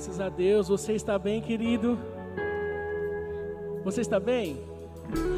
Graças 0.00 0.18
a 0.18 0.30
Deus. 0.30 0.68
Você 0.68 0.94
está 0.94 1.18
bem, 1.18 1.42
querido? 1.42 1.98
Você 3.84 4.00
está 4.00 4.18
bem? 4.18 4.58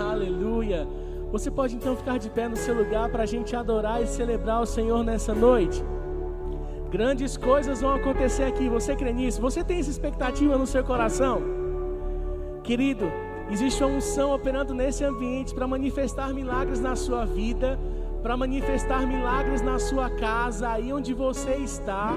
Aleluia. 0.01 0.87
Você 1.33 1.51
pode 1.51 1.75
então 1.75 1.97
ficar 1.97 2.17
de 2.17 2.31
pé 2.31 2.47
no 2.47 2.55
seu 2.55 2.73
lugar 2.73 3.11
para 3.11 3.25
a 3.25 3.27
gente 3.27 3.57
adorar 3.57 4.01
e 4.01 4.07
celebrar 4.07 4.63
o 4.63 4.65
Senhor 4.65 5.03
nessa 5.03 5.35
noite. 5.35 5.83
Grandes 6.93 7.37
coisas 7.37 7.81
vão 7.81 7.93
acontecer 7.93 8.45
aqui. 8.45 8.69
Você 8.69 8.95
crê 8.95 9.13
nisso? 9.13 9.41
Você 9.41 9.65
tem 9.65 9.81
essa 9.81 9.91
expectativa 9.91 10.57
no 10.57 10.65
seu 10.65 10.85
coração? 10.85 11.43
Querido, 12.63 13.11
existe 13.51 13.83
uma 13.83 13.97
unção 13.97 14.33
operando 14.33 14.73
nesse 14.73 15.05
ambiente 15.05 15.53
para 15.53 15.67
manifestar 15.67 16.33
milagres 16.33 16.79
na 16.79 16.95
sua 16.95 17.25
vida, 17.25 17.77
para 18.23 18.37
manifestar 18.37 19.05
milagres 19.09 19.61
na 19.61 19.81
sua 19.81 20.09
casa, 20.09 20.69
aí 20.69 20.93
onde 20.93 21.13
você 21.13 21.57
está. 21.57 22.15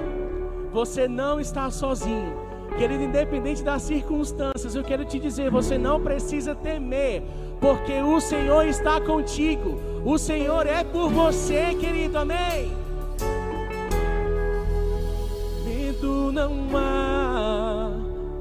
Você 0.76 1.08
não 1.08 1.40
está 1.40 1.70
sozinho. 1.70 2.36
Querido, 2.76 3.04
independente 3.04 3.62
das 3.62 3.80
circunstâncias, 3.80 4.74
eu 4.74 4.84
quero 4.84 5.06
te 5.06 5.18
dizer: 5.18 5.50
você 5.50 5.78
não 5.78 5.98
precisa 5.98 6.54
temer, 6.54 7.22
porque 7.58 7.94
o 8.02 8.20
Senhor 8.20 8.66
está 8.66 9.00
contigo. 9.00 9.80
O 10.04 10.18
Senhor 10.18 10.66
é 10.66 10.84
por 10.84 11.08
você, 11.08 11.74
querido. 11.80 12.18
Amém. 12.18 12.76
Medo 15.64 16.30
não 16.30 16.52
há, 16.76 17.92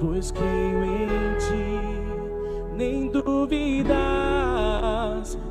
pois 0.02 0.30
creio 0.30 0.84
em 0.84 1.08
ti, 1.40 1.80
nem 2.76 3.08
dúvidas, 3.08 3.96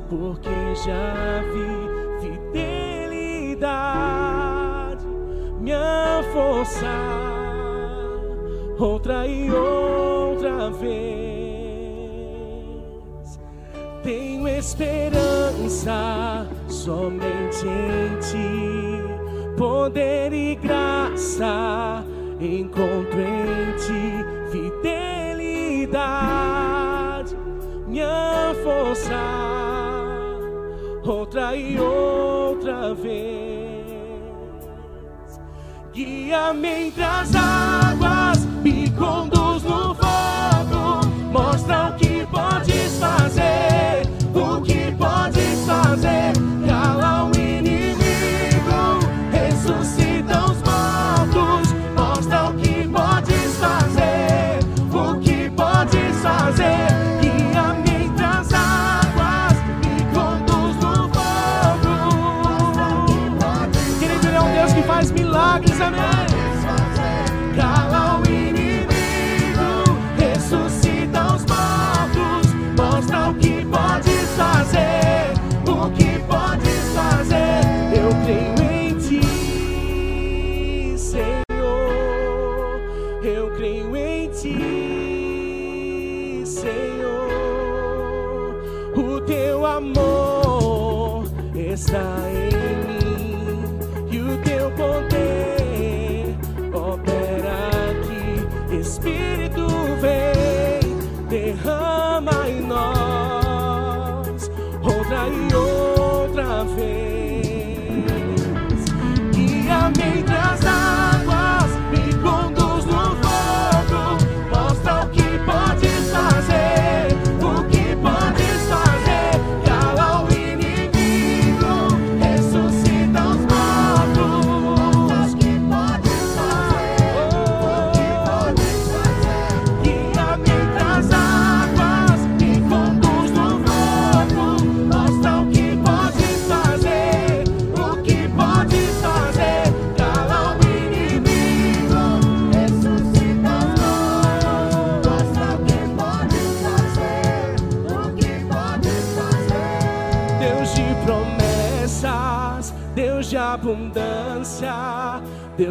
porque 0.07 0.75
já 0.85 1.41
vi 1.51 1.74
outra 8.77 9.25
e 9.27 9.51
outra 9.51 10.69
vez. 10.71 10.95
Tenho 14.03 14.47
esperança 14.47 16.47
somente 16.67 17.65
em 17.65 18.17
ti, 18.19 19.01
poder 19.57 20.31
e 20.33 20.55
graça 20.55 22.03
encontro 22.39 23.19
em 23.19 23.75
ti, 23.77 24.23
fidelidade, 24.51 27.35
minha 27.87 28.53
força, 28.63 29.19
outra 31.03 31.55
e 31.55 31.79
outra 31.79 32.93
vez. 32.93 33.25
Guia-me 35.93 36.87
entre 36.87 37.03
as 37.03 37.33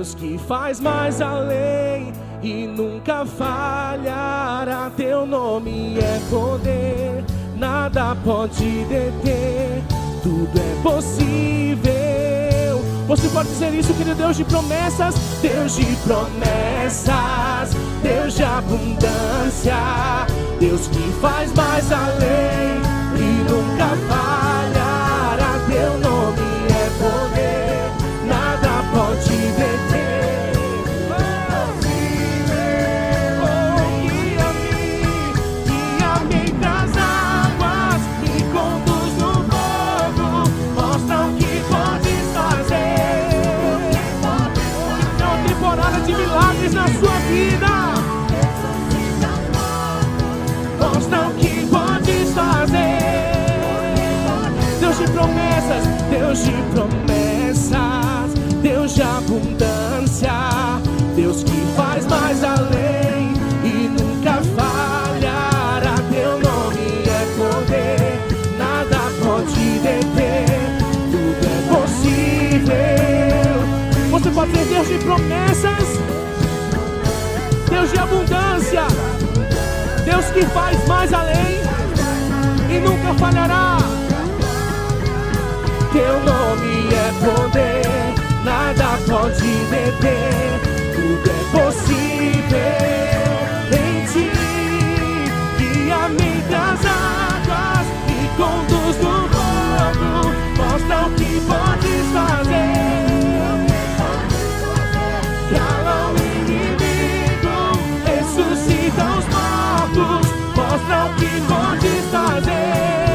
Deus 0.04 0.14
que 0.14 0.36
faz 0.36 0.80
mais 0.80 1.22
além 1.22 2.12
e 2.42 2.66
nunca 2.66 3.24
falhará. 3.24 4.90
Teu 4.94 5.24
nome 5.24 5.98
é 5.98 6.20
poder, 6.28 7.24
nada 7.56 8.14
pode 8.22 8.84
deter, 8.84 9.82
tudo 10.22 10.52
é 10.58 10.82
possível. 10.82 11.84
Você 13.06 13.28
pode 13.28 13.48
dizer 13.48 13.72
isso, 13.72 13.94
querido 13.94 14.14
Deus 14.14 14.36
de 14.36 14.44
promessas, 14.44 15.14
Deus 15.40 15.74
de 15.74 15.86
promessas, 16.04 17.74
Deus 18.02 18.34
de 18.34 18.44
abundância, 18.44 19.74
Deus 20.60 20.86
que 20.88 21.12
faz 21.22 21.50
mais 21.54 21.90
além 21.90 22.82
e 23.16 23.50
nunca 23.50 23.86
falhará. 24.06 24.23
Deus 56.34 56.46
de 56.46 56.62
promessas, 56.72 58.34
Deus 58.60 58.94
de 58.96 59.02
abundância, 59.02 60.32
Deus 61.14 61.44
que 61.44 61.64
faz 61.76 62.04
mais 62.06 62.42
além 62.42 63.34
e 63.62 63.88
nunca 63.88 64.42
falhará. 64.56 65.94
Teu 66.10 66.32
nome 66.32 67.04
é 67.06 67.24
poder, 67.36 68.18
nada 68.58 68.98
pode 69.22 69.78
deter, 69.78 70.46
tudo 71.12 71.46
é 71.46 71.58
possível. 71.72 72.80
Você 74.10 74.30
pode 74.32 74.52
ser 74.54 74.64
Deus 74.64 74.88
de 74.88 74.98
promessas, 74.98 76.00
Deus 77.70 77.92
de 77.92 77.98
abundância, 78.00 78.88
Deus 80.04 80.24
que 80.30 80.44
faz 80.46 80.84
mais 80.88 81.12
além 81.12 81.60
e 82.68 82.80
nunca 82.80 83.14
falhará 83.20 83.93
teu 85.94 86.18
nome 86.24 86.88
é 86.92 87.12
poder, 87.24 87.86
nada 88.44 88.98
pode 89.08 89.46
deter, 89.70 90.60
tudo 90.92 91.30
é 91.30 91.32
possível 91.52 92.58
em 93.70 94.04
ti. 94.06 94.26
Guia-me 95.56 96.32
das 96.50 96.84
águas 96.84 97.86
e 98.08 98.26
conduz 98.36 98.96
no 99.04 99.16
lodo, 99.34 100.12
mostra 100.56 101.06
o 101.06 101.10
que 101.14 101.30
podes 101.46 102.06
fazer. 102.12 102.74
Cala 105.54 105.96
o 106.10 106.12
inimigo, 106.42 107.56
ressuscita 108.04 109.04
os 109.04 109.26
mortos, 109.30 110.26
mostra 110.56 110.96
o 111.04 111.08
que 111.14 111.30
podes 111.46 112.04
fazer. 112.10 113.13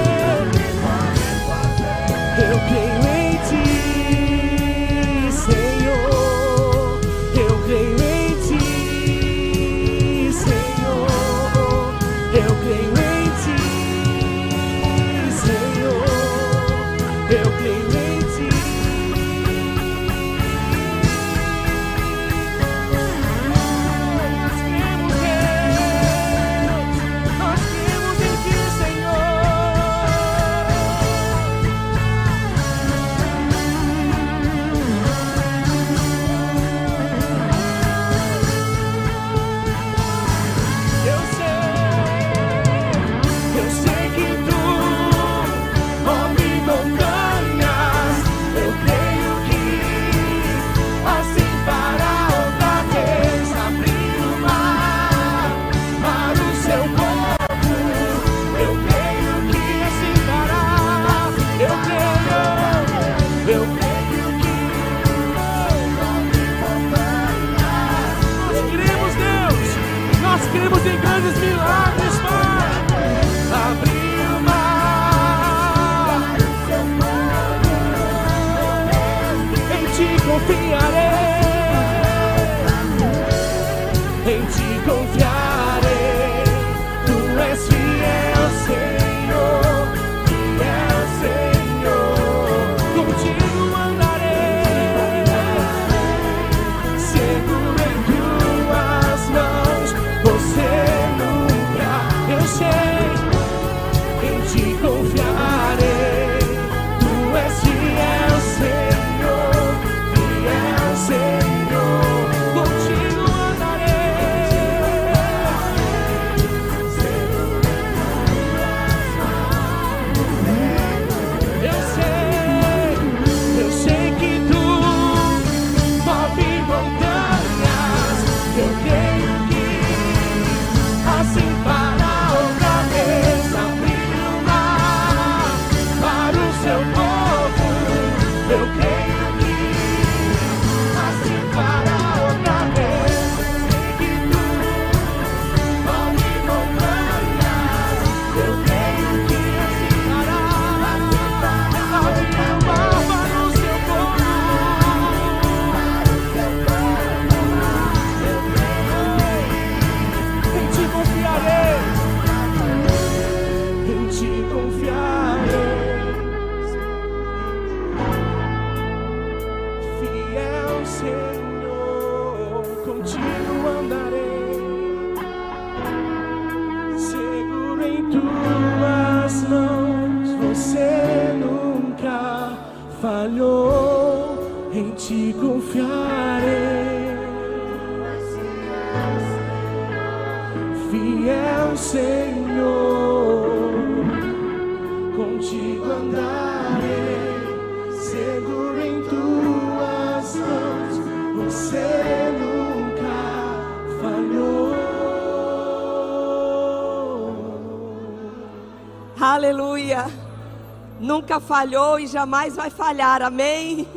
Nunca 211.29 211.39
falhou 211.39 212.00
e 212.00 212.07
jamais 212.07 212.55
vai 212.55 212.71
falhar. 212.71 213.21
Amém? 213.21 213.88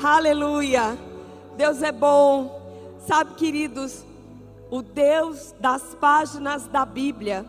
Aleluia. 0.00 0.96
Deus 1.56 1.82
é 1.82 1.90
bom. 1.90 2.96
Sabe, 3.04 3.34
queridos, 3.34 4.04
o 4.70 4.80
Deus 4.80 5.52
das 5.58 5.82
páginas 5.96 6.68
da 6.68 6.84
Bíblia, 6.84 7.44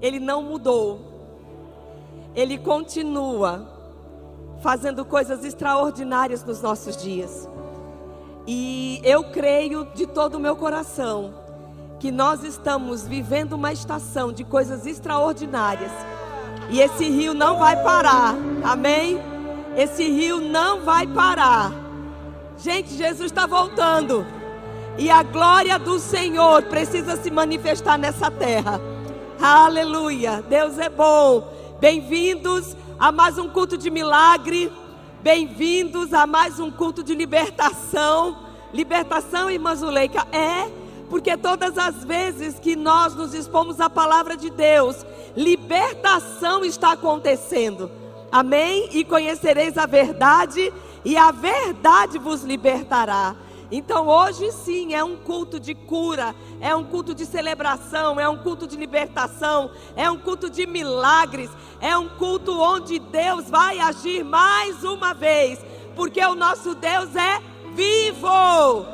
ele 0.00 0.18
não 0.18 0.42
mudou. 0.42 1.00
Ele 2.34 2.56
continua 2.56 3.68
fazendo 4.62 5.04
coisas 5.04 5.44
extraordinárias 5.44 6.42
nos 6.42 6.62
nossos 6.62 6.96
dias. 6.96 7.46
E 8.46 9.02
eu 9.04 9.24
creio 9.24 9.84
de 9.94 10.06
todo 10.06 10.36
o 10.36 10.40
meu 10.40 10.56
coração 10.56 11.34
que 12.00 12.10
nós 12.10 12.42
estamos 12.42 13.06
vivendo 13.06 13.52
uma 13.52 13.70
estação 13.70 14.32
de 14.32 14.44
coisas 14.44 14.86
extraordinárias 14.86 15.92
e 16.72 16.80
esse 16.80 17.04
rio 17.04 17.34
não 17.34 17.58
vai 17.58 17.76
parar. 17.82 18.34
Amém? 18.64 19.20
Esse 19.76 20.04
rio 20.04 20.40
não 20.40 20.80
vai 20.80 21.06
parar. 21.06 21.70
Gente, 22.56 22.94
Jesus 22.94 23.26
está 23.26 23.46
voltando. 23.46 24.26
E 24.96 25.10
a 25.10 25.22
glória 25.22 25.78
do 25.78 25.98
Senhor 25.98 26.62
precisa 26.62 27.16
se 27.16 27.30
manifestar 27.30 27.98
nessa 27.98 28.30
terra. 28.30 28.80
Aleluia. 29.38 30.42
Deus 30.48 30.78
é 30.78 30.88
bom. 30.88 31.46
Bem-vindos 31.78 32.74
a 32.98 33.12
mais 33.12 33.36
um 33.36 33.50
culto 33.50 33.76
de 33.76 33.90
milagre. 33.90 34.72
Bem-vindos 35.22 36.14
a 36.14 36.26
mais 36.26 36.58
um 36.58 36.70
culto 36.70 37.02
de 37.02 37.14
libertação. 37.14 38.46
Libertação, 38.72 39.50
irmã 39.50 39.74
Zuleika, 39.74 40.26
é 40.32 40.70
porque 41.10 41.36
todas 41.36 41.76
as 41.76 42.02
vezes 42.04 42.58
que 42.58 42.74
nós 42.74 43.14
nos 43.14 43.34
expomos 43.34 43.78
à 43.78 43.90
palavra 43.90 44.34
de 44.34 44.48
Deus, 44.48 45.04
libertação 45.36 46.64
está 46.64 46.92
acontecendo. 46.92 47.90
Amém? 48.30 48.88
E 48.92 49.04
conhecereis 49.04 49.76
a 49.76 49.86
verdade, 49.86 50.72
e 51.04 51.16
a 51.16 51.30
verdade 51.30 52.18
vos 52.18 52.42
libertará. 52.42 53.36
Então 53.70 54.06
hoje 54.06 54.52
sim 54.52 54.94
é 54.94 55.02
um 55.02 55.16
culto 55.16 55.58
de 55.58 55.74
cura, 55.74 56.34
é 56.60 56.76
um 56.76 56.84
culto 56.84 57.14
de 57.14 57.24
celebração, 57.24 58.20
é 58.20 58.28
um 58.28 58.36
culto 58.36 58.66
de 58.66 58.76
libertação, 58.76 59.70
é 59.96 60.10
um 60.10 60.18
culto 60.18 60.50
de 60.50 60.66
milagres, 60.66 61.50
é 61.80 61.96
um 61.96 62.08
culto 62.10 62.58
onde 62.60 62.98
Deus 62.98 63.48
vai 63.48 63.78
agir 63.78 64.24
mais 64.24 64.84
uma 64.84 65.14
vez, 65.14 65.58
porque 65.96 66.22
o 66.22 66.34
nosso 66.34 66.74
Deus 66.74 67.16
é 67.16 67.40
vivo. 67.74 68.86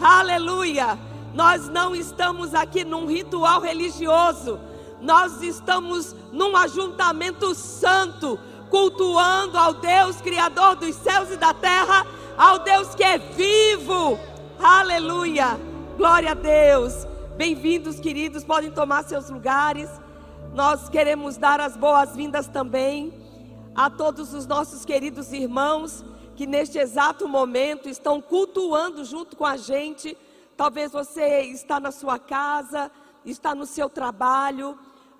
Aleluia! 0.00 0.98
Nós 1.34 1.68
não 1.68 1.94
estamos 1.94 2.54
aqui 2.54 2.84
num 2.84 3.04
ritual 3.04 3.60
religioso 3.60 4.58
nós 5.06 5.40
estamos 5.40 6.16
num 6.32 6.56
ajuntamento 6.56 7.54
santo, 7.54 8.36
cultuando 8.68 9.56
ao 9.56 9.74
Deus 9.74 10.20
Criador 10.20 10.74
dos 10.74 10.96
céus 10.96 11.30
e 11.30 11.36
da 11.36 11.54
terra, 11.54 12.04
ao 12.36 12.58
Deus 12.58 12.92
que 12.92 13.04
é 13.04 13.16
vivo. 13.16 14.18
Aleluia! 14.58 15.60
Glória 15.96 16.32
a 16.32 16.34
Deus. 16.34 17.06
Bem-vindos, 17.36 18.00
queridos, 18.00 18.42
podem 18.42 18.72
tomar 18.72 19.04
seus 19.04 19.30
lugares. 19.30 19.88
Nós 20.52 20.88
queremos 20.88 21.36
dar 21.36 21.60
as 21.60 21.76
boas-vindas 21.76 22.48
também 22.48 23.14
a 23.76 23.88
todos 23.88 24.34
os 24.34 24.44
nossos 24.44 24.84
queridos 24.84 25.32
irmãos 25.32 26.04
que 26.34 26.48
neste 26.48 26.78
exato 26.78 27.28
momento 27.28 27.88
estão 27.88 28.20
cultuando 28.20 29.04
junto 29.04 29.36
com 29.36 29.44
a 29.44 29.56
gente. 29.56 30.18
Talvez 30.56 30.90
você 30.90 31.42
está 31.42 31.78
na 31.78 31.92
sua 31.92 32.18
casa, 32.18 32.90
está 33.24 33.54
no 33.54 33.66
seu 33.66 33.88
trabalho, 33.88 34.76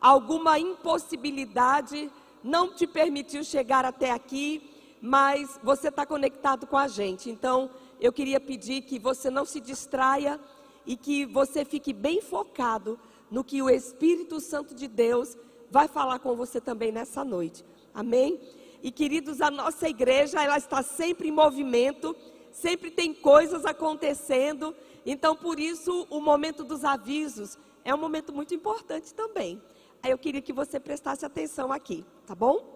alguma 0.06 0.56
impossibilidade 0.56 2.08
não 2.44 2.72
te 2.72 2.86
permitiu 2.86 3.42
chegar 3.42 3.84
até 3.84 4.12
aqui, 4.12 4.62
mas 5.02 5.58
você 5.64 5.88
está 5.88 6.06
conectado 6.06 6.64
com 6.64 6.76
a 6.76 6.86
gente. 6.86 7.28
Então, 7.28 7.68
eu 8.00 8.12
queria 8.12 8.38
pedir 8.38 8.82
que 8.82 9.00
você 9.00 9.30
não 9.30 9.44
se 9.44 9.58
distraia 9.58 10.38
e 10.86 10.96
que 10.96 11.26
você 11.26 11.64
fique 11.64 11.92
bem 11.92 12.22
focado 12.22 12.96
no 13.28 13.42
que 13.42 13.60
o 13.60 13.68
Espírito 13.68 14.38
Santo 14.38 14.76
de 14.76 14.86
Deus 14.86 15.36
vai 15.72 15.88
falar 15.88 16.20
com 16.20 16.36
você 16.36 16.60
também 16.60 16.92
nessa 16.92 17.24
noite. 17.24 17.64
Amém? 17.92 18.38
E 18.84 18.92
queridos, 18.92 19.40
a 19.40 19.50
nossa 19.50 19.88
igreja, 19.88 20.40
ela 20.40 20.56
está 20.56 20.84
sempre 20.84 21.26
em 21.30 21.32
movimento, 21.32 22.14
sempre 22.52 22.92
tem 22.92 23.12
coisas 23.12 23.64
acontecendo. 23.64 24.72
Então, 25.04 25.34
por 25.34 25.58
isso, 25.58 26.06
o 26.08 26.20
momento 26.20 26.62
dos 26.62 26.84
avisos 26.84 27.58
é 27.84 27.92
um 27.92 27.98
momento 27.98 28.32
muito 28.32 28.54
importante 28.54 29.12
também. 29.12 29.60
Aí 30.02 30.10
eu 30.10 30.18
queria 30.18 30.42
que 30.42 30.52
você 30.52 30.78
prestasse 30.78 31.24
atenção 31.24 31.72
aqui, 31.72 32.04
tá 32.26 32.34
bom? 32.34 32.75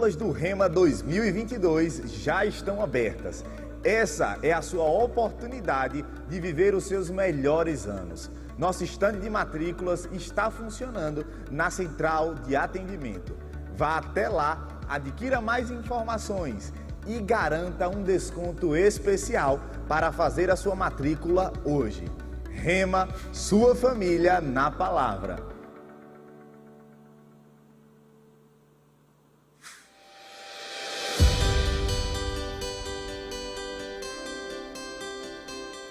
Matrículas 0.00 0.16
do 0.16 0.30
Rema 0.30 0.68
2022 0.68 2.02
já 2.22 2.44
estão 2.46 2.82
abertas. 2.82 3.44
Essa 3.84 4.38
é 4.42 4.50
a 4.50 4.62
sua 4.62 4.84
oportunidade 4.84 6.04
de 6.26 6.40
viver 6.40 6.74
os 6.74 6.84
seus 6.84 7.10
melhores 7.10 7.86
anos. 7.86 8.30
Nosso 8.56 8.82
estande 8.82 9.20
de 9.20 9.28
matrículas 9.28 10.08
está 10.12 10.50
funcionando 10.50 11.26
na 11.50 11.70
central 11.70 12.34
de 12.34 12.56
atendimento. 12.56 13.36
Vá 13.76 13.98
até 13.98 14.28
lá, 14.28 14.68
adquira 14.88 15.40
mais 15.40 15.70
informações 15.70 16.72
e 17.06 17.18
garanta 17.20 17.88
um 17.88 18.02
desconto 18.02 18.74
especial 18.74 19.60
para 19.86 20.10
fazer 20.12 20.50
a 20.50 20.56
sua 20.56 20.74
matrícula 20.74 21.52
hoje. 21.62 22.04
Rema, 22.50 23.06
sua 23.32 23.74
família 23.74 24.40
na 24.40 24.70
palavra. 24.70 25.59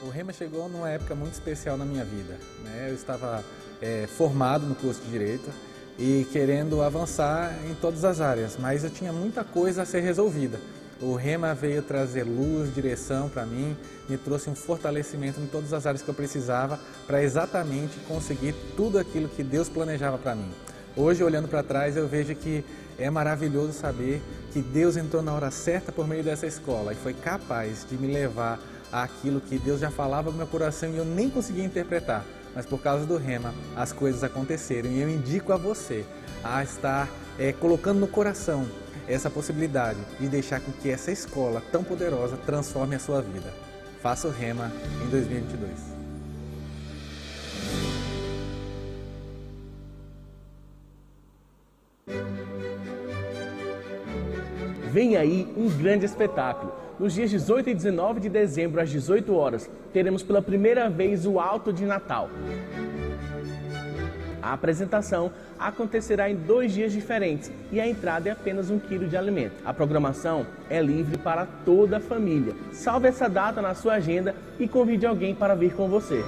O 0.09 0.11
Rema 0.11 0.33
chegou 0.33 0.67
numa 0.67 0.89
época 0.89 1.13
muito 1.13 1.33
especial 1.33 1.77
na 1.77 1.85
minha 1.85 2.03
vida. 2.03 2.35
Né? 2.63 2.87
Eu 2.89 2.95
estava 2.95 3.45
é, 3.79 4.07
formado 4.07 4.65
no 4.65 4.73
curso 4.73 4.99
de 5.01 5.11
Direito 5.11 5.51
e 5.99 6.25
querendo 6.31 6.81
avançar 6.81 7.55
em 7.69 7.75
todas 7.75 8.03
as 8.03 8.19
áreas, 8.19 8.57
mas 8.59 8.83
eu 8.83 8.89
tinha 8.89 9.13
muita 9.13 9.43
coisa 9.43 9.83
a 9.83 9.85
ser 9.85 9.99
resolvida. 9.99 10.59
O 10.99 11.13
Rema 11.13 11.53
veio 11.53 11.83
trazer 11.83 12.23
luz, 12.23 12.73
direção 12.73 13.29
para 13.29 13.45
mim, 13.45 13.77
me 14.09 14.17
trouxe 14.17 14.49
um 14.49 14.55
fortalecimento 14.55 15.39
em 15.39 15.45
todas 15.45 15.73
as 15.73 15.85
áreas 15.85 16.01
que 16.01 16.09
eu 16.09 16.15
precisava 16.15 16.79
para 17.05 17.21
exatamente 17.21 17.99
conseguir 18.07 18.55
tudo 18.75 18.97
aquilo 18.97 19.29
que 19.29 19.43
Deus 19.43 19.69
planejava 19.69 20.17
para 20.17 20.33
mim. 20.33 20.49
Hoje, 20.97 21.23
olhando 21.23 21.47
para 21.47 21.61
trás, 21.61 21.95
eu 21.95 22.07
vejo 22.07 22.33
que 22.33 22.65
é 22.97 23.11
maravilhoso 23.11 23.73
saber 23.73 24.23
que 24.51 24.59
Deus 24.59 24.97
entrou 24.97 25.21
na 25.21 25.33
hora 25.33 25.51
certa 25.51 25.91
por 25.91 26.07
meio 26.07 26.23
dessa 26.23 26.47
escola 26.47 26.93
e 26.93 26.95
foi 26.95 27.13
capaz 27.13 27.85
de 27.87 27.95
me 27.95 28.11
levar 28.11 28.59
àquilo 28.91 29.41
que 29.41 29.57
Deus 29.57 29.79
já 29.79 29.91
falava 29.91 30.31
no 30.31 30.37
meu 30.37 30.47
coração 30.47 30.89
e 30.89 30.97
eu 30.97 31.05
nem 31.05 31.29
conseguia 31.29 31.63
interpretar. 31.63 32.25
Mas 32.55 32.65
por 32.65 32.81
causa 32.81 33.05
do 33.05 33.17
rema, 33.17 33.53
as 33.75 33.93
coisas 33.93 34.23
aconteceram 34.23 34.89
e 34.89 34.99
eu 34.99 35.09
indico 35.09 35.53
a 35.53 35.57
você 35.57 36.05
a 36.43 36.63
estar 36.63 37.09
é, 37.37 37.53
colocando 37.53 37.99
no 37.99 38.07
coração 38.07 38.65
essa 39.07 39.29
possibilidade 39.29 39.99
de 40.19 40.27
deixar 40.27 40.59
com 40.59 40.71
que 40.71 40.89
essa 40.89 41.11
escola 41.11 41.61
tão 41.71 41.83
poderosa 41.83 42.37
transforme 42.37 42.95
a 42.95 42.99
sua 42.99 43.21
vida. 43.21 43.53
Faça 44.01 44.27
o 44.27 44.31
rema 44.31 44.71
em 45.03 45.09
2022. 45.09 45.99
Vem 54.91 55.17
aí 55.17 55.47
um 55.55 55.69
grande 55.69 56.05
espetáculo. 56.05 56.88
Nos 56.99 57.13
dias 57.13 57.31
18 57.31 57.69
e 57.69 57.73
19 57.73 58.19
de 58.19 58.27
dezembro, 58.27 58.81
às 58.81 58.89
18 58.89 59.33
horas, 59.33 59.69
teremos 59.93 60.21
pela 60.21 60.41
primeira 60.41 60.89
vez 60.89 61.25
o 61.25 61.39
Alto 61.39 61.71
de 61.71 61.85
Natal. 61.85 62.29
A 64.41 64.51
apresentação 64.51 65.31
acontecerá 65.57 66.29
em 66.29 66.35
dois 66.35 66.73
dias 66.73 66.91
diferentes 66.91 67.49
e 67.71 67.79
a 67.79 67.87
entrada 67.87 68.27
é 68.27 68.31
apenas 68.33 68.69
um 68.69 68.79
quilo 68.79 69.07
de 69.07 69.15
alimento. 69.15 69.55
A 69.63 69.73
programação 69.73 70.45
é 70.69 70.81
livre 70.81 71.17
para 71.17 71.45
toda 71.45 71.97
a 71.97 72.01
família. 72.01 72.53
Salve 72.73 73.07
essa 73.07 73.29
data 73.29 73.61
na 73.61 73.73
sua 73.73 73.93
agenda 73.93 74.35
e 74.59 74.67
convide 74.67 75.05
alguém 75.05 75.33
para 75.33 75.55
vir 75.55 75.73
com 75.73 75.87
você. 75.87 76.21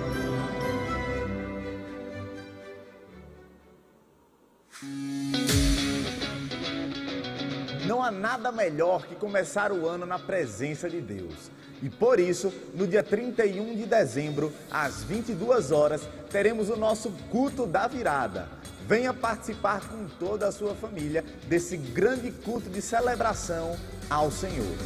Não 8.02 8.08
há 8.08 8.10
nada 8.10 8.52
melhor 8.52 9.06
que 9.06 9.14
começar 9.14 9.72
o 9.72 9.88
ano 9.88 10.08
na 10.08 10.18
presença 10.18 10.90
de 10.90 11.00
Deus. 11.00 11.52
E 11.84 11.88
por 11.88 12.20
isso, 12.20 12.52
no 12.74 12.88
dia 12.88 13.04
31 13.04 13.76
de 13.76 13.86
dezembro, 13.86 14.52
às 14.72 15.04
22 15.04 15.72
horas, 15.72 16.02
teremos 16.32 16.72
o 16.72 16.76
nosso 16.76 17.12
culto 17.30 17.68
da 17.68 17.86
virada. 17.88 18.50
Venha 18.88 19.14
participar 19.14 19.88
com 19.88 20.08
toda 20.18 20.48
a 20.48 20.52
sua 20.52 20.74
família 20.74 21.24
desse 21.48 21.78
grande 21.78 22.32
culto 22.32 22.72
de 22.72 22.82
celebração 22.82 23.78
ao 24.10 24.32
Senhor. 24.32 24.78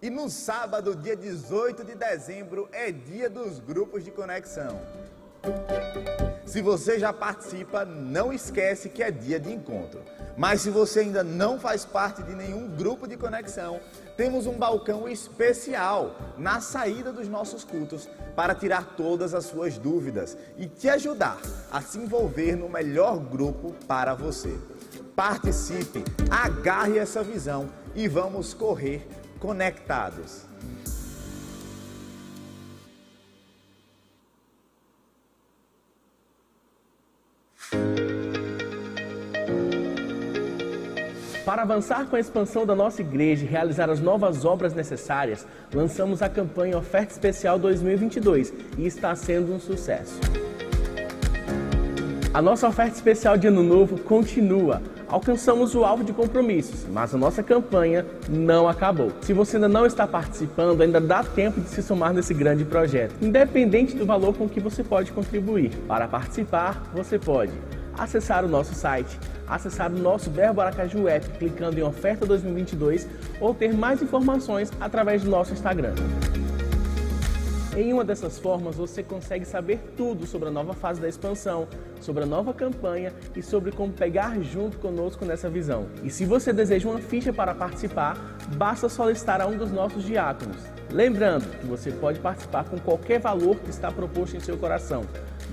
E 0.00 0.08
no 0.08 0.30
sábado, 0.30 0.94
dia 0.94 1.16
18 1.16 1.82
de 1.82 1.96
dezembro, 1.96 2.68
é 2.70 2.92
dia 2.92 3.28
dos 3.28 3.58
grupos 3.58 4.04
de 4.04 4.12
conexão. 4.12 4.80
Se 6.54 6.62
você 6.62 7.00
já 7.00 7.12
participa, 7.12 7.84
não 7.84 8.32
esquece 8.32 8.88
que 8.88 9.02
é 9.02 9.10
dia 9.10 9.40
de 9.40 9.52
encontro. 9.52 10.00
Mas 10.36 10.60
se 10.60 10.70
você 10.70 11.00
ainda 11.00 11.24
não 11.24 11.58
faz 11.58 11.84
parte 11.84 12.22
de 12.22 12.32
nenhum 12.32 12.68
grupo 12.68 13.08
de 13.08 13.16
conexão, 13.16 13.80
temos 14.16 14.46
um 14.46 14.52
balcão 14.52 15.08
especial 15.08 16.14
na 16.38 16.60
saída 16.60 17.12
dos 17.12 17.26
nossos 17.26 17.64
cultos 17.64 18.08
para 18.36 18.54
tirar 18.54 18.94
todas 18.96 19.34
as 19.34 19.46
suas 19.46 19.78
dúvidas 19.78 20.38
e 20.56 20.68
te 20.68 20.88
ajudar 20.88 21.38
a 21.72 21.82
se 21.82 21.98
envolver 21.98 22.54
no 22.54 22.68
melhor 22.68 23.18
grupo 23.18 23.74
para 23.88 24.14
você. 24.14 24.56
Participe, 25.16 26.04
agarre 26.30 26.98
essa 26.98 27.24
visão 27.24 27.68
e 27.96 28.06
vamos 28.06 28.54
correr 28.54 29.04
conectados. 29.40 30.42
Para 41.44 41.62
avançar 41.62 42.06
com 42.06 42.16
a 42.16 42.20
expansão 42.20 42.64
da 42.66 42.74
nossa 42.74 43.00
igreja 43.00 43.44
e 43.44 43.48
realizar 43.48 43.88
as 43.88 44.00
novas 44.00 44.44
obras 44.44 44.74
necessárias, 44.74 45.46
lançamos 45.72 46.22
a 46.22 46.28
campanha 46.28 46.78
Oferta 46.78 47.12
Especial 47.12 47.58
2022 47.58 48.52
e 48.78 48.86
está 48.86 49.14
sendo 49.14 49.52
um 49.52 49.60
sucesso. 49.60 50.18
A 52.34 52.42
nossa 52.42 52.66
oferta 52.66 52.96
especial 52.96 53.36
de 53.36 53.46
Ano 53.46 53.62
Novo 53.62 53.96
continua. 53.98 54.82
Alcançamos 55.08 55.74
o 55.74 55.84
alvo 55.84 56.02
de 56.02 56.12
compromissos, 56.12 56.86
mas 56.90 57.14
a 57.14 57.18
nossa 57.18 57.42
campanha 57.42 58.04
não 58.28 58.68
acabou. 58.68 59.12
Se 59.20 59.32
você 59.32 59.56
ainda 59.56 59.68
não 59.68 59.86
está 59.86 60.06
participando, 60.06 60.80
ainda 60.80 61.00
dá 61.00 61.22
tempo 61.22 61.60
de 61.60 61.68
se 61.68 61.82
somar 61.82 62.12
nesse 62.12 62.32
grande 62.32 62.64
projeto, 62.64 63.14
independente 63.20 63.94
do 63.94 64.06
valor 64.06 64.34
com 64.34 64.48
que 64.48 64.60
você 64.60 64.82
pode 64.82 65.12
contribuir. 65.12 65.70
Para 65.86 66.08
participar, 66.08 66.82
você 66.94 67.18
pode 67.18 67.52
acessar 67.96 68.44
o 68.44 68.48
nosso 68.48 68.74
site, 68.74 69.18
acessar 69.46 69.92
o 69.92 69.98
nosso 69.98 70.30
Verbo 70.30 70.60
Aracaju 70.60 71.08
App 71.08 71.28
clicando 71.38 71.78
em 71.78 71.82
Oferta 71.82 72.26
2022 72.26 73.06
ou 73.40 73.54
ter 73.54 73.72
mais 73.72 74.02
informações 74.02 74.70
através 74.80 75.22
do 75.22 75.30
nosso 75.30 75.52
Instagram. 75.52 75.94
Em 77.76 77.92
uma 77.92 78.04
dessas 78.04 78.38
formas, 78.38 78.76
você 78.76 79.02
consegue 79.02 79.44
saber 79.44 79.80
tudo 79.96 80.28
sobre 80.28 80.48
a 80.48 80.52
nova 80.52 80.74
fase 80.74 81.00
da 81.00 81.08
expansão, 81.08 81.66
sobre 82.00 82.22
a 82.22 82.26
nova 82.26 82.54
campanha 82.54 83.12
e 83.34 83.42
sobre 83.42 83.72
como 83.72 83.92
pegar 83.92 84.40
junto 84.42 84.78
conosco 84.78 85.24
nessa 85.24 85.50
visão. 85.50 85.88
E 86.04 86.08
se 86.08 86.24
você 86.24 86.52
deseja 86.52 86.88
uma 86.88 87.00
ficha 87.00 87.32
para 87.32 87.52
participar, 87.52 88.36
basta 88.56 88.88
solicitar 88.88 89.40
a 89.40 89.46
um 89.46 89.58
dos 89.58 89.72
nossos 89.72 90.04
diáconos. 90.04 90.56
Lembrando 90.88 91.50
que 91.58 91.66
você 91.66 91.90
pode 91.90 92.20
participar 92.20 92.62
com 92.62 92.78
qualquer 92.78 93.18
valor 93.18 93.56
que 93.56 93.70
está 93.70 93.90
proposto 93.90 94.36
em 94.36 94.40
seu 94.40 94.56
coração. 94.56 95.02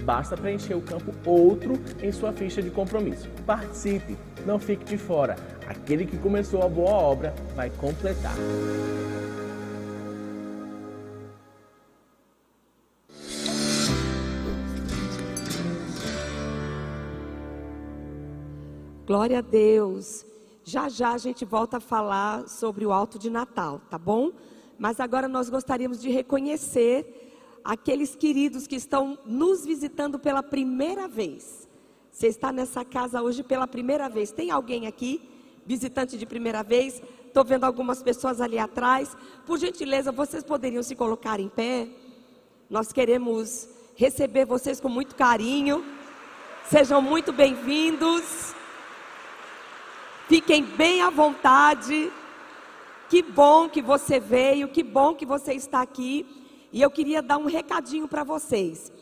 Basta 0.03 0.37
preencher 0.37 0.75
o 0.75 0.81
campo 0.81 1.11
outro 1.25 1.73
em 2.03 2.11
sua 2.11 2.31
ficha 2.31 2.61
de 2.61 2.69
compromisso. 2.69 3.27
Participe, 3.47 4.15
não 4.45 4.59
fique 4.59 4.85
de 4.85 4.97
fora. 4.97 5.35
Aquele 5.67 6.05
que 6.05 6.17
começou 6.17 6.61
a 6.61 6.69
boa 6.69 6.91
obra 6.91 7.33
vai 7.55 7.71
completar. 7.71 8.35
Glória 19.11 19.39
a 19.39 19.41
Deus. 19.41 20.25
Já 20.63 20.87
já 20.87 21.11
a 21.11 21.17
gente 21.17 21.43
volta 21.43 21.75
a 21.75 21.79
falar 21.81 22.47
sobre 22.47 22.85
o 22.85 22.93
alto 22.93 23.19
de 23.19 23.29
Natal, 23.29 23.81
tá 23.89 23.97
bom? 23.97 24.31
Mas 24.79 25.01
agora 25.01 25.27
nós 25.27 25.49
gostaríamos 25.49 26.01
de 26.01 26.09
reconhecer 26.09 27.59
aqueles 27.61 28.15
queridos 28.15 28.67
que 28.67 28.77
estão 28.77 29.19
nos 29.25 29.65
visitando 29.65 30.17
pela 30.17 30.41
primeira 30.41 31.09
vez. 31.09 31.67
Você 32.09 32.27
está 32.27 32.53
nessa 32.53 32.85
casa 32.85 33.21
hoje 33.21 33.43
pela 33.43 33.67
primeira 33.67 34.07
vez. 34.07 34.31
Tem 34.31 34.49
alguém 34.49 34.87
aqui, 34.87 35.21
visitante 35.65 36.17
de 36.17 36.25
primeira 36.25 36.63
vez? 36.63 37.01
Estou 37.27 37.43
vendo 37.43 37.65
algumas 37.65 38.01
pessoas 38.01 38.39
ali 38.39 38.57
atrás. 38.57 39.17
Por 39.45 39.59
gentileza, 39.59 40.13
vocês 40.13 40.41
poderiam 40.41 40.83
se 40.83 40.95
colocar 40.95 41.37
em 41.37 41.49
pé? 41.49 41.89
Nós 42.69 42.93
queremos 42.93 43.67
receber 43.93 44.45
vocês 44.45 44.79
com 44.79 44.87
muito 44.87 45.15
carinho. 45.15 45.83
Sejam 46.69 47.01
muito 47.01 47.33
bem-vindos. 47.33 48.50
Fiquem 50.31 50.63
bem 50.63 51.01
à 51.01 51.09
vontade. 51.09 52.09
Que 53.09 53.21
bom 53.21 53.67
que 53.67 53.81
você 53.81 54.17
veio, 54.17 54.69
que 54.69 54.81
bom 54.81 55.13
que 55.13 55.25
você 55.25 55.53
está 55.53 55.81
aqui. 55.81 56.25
E 56.71 56.81
eu 56.81 56.89
queria 56.89 57.21
dar 57.21 57.37
um 57.37 57.47
recadinho 57.47 58.07
para 58.07 58.23
vocês. 58.23 58.93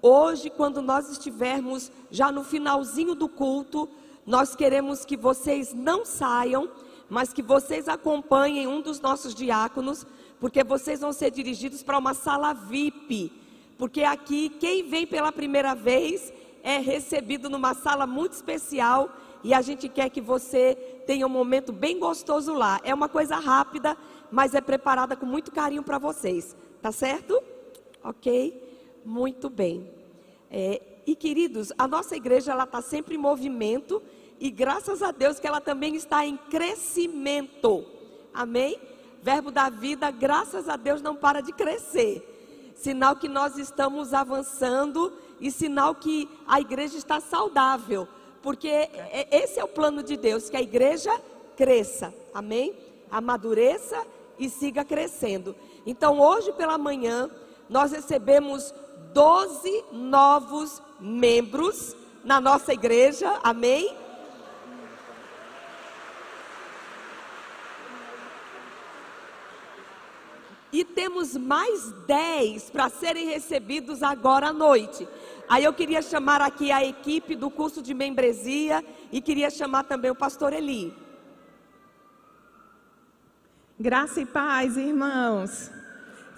Hoje, 0.00 0.48
quando 0.48 0.80
nós 0.80 1.10
estivermos 1.10 1.92
já 2.10 2.32
no 2.32 2.42
finalzinho 2.42 3.14
do 3.14 3.28
culto, 3.28 3.86
nós 4.24 4.56
queremos 4.56 5.04
que 5.04 5.14
vocês 5.14 5.74
não 5.74 6.06
saiam, 6.06 6.70
mas 7.06 7.34
que 7.34 7.42
vocês 7.42 7.86
acompanhem 7.86 8.66
um 8.66 8.80
dos 8.80 8.98
nossos 8.98 9.34
diáconos, 9.34 10.06
porque 10.40 10.64
vocês 10.64 11.02
vão 11.02 11.12
ser 11.12 11.30
dirigidos 11.30 11.82
para 11.82 11.98
uma 11.98 12.14
sala 12.14 12.54
VIP. 12.54 13.30
Porque 13.76 14.04
aqui, 14.04 14.48
quem 14.48 14.88
vem 14.88 15.06
pela 15.06 15.32
primeira 15.32 15.74
vez 15.74 16.32
é 16.62 16.78
recebido 16.78 17.50
numa 17.50 17.74
sala 17.74 18.06
muito 18.06 18.32
especial 18.32 19.10
e 19.44 19.52
a 19.52 19.60
gente 19.60 19.88
quer 19.88 20.08
que 20.08 20.20
você 20.20 20.74
tenha 21.06 21.26
um 21.26 21.30
momento 21.30 21.72
bem 21.72 21.98
gostoso 21.98 22.52
lá. 22.52 22.80
É 22.84 22.94
uma 22.94 23.08
coisa 23.08 23.36
rápida, 23.36 23.96
mas 24.30 24.54
é 24.54 24.60
preparada 24.60 25.16
com 25.16 25.26
muito 25.26 25.50
carinho 25.50 25.82
para 25.82 25.98
vocês. 25.98 26.56
Tá 26.80 26.92
certo? 26.92 27.42
Ok? 28.04 29.00
Muito 29.04 29.50
bem. 29.50 29.90
É, 30.50 30.80
e 31.06 31.16
queridos, 31.16 31.72
a 31.76 31.88
nossa 31.88 32.16
igreja 32.16 32.52
ela 32.52 32.64
está 32.64 32.80
sempre 32.80 33.16
em 33.16 33.18
movimento 33.18 34.02
e 34.38 34.50
graças 34.50 35.02
a 35.02 35.10
Deus 35.10 35.40
que 35.40 35.46
ela 35.46 35.60
também 35.60 35.96
está 35.96 36.24
em 36.24 36.36
crescimento. 36.36 37.84
Amém? 38.32 38.78
Verbo 39.22 39.50
da 39.50 39.68
vida, 39.70 40.10
graças 40.10 40.68
a 40.68 40.76
Deus 40.76 41.02
não 41.02 41.16
para 41.16 41.40
de 41.40 41.52
crescer. 41.52 42.28
Sinal 42.76 43.16
que 43.16 43.28
nós 43.28 43.56
estamos 43.56 44.12
avançando 44.12 45.12
e 45.40 45.50
sinal 45.50 45.94
que 45.94 46.28
a 46.46 46.60
igreja 46.60 46.96
está 46.96 47.20
saudável 47.20 48.08
porque 48.42 48.68
é, 48.68 49.28
esse 49.30 49.58
é 49.60 49.64
o 49.64 49.68
plano 49.68 50.02
de 50.02 50.16
Deus, 50.16 50.50
que 50.50 50.56
a 50.56 50.62
igreja 50.62 51.12
cresça, 51.56 52.12
amém? 52.34 52.74
Amadureça 53.10 54.04
e 54.38 54.48
siga 54.48 54.84
crescendo. 54.84 55.54
Então, 55.86 56.20
hoje 56.20 56.52
pela 56.52 56.76
manhã, 56.76 57.30
nós 57.68 57.92
recebemos 57.92 58.74
12 59.12 59.84
novos 59.92 60.82
membros 61.00 61.96
na 62.24 62.40
nossa 62.40 62.72
igreja, 62.72 63.38
amém? 63.42 63.96
E 70.72 70.84
temos 70.84 71.36
mais 71.36 71.92
10 72.06 72.70
para 72.70 72.88
serem 72.88 73.26
recebidos 73.26 74.02
agora 74.02 74.48
à 74.48 74.52
noite. 74.54 75.06
Aí 75.52 75.64
eu 75.64 75.72
queria 75.74 76.00
chamar 76.00 76.40
aqui 76.40 76.72
a 76.72 76.82
equipe 76.82 77.36
do 77.36 77.50
curso 77.50 77.82
de 77.82 77.92
membresia 77.92 78.82
e 79.12 79.20
queria 79.20 79.50
chamar 79.50 79.82
também 79.82 80.10
o 80.10 80.14
pastor 80.14 80.50
Eli. 80.50 80.96
Graça 83.78 84.22
e 84.22 84.24
paz, 84.24 84.78
irmãos. 84.78 85.70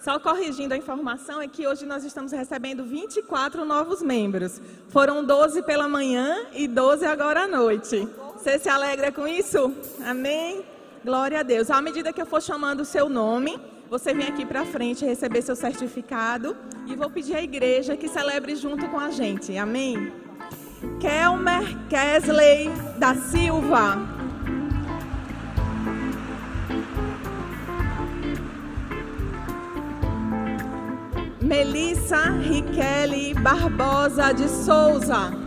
Só 0.03 0.19
corrigindo 0.19 0.75
a 0.75 0.77
informação, 0.77 1.41
é 1.41 1.47
que 1.47 1.65
hoje 1.65 1.87
nós 1.87 2.03
estamos 2.03 2.33
recebendo 2.33 2.85
24 2.85 3.65
novos 3.65 4.03
membros. 4.03 4.61
Foram 4.89 5.25
12 5.25 5.63
pela 5.63 5.87
manhã 5.87 6.49
e 6.53 6.67
12 6.67 7.07
agora 7.07 7.45
à 7.45 7.47
noite. 7.47 8.09
Você 8.37 8.59
se 8.59 8.69
alegra 8.69 9.13
com 9.13 9.29
isso? 9.29 9.73
Amém? 10.05 10.65
Glória 11.05 11.39
a 11.39 11.45
Deus. 11.45 11.71
À 11.71 11.81
medida 11.81 12.13
que 12.13 12.21
eu 12.21 12.27
for 12.27 12.43
chamando 12.43 12.81
o 12.81 12.85
seu 12.85 13.09
nome, 13.09 13.61
você 13.95 14.13
vem 14.13 14.27
aqui 14.27 14.45
para 14.45 14.65
frente 14.65 15.05
receber 15.05 15.41
seu 15.41 15.55
certificado 15.55 16.57
e 16.85 16.97
vou 16.97 17.09
pedir 17.09 17.37
à 17.37 17.41
igreja 17.41 17.97
que 17.97 18.09
celebre 18.09 18.57
junto 18.57 18.89
com 18.89 18.99
a 18.99 19.09
gente. 19.13 19.57
Amém? 19.57 20.13
Kelmer 20.99 21.63
Kesley 21.89 22.71
da 22.99 23.15
Silva. 23.15 23.97
Melissa 31.41 32.31
Riquele 32.31 33.33
Barbosa 33.35 34.33
de 34.33 34.49
Souza. 34.49 35.44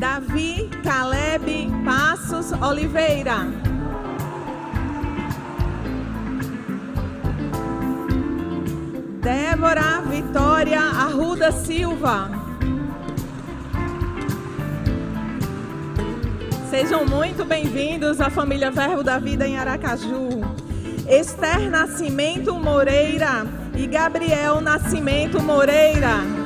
Davi 0.00 0.70
Caleb 0.82 1.68
Passos 1.84 2.52
Oliveira. 2.52 3.46
Débora 9.20 10.00
Vitória 10.08 10.80
Arruda 10.80 11.52
Silva. 11.52 12.30
Sejam 16.70 17.04
muito 17.04 17.44
bem-vindos 17.44 18.22
à 18.22 18.30
família 18.30 18.70
Verbo 18.70 19.02
da 19.02 19.18
Vida 19.18 19.46
em 19.46 19.58
Aracaju. 19.58 20.30
Esther 21.06 21.68
Nascimento 21.68 22.54
Moreira 22.54 23.46
e 23.76 23.86
Gabriel 23.86 24.62
Nascimento 24.62 25.42
Moreira. 25.42 26.39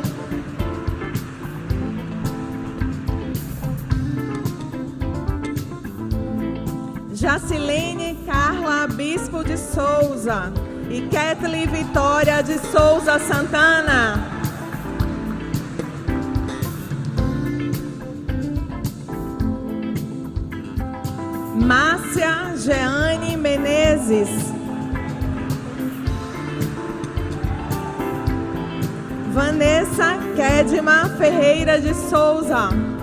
Jacilene 7.24 8.18
Carla 8.26 8.86
Bispo 8.86 9.42
de 9.42 9.56
Souza 9.56 10.52
e 10.90 11.08
Kathleen 11.08 11.66
Vitória 11.68 12.42
de 12.42 12.58
Souza 12.58 13.18
Santana. 13.18 14.22
Márcia 21.56 22.54
Jeane 22.58 23.38
Menezes. 23.38 24.28
Vanessa 29.32 30.18
Kedma 30.36 31.08
Ferreira 31.16 31.80
de 31.80 31.94
Souza. 31.94 32.93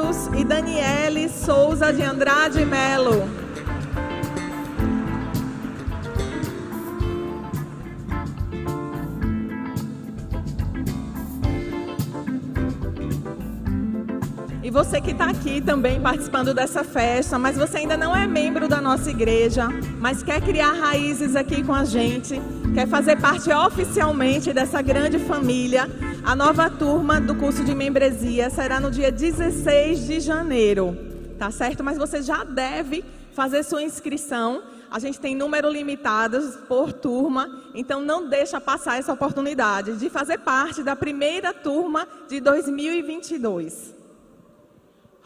Santos 0.00 0.30
e 0.34 0.44
Daniele 0.44 1.28
Souza 1.28 1.92
de 1.92 2.02
Andrade 2.02 2.64
Melo. 2.64 3.28
E 14.62 14.70
você 14.70 15.00
que 15.00 15.10
está 15.10 15.26
aqui 15.28 15.60
também 15.60 16.00
participando 16.00 16.54
dessa 16.54 16.82
festa, 16.82 17.38
mas 17.38 17.56
você 17.56 17.78
ainda 17.78 17.96
não 17.96 18.14
é 18.16 18.26
membro 18.26 18.68
da 18.68 18.80
nossa 18.80 19.10
igreja, 19.10 19.68
mas 19.98 20.22
quer 20.22 20.40
criar 20.40 20.72
raízes 20.72 21.36
aqui 21.36 21.62
com 21.62 21.74
a 21.74 21.84
gente, 21.84 22.40
quer 22.72 22.86
fazer 22.86 23.16
parte 23.16 23.50
oficialmente 23.52 24.52
dessa 24.52 24.80
grande 24.80 25.18
família, 25.18 25.88
a 26.24 26.36
nova 26.36 26.68
turma 26.68 27.20
do 27.20 27.34
curso 27.34 27.64
de 27.64 27.74
membresia 27.74 28.50
será 28.50 28.78
no 28.78 28.90
dia 28.90 29.10
16 29.10 30.06
de 30.06 30.20
janeiro, 30.20 30.96
tá 31.38 31.50
certo? 31.50 31.82
Mas 31.82 31.96
você 31.96 32.22
já 32.22 32.44
deve 32.44 33.02
fazer 33.32 33.62
sua 33.62 33.82
inscrição. 33.82 34.62
A 34.90 34.98
gente 34.98 35.18
tem 35.18 35.34
número 35.34 35.70
limitado 35.70 36.38
por 36.68 36.92
turma, 36.92 37.62
então 37.74 38.00
não 38.04 38.28
deixa 38.28 38.60
passar 38.60 38.98
essa 38.98 39.12
oportunidade 39.12 39.96
de 39.96 40.10
fazer 40.10 40.38
parte 40.38 40.82
da 40.82 40.94
primeira 40.94 41.54
turma 41.54 42.06
de 42.28 42.40
2022. 42.40 43.94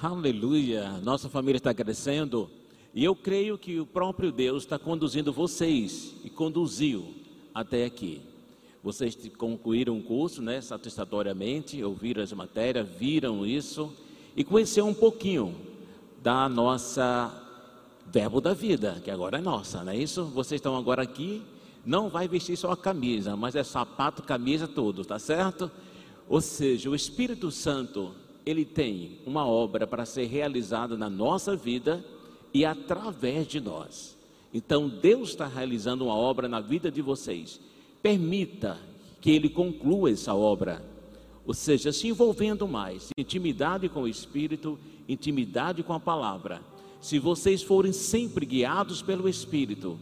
Aleluia! 0.00 1.00
Nossa 1.02 1.28
família 1.28 1.56
está 1.56 1.72
crescendo 1.74 2.50
e 2.94 3.02
eu 3.02 3.16
creio 3.16 3.58
que 3.58 3.80
o 3.80 3.86
próprio 3.86 4.30
Deus 4.30 4.62
está 4.62 4.78
conduzindo 4.78 5.32
vocês 5.32 6.14
e 6.22 6.30
conduziu 6.30 7.14
até 7.54 7.84
aqui. 7.84 8.33
Vocês 8.84 9.16
concluíram 9.38 9.96
o 9.96 10.02
curso, 10.02 10.42
né, 10.42 10.60
satisfatoriamente, 10.60 11.82
ouviram 11.82 12.22
as 12.22 12.30
matérias, 12.34 12.86
viram 12.86 13.46
isso 13.46 13.90
e 14.36 14.44
conheceram 14.44 14.90
um 14.90 14.94
pouquinho 14.94 15.56
da 16.22 16.50
nossa 16.50 17.32
verbo 18.12 18.42
da 18.42 18.52
vida, 18.52 19.00
que 19.02 19.10
agora 19.10 19.38
é 19.38 19.40
nossa, 19.40 19.82
não 19.82 19.90
é 19.90 19.96
isso? 19.96 20.26
Vocês 20.26 20.58
estão 20.58 20.76
agora 20.76 21.02
aqui, 21.02 21.40
não 21.82 22.10
vai 22.10 22.28
vestir 22.28 22.58
só 22.58 22.72
a 22.72 22.76
camisa, 22.76 23.34
mas 23.34 23.56
é 23.56 23.64
sapato, 23.64 24.22
camisa, 24.22 24.68
tudo, 24.68 25.02
tá 25.02 25.18
certo? 25.18 25.70
Ou 26.28 26.42
seja, 26.42 26.90
o 26.90 26.94
Espírito 26.94 27.50
Santo 27.50 28.14
ele 28.44 28.66
tem 28.66 29.18
uma 29.24 29.46
obra 29.46 29.86
para 29.86 30.04
ser 30.04 30.26
realizada 30.26 30.94
na 30.94 31.08
nossa 31.08 31.56
vida 31.56 32.04
e 32.52 32.66
através 32.66 33.46
de 33.46 33.62
nós. 33.62 34.14
Então, 34.52 34.90
Deus 34.90 35.30
está 35.30 35.46
realizando 35.46 36.04
uma 36.04 36.14
obra 36.14 36.46
na 36.46 36.60
vida 36.60 36.90
de 36.90 37.00
vocês. 37.00 37.58
Permita 38.04 38.76
que 39.18 39.30
Ele 39.30 39.48
conclua 39.48 40.10
essa 40.10 40.34
obra, 40.34 40.84
ou 41.46 41.54
seja, 41.54 41.90
se 41.90 42.06
envolvendo 42.06 42.68
mais, 42.68 43.08
intimidade 43.16 43.88
com 43.88 44.02
o 44.02 44.08
Espírito, 44.08 44.78
intimidade 45.08 45.82
com 45.82 45.94
a 45.94 45.98
palavra. 45.98 46.60
Se 47.00 47.18
vocês 47.18 47.62
forem 47.62 47.94
sempre 47.94 48.44
guiados 48.44 49.00
pelo 49.00 49.26
Espírito 49.26 49.98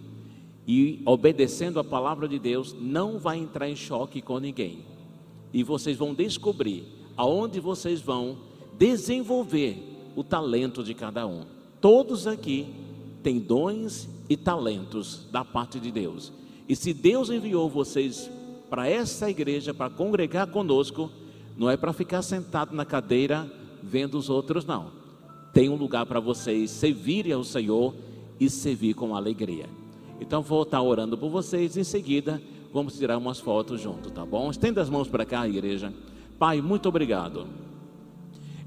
e 0.66 1.00
obedecendo 1.06 1.78
a 1.78 1.84
palavra 1.84 2.26
de 2.26 2.40
Deus, 2.40 2.74
não 2.76 3.20
vai 3.20 3.38
entrar 3.38 3.68
em 3.68 3.76
choque 3.76 4.20
com 4.20 4.40
ninguém. 4.40 4.80
E 5.52 5.62
vocês 5.62 5.96
vão 5.96 6.12
descobrir 6.12 6.84
aonde 7.16 7.60
vocês 7.60 8.00
vão 8.00 8.36
desenvolver 8.76 10.10
o 10.16 10.24
talento 10.24 10.82
de 10.82 10.92
cada 10.92 11.24
um. 11.24 11.44
Todos 11.80 12.26
aqui 12.26 12.66
têm 13.22 13.38
dons 13.38 14.08
e 14.28 14.36
talentos 14.36 15.28
da 15.30 15.44
parte 15.44 15.78
de 15.78 15.92
Deus. 15.92 16.41
E 16.68 16.76
se 16.76 16.92
Deus 16.92 17.30
enviou 17.30 17.68
vocês 17.68 18.30
para 18.70 18.88
essa 18.88 19.28
igreja, 19.28 19.74
para 19.74 19.90
congregar 19.90 20.46
conosco, 20.46 21.10
não 21.56 21.68
é 21.68 21.76
para 21.76 21.92
ficar 21.92 22.22
sentado 22.22 22.74
na 22.74 22.84
cadeira 22.84 23.50
vendo 23.82 24.16
os 24.16 24.30
outros, 24.30 24.64
não. 24.64 24.90
Tem 25.52 25.68
um 25.68 25.76
lugar 25.76 26.06
para 26.06 26.20
vocês 26.20 26.70
servirem 26.70 27.32
ao 27.32 27.44
Senhor 27.44 27.94
e 28.40 28.48
servir 28.48 28.94
com 28.94 29.14
alegria. 29.14 29.68
Então 30.20 30.40
vou 30.40 30.62
estar 30.62 30.80
orando 30.80 31.18
por 31.18 31.30
vocês, 31.30 31.76
em 31.76 31.84
seguida 31.84 32.40
vamos 32.72 32.96
tirar 32.96 33.18
umas 33.18 33.38
fotos 33.38 33.80
junto, 33.80 34.10
tá 34.10 34.24
bom? 34.24 34.50
Estenda 34.50 34.80
as 34.80 34.88
mãos 34.88 35.06
para 35.06 35.26
cá, 35.26 35.46
igreja. 35.46 35.92
Pai, 36.38 36.62
muito 36.62 36.88
obrigado. 36.88 37.46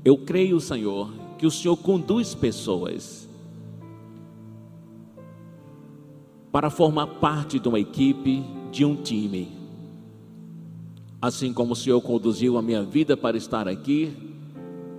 Eu 0.04 0.18
creio, 0.18 0.60
Senhor, 0.60 1.12
que 1.40 1.48
o 1.48 1.52
Senhor 1.52 1.76
conduz 1.76 2.36
pessoas 2.36 3.25
para 6.56 6.70
formar 6.70 7.08
parte 7.08 7.60
de 7.60 7.68
uma 7.68 7.82
equipe, 7.82 8.42
de 8.72 8.86
um 8.86 8.96
time. 8.96 9.52
Assim 11.22 11.52
como 11.52 11.74
o 11.74 11.76
Senhor 11.76 12.00
conduziu 12.00 12.58
a 12.58 12.62
minha 12.62 12.82
vida 12.82 13.18
para 13.18 13.36
estar 13.36 13.68
aqui, 13.68 14.14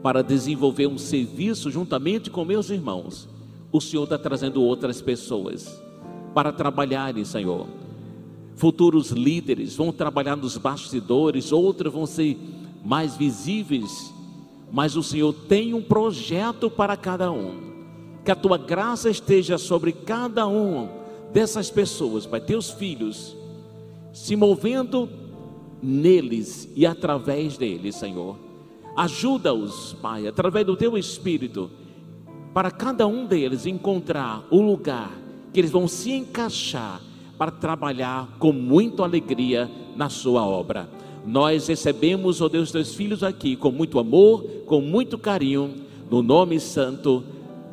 para 0.03 0.23
desenvolver 0.23 0.87
um 0.87 0.99
serviço 0.99 1.71
juntamente 1.71 2.29
com 2.29 2.45
meus 2.45 2.69
irmãos, 2.69 3.27
o 3.73 3.81
Senhor 3.81 4.05
está 4.05 4.19
trazendo 4.19 4.63
outras 4.63 5.01
pessoas 5.01 5.83
para 6.35 6.53
trabalharem, 6.53 7.25
Senhor. 7.25 7.67
Futuros 8.55 9.11
líderes 9.11 9.77
vão 9.77 9.91
trabalhar 9.93 10.37
nos 10.37 10.59
bastidores, 10.59 11.53
outros 11.53 11.91
vão 11.91 12.05
ser 12.05 12.39
mais 12.85 13.17
visíveis, 13.17 14.13
mas 14.71 14.95
o 14.95 15.03
Senhor 15.03 15.33
tem 15.33 15.73
um 15.73 15.81
projeto 15.81 16.69
para 16.69 16.99
cada 16.99 17.33
um. 17.33 17.55
Que 18.27 18.31
a 18.31 18.37
tua 18.37 18.59
graça 18.59 19.09
esteja 19.09 19.57
sobre 19.57 19.93
cada 19.93 20.47
um 20.47 21.06
dessas 21.37 21.71
pessoas, 21.71 22.25
Pai, 22.25 22.41
teus 22.41 22.71
filhos, 22.71 23.37
se 24.11 24.35
movendo 24.35 25.07
neles 25.83 26.67
e 26.75 26.87
através 26.87 27.59
deles, 27.59 27.97
Senhor. 27.97 28.39
Ajuda-os, 28.97 29.93
Pai, 30.01 30.27
através 30.27 30.65
do 30.65 30.75
teu 30.75 30.97
espírito, 30.97 31.71
para 32.55 32.71
cada 32.71 33.07
um 33.07 33.27
deles 33.27 33.67
encontrar 33.67 34.47
o 34.51 34.63
lugar 34.63 35.13
que 35.53 35.61
eles 35.61 35.71
vão 35.71 35.87
se 35.87 36.11
encaixar 36.11 37.03
para 37.37 37.51
trabalhar 37.51 38.39
com 38.39 38.51
muita 38.51 39.03
alegria 39.03 39.71
na 39.95 40.09
sua 40.09 40.43
obra 40.43 40.89
nós 41.27 41.67
recebemos, 41.67 42.41
ó 42.41 42.49
Deus, 42.49 42.71
teus 42.71 42.95
filhos 42.95 43.25
aqui 43.25 43.57
com 43.57 43.73
muito 43.73 43.99
amor, 43.99 44.45
com 44.65 44.81
muito 44.81 45.19
carinho, 45.19 45.75
no 46.09 46.23
nome 46.23 46.61
santo 46.61 47.25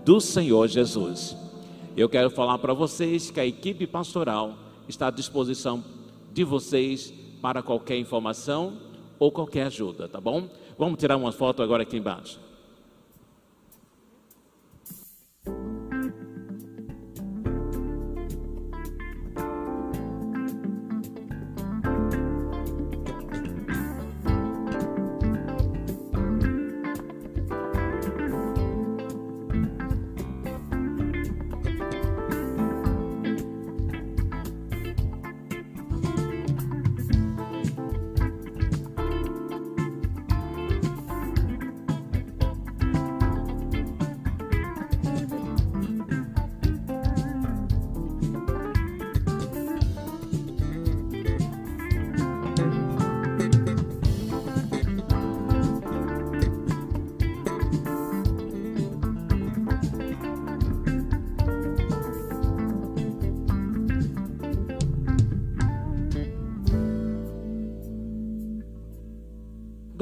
do 0.04 0.20
Senhor 0.20 0.68
Jesus. 0.68 1.43
Eu 1.96 2.10
quero 2.10 2.32
falar 2.32 2.58
para 2.58 2.74
vocês 2.74 3.30
que 3.30 3.40
a 3.40 3.46
equipe 3.46 3.86
pastoral 3.86 4.58
está 4.90 5.08
à 5.08 5.12
disposição 5.12 5.84
de 6.32 6.44
vocês 6.44 7.14
para 7.40 7.62
qualquer 7.62 7.98
informação 7.98 8.80
ou 9.20 9.32
qualquer 9.32 9.68
ajuda, 9.68 10.08
tá 10.08 10.20
bom? 10.20 10.50
Vamos 10.76 10.98
tirar 10.98 11.18
uma 11.18 11.32
foto 11.32 11.62
agora 11.62 11.84
aqui 11.84 11.98
embaixo. 11.98 12.40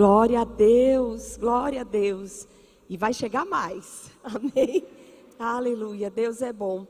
Glória 0.01 0.41
a 0.41 0.43
Deus, 0.43 1.37
glória 1.37 1.81
a 1.81 1.83
Deus. 1.83 2.47
E 2.89 2.97
vai 2.97 3.13
chegar 3.13 3.45
mais. 3.45 4.09
Amém. 4.25 4.83
Aleluia. 5.37 6.09
Deus 6.09 6.41
é 6.41 6.51
bom. 6.51 6.87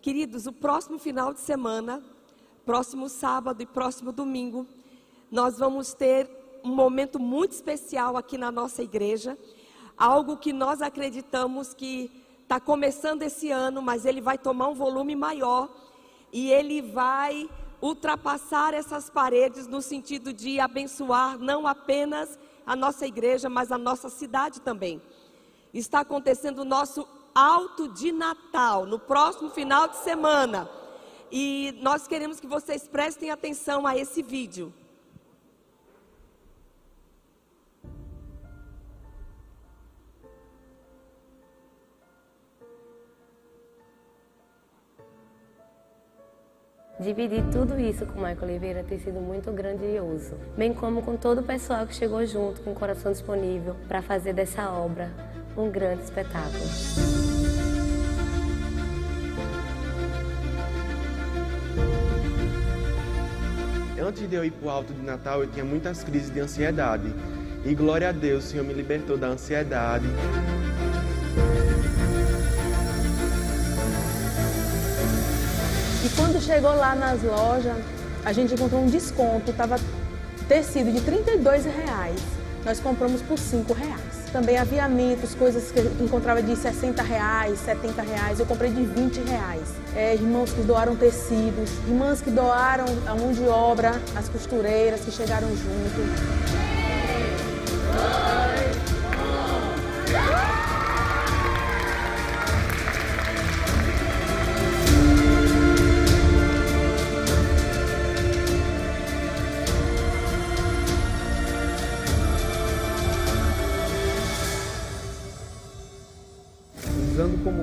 Queridos, 0.00 0.46
o 0.46 0.52
próximo 0.52 0.96
final 0.96 1.34
de 1.34 1.40
semana, 1.40 2.00
próximo 2.64 3.08
sábado 3.08 3.60
e 3.64 3.66
próximo 3.66 4.12
domingo, 4.12 4.64
nós 5.28 5.58
vamos 5.58 5.92
ter 5.92 6.30
um 6.62 6.72
momento 6.72 7.18
muito 7.18 7.50
especial 7.50 8.16
aqui 8.16 8.38
na 8.38 8.52
nossa 8.52 8.80
igreja. 8.80 9.36
Algo 9.98 10.36
que 10.36 10.52
nós 10.52 10.80
acreditamos 10.80 11.74
que 11.74 12.12
está 12.44 12.60
começando 12.60 13.22
esse 13.22 13.50
ano, 13.50 13.82
mas 13.82 14.06
ele 14.06 14.20
vai 14.20 14.38
tomar 14.38 14.68
um 14.68 14.74
volume 14.74 15.16
maior 15.16 15.68
e 16.32 16.52
ele 16.52 16.80
vai 16.80 17.50
ultrapassar 17.82 18.72
essas 18.72 19.10
paredes 19.10 19.66
no 19.66 19.82
sentido 19.82 20.32
de 20.32 20.60
abençoar 20.60 21.36
não 21.36 21.66
apenas 21.66 22.38
a 22.66 22.76
nossa 22.76 23.06
igreja, 23.06 23.48
mas 23.48 23.72
a 23.72 23.78
nossa 23.78 24.08
cidade 24.08 24.60
também. 24.60 25.00
Está 25.72 26.00
acontecendo 26.00 26.60
o 26.60 26.64
nosso 26.64 27.06
alto 27.34 27.88
de 27.88 28.12
Natal 28.12 28.86
no 28.86 28.98
próximo 28.98 29.50
final 29.50 29.88
de 29.88 29.96
semana. 29.96 30.68
E 31.30 31.78
nós 31.80 32.06
queremos 32.06 32.38
que 32.38 32.46
vocês 32.46 32.86
prestem 32.86 33.30
atenção 33.30 33.86
a 33.86 33.96
esse 33.96 34.22
vídeo. 34.22 34.72
Dividir 47.02 47.42
tudo 47.50 47.80
isso 47.80 48.06
com 48.06 48.20
o 48.20 48.22
Michael 48.22 48.42
Oliveira 48.42 48.84
tem 48.84 48.96
sido 48.96 49.20
muito 49.20 49.50
grandioso, 49.50 50.36
bem 50.56 50.72
como 50.72 51.02
com 51.02 51.16
todo 51.16 51.40
o 51.40 51.42
pessoal 51.42 51.84
que 51.84 51.96
chegou 51.96 52.24
junto, 52.24 52.60
com 52.60 52.70
o 52.70 52.74
coração 52.74 53.10
disponível 53.10 53.74
para 53.88 54.00
fazer 54.00 54.32
dessa 54.32 54.70
obra 54.70 55.10
um 55.56 55.68
grande 55.68 56.04
espetáculo. 56.04 56.62
Antes 64.00 64.28
de 64.28 64.36
eu 64.36 64.44
ir 64.44 64.52
para 64.52 64.66
o 64.66 64.70
alto 64.70 64.92
de 64.92 65.02
Natal, 65.02 65.42
eu 65.42 65.50
tinha 65.50 65.64
muitas 65.64 66.04
crises 66.04 66.30
de 66.30 66.38
ansiedade. 66.38 67.12
E 67.64 67.74
glória 67.74 68.10
a 68.10 68.12
Deus, 68.12 68.44
o 68.44 68.46
Senhor 68.48 68.64
me 68.64 68.74
libertou 68.74 69.16
da 69.16 69.26
ansiedade. 69.26 70.06
E 76.04 76.08
quando 76.16 76.42
chegou 76.42 76.74
lá 76.74 76.96
nas 76.96 77.22
lojas, 77.22 77.76
a 78.24 78.32
gente 78.32 78.54
encontrou 78.54 78.82
um 78.82 78.88
desconto, 78.88 79.52
estava 79.52 79.76
tecido 80.48 80.90
de 80.90 81.00
32 81.00 81.64
reais. 81.64 82.20
Nós 82.64 82.80
compramos 82.80 83.22
por 83.22 83.38
5 83.38 83.72
reais. 83.72 84.00
Também 84.32 84.56
aviamentos, 84.56 85.34
coisas 85.34 85.70
que 85.70 85.78
eu 85.78 85.92
encontrava 86.00 86.42
de 86.42 86.56
60 86.56 87.02
reais, 87.02 87.58
70 87.60 88.02
reais, 88.02 88.40
eu 88.40 88.46
comprei 88.46 88.70
de 88.72 88.84
20 88.84 89.20
reais. 89.28 89.68
É, 89.94 90.14
irmãos 90.14 90.52
que 90.52 90.62
doaram 90.62 90.96
tecidos, 90.96 91.70
irmãs 91.86 92.20
que 92.20 92.30
doaram 92.30 92.86
a 93.06 93.14
mão 93.14 93.32
de 93.32 93.46
obra, 93.46 94.00
as 94.16 94.28
costureiras 94.28 95.00
que 95.00 95.12
chegaram 95.12 95.48
junto. 95.48 96.42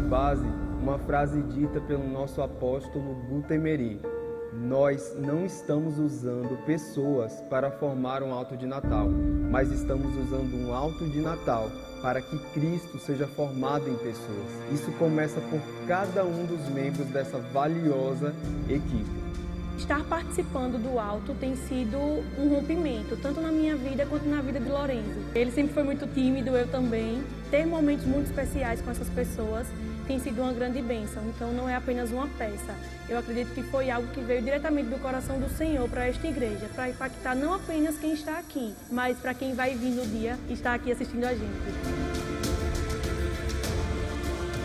Base 0.10 0.46
uma 0.82 0.98
frase 0.98 1.40
dita 1.44 1.80
pelo 1.82 2.08
nosso 2.10 2.42
apóstolo 2.42 3.14
Gutemeri. 3.30 4.02
Nós 4.52 5.16
não 5.16 5.46
estamos 5.46 6.00
usando 6.00 6.58
pessoas 6.66 7.40
para 7.48 7.70
formar 7.70 8.24
um 8.24 8.34
alto 8.34 8.58
de 8.58 8.66
Natal, 8.66 9.08
mas 9.52 9.72
estamos 9.72 10.16
usando 10.16 10.56
um 10.56 10.74
alto 10.74 11.08
de 11.08 11.22
Natal 11.22 11.70
para 12.02 12.22
que 12.22 12.40
Cristo 12.54 12.98
seja 12.98 13.28
formado 13.28 13.88
em 13.88 13.96
pessoas. 13.98 14.48
Isso 14.74 14.92
começa 14.94 15.40
por 15.42 15.62
cada 15.86 16.26
um 16.26 16.46
dos 16.46 16.68
membros 16.70 17.06
dessa 17.10 17.38
valiosa 17.38 18.34
equipe. 18.68 19.20
Estar 19.78 20.04
participando 20.06 20.82
do 20.82 21.00
alto 21.00 21.36
tem 21.36 21.56
sido 21.56 21.98
um 22.38 22.50
rompimento, 22.50 23.16
tanto 23.16 23.40
na 23.40 23.52
minha 23.52 23.78
vida 23.78 24.06
quanto 24.08 24.28
na 24.28 24.42
vida 24.42 24.60
de 24.60 24.70
Lorenzo. 24.70 25.20
Ele 25.36 25.52
sempre 25.52 25.74
foi 25.74 25.84
muito 25.84 26.08
tímido, 26.08 26.50
eu 26.58 26.68
também. 26.68 27.24
Ter 27.52 27.66
momentos 27.66 28.06
muito 28.06 28.28
especiais 28.28 28.82
com 28.82 28.92
essas 28.92 29.10
pessoas 29.10 29.68
tem 30.10 30.18
sido 30.18 30.42
uma 30.42 30.52
grande 30.52 30.82
bênção. 30.82 31.22
Então 31.28 31.54
não 31.54 31.70
é 31.70 31.76
apenas 31.76 32.10
uma 32.12 32.28
peça. 32.30 32.74
Eu 33.08 33.20
acredito 33.20 33.54
que 33.54 33.62
foi 33.62 33.92
algo 33.92 34.08
que 34.08 34.22
veio 34.22 34.42
diretamente 34.42 34.90
do 34.90 34.98
coração 34.98 35.40
do 35.40 35.48
Senhor 35.56 35.88
para 35.88 36.08
esta 36.08 36.28
igreja, 36.28 36.68
para 36.74 36.90
impactar 36.90 37.36
não 37.36 37.54
apenas 37.54 37.96
quem 38.00 38.14
está 38.14 38.40
aqui, 38.40 38.74
mas 38.90 39.20
para 39.20 39.36
quem 39.36 39.54
vai 39.54 39.76
vir 39.76 39.92
no 39.92 40.08
dia 40.08 40.36
e 40.48 40.54
estar 40.54 40.74
aqui 40.74 40.92
assistindo 40.92 41.26
a 41.26 41.34
gente. 41.36 41.54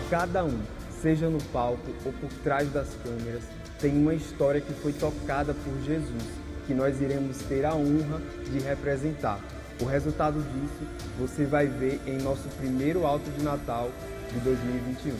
Cada 0.09 0.43
um, 0.43 0.59
seja 0.99 1.29
no 1.29 1.41
palco 1.45 1.93
ou 2.03 2.11
por 2.13 2.29
trás 2.43 2.67
das 2.71 2.89
câmeras, 3.03 3.43
tem 3.79 3.91
uma 3.91 4.15
história 4.15 4.59
que 4.59 4.73
foi 4.73 4.93
tocada 4.93 5.53
por 5.53 5.79
Jesus, 5.83 6.23
que 6.65 6.73
nós 6.73 6.99
iremos 6.99 7.37
ter 7.43 7.65
a 7.65 7.75
honra 7.75 8.19
de 8.51 8.57
representar. 8.61 9.39
O 9.79 9.85
resultado 9.85 10.39
disso 10.39 10.87
você 11.19 11.45
vai 11.45 11.67
ver 11.67 11.99
em 12.07 12.17
nosso 12.17 12.47
primeiro 12.57 13.05
alto 13.05 13.29
de 13.29 13.43
Natal 13.43 13.91
de 14.35 14.41
2021. 14.41 15.15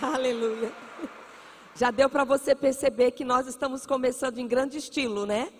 Aleluia. 0.00 0.72
Já 1.74 1.90
deu 1.90 2.08
para 2.08 2.24
você 2.24 2.54
perceber 2.54 3.10
que 3.10 3.24
nós 3.24 3.46
estamos 3.46 3.84
começando 3.84 4.38
em 4.38 4.46
grande 4.46 4.78
estilo, 4.78 5.26
né? 5.26 5.50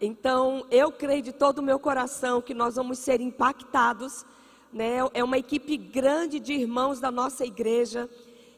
Então, 0.00 0.66
eu 0.70 0.90
creio 0.90 1.22
de 1.22 1.32
todo 1.32 1.58
o 1.60 1.62
meu 1.62 1.78
coração 1.78 2.42
que 2.42 2.52
nós 2.52 2.74
vamos 2.74 2.98
ser 2.98 3.20
impactados. 3.20 4.26
Né? 4.72 4.96
É 5.14 5.22
uma 5.22 5.38
equipe 5.38 5.76
grande 5.76 6.40
de 6.40 6.52
irmãos 6.52 6.98
da 6.98 7.12
nossa 7.12 7.46
igreja. 7.46 8.10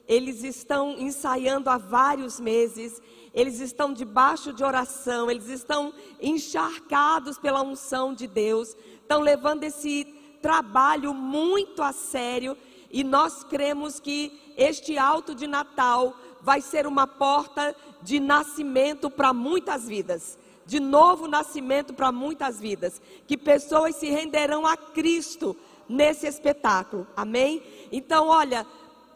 Eles 0.08 0.42
estão 0.42 0.92
ensaiando 0.98 1.68
há 1.68 1.76
vários 1.76 2.40
meses. 2.40 3.02
Eles 3.34 3.60
estão 3.60 3.92
debaixo 3.92 4.52
de 4.52 4.64
oração. 4.64 5.30
Eles 5.30 5.48
estão 5.48 5.92
encharcados 6.20 7.38
pela 7.38 7.62
unção 7.62 8.14
de 8.14 8.26
Deus. 8.26 8.76
Estão 9.00 9.20
levando 9.20 9.64
esse 9.64 10.04
trabalho 10.40 11.14
muito 11.14 11.82
a 11.82 11.92
sério. 11.92 12.56
E 12.90 13.04
nós 13.04 13.44
cremos 13.44 14.00
que 14.00 14.54
este 14.56 14.96
alto 14.96 15.34
de 15.34 15.46
Natal 15.46 16.16
vai 16.40 16.60
ser 16.60 16.86
uma 16.86 17.06
porta 17.06 17.74
de 18.02 18.20
nascimento 18.20 19.10
para 19.10 19.32
muitas 19.32 19.86
vidas 19.86 20.38
de 20.68 20.78
novo 20.80 21.26
nascimento 21.26 21.94
para 21.94 22.12
muitas 22.12 22.60
vidas, 22.60 23.00
que 23.26 23.38
pessoas 23.38 23.96
se 23.96 24.10
renderão 24.10 24.66
a 24.66 24.76
Cristo 24.76 25.56
nesse 25.88 26.26
espetáculo. 26.26 27.06
Amém? 27.16 27.62
Então, 27.90 28.28
olha, 28.28 28.66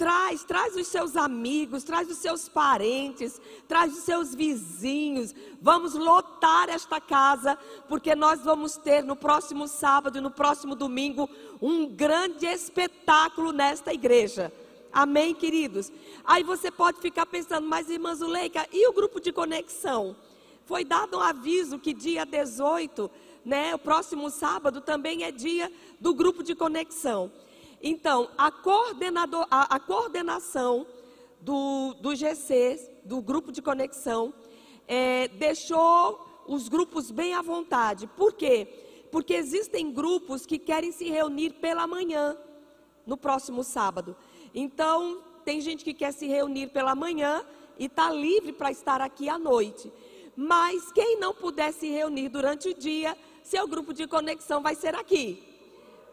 traz, 0.03 0.43
traz 0.43 0.75
os 0.75 0.89
seus 0.89 1.17
amigos, 1.17 1.85
traz 1.85 2.11
os 2.11 2.19
seus 2.19 2.49
parentes, 2.49 3.41
traz 3.69 3.97
os 3.97 4.03
seus 4.03 4.35
vizinhos. 4.35 5.33
Vamos 5.61 5.95
lotar 5.95 6.69
esta 6.69 7.01
casa, 7.01 7.57
porque 7.89 8.17
nós 8.17 8.41
vamos 8.43 8.77
ter 8.77 9.05
no 9.05 9.15
próximo 9.15 9.69
sábado 9.69 10.19
e 10.19 10.21
no 10.21 10.29
próximo 10.33 10.75
domingo 10.75 11.31
um 11.61 11.87
grande 11.87 12.47
espetáculo 12.47 13.53
nesta 13.53 13.95
igreja. 13.95 14.53
Amém, 14.93 15.33
queridos? 15.37 15.93
Aí 16.25 16.43
você 16.43 16.69
pode 16.69 17.01
ficar 17.01 17.25
pensando, 17.25 17.69
mas 17.69 17.89
irmã 17.89 18.13
Zuleika, 18.13 18.67
e 18.73 18.89
o 18.89 18.93
grupo 18.93 19.21
de 19.21 19.31
conexão? 19.31 20.17
Foi 20.67 20.85
dado 20.85 21.19
um 21.19 21.21
aviso 21.21 21.79
que 21.79 21.95
dia 21.95 22.27
18, 22.27 23.09
né, 23.45 23.73
o 23.73 23.79
próximo 23.79 24.31
sábado, 24.31 24.81
também 24.81 25.23
é 25.23 25.31
dia 25.31 25.71
do 26.01 26.13
grupo 26.13 26.43
de 26.43 26.57
conexão. 26.57 27.31
Então, 27.83 28.31
a, 28.39 28.51
coordenador, 28.51 29.47
a, 29.51 29.75
a 29.75 29.81
coordenação 29.81 30.87
do, 31.41 31.95
do 31.95 32.15
GC, 32.15 33.01
do 33.05 33.21
grupo 33.21 33.51
de 33.51 33.61
conexão, 33.61 34.33
é, 34.87 35.27
deixou 35.29 36.45
os 36.47 36.69
grupos 36.69 37.11
bem 37.11 37.35
à 37.35 37.43
vontade. 37.43 38.07
Por 38.07 38.35
quê? 38.35 38.69
Porque 39.11 39.35
existem 39.35 39.93
grupos 39.93 40.47
que 40.47 40.59
querem 40.59 40.93
se 40.93 41.11
reunir 41.11 41.55
pela 41.55 41.87
manhã, 41.87 42.37
no 43.05 43.17
próximo 43.17 43.65
sábado. 43.65 44.17
Então, 44.55 45.21
tem 45.45 45.61
gente 45.61 45.83
que 45.85 45.93
quer 45.93 46.13
se 46.13 46.27
reunir 46.27 46.69
pela 46.69 46.95
manhã 46.95 47.45
e 47.79 47.87
está 47.87 48.11
livre 48.13 48.53
para 48.53 48.71
estar 48.71 49.01
aqui 49.01 49.29
à 49.29 49.37
noite. 49.37 49.93
Mas 50.37 50.93
quem 50.93 51.19
não 51.19 51.35
puder 51.35 51.73
se 51.73 51.89
reunir 51.89 52.29
durante 52.29 52.69
o 52.69 52.75
dia, 52.75 53.17
seu 53.43 53.67
grupo 53.67 53.93
de 53.93 54.07
conexão 54.07 54.63
vai 54.63 54.77
ser 54.77 54.95
aqui. 54.95 55.52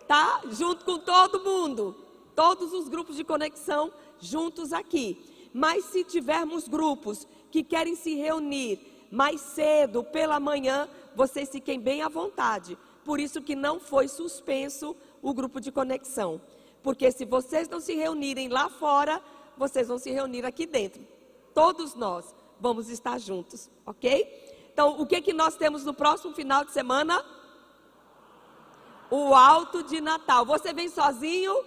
Tá? 0.10 0.42
Junto 0.50 0.84
com 0.84 0.98
todo 0.98 1.44
mundo. 1.44 1.96
Todos 2.34 2.74
os 2.74 2.90
grupos 2.90 3.16
de 3.16 3.24
conexão 3.24 3.94
juntos 4.20 4.74
aqui. 4.74 5.24
Mas 5.54 5.86
se 5.86 6.04
tivermos 6.04 6.68
grupos 6.68 7.28
que 7.52 7.64
querem 7.64 7.96
se 7.96 8.16
reunir 8.16 9.08
mais 9.12 9.40
cedo, 9.40 10.04
pela 10.04 10.40
manhã, 10.40 10.90
vocês 11.16 11.50
fiquem 11.50 11.80
bem 11.80 12.02
à 12.02 12.10
vontade. 12.10 12.76
Por 13.06 13.20
isso 13.20 13.40
que 13.40 13.56
não 13.56 13.80
foi 13.80 14.08
suspenso 14.08 14.96
o 15.22 15.32
grupo 15.32 15.62
de 15.62 15.72
conexão. 15.72 16.42
Porque 16.82 17.12
se 17.12 17.24
vocês 17.24 17.70
não 17.70 17.80
se 17.80 17.94
reunirem 17.94 18.50
lá 18.50 18.68
fora, 18.68 19.22
vocês 19.56 19.90
vão 19.90 20.00
se 20.00 20.10
reunir 20.10 20.44
aqui 20.44 20.66
dentro. 20.66 21.06
Todos 21.54 21.94
nós 21.94 22.34
vamos 22.60 22.90
estar 22.90 23.20
juntos, 23.20 23.70
ok? 23.86 24.72
Então, 24.74 25.00
o 25.00 25.06
que 25.06 25.22
que 25.22 25.34
nós 25.34 25.56
temos 25.56 25.86
no 25.86 25.94
próximo 25.94 26.34
final 26.34 26.66
de 26.66 26.72
semana? 26.72 27.24
O 29.10 29.34
alto 29.34 29.84
de 29.84 30.00
Natal. 30.02 30.46
Você 30.46 30.74
vem 30.74 30.90
sozinho? 30.90 31.64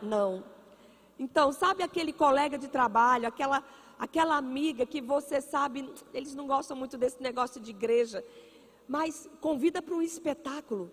Não. 0.00 0.44
Então, 1.18 1.52
sabe 1.52 1.82
aquele 1.82 2.12
colega 2.12 2.56
de 2.56 2.68
trabalho, 2.68 3.26
aquela 3.26 3.62
aquela 3.98 4.36
amiga 4.36 4.86
que 4.86 5.00
você 5.00 5.40
sabe, 5.40 5.92
eles 6.14 6.34
não 6.34 6.46
gostam 6.46 6.76
muito 6.76 6.96
desse 6.96 7.20
negócio 7.20 7.60
de 7.60 7.70
igreja, 7.70 8.24
mas 8.86 9.28
convida 9.40 9.82
para 9.82 9.94
um 9.94 10.00
espetáculo. 10.00 10.90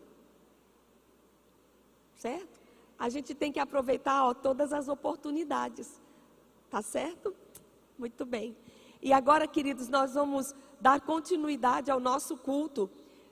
Certo? 2.16 2.60
A 2.98 3.08
gente 3.10 3.36
tem 3.36 3.52
que 3.52 3.60
aproveitar 3.60 4.26
ó, 4.26 4.34
todas 4.34 4.74
as 4.74 4.88
oportunidades. 4.88 6.02
Tá 6.70 6.82
certo? 6.82 7.36
Muito 7.98 8.26
bem. 8.26 8.58
E 9.02 9.14
agora, 9.14 9.48
queridos, 9.48 9.88
nós 9.88 10.16
vamos 10.16 10.56
dar 10.82 11.00
continuidade 11.02 11.92
ao 11.92 12.00
nosso 12.00 12.36
culto, 12.36 12.90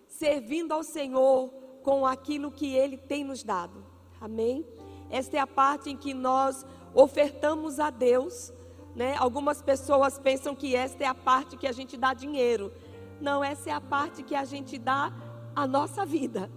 servindo 0.08 0.72
ao 0.72 0.84
Senhor 0.84 1.52
com 1.84 2.06
aquilo 2.06 2.50
que 2.50 2.74
Ele 2.74 2.98
tem 2.98 3.24
nos 3.24 3.44
dado. 3.44 3.84
Amém? 4.20 4.66
Esta 5.10 5.38
é 5.38 5.40
a 5.40 5.46
parte 5.46 5.90
em 5.90 5.98
que 5.98 6.14
nós 6.14 6.66
ofertamos 6.96 7.80
a 7.80 7.90
Deus. 7.90 8.52
Né? 8.96 9.16
Algumas 9.18 9.62
pessoas 9.62 10.18
pensam 10.18 10.56
que 10.56 10.76
esta 10.76 11.04
é 11.04 11.08
a 11.08 11.14
parte 11.14 11.58
que 11.58 11.68
a 11.68 11.72
gente 11.72 11.98
dá 11.98 12.14
dinheiro. 12.14 12.72
Não, 13.20 13.44
essa 13.44 13.70
é 13.70 13.74
a 13.74 13.82
parte 13.82 14.24
que 14.24 14.34
a 14.34 14.46
gente 14.46 14.78
dá 14.78 15.14
a 15.56 15.68
nossa 15.68 16.06
vida. 16.06 16.50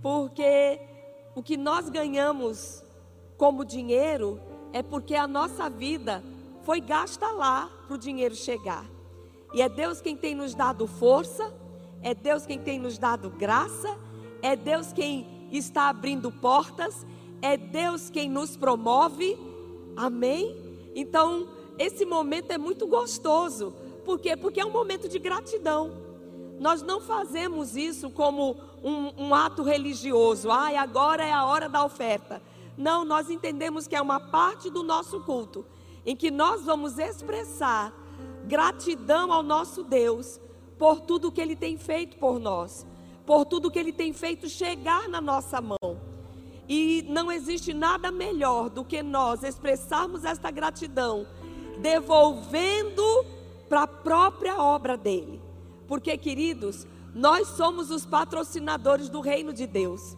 Porque 0.00 0.80
o 1.34 1.42
que 1.42 1.56
nós 1.56 1.88
ganhamos 1.88 2.82
como 3.36 3.64
dinheiro 3.64 4.40
é 4.72 4.82
porque 4.82 5.14
a 5.14 5.26
nossa 5.26 5.68
vida 5.68 6.22
foi 6.62 6.80
gasta 6.80 7.30
lá 7.30 7.70
para 7.86 7.94
o 7.94 7.98
dinheiro 7.98 8.34
chegar. 8.34 8.86
E 9.52 9.62
é 9.62 9.68
Deus 9.68 10.00
quem 10.00 10.16
tem 10.16 10.34
nos 10.34 10.54
dado 10.54 10.86
força, 10.86 11.52
é 12.02 12.14
Deus 12.14 12.44
quem 12.44 12.58
tem 12.58 12.78
nos 12.78 12.98
dado 12.98 13.30
graça, 13.30 13.96
é 14.44 14.54
Deus 14.54 14.92
quem 14.92 15.26
está 15.50 15.88
abrindo 15.88 16.30
portas, 16.30 17.06
é 17.40 17.56
Deus 17.56 18.10
quem 18.10 18.28
nos 18.28 18.58
promove. 18.58 19.38
Amém? 19.96 20.54
Então, 20.94 21.48
esse 21.78 22.04
momento 22.04 22.50
é 22.50 22.58
muito 22.58 22.86
gostoso. 22.86 23.72
Por 24.04 24.20
quê? 24.20 24.36
Porque 24.36 24.60
é 24.60 24.66
um 24.66 24.70
momento 24.70 25.08
de 25.08 25.18
gratidão. 25.18 25.92
Nós 26.60 26.82
não 26.82 27.00
fazemos 27.00 27.74
isso 27.74 28.10
como 28.10 28.54
um, 28.82 29.28
um 29.28 29.34
ato 29.34 29.62
religioso. 29.62 30.50
Ai, 30.50 30.76
agora 30.76 31.24
é 31.24 31.32
a 31.32 31.46
hora 31.46 31.66
da 31.66 31.82
oferta. 31.82 32.42
Não, 32.76 33.02
nós 33.02 33.30
entendemos 33.30 33.86
que 33.86 33.96
é 33.96 34.02
uma 34.02 34.20
parte 34.20 34.68
do 34.68 34.82
nosso 34.82 35.20
culto 35.20 35.64
em 36.04 36.14
que 36.14 36.30
nós 36.30 36.66
vamos 36.66 36.98
expressar 36.98 37.94
gratidão 38.46 39.32
ao 39.32 39.42
nosso 39.42 39.82
Deus 39.82 40.38
por 40.78 41.00
tudo 41.00 41.32
que 41.32 41.40
Ele 41.40 41.56
tem 41.56 41.78
feito 41.78 42.18
por 42.18 42.38
nós, 42.38 42.86
por 43.26 43.44
tudo 43.44 43.70
que 43.70 43.78
Ele 43.78 43.92
tem 43.92 44.12
feito 44.12 44.48
chegar 44.48 45.08
na 45.08 45.20
nossa 45.20 45.60
mão. 45.60 46.00
E 46.68 47.04
não 47.08 47.30
existe 47.30 47.74
nada 47.74 48.10
melhor 48.10 48.70
do 48.70 48.84
que 48.84 49.02
nós 49.02 49.42
expressarmos 49.42 50.24
esta 50.24 50.50
gratidão, 50.50 51.26
devolvendo 51.80 53.02
para 53.68 53.82
a 53.82 53.86
própria 53.86 54.58
obra 54.60 54.96
dele. 54.96 55.42
Porque, 55.86 56.16
queridos, 56.16 56.86
nós 57.14 57.48
somos 57.48 57.90
os 57.90 58.06
patrocinadores 58.06 59.08
do 59.08 59.20
reino 59.20 59.52
de 59.52 59.66
Deus. 59.66 60.16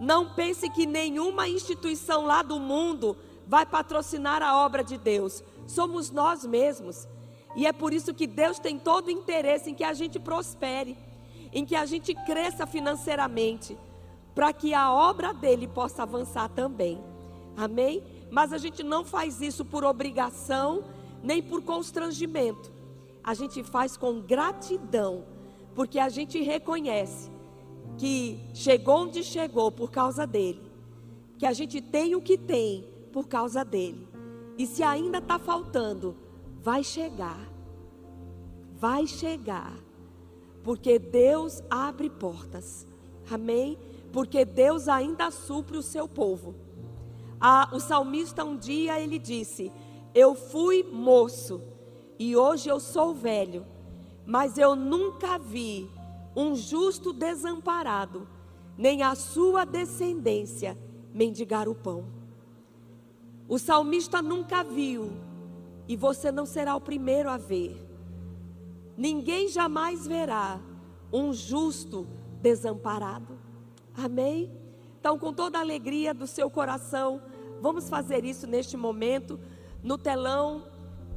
Não 0.00 0.34
pense 0.34 0.70
que 0.70 0.86
nenhuma 0.86 1.48
instituição 1.48 2.24
lá 2.24 2.42
do 2.42 2.60
mundo 2.60 3.16
vai 3.46 3.66
patrocinar 3.66 4.42
a 4.42 4.64
obra 4.64 4.84
de 4.84 4.96
Deus. 4.96 5.42
Somos 5.66 6.10
nós 6.10 6.44
mesmos. 6.44 7.08
E 7.56 7.66
é 7.66 7.72
por 7.72 7.92
isso 7.92 8.14
que 8.14 8.26
Deus 8.26 8.58
tem 8.58 8.78
todo 8.78 9.08
o 9.08 9.10
interesse 9.10 9.70
em 9.70 9.74
que 9.74 9.82
a 9.82 9.92
gente 9.92 10.20
prospere, 10.20 10.96
em 11.52 11.64
que 11.64 11.74
a 11.74 11.86
gente 11.86 12.14
cresça 12.14 12.66
financeiramente, 12.66 13.76
para 14.34 14.52
que 14.52 14.72
a 14.74 14.92
obra 14.92 15.32
dele 15.32 15.66
possa 15.66 16.02
avançar 16.02 16.48
também. 16.48 17.00
Amém? 17.56 18.02
Mas 18.30 18.52
a 18.52 18.58
gente 18.58 18.82
não 18.82 19.04
faz 19.04 19.40
isso 19.40 19.64
por 19.64 19.84
obrigação, 19.84 20.84
nem 21.22 21.42
por 21.42 21.62
constrangimento. 21.62 22.70
A 23.24 23.34
gente 23.34 23.62
faz 23.64 23.96
com 23.96 24.20
gratidão, 24.20 25.24
porque 25.74 25.98
a 25.98 26.08
gente 26.08 26.40
reconhece 26.40 27.30
que 27.96 28.38
chegou 28.54 29.02
onde 29.02 29.24
chegou 29.24 29.72
por 29.72 29.90
causa 29.90 30.26
dele, 30.26 30.62
que 31.36 31.46
a 31.46 31.52
gente 31.52 31.80
tem 31.80 32.14
o 32.14 32.20
que 32.20 32.38
tem 32.38 32.88
por 33.12 33.26
causa 33.26 33.64
dele. 33.64 34.06
E 34.56 34.66
se 34.66 34.82
ainda 34.82 35.18
está 35.18 35.38
faltando, 35.38 36.16
vai 36.62 36.84
chegar. 36.84 37.40
Vai 38.74 39.06
chegar. 39.06 39.72
Porque 40.68 40.98
Deus 40.98 41.62
abre 41.70 42.10
portas. 42.10 42.86
Amém? 43.30 43.78
Porque 44.12 44.44
Deus 44.44 44.86
ainda 44.86 45.30
supre 45.30 45.78
o 45.78 45.82
seu 45.82 46.06
povo. 46.06 46.54
Ah, 47.40 47.70
o 47.72 47.80
salmista 47.80 48.44
um 48.44 48.54
dia 48.54 49.00
ele 49.00 49.18
disse: 49.18 49.72
Eu 50.14 50.34
fui 50.34 50.82
moço 50.82 51.62
e 52.18 52.36
hoje 52.36 52.68
eu 52.68 52.78
sou 52.78 53.14
velho, 53.14 53.64
mas 54.26 54.58
eu 54.58 54.76
nunca 54.76 55.38
vi 55.38 55.88
um 56.36 56.54
justo 56.54 57.14
desamparado, 57.14 58.28
nem 58.76 59.02
a 59.02 59.14
sua 59.14 59.64
descendência 59.64 60.76
mendigar 61.14 61.66
o 61.66 61.74
pão. 61.74 62.04
O 63.48 63.58
salmista 63.58 64.20
nunca 64.20 64.62
viu, 64.62 65.12
e 65.88 65.96
você 65.96 66.30
não 66.30 66.44
será 66.44 66.76
o 66.76 66.80
primeiro 66.82 67.30
a 67.30 67.38
ver. 67.38 67.87
Ninguém 68.98 69.46
jamais 69.46 70.08
verá 70.08 70.60
um 71.12 71.32
justo 71.32 72.04
desamparado. 72.42 73.38
Amém? 73.96 74.50
Então, 74.98 75.16
com 75.16 75.32
toda 75.32 75.56
a 75.56 75.60
alegria 75.60 76.12
do 76.12 76.26
seu 76.26 76.50
coração, 76.50 77.22
vamos 77.60 77.88
fazer 77.88 78.24
isso 78.24 78.44
neste 78.44 78.76
momento. 78.76 79.38
No 79.84 79.96
telão, 79.96 80.64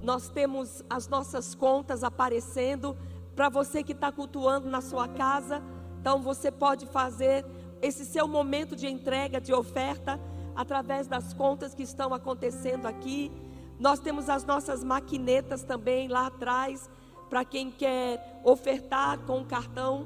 nós 0.04 0.30
temos 0.30 0.84
as 0.88 1.08
nossas 1.08 1.56
contas 1.56 2.04
aparecendo 2.04 2.96
para 3.36 3.50
você 3.50 3.82
que 3.82 3.94
está 3.94 4.12
cultuando 4.12 4.70
na 4.70 4.82
sua 4.82 5.08
casa. 5.08 5.64
Então, 6.00 6.22
você 6.22 6.52
pode 6.52 6.86
fazer 6.86 7.44
esse 7.82 8.06
seu 8.06 8.28
momento 8.28 8.76
de 8.76 8.86
entrega, 8.86 9.42
de 9.42 9.52
oferta 9.52 10.20
através 10.56 11.08
das 11.08 11.34
contas 11.34 11.74
que 11.74 11.82
estão 11.82 12.14
acontecendo 12.14 12.86
aqui. 12.86 13.32
Nós 13.80 14.00
temos 14.00 14.30
as 14.30 14.46
nossas 14.46 14.84
maquinetas 14.84 15.64
também 15.64 16.08
lá 16.08 16.28
atrás, 16.28 16.88
para 17.32 17.46
quem 17.46 17.72
quer 17.72 18.42
ofertar 18.44 19.20
com 19.20 19.46
cartão. 19.46 20.06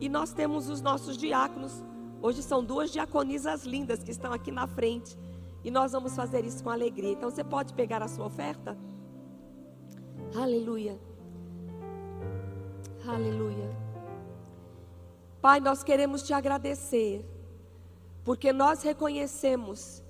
E 0.00 0.08
nós 0.08 0.32
temos 0.32 0.68
os 0.68 0.80
nossos 0.80 1.16
diáconos. 1.16 1.84
Hoje 2.20 2.42
são 2.42 2.64
duas 2.64 2.90
diaconisas 2.90 3.62
lindas 3.64 4.02
que 4.02 4.10
estão 4.10 4.32
aqui 4.32 4.50
na 4.50 4.66
frente. 4.66 5.16
E 5.62 5.70
nós 5.70 5.92
vamos 5.92 6.16
fazer 6.16 6.44
isso 6.44 6.64
com 6.64 6.70
alegria. 6.70 7.12
Então 7.12 7.30
você 7.30 7.44
pode 7.44 7.72
pegar 7.74 8.02
a 8.02 8.08
sua 8.08 8.26
oferta? 8.26 8.76
Aleluia. 10.34 10.98
Aleluia. 13.06 13.70
Pai, 15.40 15.60
nós 15.60 15.84
queremos 15.84 16.24
te 16.24 16.32
agradecer 16.32 17.24
porque 18.24 18.52
nós 18.52 18.82
reconhecemos 18.82 20.02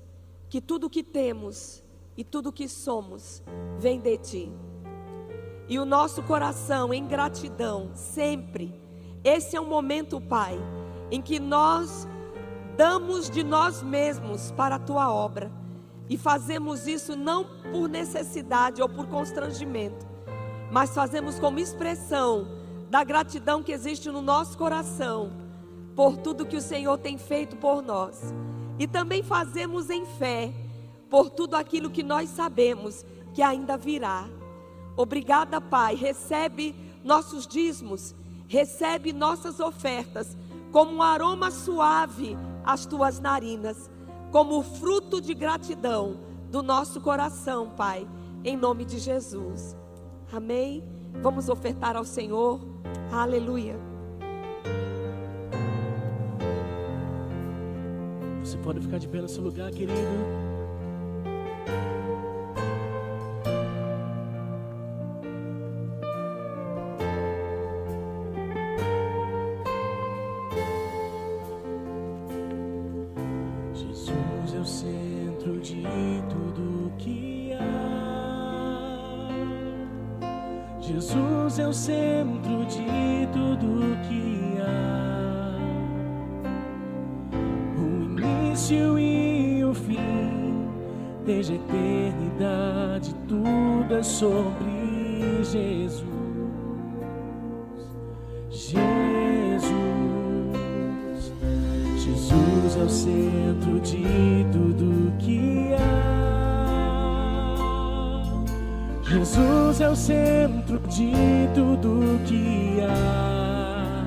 que 0.49 0.63
tudo 0.63 0.89
que 0.89 1.03
temos 1.03 1.85
e 2.17 2.25
tudo 2.25 2.51
que 2.51 2.69
somos 2.69 3.43
vem 3.79 4.01
de 4.01 4.17
Ti. 4.17 4.53
E 5.69 5.79
o 5.79 5.85
nosso 5.85 6.23
coração 6.23 6.93
em 6.93 7.07
gratidão, 7.07 7.91
sempre, 7.95 8.75
esse 9.23 9.57
é 9.57 9.61
um 9.61 9.67
momento, 9.67 10.21
Pai, 10.21 10.59
em 11.11 11.23
que 11.23 11.41
nós 11.41 12.07
damos 12.77 13.31
de 13.31 13.43
nós 13.43 13.83
mesmos 13.83 14.51
para 14.51 14.77
a 14.77 14.79
Tua 14.79 15.13
obra. 15.13 15.51
E 16.09 16.19
fazemos 16.19 16.87
isso 16.87 17.17
não 17.17 17.47
por 17.73 17.89
necessidade 17.89 18.83
ou 18.83 18.89
por 18.89 19.07
constrangimento, 19.07 20.07
mas 20.71 20.95
fazemos 20.95 21.39
como 21.39 21.59
expressão 21.59 22.47
da 22.91 23.03
gratidão 23.03 23.63
que 23.63 23.73
existe 23.73 24.11
no 24.11 24.21
nosso 24.21 24.59
coração 24.59 25.33
por 25.97 26.17
tudo 26.19 26.45
que 26.45 26.57
o 26.57 26.61
Senhor 26.61 26.99
tem 26.99 27.17
feito 27.17 27.57
por 27.57 27.83
nós. 27.83 28.35
E 28.79 28.87
também 28.87 29.23
fazemos 29.23 29.89
em 29.89 30.05
fé 30.05 30.53
por 31.09 31.31
tudo 31.31 31.55
aquilo 31.55 31.91
que 31.91 32.03
nós 32.03 32.29
sabemos 32.29 33.05
que 33.33 33.41
ainda 33.41 33.77
virá. 33.77 34.29
Obrigada, 34.97 35.61
Pai. 35.61 35.95
Recebe 35.95 36.75
nossos 37.03 37.47
dízimos, 37.47 38.15
recebe 38.49 39.13
nossas 39.13 39.61
ofertas 39.61 40.37
como 40.73 40.95
um 40.95 41.03
aroma 41.03 41.51
suave 41.51 42.37
às 42.65 42.87
tuas 42.87 43.21
narinas, 43.21 43.91
como 44.33 44.63
fruto 44.63 45.21
de 45.21 45.35
gratidão 45.35 46.19
do 46.51 46.63
nosso 46.63 47.01
coração, 47.01 47.71
Pai, 47.71 48.07
em 48.45 48.57
nome 48.57 48.85
de 48.85 48.99
Jesus. 48.99 49.77
Amém. 50.33 50.83
Vamos 51.23 51.49
ofertar 51.49 51.97
ao 51.97 52.05
Senhor. 52.05 52.61
Aleluia. 53.13 53.79
Você 58.43 58.59
pode 58.59 58.81
ficar 58.81 58.99
de 58.99 59.09
pé 59.09 59.21
no 59.21 59.29
seu 59.29 59.43
lugar, 59.43 59.71
querido. 59.71 60.54
Sobre 94.05 95.43
Jesus. 95.43 96.05
Jesus, 98.51 99.65
Jesus 101.97 102.77
é 102.77 102.83
o 102.83 102.89
centro 102.89 103.81
de 103.81 104.47
tudo 104.53 105.13
que 105.19 105.75
há. 105.75 106.15
Jesus 109.09 109.81
é 109.81 109.89
o 109.89 109.97
centro 109.97 110.79
de 110.89 111.13
tudo 111.55 112.21
que 112.27 112.81
há. 112.83 114.05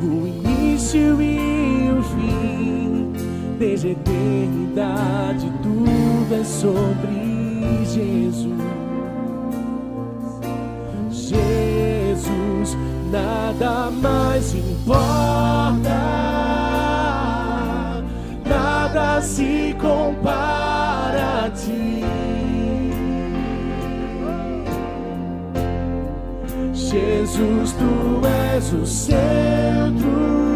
O 0.00 0.26
início 0.26 1.20
e 1.20 1.90
o 1.90 2.02
fim, 2.02 3.12
desde 3.58 3.88
a 3.88 3.90
eternidade, 3.90 5.52
tudo 5.62 6.34
é 6.34 6.44
sobre 6.44 7.27
Jesus. 7.88 8.52
Jesus, 11.10 12.76
nada 13.10 13.90
mais 13.90 14.54
importa, 14.54 15.78
nada 18.46 19.22
se 19.22 19.74
compara 19.80 21.46
a 21.46 21.50
ti. 21.50 22.04
Jesus, 26.74 27.72
tu 27.72 28.26
és 28.26 28.72
o 28.72 28.84
centro 28.84 30.47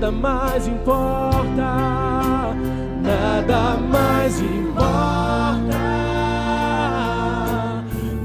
Nada 0.00 0.12
mais 0.12 0.68
importa, 0.68 2.54
nada 3.02 3.76
mais 3.90 4.40
importa, 4.40 5.76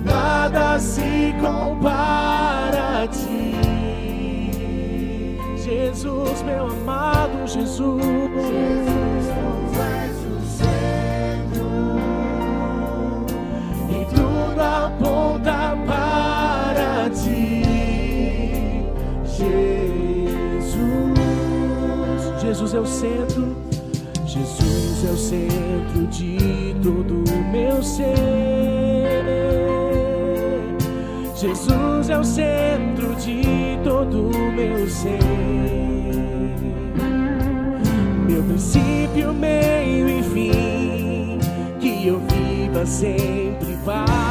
nada 0.05 0.77
se 0.77 1.33
compara 1.41 3.01
a 3.01 3.07
ti. 3.07 3.55
Jesus, 5.63 6.43
meu 6.43 6.67
amado 6.67 7.47
Jesus. 7.47 8.82
Jesus 22.73 22.75
é 22.75 22.79
o 22.79 22.85
centro, 22.87 23.55
Jesus 24.25 25.05
é 25.05 25.11
o 25.11 25.17
centro 25.17 26.07
de 26.07 26.75
todo 26.81 27.23
o 27.31 27.51
meu 27.51 27.83
ser. 27.83 28.03
Jesus 31.35 32.09
é 32.09 32.17
o 32.17 32.23
centro 32.23 33.13
de 33.17 33.43
todo 33.83 34.29
o 34.29 34.51
meu 34.53 34.89
ser. 34.89 35.19
Meu 38.27 38.41
princípio, 38.41 39.33
meio 39.33 40.09
e 40.09 40.23
fim, 40.23 41.37
que 41.79 42.07
eu 42.07 42.19
viva 42.19 42.87
sempre 42.87 43.77
para 43.85 44.22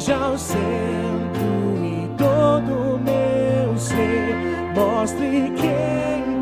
seja 0.00 0.30
o 0.30 0.36
centro 0.36 1.84
e 1.84 2.08
todo 2.18 2.98
meu 2.98 3.78
ser. 3.78 4.34
Mostre 4.74 5.52
quem 5.56 6.33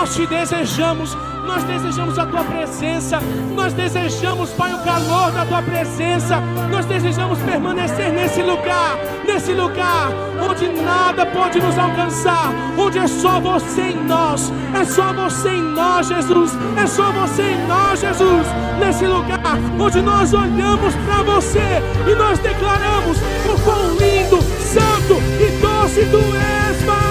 nós 0.00 0.14
te 0.14 0.26
desejamos. 0.26 1.14
Nós 1.46 1.62
desejamos 1.64 2.18
a 2.18 2.24
tua 2.24 2.42
presença. 2.42 3.20
Nós 3.54 3.74
desejamos, 3.74 4.48
Pai, 4.50 4.72
o 4.72 4.78
calor 4.78 5.30
da 5.30 5.44
tua 5.44 5.60
presença. 5.60 6.40
Nós 6.70 6.86
desejamos 6.86 7.38
permanecer 7.40 8.10
nesse 8.10 8.40
lugar, 8.40 8.96
nesse 9.26 9.52
lugar 9.52 10.08
onde 10.40 10.68
nada 10.68 11.26
pode 11.26 11.60
nos 11.60 11.76
alcançar, 11.76 12.50
onde 12.78 12.98
é 12.98 13.06
só 13.06 13.40
você 13.40 13.82
em 13.82 14.04
nós. 14.04 14.50
É 14.74 14.84
só 14.86 15.12
você 15.12 15.50
em 15.50 15.62
nós, 15.74 16.08
Jesus. 16.08 16.52
É 16.82 16.86
só 16.86 17.12
você 17.12 17.42
em 17.42 17.66
nós, 17.66 18.00
Jesus. 18.00 18.46
Nesse 18.78 19.04
lugar 19.04 19.58
onde 19.78 20.00
nós 20.00 20.32
olhamos 20.32 20.94
para 21.04 21.22
você 21.24 21.82
e 22.10 22.14
nós 22.14 22.38
declaramos 22.38 23.18
o 23.18 23.60
quão 23.64 23.90
lindo, 23.98 24.40
santo 24.62 25.20
e 25.38 25.60
doce 25.60 26.06
tu 26.10 26.16
és, 26.16 26.84
Pai. 26.86 27.09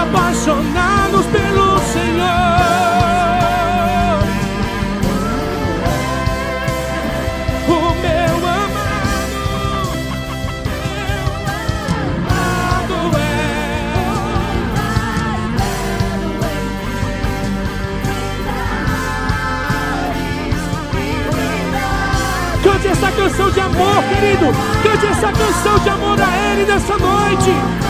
Apaixonados 0.00 1.26
pelo 1.26 1.78
Senhor. 1.78 2.30
O 7.68 7.70
meu 8.00 8.36
amado, 8.48 8.84
amado 12.30 13.16
é. 13.16 13.30
Cante 22.62 22.88
essa 22.88 23.12
canção 23.12 23.50
de 23.50 23.60
amor, 23.60 24.02
querido. 24.04 24.46
Cante 24.82 25.06
essa 25.06 25.32
canção 25.32 25.78
de 25.78 25.88
amor 25.90 26.18
a 26.20 26.52
Ele 26.52 26.64
nessa 26.64 26.96
noite. 26.96 27.89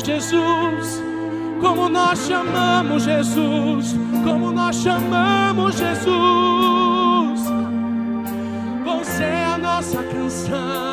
Chamamos 0.00 0.04
Jesus, 0.04 1.02
como 1.60 1.88
nós 1.88 2.18
chamamos 2.26 3.04
Jesus, 3.04 3.94
como 4.24 4.52
nós 4.52 4.76
chamamos 4.76 5.76
Jesus. 5.76 6.10
Você 8.84 9.24
é 9.24 9.44
a 9.44 9.58
nossa 9.58 10.02
canção. 10.02 10.89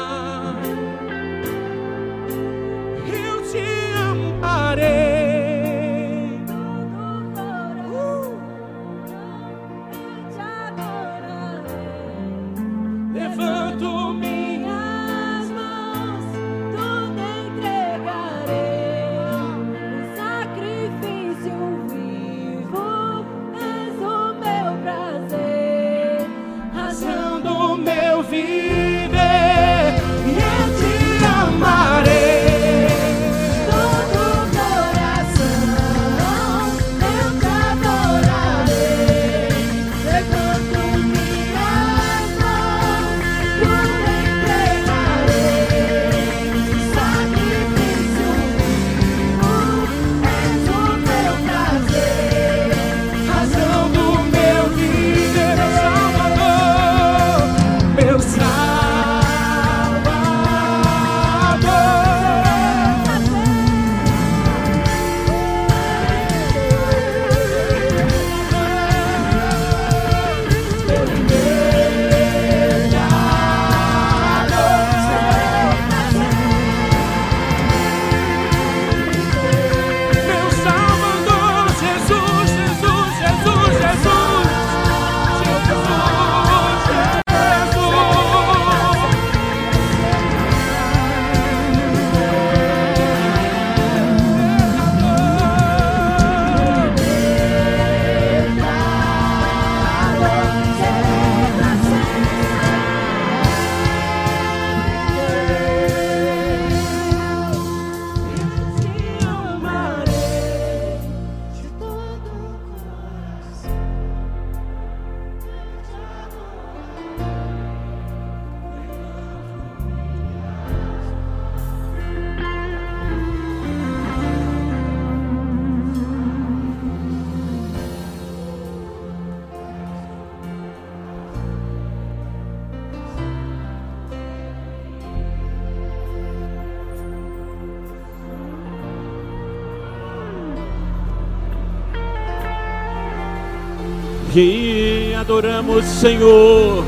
Adoramos, 145.78 145.86
Senhor. 145.86 146.84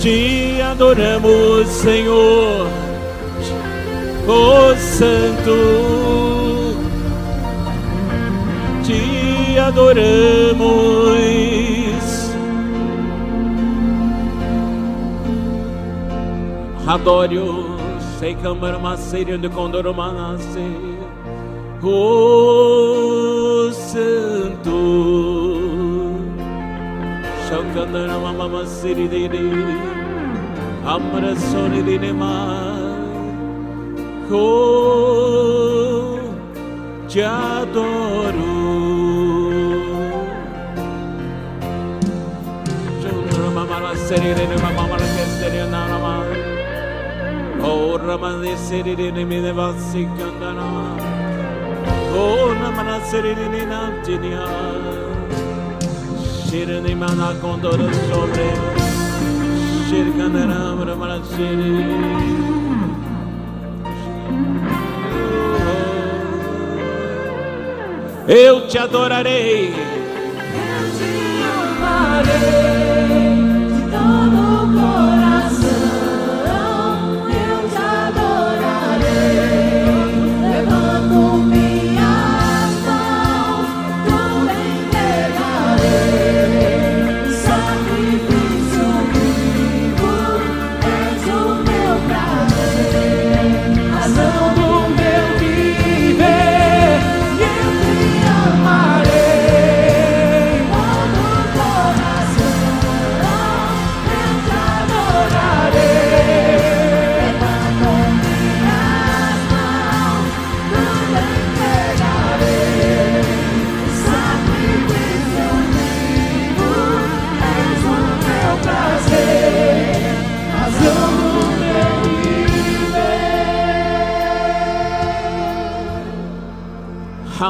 Te 0.00 0.62
adoramos, 0.62 1.66
Senhor. 1.68 2.66
Oh 4.28 4.74
Santo. 4.76 5.54
Te 8.84 9.58
adoramos. 9.58 11.16
Adoro, 16.86 17.76
sei 18.20 18.36
câmara 18.36 18.78
maceira 18.78 19.36
de 19.36 19.48
condor 19.48 19.92
manase. 19.92 20.60
Oh 21.82 23.70
Santo, 23.72 24.25
kandana 27.76 28.16
mama 28.24 28.46
masiri 28.54 29.06
dini 29.12 29.44
amra 30.94 31.32
soni 31.48 31.80
dini 31.88 32.10
ma 32.20 32.34
ko 34.28 34.44
jadoru 37.14 38.54
jona 43.02 43.50
mama 43.58 43.92
siri 44.06 44.30
dini 44.38 44.56
mama 44.64 44.82
mama 44.92 44.96
kesiri 45.14 45.60
nana 45.74 45.98
ma 46.04 46.14
ora 47.72 48.16
masiri 48.24 48.92
dini 49.02 49.22
mi 49.32 49.38
deva 49.44 49.68
sikandana 49.88 50.68
ko 52.12 52.24
namana 52.60 52.96
siri 53.10 53.32
dini 53.40 53.62
nam 53.72 53.92
dini 54.06 54.32
Shirene 56.48 56.94
mana 56.94 57.34
condoro 57.40 57.88
sobre. 58.08 58.46
Shirkandana 59.88 60.76
ramana 60.86 61.18
serene. 61.24 61.86
Eu 68.28 68.66
te 68.68 68.78
adorarei. 68.78 69.70
Eu 69.70 70.84
te 70.96 71.10
amarei 71.78 72.75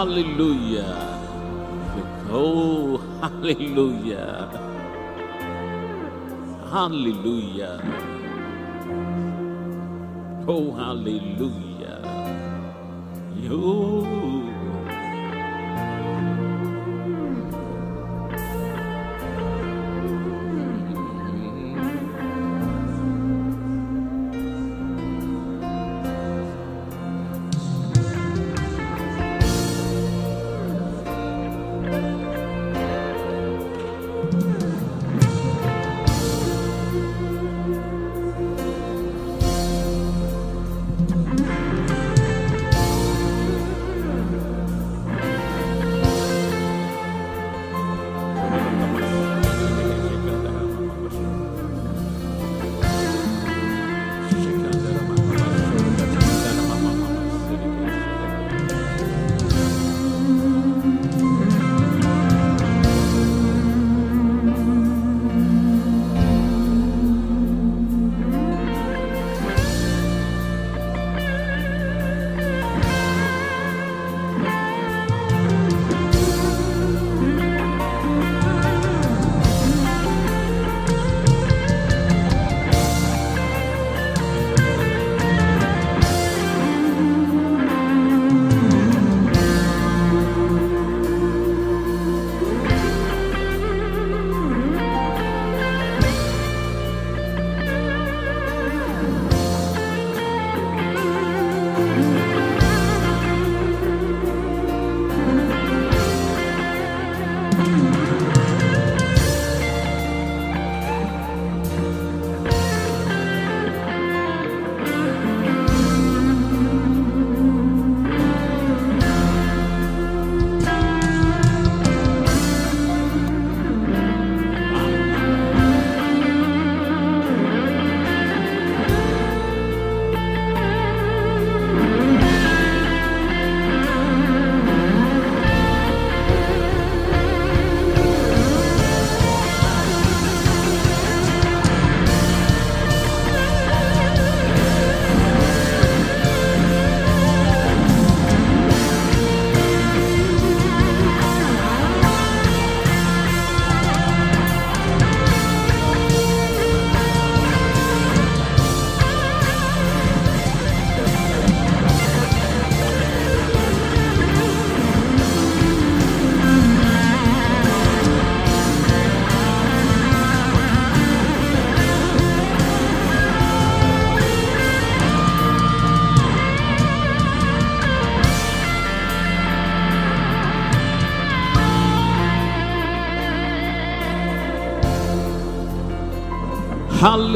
viver. 0.07 0.17
Aleluia. 0.17 0.85
Oh, 2.31 3.01
aleluia. 3.23 4.49
Aleluia. 6.73 7.81
Oh, 10.47 10.77
aleluia. 10.79 11.66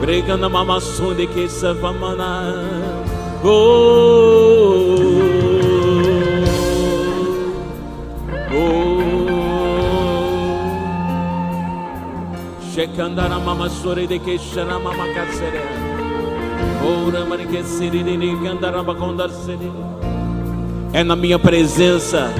Bregando 0.00 0.48
mamasu 0.48 1.12
de 1.16 1.26
que 1.26 1.48
se 1.48 1.72
vamana. 1.72 2.32
Oh, 3.42 4.55
Shekandara 12.86 13.44
mama 13.44 13.68
sore 13.68 14.06
de 14.06 14.18
que 14.18 14.38
shara 14.38 14.78
mama 14.80 15.06
kasere. 15.12 15.60
Ora 16.84 17.24
mani 17.24 17.46
que 17.46 17.64
siri 17.64 18.04
de 18.04 18.16
kandara 18.44 18.82
bakondar 18.84 19.28
siri. 19.28 19.72
É 20.92 21.02
na 21.02 21.16
minha 21.16 21.38
presença 21.38 22.32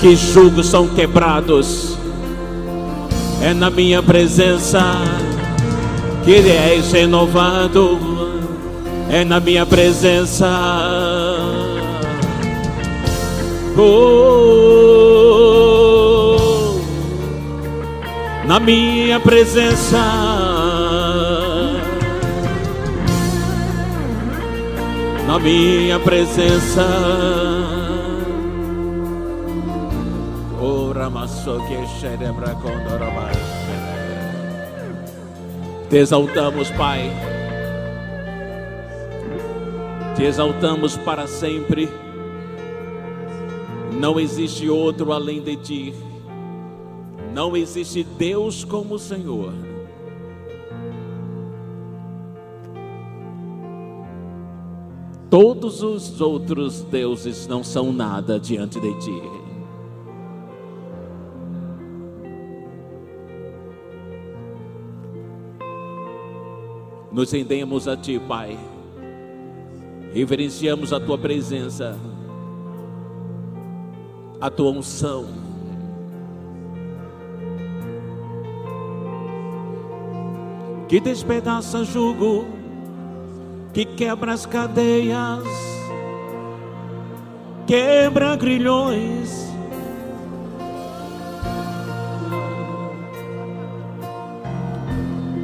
que 0.00 0.14
julgos 0.14 0.66
são 0.66 0.86
quebrados. 0.86 1.98
É 3.42 3.52
na 3.52 3.70
minha 3.70 4.02
presença 4.02 4.78
que 6.24 6.34
és 6.34 6.92
renovado. 6.92 7.98
É 9.10 9.24
na 9.24 9.40
minha 9.40 9.66
presença. 9.66 10.46
Oh, 13.76 14.97
na 18.48 18.58
minha 18.58 19.20
presença. 19.20 19.98
Na 25.26 25.38
minha 25.38 26.00
presença. 26.00 26.86
Te 35.90 35.96
exaltamos, 35.98 36.70
Pai. 36.70 37.12
Te 40.16 40.24
exaltamos 40.24 40.96
para 40.96 41.26
sempre. 41.26 41.86
Não 44.00 44.18
existe 44.18 44.70
outro 44.70 45.12
além 45.12 45.42
de 45.42 45.56
ti. 45.56 46.08
Não 47.38 47.56
existe 47.56 48.02
Deus 48.02 48.64
como 48.64 48.96
o 48.96 48.98
Senhor. 48.98 49.52
Todos 55.30 55.80
os 55.84 56.20
outros 56.20 56.82
deuses 56.82 57.46
não 57.46 57.62
são 57.62 57.92
nada 57.92 58.40
diante 58.40 58.80
de 58.80 58.92
ti. 58.98 59.22
Nos 67.12 67.30
rendemos 67.30 67.86
a 67.86 67.96
ti, 67.96 68.18
Pai. 68.18 68.58
Reverenciamos 70.12 70.92
a 70.92 70.98
tua 70.98 71.16
presença, 71.16 71.96
a 74.40 74.50
tua 74.50 74.72
unção. 74.72 75.47
Que 80.88 81.00
despedaça 81.00 81.84
jugo, 81.84 82.46
que 83.74 83.84
quebra 83.84 84.32
as 84.32 84.46
cadeias, 84.46 85.44
quebra 87.66 88.34
grilhões. 88.36 89.46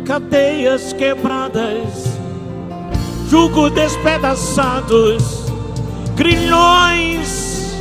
Cadeias 0.07 0.92
quebradas 0.92 2.14
jugo 3.34 3.68
despedaçados, 3.68 5.24
grilhões 6.14 7.74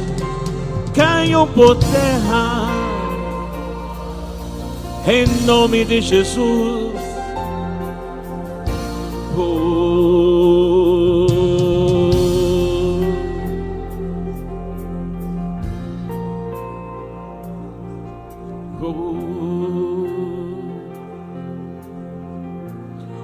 caiam 0.96 1.48
por 1.48 1.76
terra, 1.76 2.68
em 5.08 5.28
nome 5.46 5.86
de 5.86 6.02
Jesus. 6.02 7.03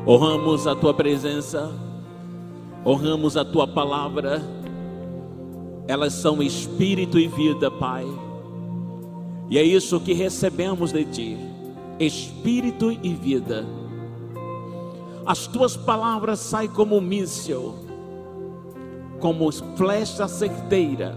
Honramos 0.05 0.65
a 0.65 0.75
tua 0.75 0.93
presença 0.93 1.89
honramos 2.85 3.37
a 3.37 3.45
tua 3.45 3.67
palavra, 3.67 4.41
elas 5.87 6.13
são 6.13 6.41
espírito 6.41 7.19
e 7.19 7.27
vida, 7.27 7.69
Pai. 7.69 8.05
E 9.49 9.57
é 9.57 9.63
isso 9.63 9.99
que 9.99 10.13
recebemos 10.13 10.91
de 10.91 11.05
ti: 11.05 11.37
espírito 11.99 12.91
e 12.91 13.13
vida. 13.13 13.65
As 15.29 15.45
tuas 15.45 15.77
palavras 15.77 16.39
saem 16.39 16.67
como 16.67 16.97
um 16.97 17.01
míssil, 17.01 17.75
como 19.19 19.51
flecha 19.51 20.27
certeira. 20.27 21.15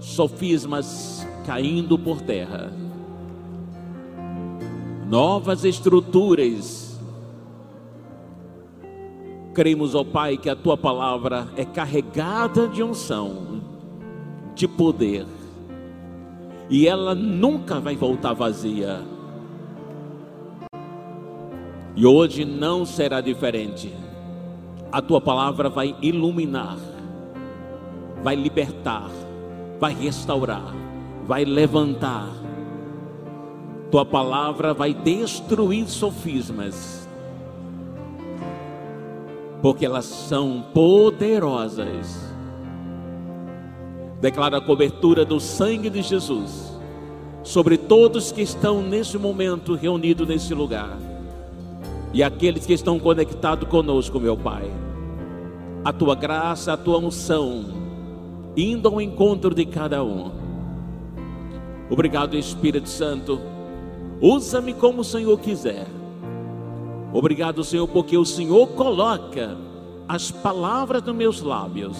Sofismas 0.00 1.26
caindo 1.44 1.98
por 1.98 2.22
terra 2.22 2.72
novas 5.08 5.64
estruturas. 5.64 6.98
Cremos, 9.54 9.94
ó 9.94 10.04
Pai, 10.04 10.36
que 10.36 10.50
a 10.50 10.54
tua 10.54 10.76
palavra 10.76 11.48
é 11.56 11.64
carregada 11.64 12.68
de 12.68 12.82
unção, 12.82 13.62
de 14.54 14.68
poder, 14.68 15.26
e 16.68 16.86
ela 16.86 17.14
nunca 17.14 17.80
vai 17.80 17.96
voltar 17.96 18.32
vazia. 18.32 19.00
E 21.96 22.06
hoje 22.06 22.44
não 22.44 22.86
será 22.86 23.20
diferente. 23.20 23.92
A 24.90 25.02
tua 25.02 25.20
palavra 25.20 25.68
vai 25.68 25.96
iluminar, 26.00 26.78
vai 28.22 28.34
libertar, 28.36 29.10
vai 29.78 29.92
restaurar, 29.94 30.74
vai 31.26 31.44
levantar 31.44 32.28
tua 33.90 34.04
palavra 34.04 34.74
vai 34.74 34.92
destruir 34.92 35.88
sofismas, 35.88 37.08
porque 39.62 39.84
elas 39.84 40.04
são 40.04 40.64
poderosas. 40.74 42.27
Declara 44.20 44.58
a 44.58 44.60
cobertura 44.60 45.24
do 45.24 45.38
sangue 45.38 45.88
de 45.88 46.02
Jesus 46.02 46.76
sobre 47.42 47.78
todos 47.78 48.32
que 48.32 48.42
estão 48.42 48.82
nesse 48.82 49.16
momento 49.16 49.74
reunidos 49.74 50.26
nesse 50.26 50.52
lugar 50.52 50.98
e 52.12 52.22
aqueles 52.22 52.66
que 52.66 52.72
estão 52.72 52.98
conectados 52.98 53.68
conosco, 53.68 54.18
meu 54.18 54.36
Pai. 54.36 54.70
A 55.84 55.92
tua 55.92 56.14
graça, 56.14 56.72
a 56.72 56.76
tua 56.76 56.98
unção, 56.98 57.64
indo 58.56 58.88
ao 58.88 59.00
encontro 59.00 59.54
de 59.54 59.64
cada 59.64 60.02
um. 60.02 60.32
Obrigado, 61.90 62.36
Espírito 62.36 62.88
Santo 62.88 63.40
Usa-me 64.20 64.74
como 64.74 65.02
o 65.02 65.04
Senhor 65.04 65.38
quiser. 65.38 65.86
Obrigado, 67.12 67.62
Senhor, 67.62 67.86
porque 67.86 68.16
o 68.16 68.24
Senhor 68.24 68.66
coloca 68.68 69.56
as 70.08 70.30
palavras 70.30 71.02
nos 71.04 71.14
meus 71.14 71.40
lábios. 71.40 71.96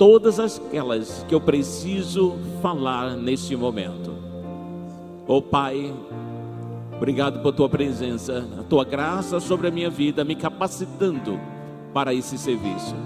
Todas 0.00 0.40
aquelas 0.40 1.26
que 1.28 1.34
eu 1.34 1.40
preciso 1.42 2.38
falar 2.62 3.18
neste 3.18 3.54
momento. 3.54 4.10
Oh 5.26 5.42
Pai, 5.42 5.94
obrigado 6.96 7.42
por 7.42 7.52
tua 7.52 7.68
presença, 7.68 8.48
a 8.58 8.62
tua 8.62 8.82
graça 8.82 9.38
sobre 9.40 9.68
a 9.68 9.70
minha 9.70 9.90
vida, 9.90 10.24
me 10.24 10.34
capacitando 10.34 11.38
para 11.92 12.14
esse 12.14 12.38
serviço. 12.38 12.96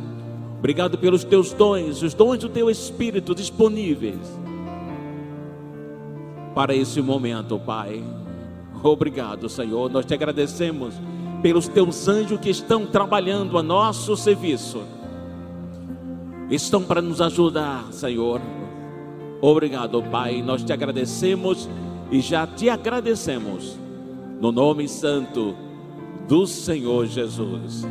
Obrigado 0.57 0.97
pelos 0.97 1.25
teus 1.25 1.53
dons, 1.53 2.01
os 2.01 2.15
dons 2.15 2.39
do 2.39 2.49
teu 2.49 2.71
Espírito 2.71 3.35
disponíveis 3.35 4.21
para 6.55 6.77
esse 6.77 7.03
momento, 7.03 7.59
Pai. 7.59 8.05
Obrigado, 8.85 9.49
Senhor. 9.49 9.91
Nós 9.91 10.07
te 10.07 10.15
agradecemos 10.15 10.95
pelos 11.43 11.67
teus 11.67 12.07
anjos 12.07 12.39
que 12.39 12.51
estão 12.51 12.87
trabalhando 12.87 13.59
a 13.59 13.65
nosso 13.65 14.17
serviço. 14.17 14.95
Estão 16.51 16.83
para 16.83 17.01
nos 17.01 17.21
ajudar, 17.21 17.93
Senhor. 17.93 18.41
Obrigado, 19.41 20.03
Pai. 20.03 20.43
Nós 20.43 20.63
te 20.63 20.73
agradecemos 20.73 21.69
e 22.11 22.21
já 22.21 22.47
te 22.47 22.69
agradecemos 22.69 23.79
no 24.41 24.53
nome 24.53 24.89
santo 24.89 25.55
do 26.29 26.47
Senhor 26.47 27.07
Jesus. 27.07 27.87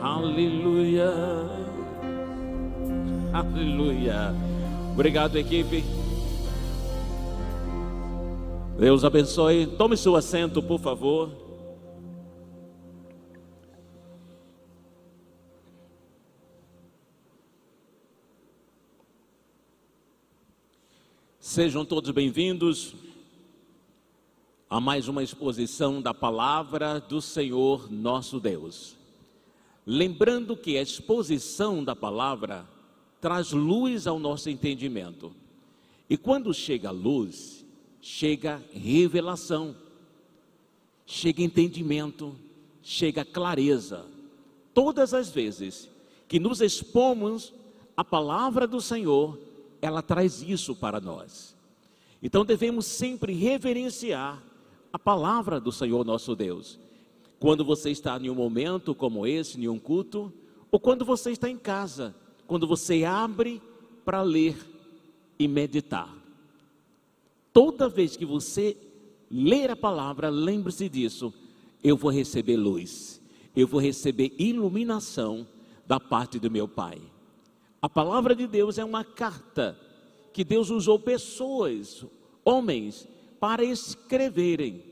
Aleluia. 0.00 1.10
Aleluia. 3.32 4.34
Obrigado, 4.92 5.36
equipe. 5.36 5.84
Deus 8.78 9.04
abençoe. 9.04 9.66
Tome 9.66 9.96
seu 9.96 10.16
assento, 10.16 10.62
por 10.62 10.78
favor. 10.80 11.43
Sejam 21.54 21.84
todos 21.84 22.10
bem-vindos 22.10 22.96
a 24.68 24.80
mais 24.80 25.06
uma 25.06 25.22
exposição 25.22 26.02
da 26.02 26.12
palavra 26.12 26.98
do 26.98 27.22
Senhor 27.22 27.88
nosso 27.92 28.40
Deus. 28.40 28.96
Lembrando 29.86 30.56
que 30.56 30.76
a 30.76 30.82
exposição 30.82 31.84
da 31.84 31.94
palavra 31.94 32.68
traz 33.20 33.52
luz 33.52 34.08
ao 34.08 34.18
nosso 34.18 34.50
entendimento. 34.50 35.32
E 36.10 36.16
quando 36.16 36.52
chega 36.52 36.90
luz, 36.90 37.64
chega 38.00 38.60
revelação, 38.72 39.76
chega 41.06 41.40
entendimento, 41.40 42.34
chega 42.82 43.24
clareza. 43.24 44.04
Todas 44.74 45.14
as 45.14 45.30
vezes 45.30 45.88
que 46.26 46.40
nos 46.40 46.60
expomos 46.60 47.54
à 47.96 48.02
palavra 48.02 48.66
do 48.66 48.80
Senhor, 48.80 49.38
ela 49.84 50.00
traz 50.00 50.40
isso 50.40 50.74
para 50.74 50.98
nós. 50.98 51.54
Então 52.22 52.42
devemos 52.42 52.86
sempre 52.86 53.34
reverenciar 53.34 54.42
a 54.90 54.98
palavra 54.98 55.60
do 55.60 55.70
Senhor 55.70 56.06
nosso 56.06 56.34
Deus. 56.34 56.78
Quando 57.38 57.62
você 57.62 57.90
está 57.90 58.18
em 58.18 58.30
um 58.30 58.34
momento 58.34 58.94
como 58.94 59.26
esse, 59.26 59.60
em 59.60 59.68
um 59.68 59.78
culto, 59.78 60.32
ou 60.70 60.80
quando 60.80 61.04
você 61.04 61.32
está 61.32 61.50
em 61.50 61.58
casa, 61.58 62.14
quando 62.46 62.66
você 62.66 63.04
abre 63.04 63.60
para 64.06 64.22
ler 64.22 64.56
e 65.38 65.46
meditar. 65.46 66.10
Toda 67.52 67.86
vez 67.86 68.16
que 68.16 68.24
você 68.24 68.76
ler 69.30 69.70
a 69.70 69.76
palavra, 69.76 70.30
lembre-se 70.30 70.88
disso. 70.88 71.32
Eu 71.82 71.94
vou 71.94 72.10
receber 72.10 72.56
luz, 72.56 73.20
eu 73.54 73.66
vou 73.66 73.80
receber 73.80 74.34
iluminação 74.38 75.46
da 75.86 76.00
parte 76.00 76.38
do 76.38 76.50
meu 76.50 76.66
Pai. 76.66 77.02
A 77.84 77.88
palavra 77.90 78.34
de 78.34 78.46
Deus 78.46 78.78
é 78.78 78.84
uma 78.84 79.04
carta 79.04 79.78
que 80.32 80.42
Deus 80.42 80.70
usou 80.70 80.98
pessoas, 80.98 82.02
homens, 82.42 83.06
para 83.38 83.62
escreverem 83.62 84.82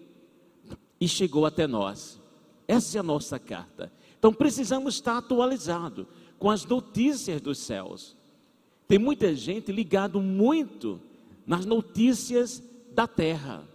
e 1.01 1.09
chegou 1.09 1.47
até 1.47 1.67
nós. 1.67 2.21
Essa 2.69 2.99
é 2.99 3.01
a 3.01 3.03
nossa 3.03 3.39
carta. 3.39 3.91
Então 4.19 4.31
precisamos 4.31 4.97
estar 4.97 5.17
atualizados 5.17 6.05
com 6.39 6.51
as 6.51 6.67
notícias 6.67 7.41
dos 7.41 7.57
céus. 7.61 8.15
Tem 8.87 8.99
muita 8.99 9.35
gente 9.35 9.73
ligado 9.73 10.21
muito 10.21 11.01
nas 11.47 11.65
notícias 11.65 12.63
da 12.91 13.07
terra. 13.07 13.67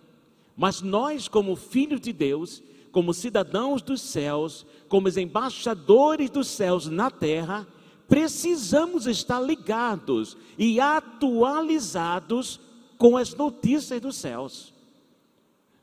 Mas 0.56 0.84
nós, 0.84 1.28
como 1.28 1.56
filhos 1.56 2.02
de 2.02 2.14
Deus, 2.14 2.62
como 2.92 3.16
cidadãos 3.16 3.82
dos 3.82 4.00
céus, 4.00 4.64
como 4.88 5.10
embaixadores 5.10 6.30
dos 6.30 6.50
céus 6.50 6.86
na 6.86 7.10
terra, 7.10 7.68
precisamos 8.08 9.06
estar 9.06 9.40
ligados 9.40 10.38
e 10.58 10.80
atualizados 10.80 12.60
com 12.98 13.18
as 13.18 13.34
notícias 13.34 14.02
dos 14.02 14.16
céus, 14.16 14.74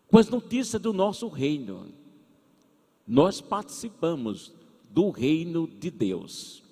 com 0.09 0.18
as 0.18 0.28
notícias 0.28 0.80
do 0.80 0.92
nosso 0.92 1.28
reino. 1.28 1.88
Nós 3.06 3.40
participamos 3.40 4.52
do 4.90 5.10
reino 5.10 5.66
de 5.66 5.90
Deus. 5.90 6.62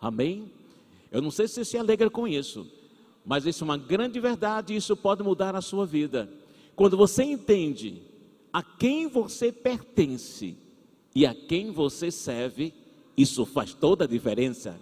Amém? 0.00 0.50
Eu 1.10 1.20
não 1.20 1.30
sei 1.30 1.48
se 1.48 1.54
você 1.54 1.64
se 1.64 1.78
alegra 1.78 2.10
com 2.10 2.28
isso, 2.28 2.66
mas 3.24 3.46
isso 3.46 3.64
é 3.64 3.66
uma 3.66 3.78
grande 3.78 4.20
verdade 4.20 4.72
e 4.72 4.76
isso 4.76 4.96
pode 4.96 5.22
mudar 5.22 5.56
a 5.56 5.60
sua 5.60 5.84
vida. 5.84 6.30
Quando 6.74 6.96
você 6.96 7.24
entende 7.24 8.02
a 8.52 8.62
quem 8.62 9.08
você 9.08 9.50
pertence 9.50 10.56
e 11.14 11.26
a 11.26 11.34
quem 11.34 11.70
você 11.70 12.10
serve, 12.10 12.72
isso 13.16 13.46
faz 13.46 13.72
toda 13.72 14.04
a 14.04 14.08
diferença 14.08 14.76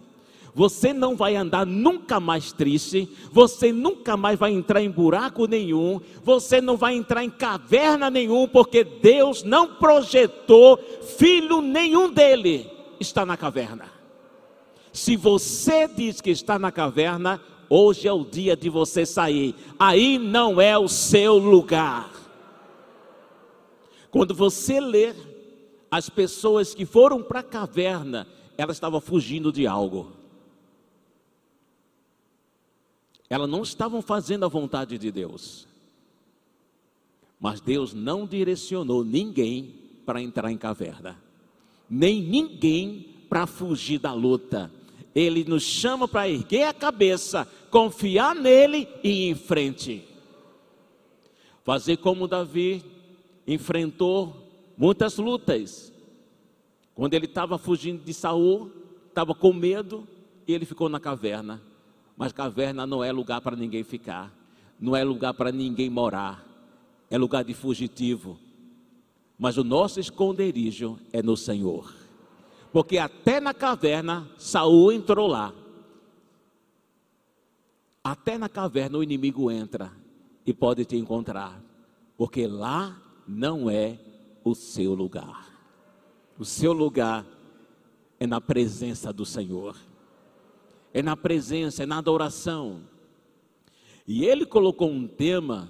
você 0.55 0.93
não 0.93 1.17
vai 1.17 1.35
andar 1.35 1.67
nunca 1.67 2.21
mais 2.21 2.53
triste, 2.53 3.09
você 3.33 3.73
nunca 3.73 4.17
mais 4.17 4.39
vai 4.39 4.53
entrar 4.53 4.81
em 4.81 4.89
buraco 4.89 5.47
nenhum, 5.47 6.01
você 6.23 6.61
não 6.61 6.77
vai 6.77 6.95
entrar 6.95 7.25
em 7.25 7.31
caverna 7.31 8.09
nenhum, 8.09 8.47
porque 8.47 8.85
Deus 8.85 9.43
não 9.43 9.75
projetou 9.75 10.79
filho 11.19 11.61
nenhum 11.61 12.09
dele 12.09 12.71
está 13.01 13.27
na 13.27 13.37
caverna. 13.37 13.87
Se 14.93 15.17
você 15.17 15.89
diz 15.89 16.21
que 16.21 16.31
está 16.31 16.57
na 16.57 16.71
caverna, 16.71 17.41
hoje 17.69 18.07
é 18.07 18.13
o 18.13 18.25
dia 18.25 18.57
de 18.57 18.71
você 18.71 19.05
sair. 19.05 19.55
Aí 19.77 20.19
não 20.19 20.61
é 20.61 20.79
o 20.79 20.87
seu 20.87 21.37
lugar. 21.37 22.11
Quando 24.11 24.33
você 24.33 24.81
ler 24.81 25.34
as 25.97 26.11
pessoas 26.11 26.75
que 26.75 26.85
foram 26.85 27.23
para 27.23 27.39
a 27.39 27.45
caverna, 27.45 28.27
elas 28.59 28.75
estavam 28.77 29.01
fugindo 29.01 29.53
de 29.53 29.65
algo. 29.65 30.13
elas 33.31 33.49
não 33.49 33.63
estavam 33.63 34.03
fazendo 34.03 34.45
a 34.45 34.49
vontade 34.49 34.99
de 34.99 35.11
Deus. 35.11 35.67
Mas 37.41 37.61
Deus 37.61 37.95
não 37.95 38.27
direcionou 38.27 39.05
ninguém 39.05 39.75
para 40.05 40.21
entrar 40.21 40.51
em 40.53 40.59
caverna, 40.59 41.21
nem 41.89 42.23
ninguém 42.23 43.09
para 43.29 43.47
fugir 43.47 43.99
da 43.99 44.13
luta. 44.13 44.71
Ele 45.15 45.45
nos 45.45 45.63
chama 45.63 46.07
para 46.07 46.29
erguer 46.29 46.65
a 46.65 46.75
cabeça, 46.75 47.49
confiar 47.71 48.35
nele 48.35 48.89
e 49.03 49.09
ir 49.09 49.31
em 49.31 49.35
frente. 49.35 50.05
Fazer 51.65 51.97
como 51.97 52.29
Davi 52.29 52.85
enfrentou 53.47 54.44
muitas 54.77 55.19
lutas. 55.19 55.93
Quando 56.95 57.15
ele 57.15 57.27
estava 57.27 57.59
fugindo 57.59 58.05
de 58.05 58.15
Saul, 58.15 58.71
estava 59.09 59.35
com 59.35 59.53
medo, 59.53 60.07
e 60.47 60.53
ele 60.53 60.65
ficou 60.65 60.89
na 60.89 61.01
caverna. 61.01 61.63
Mas 62.17 62.33
caverna 62.33 62.87
não 62.87 63.03
é 63.03 63.11
lugar 63.11 63.41
para 63.41 63.57
ninguém 63.57 63.83
ficar, 63.83 64.33
não 64.79 64.95
é 64.95 65.03
lugar 65.03 65.35
para 65.35 65.51
ninguém 65.51 65.91
morar, 65.91 66.47
é 67.11 67.19
lugar 67.19 67.45
de 67.45 67.55
fugitivo. 67.55 68.39
Mas 69.39 69.57
o 69.57 69.65
nosso 69.65 69.99
esconderijo 69.99 70.99
é 71.13 71.23
no 71.23 71.37
Senhor. 71.37 71.93
Porque 72.73 72.99
até 72.99 73.41
na 73.41 73.53
caverna 73.53 74.29
Saul 74.39 74.93
entrou 74.93 75.27
lá. 75.27 75.53
Até 78.03 78.39
na 78.39 78.49
caverna 78.49 78.99
o 78.99 79.03
inimigo 79.03 79.51
entra 79.51 79.91
e 80.47 80.53
pode 80.53 80.85
te 80.85 80.97
encontrar, 80.97 81.59
porque 82.19 82.47
lá 82.47 83.01
não 83.27 83.71
é 83.71 83.99
o 84.45 84.55
seu 84.55 84.95
lugar. 84.95 85.53
O 86.39 86.45
seu 86.45 86.73
lugar 86.73 87.27
é 88.21 88.27
na 88.27 88.41
presença 88.41 89.13
do 89.13 89.25
Senhor 89.27 89.77
é 90.95 91.03
na 91.03 91.17
presença, 91.17 91.83
é 91.83 91.87
na 91.87 91.99
adoração. 91.99 92.89
E 94.07 94.25
ele 94.25 94.47
colocou 94.47 94.89
um 94.89 95.09
tema 95.09 95.69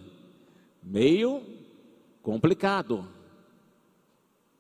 meio 0.83 1.43
complicado. 2.23 3.09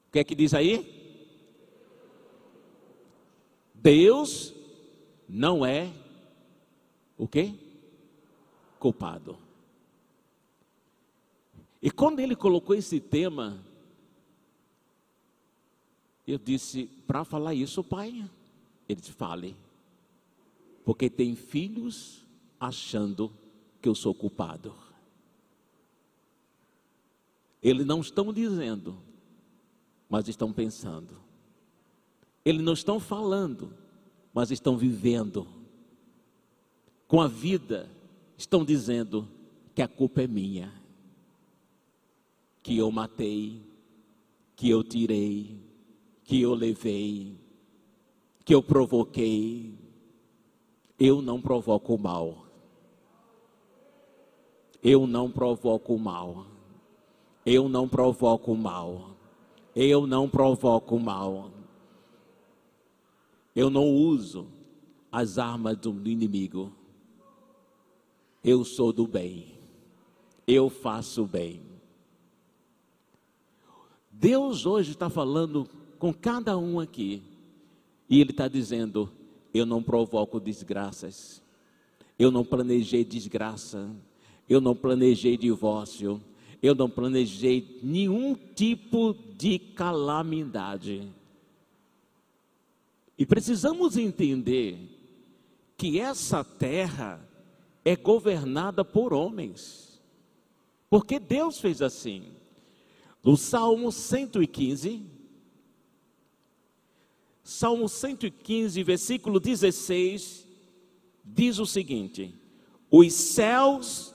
O 0.08 0.10
que 0.10 0.18
é 0.18 0.24
que 0.24 0.34
diz 0.34 0.54
aí? 0.54 0.90
Deus 3.74 4.54
não 5.28 5.66
é 5.66 5.92
o 7.18 7.28
quê? 7.28 7.52
Culpado. 8.78 9.36
E 11.82 11.90
quando 11.90 12.20
ele 12.20 12.34
colocou 12.34 12.74
esse 12.74 12.98
tema, 12.98 13.62
eu 16.26 16.38
disse, 16.38 16.86
para 17.06 17.24
falar 17.24 17.54
isso, 17.54 17.82
pai, 17.84 18.28
ele 18.88 19.00
disse, 19.00 19.12
fale 19.12 19.56
porque 20.84 21.08
tem 21.08 21.34
filhos 21.34 22.24
achando 22.60 23.32
que 23.80 23.88
eu 23.88 23.94
sou 23.94 24.14
culpado. 24.14 24.74
Eles 27.62 27.86
não 27.86 28.00
estão 28.00 28.32
dizendo, 28.32 28.98
mas 30.08 30.28
estão 30.28 30.52
pensando. 30.52 31.16
Eles 32.44 32.62
não 32.62 32.74
estão 32.74 33.00
falando, 33.00 33.72
mas 34.34 34.50
estão 34.50 34.76
vivendo. 34.76 35.46
Com 37.08 37.22
a 37.22 37.26
vida, 37.26 37.90
estão 38.36 38.62
dizendo 38.64 39.26
que 39.74 39.80
a 39.80 39.88
culpa 39.88 40.22
é 40.22 40.26
minha, 40.26 40.72
que 42.62 42.76
eu 42.76 42.90
matei, 42.90 43.62
que 44.54 44.68
eu 44.68 44.84
tirei, 44.84 45.58
que 46.24 46.40
eu 46.40 46.54
levei, 46.54 47.38
que 48.44 48.54
eu 48.54 48.62
provoquei, 48.62 49.78
Eu 50.98 51.20
não 51.20 51.40
provoco 51.40 51.94
o 51.94 51.98
mal. 51.98 52.46
Eu 54.82 55.06
não 55.06 55.30
provoco 55.30 55.94
o 55.94 55.98
mal. 55.98 56.46
Eu 57.44 57.68
não 57.68 57.88
provoco 57.88 58.52
o 58.52 58.56
mal. 58.56 59.10
Eu 59.74 60.06
não 60.06 60.28
provoco 60.28 60.94
o 60.94 61.00
mal. 61.00 61.50
Eu 63.56 63.68
não 63.70 63.88
uso 63.88 64.46
as 65.10 65.36
armas 65.36 65.76
do 65.78 65.90
inimigo. 66.08 66.72
Eu 68.42 68.64
sou 68.64 68.92
do 68.92 69.06
bem. 69.06 69.52
Eu 70.46 70.70
faço 70.70 71.26
bem. 71.26 71.60
Deus 74.10 74.64
hoje 74.64 74.92
está 74.92 75.10
falando 75.10 75.68
com 76.04 76.12
cada 76.12 76.58
um 76.58 76.78
aqui. 76.78 77.22
E 78.10 78.20
Ele 78.20 78.30
está 78.30 78.46
dizendo: 78.46 79.10
Eu 79.54 79.64
não 79.64 79.82
provoco 79.82 80.38
desgraças. 80.38 81.42
Eu 82.18 82.30
não 82.30 82.44
planejei 82.44 83.02
desgraça. 83.02 83.90
Eu 84.46 84.60
não 84.60 84.76
planejei 84.76 85.38
divórcio. 85.38 86.20
Eu 86.62 86.74
não 86.74 86.90
planejei 86.90 87.80
nenhum 87.82 88.34
tipo 88.34 89.16
de 89.34 89.58
calamidade. 89.58 91.08
E 93.16 93.24
precisamos 93.24 93.96
entender 93.96 94.76
que 95.74 95.98
essa 95.98 96.44
terra 96.44 97.18
é 97.82 97.96
governada 97.96 98.84
por 98.84 99.14
homens. 99.14 100.02
Porque 100.90 101.18
Deus 101.18 101.58
fez 101.58 101.80
assim. 101.80 102.24
No 103.22 103.38
Salmo 103.38 103.90
115, 103.90 105.13
Salmo 107.44 107.90
115, 107.90 108.82
versículo 108.82 109.38
16, 109.38 110.48
diz 111.22 111.58
o 111.58 111.66
seguinte: 111.66 112.34
Os 112.90 113.12
céus 113.12 114.14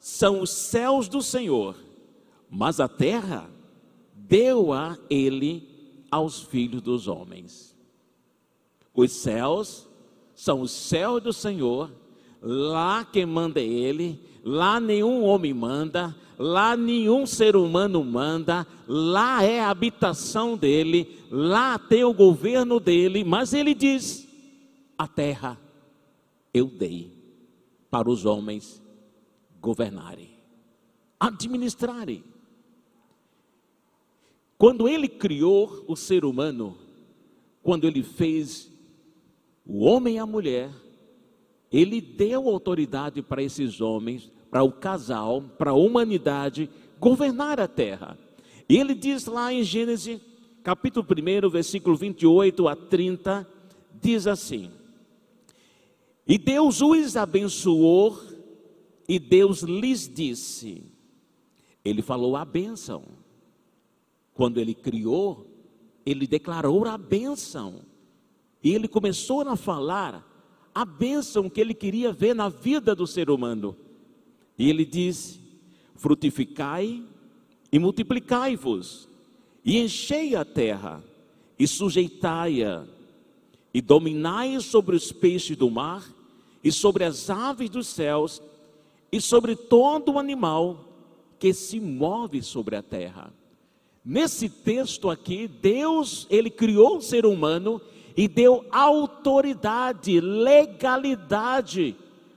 são 0.00 0.40
os 0.40 0.50
céus 0.50 1.08
do 1.08 1.22
Senhor, 1.22 1.76
mas 2.50 2.80
a 2.80 2.88
terra 2.88 3.48
deu 4.12 4.72
a 4.72 4.98
ele 5.08 5.68
aos 6.10 6.42
filhos 6.42 6.82
dos 6.82 7.06
homens. 7.06 7.76
Os 8.92 9.12
céus 9.12 9.88
são 10.34 10.60
os 10.60 10.72
céus 10.72 11.22
do 11.22 11.32
Senhor, 11.32 11.92
lá 12.42 13.04
quem 13.04 13.24
manda 13.24 13.60
é 13.60 13.64
Ele, 13.64 14.20
lá 14.44 14.80
nenhum 14.80 15.22
homem 15.22 15.54
manda, 15.54 16.14
lá 16.38 16.76
nenhum 16.76 17.26
ser 17.26 17.56
humano 17.56 18.02
manda, 18.04 18.66
lá 18.86 19.42
é 19.42 19.60
a 19.60 19.70
habitação 19.70 20.56
dele, 20.56 21.18
lá 21.30 21.78
tem 21.78 22.04
o 22.04 22.12
governo 22.12 22.80
dele, 22.80 23.24
mas 23.24 23.52
ele 23.52 23.74
diz: 23.74 24.28
a 24.96 25.06
terra 25.06 25.60
eu 26.52 26.66
dei 26.66 27.12
para 27.90 28.08
os 28.08 28.24
homens 28.24 28.82
governarem, 29.60 30.30
administrarem. 31.18 32.24
Quando 34.56 34.88
ele 34.88 35.08
criou 35.08 35.84
o 35.88 35.96
ser 35.96 36.24
humano, 36.24 36.78
quando 37.62 37.86
ele 37.86 38.02
fez 38.02 38.70
o 39.66 39.84
homem 39.84 40.16
e 40.16 40.18
a 40.18 40.26
mulher, 40.26 40.70
ele 41.72 42.00
deu 42.00 42.48
autoridade 42.48 43.20
para 43.20 43.42
esses 43.42 43.80
homens, 43.80 44.30
para 44.54 44.62
o 44.62 44.70
casal, 44.70 45.42
para 45.58 45.72
a 45.72 45.74
humanidade 45.74 46.70
governar 47.00 47.58
a 47.58 47.66
terra. 47.66 48.16
E 48.68 48.76
ele 48.76 48.94
diz 48.94 49.26
lá 49.26 49.52
em 49.52 49.64
Gênesis, 49.64 50.20
capítulo 50.62 51.04
1, 51.04 51.50
versículo 51.50 51.96
28 51.96 52.68
a 52.68 52.76
30, 52.76 53.48
diz 54.00 54.28
assim: 54.28 54.70
E 56.24 56.38
Deus 56.38 56.80
os 56.80 57.16
abençoou, 57.16 58.16
e 59.08 59.18
Deus 59.18 59.62
lhes 59.62 60.08
disse, 60.08 60.84
ele 61.84 62.00
falou 62.00 62.36
a 62.36 62.44
bênção. 62.44 63.02
Quando 64.34 64.60
ele 64.60 64.72
criou, 64.72 65.48
ele 66.06 66.28
declarou 66.28 66.86
a 66.86 66.96
bênção. 66.96 67.80
E 68.62 68.72
ele 68.72 68.86
começou 68.86 69.40
a 69.48 69.56
falar 69.56 70.24
a 70.72 70.84
bênção 70.84 71.50
que 71.50 71.60
ele 71.60 71.74
queria 71.74 72.12
ver 72.12 72.36
na 72.36 72.48
vida 72.48 72.94
do 72.94 73.04
ser 73.04 73.28
humano. 73.28 73.82
E 74.58 74.68
ele 74.68 74.84
diz: 74.84 75.40
frutificai 75.96 77.02
e 77.72 77.78
multiplicai-vos, 77.78 79.08
e 79.64 79.78
enchei 79.78 80.36
a 80.36 80.44
terra, 80.44 81.02
e 81.58 81.66
sujeitai-a, 81.66 82.84
e 83.72 83.80
dominai 83.80 84.60
sobre 84.60 84.94
os 84.94 85.10
peixes 85.10 85.56
do 85.56 85.70
mar, 85.70 86.08
e 86.62 86.70
sobre 86.70 87.04
as 87.04 87.28
aves 87.30 87.68
dos 87.68 87.86
céus, 87.86 88.40
e 89.10 89.20
sobre 89.20 89.56
todo 89.56 90.12
o 90.12 90.18
animal 90.18 90.88
que 91.38 91.52
se 91.52 91.80
move 91.80 92.42
sobre 92.42 92.76
a 92.76 92.82
terra. 92.82 93.32
Nesse 94.04 94.48
texto 94.48 95.10
aqui, 95.10 95.48
Deus, 95.48 96.26
ele 96.30 96.50
criou 96.50 96.98
o 96.98 97.02
ser 97.02 97.24
humano 97.24 97.80
e 98.16 98.28
deu 98.28 98.64
autoridade, 98.70 100.20
legalidade 100.20 101.96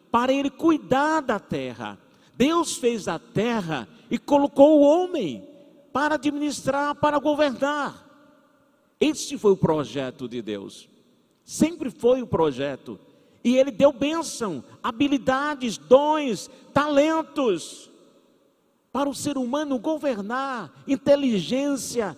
para 0.10 0.34
ele 0.34 0.50
cuidar 0.50 1.22
da 1.22 1.40
terra. 1.40 2.00
Deus 2.38 2.78
fez 2.78 3.08
a 3.08 3.18
terra 3.18 3.88
e 4.12 4.20
colocou 4.20 4.80
o 4.80 4.84
homem 4.84 5.44
para 5.92 6.16
administrar, 6.16 6.94
para 6.94 7.18
governar. 7.18 8.06
Esse 9.00 9.38
foi 9.38 9.54
o 9.54 9.58
projeto 9.58 10.30
de 10.30 10.42
Deus. 10.42 10.88
Sempre 11.44 11.90
foi 11.90 12.22
o 12.22 12.28
projeto. 12.28 13.00
E 13.44 13.58
ele 13.58 13.72
deu 13.72 13.92
bênção, 13.92 14.64
habilidades, 14.84 15.78
dons, 15.78 16.50
talentos 16.74 17.90
para 18.92 19.10
o 19.10 19.16
ser 19.16 19.38
humano 19.38 19.80
governar, 19.80 20.72
inteligência, 20.88 22.18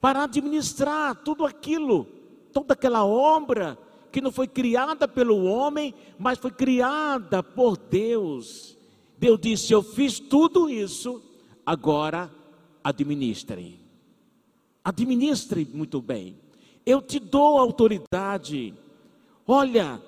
para 0.00 0.24
administrar 0.24 1.14
tudo 1.16 1.44
aquilo, 1.44 2.06
toda 2.52 2.72
aquela 2.72 3.04
obra 3.04 3.78
que 4.12 4.20
não 4.20 4.30
foi 4.30 4.46
criada 4.46 5.08
pelo 5.08 5.44
homem, 5.44 5.94
mas 6.18 6.38
foi 6.38 6.50
criada 6.50 7.42
por 7.42 7.76
Deus. 7.76 8.76
Deus 9.18 9.40
disse: 9.40 9.72
Eu 9.72 9.82
fiz 9.82 10.20
tudo 10.20 10.68
isso, 10.68 11.22
agora 11.64 12.30
administrem. 12.84 13.80
Administrem 14.84 15.66
muito 15.72 16.00
bem. 16.00 16.36
Eu 16.84 17.00
te 17.00 17.18
dou 17.18 17.58
autoridade. 17.58 18.74
Olha, 19.46 20.00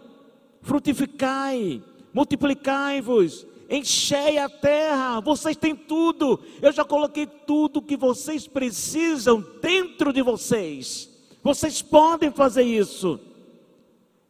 frutificai, 0.60 1.82
multiplicai-vos, 2.12 3.46
enchei 3.68 4.38
a 4.38 4.48
terra, 4.48 5.20
vocês 5.20 5.56
têm 5.56 5.74
tudo, 5.74 6.40
eu 6.62 6.72
já 6.72 6.84
coloquei 6.84 7.26
tudo 7.26 7.82
que 7.82 7.96
vocês 7.96 8.46
precisam 8.46 9.44
dentro 9.60 10.12
de 10.12 10.22
vocês, 10.22 11.10
vocês 11.42 11.82
podem 11.82 12.30
fazer 12.30 12.62
isso. 12.62 13.18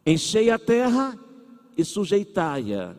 Enchei 0.05 0.49
a 0.51 0.59
terra 0.59 1.17
e 1.75 1.83
sujeitai-a, 1.83 2.95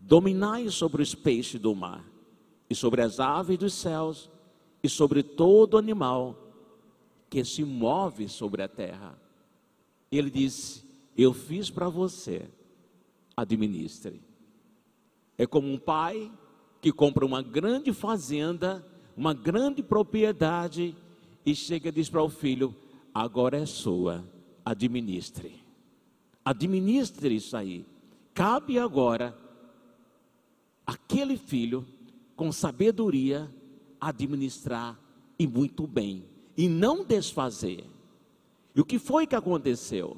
dominai 0.00 0.68
sobre 0.70 1.02
os 1.02 1.14
peixes 1.14 1.60
do 1.60 1.74
mar, 1.74 2.04
e 2.68 2.74
sobre 2.74 3.02
as 3.02 3.20
aves 3.20 3.58
dos 3.58 3.74
céus, 3.74 4.30
e 4.82 4.88
sobre 4.88 5.22
todo 5.22 5.76
animal 5.76 6.36
que 7.28 7.44
se 7.44 7.62
move 7.62 8.28
sobre 8.28 8.62
a 8.62 8.68
terra. 8.68 9.20
Ele 10.10 10.30
disse: 10.30 10.82
Eu 11.16 11.34
fiz 11.34 11.68
para 11.68 11.88
você, 11.88 12.48
administre. 13.36 14.20
É 15.36 15.46
como 15.46 15.70
um 15.70 15.78
pai 15.78 16.30
que 16.80 16.90
compra 16.90 17.24
uma 17.24 17.42
grande 17.42 17.92
fazenda, 17.92 18.84
uma 19.16 19.34
grande 19.34 19.82
propriedade 19.82 20.96
e 21.44 21.54
chega 21.54 21.90
e 21.90 21.92
diz 21.92 22.08
para 22.08 22.22
o 22.22 22.28
filho: 22.28 22.74
agora 23.14 23.58
é 23.58 23.66
sua, 23.66 24.24
administre. 24.70 25.62
Administre 26.44 27.34
isso 27.34 27.56
aí. 27.56 27.84
Cabe 28.34 28.78
agora 28.78 29.36
aquele 30.86 31.36
filho 31.36 31.86
com 32.36 32.50
sabedoria 32.50 33.50
administrar 34.00 34.98
e 35.38 35.46
muito 35.46 35.86
bem 35.86 36.24
e 36.56 36.68
não 36.68 37.04
desfazer. 37.04 37.84
E 38.74 38.80
o 38.80 38.84
que 38.84 38.98
foi 38.98 39.26
que 39.26 39.34
aconteceu? 39.34 40.16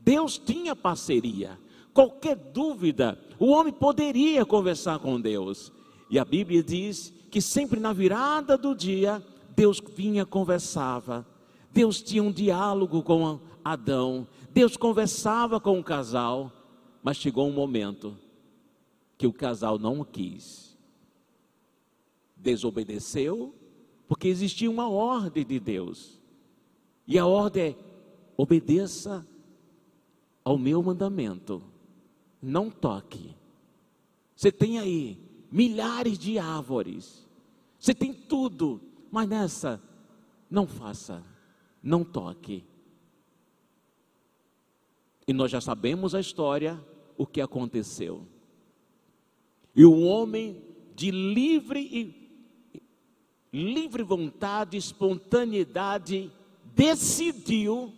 Deus 0.00 0.38
tinha 0.38 0.76
parceria 0.76 1.58
qualquer 1.94 2.34
dúvida, 2.34 3.16
o 3.38 3.46
homem 3.46 3.72
poderia 3.72 4.44
conversar 4.44 4.98
com 4.98 5.18
Deus. 5.18 5.72
E 6.10 6.18
a 6.18 6.24
Bíblia 6.24 6.62
diz 6.62 7.14
que 7.30 7.40
sempre 7.40 7.78
na 7.78 7.92
virada 7.92 8.58
do 8.58 8.74
dia, 8.74 9.22
Deus 9.56 9.80
vinha 9.96 10.26
conversava. 10.26 11.24
Deus 11.72 12.02
tinha 12.02 12.22
um 12.22 12.32
diálogo 12.32 13.02
com 13.02 13.40
Adão. 13.64 14.28
Deus 14.52 14.76
conversava 14.76 15.58
com 15.58 15.78
o 15.80 15.84
casal, 15.84 16.52
mas 17.02 17.16
chegou 17.16 17.48
um 17.48 17.52
momento 17.52 18.16
que 19.16 19.26
o 19.26 19.32
casal 19.32 19.78
não 19.78 20.04
quis. 20.04 20.76
Desobedeceu, 22.36 23.54
porque 24.06 24.28
existia 24.28 24.70
uma 24.70 24.88
ordem 24.88 25.46
de 25.46 25.58
Deus. 25.58 26.20
E 27.06 27.18
a 27.18 27.26
ordem 27.26 27.70
é: 27.70 27.76
obedeça 28.36 29.26
ao 30.44 30.58
meu 30.58 30.82
mandamento, 30.82 31.62
não 32.42 32.70
toque. 32.70 33.34
Você 34.36 34.52
tem 34.52 34.78
aí 34.78 35.18
milhares 35.50 36.18
de 36.18 36.38
árvores, 36.38 37.26
você 37.78 37.94
tem 37.94 38.12
tudo, 38.12 38.80
mas 39.10 39.28
nessa, 39.28 39.80
não 40.50 40.66
faça, 40.66 41.22
não 41.82 42.04
toque. 42.04 42.64
E 45.26 45.32
nós 45.32 45.50
já 45.50 45.60
sabemos 45.60 46.14
a 46.14 46.20
história, 46.20 46.82
o 47.16 47.26
que 47.26 47.40
aconteceu. 47.40 48.26
E 49.74 49.84
o 49.84 50.00
homem 50.00 50.62
de 50.94 51.10
livre 51.10 51.80
e 51.80 52.24
livre 53.52 54.02
vontade, 54.02 54.76
espontaneidade, 54.76 56.30
decidiu 56.74 57.92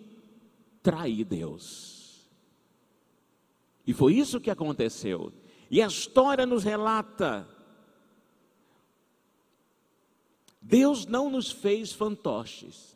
trair 0.83 1.25
Deus. 1.25 2.27
E 3.87 3.93
foi 3.93 4.15
isso 4.15 4.41
que 4.41 4.51
aconteceu. 4.51 5.33
E 5.71 5.83
a 5.83 5.87
história 5.87 6.45
nos 6.45 6.65
relata: 6.65 7.49
Deus 10.61 11.07
não 11.07 11.31
nos 11.31 11.51
fez 11.51 11.93
fantoches. 11.93 12.96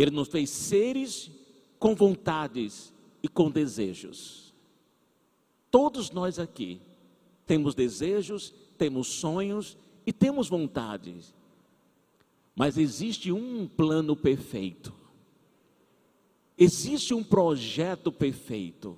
Ele 0.00 0.10
nos 0.12 0.28
fez 0.28 0.48
seres 0.48 1.30
com 1.78 1.94
vontades 1.94 2.90
e 3.22 3.28
com 3.28 3.50
desejos. 3.50 4.54
Todos 5.70 6.10
nós 6.10 6.38
aqui 6.38 6.80
temos 7.44 7.74
desejos, 7.74 8.54
temos 8.78 9.08
sonhos 9.08 9.76
e 10.06 10.10
temos 10.10 10.48
vontades. 10.48 11.34
Mas 12.56 12.78
existe 12.78 13.30
um 13.30 13.68
plano 13.68 14.16
perfeito. 14.16 14.90
Existe 16.56 17.12
um 17.12 17.22
projeto 17.22 18.10
perfeito. 18.10 18.96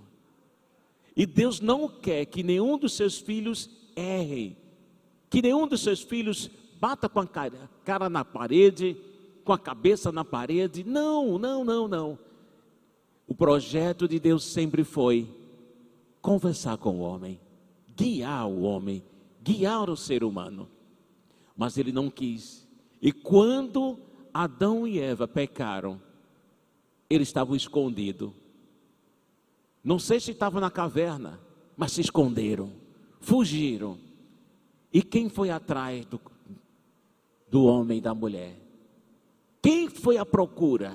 E 1.17 1.27
Deus 1.27 1.59
não 1.59 1.89
quer 1.89 2.27
que 2.27 2.45
nenhum 2.45 2.79
dos 2.79 2.93
seus 2.93 3.19
filhos 3.19 3.69
erre, 3.97 4.57
que 5.29 5.43
nenhum 5.43 5.67
dos 5.67 5.81
seus 5.81 6.01
filhos 6.01 6.49
bata 6.81 7.09
com 7.09 7.19
a 7.19 7.27
cara, 7.27 7.69
cara 7.85 8.09
na 8.09 8.25
parede, 8.25 8.97
com 9.45 9.53
a 9.53 9.59
cabeça 9.59 10.11
na 10.11 10.25
parede. 10.25 10.85
Não, 10.85 11.39
não, 11.39 11.65
não, 11.65 11.89
não. 11.89 12.19
O 13.27 13.35
projeto 13.35 14.09
de 14.09 14.19
Deus 14.19 14.45
sempre 14.45 14.85
foi 14.85 15.29
conversar 16.21 16.77
com 16.79 16.99
o 16.99 17.01
homem, 17.01 17.41
guiar 17.97 18.47
o 18.49 18.63
homem, 18.63 19.03
guiar 19.43 19.91
o 19.91 19.97
ser 19.97 20.23
humano. 20.23 20.69
Mas 21.57 21.77
ele 21.77 21.93
não 21.93 22.11
quis. 22.11 22.69
E 23.01 23.13
quando 23.13 23.99
Adão 24.33 24.87
e 24.87 24.99
Eva 24.99 25.27
pecaram, 25.27 26.01
eles 27.11 27.29
estavam 27.29 27.55
escondidos. 27.55 28.33
Não 29.83 29.99
sei 29.99 30.21
se 30.21 30.31
estavam 30.31 30.61
na 30.61 30.71
caverna, 30.71 31.41
mas 31.77 31.93
se 31.93 32.01
esconderam, 32.01 32.73
fugiram. 33.21 33.99
E 34.93 35.03
quem 35.03 35.29
foi 35.29 35.51
atrás 35.51 36.07
do, 36.07 36.21
do 37.51 37.65
homem 37.65 37.99
e 37.99 38.01
da 38.01 38.15
mulher? 38.15 38.62
Quem 39.63 39.89
foi 39.89 40.17
à 40.17 40.27
procura? 40.27 40.93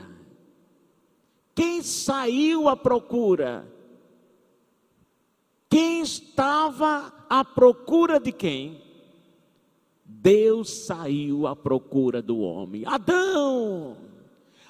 Quem 1.55 1.81
saiu 1.81 2.67
à 2.67 2.75
procura? 2.75 3.65
Quem 5.69 6.01
estava 6.01 7.13
à 7.29 7.45
procura 7.45 8.19
de 8.19 8.31
quem? 8.31 8.81
Deus 10.03 10.69
saiu 10.69 11.47
à 11.47 11.55
procura 11.55 12.21
do 12.21 12.39
homem. 12.39 12.85
Adão! 12.85 13.97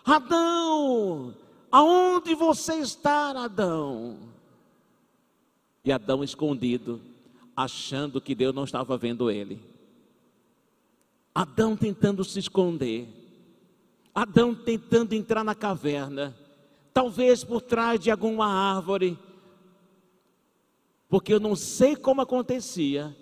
Adão! 0.05 1.35
Aonde 1.71 2.35
você 2.35 2.75
está, 2.75 3.31
Adão? 3.31 4.17
E 5.83 5.91
Adão 5.91 6.23
escondido, 6.23 7.01
achando 7.55 8.21
que 8.21 8.35
Deus 8.35 8.53
não 8.53 8.63
estava 8.63 8.97
vendo 8.97 9.29
ele. 9.29 9.61
Adão 11.33 11.75
tentando 11.75 12.23
se 12.23 12.39
esconder. 12.39 13.07
Adão 14.17 14.55
tentando 14.55 15.13
entrar 15.13 15.43
na 15.43 15.53
caverna 15.53 16.35
talvez 16.91 17.43
por 17.43 17.61
trás 17.61 17.99
de 17.99 18.09
alguma 18.09 18.47
árvore, 18.47 19.15
porque 21.07 21.31
eu 21.31 21.39
não 21.39 21.55
sei 21.55 21.95
como 21.95 22.21
acontecia, 22.21 23.15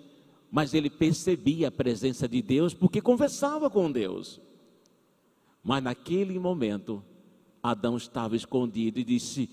mas 0.50 0.72
ele 0.72 0.88
percebia 0.88 1.68
a 1.68 1.70
presença 1.70 2.26
de 2.26 2.40
Deus 2.40 2.72
porque 2.72 3.02
conversava 3.02 3.68
com 3.68 3.92
Deus. 3.92 4.40
Mas 5.62 5.82
naquele 5.82 6.38
momento, 6.38 7.04
Adão 7.62 7.98
estava 7.98 8.34
escondido 8.34 8.98
e 8.98 9.04
disse: 9.04 9.50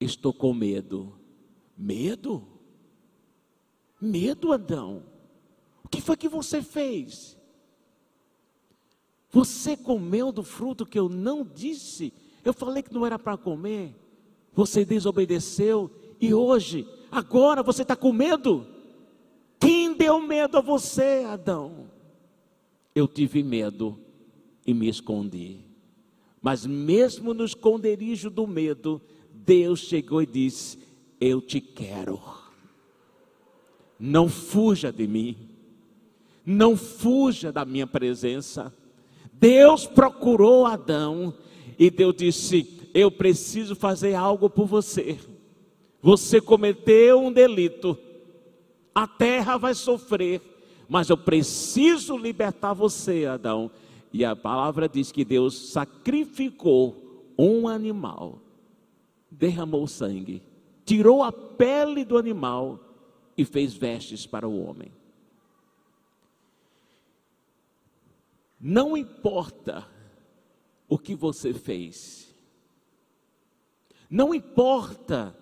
Estou 0.00 0.32
com 0.32 0.52
medo. 0.52 1.16
Medo? 1.78 2.44
Medo, 4.00 4.52
Adão? 4.52 5.04
O 5.84 5.88
que 5.88 6.00
foi 6.00 6.16
que 6.16 6.28
você 6.28 6.60
fez? 6.60 7.38
Você 9.34 9.76
comeu 9.76 10.32
do 10.32 10.42
fruto 10.42 10.86
que 10.86 10.98
eu 10.98 11.10
não 11.10 11.44
disse 11.44 12.12
eu 12.44 12.52
falei 12.52 12.82
que 12.82 12.92
não 12.92 13.06
era 13.06 13.18
para 13.18 13.36
comer. 13.38 13.96
Você 14.52 14.84
desobedeceu. 14.84 15.90
E 16.20 16.34
hoje, 16.34 16.86
agora 17.10 17.62
você 17.62 17.82
está 17.82 17.96
com 17.96 18.12
medo? 18.12 18.66
Quem 19.58 19.96
deu 19.96 20.20
medo 20.20 20.58
a 20.58 20.60
você, 20.60 21.24
Adão? 21.26 21.88
Eu 22.94 23.08
tive 23.08 23.42
medo 23.42 23.98
e 24.66 24.74
me 24.74 24.88
escondi. 24.88 25.60
Mas 26.40 26.66
mesmo 26.66 27.32
no 27.32 27.44
esconderijo 27.44 28.28
do 28.28 28.46
medo, 28.46 29.00
Deus 29.32 29.80
chegou 29.80 30.20
e 30.20 30.26
disse: 30.26 30.78
Eu 31.18 31.40
te 31.40 31.60
quero. 31.60 32.20
Não 33.98 34.28
fuja 34.28 34.92
de 34.92 35.06
mim. 35.06 35.48
Não 36.44 36.76
fuja 36.76 37.50
da 37.50 37.64
minha 37.64 37.86
presença. 37.86 38.72
Deus 39.38 39.86
procurou 39.86 40.66
Adão 40.66 41.34
e 41.78 41.90
Deus 41.90 42.14
disse: 42.16 42.90
Eu 42.94 43.10
preciso 43.10 43.74
fazer 43.74 44.14
algo 44.14 44.48
por 44.48 44.66
você. 44.66 45.18
Você 46.00 46.40
cometeu 46.40 47.20
um 47.20 47.32
delito, 47.32 47.98
a 48.94 49.06
terra 49.06 49.56
vai 49.56 49.74
sofrer, 49.74 50.40
mas 50.88 51.08
eu 51.08 51.16
preciso 51.16 52.16
libertar 52.16 52.74
você, 52.74 53.24
Adão. 53.24 53.70
E 54.12 54.24
a 54.24 54.36
palavra 54.36 54.88
diz 54.88 55.10
que 55.10 55.24
Deus 55.24 55.70
sacrificou 55.70 57.32
um 57.38 57.66
animal, 57.66 58.38
derramou 59.30 59.86
sangue, 59.86 60.42
tirou 60.84 61.22
a 61.22 61.32
pele 61.32 62.04
do 62.04 62.16
animal 62.16 62.78
e 63.36 63.44
fez 63.44 63.74
vestes 63.74 64.26
para 64.26 64.46
o 64.46 64.62
homem. 64.64 64.92
Não 68.66 68.96
importa 68.96 69.86
o 70.88 70.96
que 70.98 71.14
você 71.14 71.52
fez. 71.52 72.34
Não 74.08 74.34
importa 74.34 75.36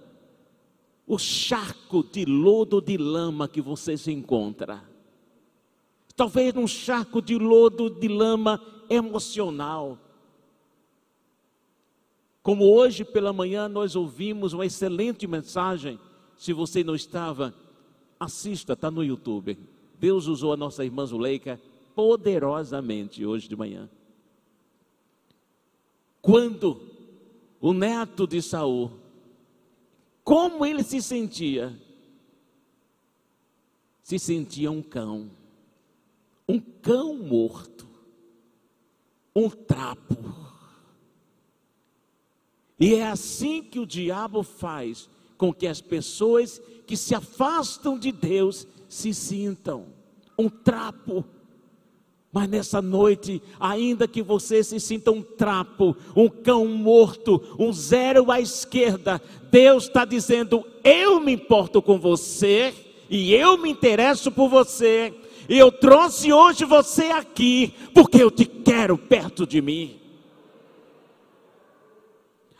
o 1.07 1.16
charco 1.16 2.03
de 2.03 2.24
lodo 2.24 2.81
de 2.81 2.97
lama 2.97 3.47
que 3.47 3.61
você 3.61 3.97
se 3.97 4.11
encontra. 4.11 4.82
Talvez 6.16 6.53
num 6.53 6.66
charco 6.66 7.23
de 7.23 7.39
lodo 7.39 7.89
de 7.89 8.09
lama 8.09 8.61
emocional. 8.90 10.01
Como 12.43 12.65
hoje 12.65 13.05
pela 13.05 13.32
manhã 13.32 13.69
nós 13.69 13.94
ouvimos 13.94 14.53
uma 14.53 14.66
excelente 14.66 15.28
mensagem. 15.28 15.97
Se 16.36 16.53
você 16.53 16.82
não 16.82 16.97
estava, 16.97 17.55
assista, 18.19 18.73
está 18.73 18.90
no 18.90 19.05
YouTube. 19.05 19.57
Deus 19.97 20.27
usou 20.27 20.53
a 20.53 20.57
nossa 20.57 20.85
irmã 20.85 21.07
Zuleika 21.07 21.61
poderosamente 21.94 23.24
hoje 23.24 23.48
de 23.48 23.56
manhã. 23.56 23.89
Quando 26.20 26.81
o 27.60 27.73
neto 27.73 28.27
de 28.27 28.40
Saul, 28.40 28.93
como 30.23 30.64
ele 30.64 30.82
se 30.82 31.02
sentia? 31.02 31.77
Se 34.02 34.19
sentia 34.19 34.70
um 34.70 34.82
cão, 34.82 35.31
um 36.48 36.60
cão 36.60 37.16
morto, 37.16 37.86
um 39.35 39.48
trapo. 39.48 40.16
E 42.78 42.94
é 42.94 43.06
assim 43.06 43.62
que 43.62 43.78
o 43.78 43.86
diabo 43.86 44.43
faz 44.43 45.09
com 45.39 45.52
que 45.52 45.66
as 45.66 45.81
pessoas 45.81 46.60
que 46.86 46.97
se 46.97 47.14
afastam 47.14 47.98
de 47.98 48.12
Deus 48.12 48.66
se 48.89 49.14
sintam 49.14 49.86
um 50.39 50.48
trapo 50.48 51.24
mas 52.32 52.48
nessa 52.48 52.80
noite, 52.80 53.42
ainda 53.60 54.09
que 54.09 54.22
você 54.22 54.64
se 54.64 54.80
sinta 54.80 55.10
um 55.10 55.20
trapo, 55.20 55.94
um 56.16 56.30
cão 56.30 56.66
morto, 56.66 57.42
um 57.59 57.70
zero 57.70 58.30
à 58.32 58.40
esquerda, 58.40 59.20
Deus 59.50 59.84
está 59.84 60.06
dizendo: 60.06 60.64
Eu 60.82 61.20
me 61.20 61.32
importo 61.32 61.82
com 61.82 61.98
você 61.98 62.74
e 63.10 63.34
eu 63.34 63.59
me 63.59 63.68
interesso 63.68 64.32
por 64.32 64.48
você. 64.48 65.12
E 65.46 65.59
eu 65.59 65.70
trouxe 65.70 66.32
hoje 66.32 66.64
você 66.64 67.06
aqui, 67.06 67.74
porque 67.92 68.22
eu 68.22 68.30
te 68.30 68.46
quero 68.46 68.96
perto 68.96 69.46
de 69.46 69.60
mim. 69.60 70.00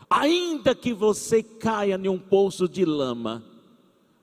Ainda 0.07 0.75
que 0.75 0.93
você 0.93 1.41
caia 1.41 1.95
em 1.95 2.07
um 2.07 2.19
poço 2.19 2.69
de 2.69 2.85
lama, 2.85 3.43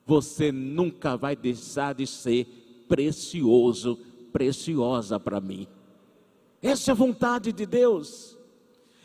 você 0.05 0.49
nunca 0.49 1.17
vai 1.17 1.35
deixar 1.35 1.93
de 1.93 2.07
ser 2.07 2.45
precioso, 2.87 3.99
preciosa 4.31 5.19
para 5.19 5.39
mim. 5.39 5.67
Essa 6.61 6.91
é 6.91 6.93
a 6.93 6.95
vontade 6.95 7.51
de 7.51 7.65
Deus. 7.65 8.37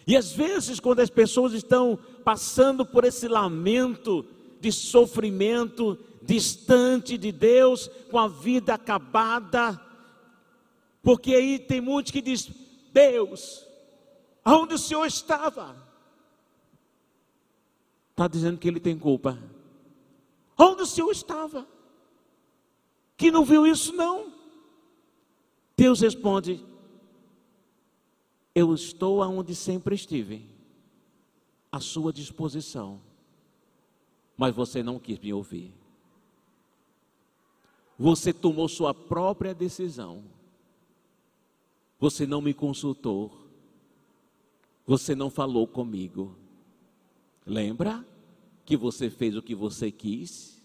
E 0.07 0.17
às 0.17 0.33
vezes, 0.33 0.79
quando 0.79 1.01
as 1.01 1.11
pessoas 1.11 1.53
estão 1.53 1.99
passando 2.25 2.87
por 2.87 3.05
esse 3.05 3.27
lamento 3.27 4.25
de 4.61 4.71
sofrimento, 4.71 5.99
distante 6.23 7.19
de 7.19 7.33
Deus, 7.33 7.89
com 8.11 8.19
a 8.19 8.29
vida 8.29 8.75
acabada, 8.75 9.81
porque 11.03 11.35
aí 11.35 11.59
tem 11.59 11.81
muitos 11.81 12.13
que 12.13 12.21
diz: 12.21 12.51
Deus, 12.93 13.67
aonde 14.45 14.75
o 14.75 14.79
Senhor 14.79 15.07
estava? 15.07 15.77
Está 18.11 18.29
dizendo 18.29 18.59
que 18.59 18.67
ele 18.67 18.81
tem 18.81 18.99
culpa. 18.99 19.39
Onde 20.59 20.83
o 20.83 20.87
Senhor 20.87 21.11
estava? 21.11 21.67
Que 23.17 23.31
não 23.31 23.45
viu 23.45 23.67
isso, 23.67 23.93
não. 23.93 24.33
Deus 25.77 26.01
responde: 26.01 26.65
Eu 28.55 28.75
estou 28.75 29.23
aonde 29.23 29.55
sempre 29.55 29.95
estive, 29.95 30.49
à 31.71 31.79
sua 31.81 32.13
disposição, 32.13 33.01
mas 34.37 34.55
você 34.55 34.83
não 34.83 34.99
quis 34.99 35.19
me 35.19 35.33
ouvir. 35.33 35.73
Você 37.99 38.33
tomou 38.33 38.69
sua 38.69 38.95
própria 38.95 39.55
decisão. 39.55 40.25
Você 41.99 42.27
não 42.27 42.43
me 42.43 42.53
consultou. 42.53 43.33
Você 44.87 45.15
não 45.15 45.31
falou 45.31 45.67
comigo. 45.67 46.37
Lembra 47.45 48.07
que 48.65 48.77
você 48.77 49.09
fez 49.09 49.35
o 49.35 49.43
que 49.43 49.55
você 49.55 49.91
quis? 49.91 50.63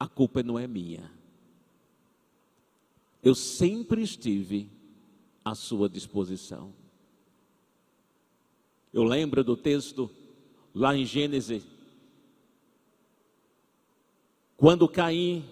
A 0.00 0.08
culpa 0.08 0.42
não 0.42 0.58
é 0.58 0.66
minha. 0.66 1.21
Eu 3.22 3.34
sempre 3.34 4.02
estive 4.02 4.68
à 5.44 5.54
sua 5.54 5.88
disposição. 5.88 6.74
Eu 8.92 9.04
lembro 9.04 9.44
do 9.44 9.56
texto 9.56 10.10
lá 10.74 10.96
em 10.96 11.04
Gênesis 11.04 11.64
quando 14.56 14.88
Caim, 14.88 15.44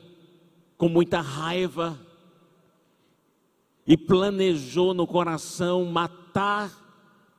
com 0.76 0.88
muita 0.88 1.20
raiva, 1.20 1.98
e 3.84 3.96
planejou 3.96 4.94
no 4.94 5.04
coração 5.04 5.84
matar 5.84 6.80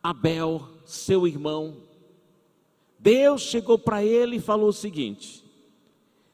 Abel, 0.04 0.68
seu 0.86 1.26
irmão, 1.26 1.78
Deus 3.00 3.44
chegou 3.44 3.80
para 3.80 4.04
ele 4.04 4.36
e 4.36 4.42
falou 4.42 4.68
o 4.68 4.74
seguinte: 4.74 5.46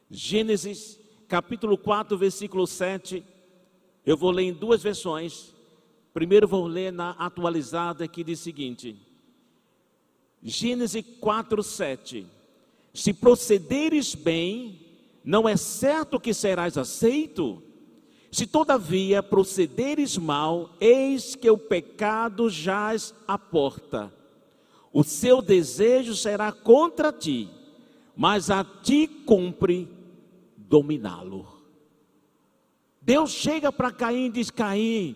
Gênesis 0.09 0.99
capítulo 1.27 1.77
4, 1.77 2.17
versículo 2.17 2.65
7. 2.65 3.23
Eu 4.07 4.15
vou 4.15 4.31
ler 4.31 4.43
em 4.43 4.53
duas 4.53 4.81
versões. 4.81 5.53
Primeiro 6.13 6.47
vou 6.47 6.65
ler 6.65 6.93
na 6.93 7.09
atualizada 7.19 8.07
que 8.07 8.23
diz 8.23 8.39
o 8.39 8.43
seguinte: 8.43 8.95
Gênesis 10.41 11.03
4, 11.19 11.61
7. 11.61 12.25
Se 12.93 13.13
procederes 13.13 14.15
bem, 14.15 14.79
não 15.25 15.47
é 15.47 15.57
certo 15.57 16.21
que 16.21 16.33
serás 16.33 16.77
aceito? 16.77 17.61
Se 18.31 18.47
todavia 18.47 19.21
procederes 19.21 20.17
mal, 20.17 20.69
eis 20.79 21.35
que 21.35 21.49
o 21.49 21.57
pecado 21.57 22.49
jaz 22.49 23.13
à 23.27 23.37
porta. 23.37 24.13
O 24.93 25.03
seu 25.03 25.41
desejo 25.41 26.15
será 26.15 26.53
contra 26.53 27.11
ti, 27.11 27.49
mas 28.15 28.49
a 28.49 28.63
ti 28.63 29.05
cumpre 29.05 29.85
dominá-lo. 30.55 31.56
Deus 33.07 33.31
chega 33.31 33.71
para 33.71 33.91
Caim 33.91 34.27
e 34.27 34.29
diz: 34.29 34.51
Caim, 34.51 35.15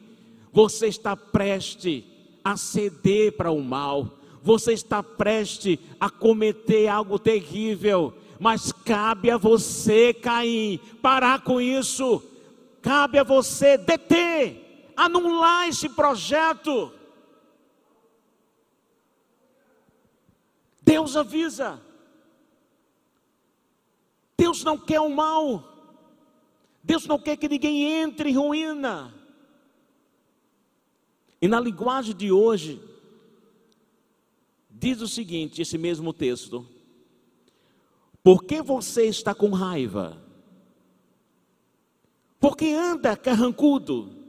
você 0.51 0.87
está 0.87 1.15
preste 1.15 2.03
a 2.43 2.57
ceder 2.57 3.37
para 3.37 3.51
o 3.51 3.61
mal, 3.61 4.17
você 4.41 4.73
está 4.73 5.03
preste 5.03 5.79
a 5.99 6.09
cometer 6.09 6.87
algo 6.87 7.19
terrível 7.19 8.15
mas 8.41 8.71
cabe 8.71 9.29
a 9.29 9.37
você, 9.37 10.15
Caim, 10.15 10.79
parar 10.99 11.43
com 11.43 11.61
isso. 11.61 12.23
Cabe 12.81 13.19
a 13.19 13.23
você 13.23 13.77
deter, 13.77 14.91
anular 14.97 15.67
esse 15.67 15.87
projeto. 15.87 16.91
Deus 20.81 21.15
avisa. 21.15 21.79
Deus 24.35 24.63
não 24.63 24.75
quer 24.75 25.01
o 25.01 25.09
mal. 25.11 25.80
Deus 26.83 27.05
não 27.05 27.19
quer 27.19 27.37
que 27.37 27.47
ninguém 27.47 28.01
entre 28.01 28.29
em 28.29 28.35
ruína. 28.35 29.13
E 31.41 31.47
na 31.47 31.59
linguagem 31.59 32.15
de 32.15 32.31
hoje, 32.31 32.81
diz 34.69 35.01
o 35.01 35.07
seguinte: 35.07 35.61
esse 35.61 35.77
mesmo 35.77 36.13
texto. 36.13 36.65
Por 38.23 38.43
que 38.43 38.61
você 38.61 39.05
está 39.05 39.33
com 39.33 39.49
raiva? 39.49 40.21
Porque 42.39 42.67
anda 42.67 43.17
carrancudo. 43.17 44.21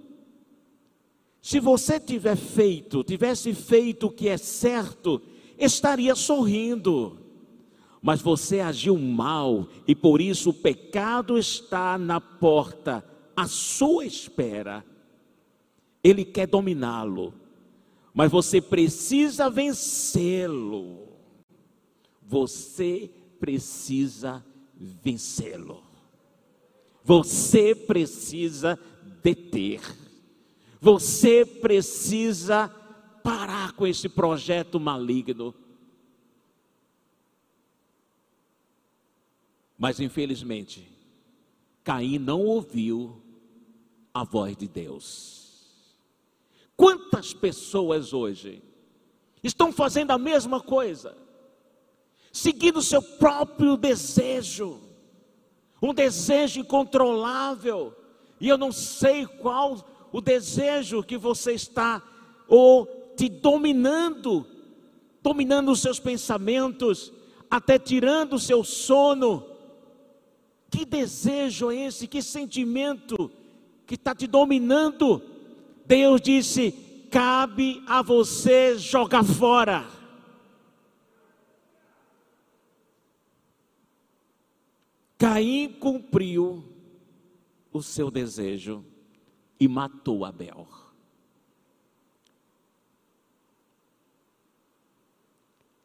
Se 1.43 1.59
você 1.59 1.99
tiver 1.99 2.37
feito, 2.37 3.03
tivesse 3.03 3.53
feito 3.53 4.07
o 4.07 4.11
que 4.11 4.29
é 4.29 4.37
certo, 4.37 5.21
estaria 5.59 6.15
sorrindo. 6.15 7.22
Mas 8.03 8.21
você 8.21 8.59
agiu 8.59 8.99
mal 8.99 9.69
e 9.87 9.95
por 9.95 10.21
isso 10.21 10.51
o 10.51 10.55
pecado 10.55 11.39
está 11.39 11.97
na 11.97 12.21
porta, 12.21 13.05
à 13.37 13.47
sua 13.47 14.05
espera. 14.05 14.85
Ele 16.03 16.25
quer 16.25 16.49
dominá-lo, 16.49 17.33
mas 18.13 18.31
você 18.31 18.61
precisa 18.61 19.49
vencê-lo. 19.49 21.09
Você 22.21 23.09
precisa 23.39 24.45
vencê-lo. 24.75 25.85
Você 27.05 27.75
precisa 27.75 28.79
deter. 29.23 29.81
Você 30.81 31.47
precisa 31.47 32.69
parar 33.23 33.73
com 33.73 33.87
esse 33.87 34.09
projeto 34.09 34.81
maligno. 34.81 35.55
Mas 39.83 39.99
infelizmente, 39.99 40.89
Caim 41.83 42.17
não 42.17 42.41
ouviu 42.47 43.21
a 44.15 44.23
voz 44.23 44.57
de 44.57 44.69
Deus. 44.69 45.97
Quantas 46.77 47.35
pessoas 47.35 48.13
hoje 48.13 48.63
estão 49.43 49.73
fazendo 49.73 50.13
a 50.13 50.19
mesma 50.19 50.61
coisa? 50.61 51.21
seguindo 52.33 52.79
o 52.79 52.83
seu 52.83 53.03
próprio 53.03 53.77
desejo, 53.77 54.81
um 55.81 55.93
desejo 55.93 56.61
incontrolável, 56.61 57.95
e 58.41 58.49
eu 58.49 58.57
não 58.57 58.73
sei 58.73 59.27
qual 59.27 60.09
o 60.11 60.21
desejo 60.21 61.03
que 61.03 61.19
você 61.19 61.53
está 61.53 62.03
ou 62.49 62.87
te 63.17 63.29
dominando, 63.29 64.47
dominando 65.23 65.71
os 65.71 65.83
seus 65.83 66.01
pensamentos, 66.01 67.13
até 67.51 67.79
tirando 67.79 68.35
o 68.35 68.41
seu 68.41 68.65
sono. 68.65 69.52
Que 70.73 70.87
desejo 70.87 71.71
é 71.71 71.77
esse? 71.77 72.09
Que 72.09 72.23
sentimento 72.23 73.31
que 73.87 73.95
está 73.95 74.15
te 74.15 74.27
dominando? 74.27 75.21
Deus 75.85 76.19
disse: 76.19 76.73
cabe 77.11 77.83
a 77.87 78.01
você 78.01 78.79
jogar 78.79 79.23
fora. 79.23 79.87
Caim 85.19 85.69
cumpriu 85.79 86.65
o 87.71 87.83
seu 87.83 88.11
desejo 88.11 88.83
e 89.61 89.69
matou 89.69 90.25
Abel. 90.25 90.67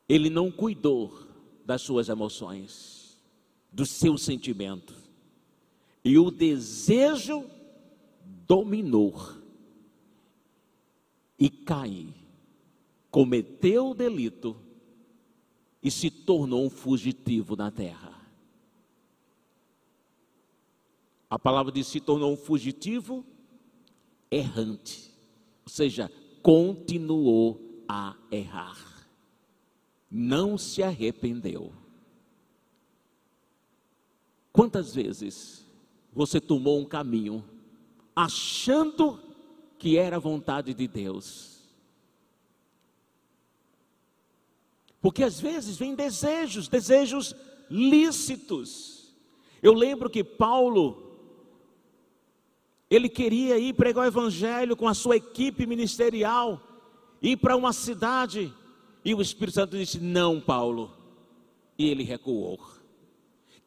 Ele 0.07 0.29
não 0.29 0.49
cuidou 0.49 1.27
das 1.65 1.81
suas 1.81 2.07
emoções, 2.07 2.96
dos 3.77 3.91
seus 3.91 4.23
sentimentos. 4.23 4.95
E 6.03 6.17
o 6.17 6.31
desejo 6.31 7.47
dominou. 8.47 9.13
E 11.37 11.47
Caim 11.47 12.11
cometeu 13.11 13.91
o 13.91 13.93
delito 13.93 14.57
e 15.83 15.91
se 15.91 16.09
tornou 16.09 16.65
um 16.65 16.71
fugitivo 16.71 17.55
na 17.55 17.69
terra. 17.69 18.19
A 21.29 21.37
palavra 21.37 21.71
diz 21.71 21.85
se 21.85 22.01
tornou 22.01 22.33
um 22.33 22.37
fugitivo 22.37 23.23
errante. 24.31 25.13
Ou 25.63 25.69
seja, 25.69 26.11
continuou 26.41 27.83
a 27.87 28.17
errar. 28.31 29.07
Não 30.09 30.57
se 30.57 30.81
arrependeu. 30.81 31.71
Quantas 34.57 34.95
vezes 34.95 35.63
você 36.11 36.41
tomou 36.41 36.79
um 36.79 36.83
caminho 36.83 37.45
achando 38.15 39.19
que 39.77 39.99
era 39.99 40.15
a 40.15 40.19
vontade 40.19 40.73
de 40.73 40.87
Deus? 40.87 41.59
Porque 44.99 45.23
às 45.23 45.39
vezes 45.39 45.77
vem 45.77 45.93
desejos, 45.93 46.67
desejos 46.67 47.35
lícitos. 47.69 49.13
Eu 49.61 49.73
lembro 49.73 50.09
que 50.09 50.23
Paulo, 50.23 51.19
ele 52.89 53.09
queria 53.09 53.59
ir 53.59 53.75
pregar 53.75 54.05
o 54.05 54.07
evangelho 54.07 54.75
com 54.75 54.87
a 54.87 54.95
sua 54.95 55.17
equipe 55.17 55.67
ministerial, 55.67 56.59
ir 57.21 57.37
para 57.37 57.55
uma 57.55 57.71
cidade, 57.71 58.51
e 59.05 59.13
o 59.13 59.21
Espírito 59.21 59.53
Santo 59.53 59.77
disse: 59.77 59.99
Não, 59.99 60.41
Paulo. 60.41 60.97
E 61.77 61.87
ele 61.87 62.01
recuou. 62.01 62.76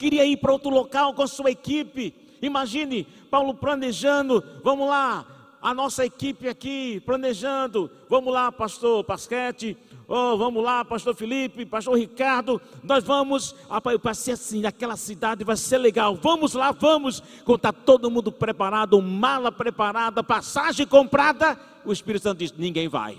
Queria 0.00 0.24
ir 0.24 0.38
para 0.38 0.50
outro 0.50 0.70
local 0.70 1.12
com 1.12 1.26
sua 1.26 1.50
equipe. 1.50 2.14
Imagine 2.40 3.04
Paulo 3.30 3.52
planejando, 3.52 4.42
vamos 4.64 4.88
lá, 4.88 5.26
a 5.60 5.74
nossa 5.74 6.06
equipe 6.06 6.48
aqui 6.48 7.00
planejando, 7.00 7.90
vamos 8.08 8.32
lá, 8.32 8.50
pastor 8.50 9.04
Pasquete, 9.04 9.76
oh, 10.08 10.38
vamos 10.38 10.64
lá, 10.64 10.82
pastor 10.86 11.14
Felipe, 11.14 11.66
pastor 11.66 11.98
Ricardo, 11.98 12.62
nós 12.82 13.04
vamos, 13.04 13.54
rapaz, 13.68 14.00
vai 14.02 14.14
ser 14.14 14.32
assim, 14.32 14.64
aquela 14.64 14.96
cidade 14.96 15.44
vai 15.44 15.58
ser 15.58 15.76
legal, 15.76 16.14
vamos 16.14 16.54
lá, 16.54 16.72
vamos, 16.72 17.20
quando 17.44 17.58
está 17.58 17.70
todo 17.70 18.10
mundo 18.10 18.32
preparado, 18.32 19.02
mala 19.02 19.52
preparada, 19.52 20.24
passagem 20.24 20.86
comprada, 20.86 21.60
o 21.84 21.92
Espírito 21.92 22.22
Santo 22.22 22.38
diz, 22.38 22.52
ninguém 22.52 22.88
vai. 22.88 23.18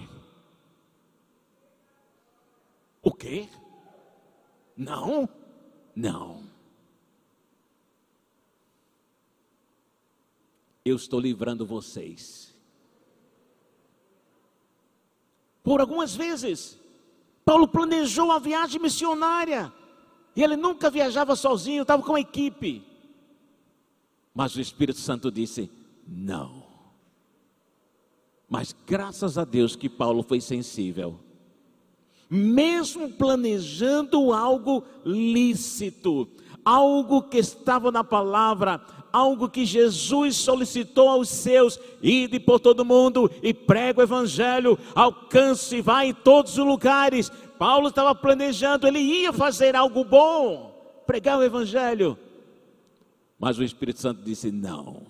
O 3.04 3.12
quê? 3.12 3.48
Não, 4.76 5.30
não. 5.96 6.51
Eu 10.84 10.96
estou 10.96 11.20
livrando 11.20 11.66
vocês. 11.66 12.54
Por 15.64 15.80
algumas 15.80 16.16
vezes, 16.16 16.78
Paulo 17.46 17.68
planejou 17.68 18.32
a 18.32 18.40
viagem 18.40 18.82
missionária. 18.82 19.72
E 20.36 20.42
ele 20.42 20.56
nunca 20.56 20.90
viajava 20.90 21.36
sozinho, 21.36 21.82
estava 21.82 22.02
com 22.02 22.16
a 22.16 22.22
equipe. 22.22 22.84
Mas 24.34 24.56
o 24.56 24.62
Espírito 24.62 25.00
Santo 25.00 25.32
disse: 25.32 25.70
não. 26.08 26.64
Mas 28.50 28.76
graças 28.86 29.38
a 29.38 29.46
Deus 29.46 29.76
que 29.76 29.90
Paulo 29.90 30.24
foi 30.24 30.42
sensível. 30.42 31.20
Mesmo 32.30 33.10
planejando 33.10 34.34
algo 34.34 34.84
lícito, 35.06 36.28
algo 36.66 37.24
que 37.24 37.38
estava 37.38 37.92
na 37.92 38.04
palavra, 38.04 38.82
algo 39.12 39.50
que 39.50 39.66
Jesus 39.66 40.38
solicitou 40.38 41.10
aos 41.10 41.30
seus: 41.30 41.80
ide 42.02 42.40
por 42.40 42.60
todo 42.60 42.86
mundo 42.86 43.30
e 43.42 43.54
prega 43.54 44.00
o 44.00 44.04
evangelho, 44.04 44.78
alcance, 44.96 45.82
vá 45.82 46.06
em 46.06 46.14
todos 46.14 46.58
os 46.58 46.66
lugares. 46.66 47.30
Paulo 47.58 47.90
estava 47.90 48.16
planejando, 48.16 48.88
ele 48.88 49.00
ia 49.00 49.32
fazer 49.32 49.76
algo 49.76 50.04
bom, 50.04 51.04
pregar 51.06 51.38
o 51.38 51.44
evangelho. 51.44 52.18
Mas 53.38 53.58
o 53.58 53.64
Espírito 53.64 54.00
Santo 54.00 54.22
disse: 54.22 54.52
não. 54.52 55.04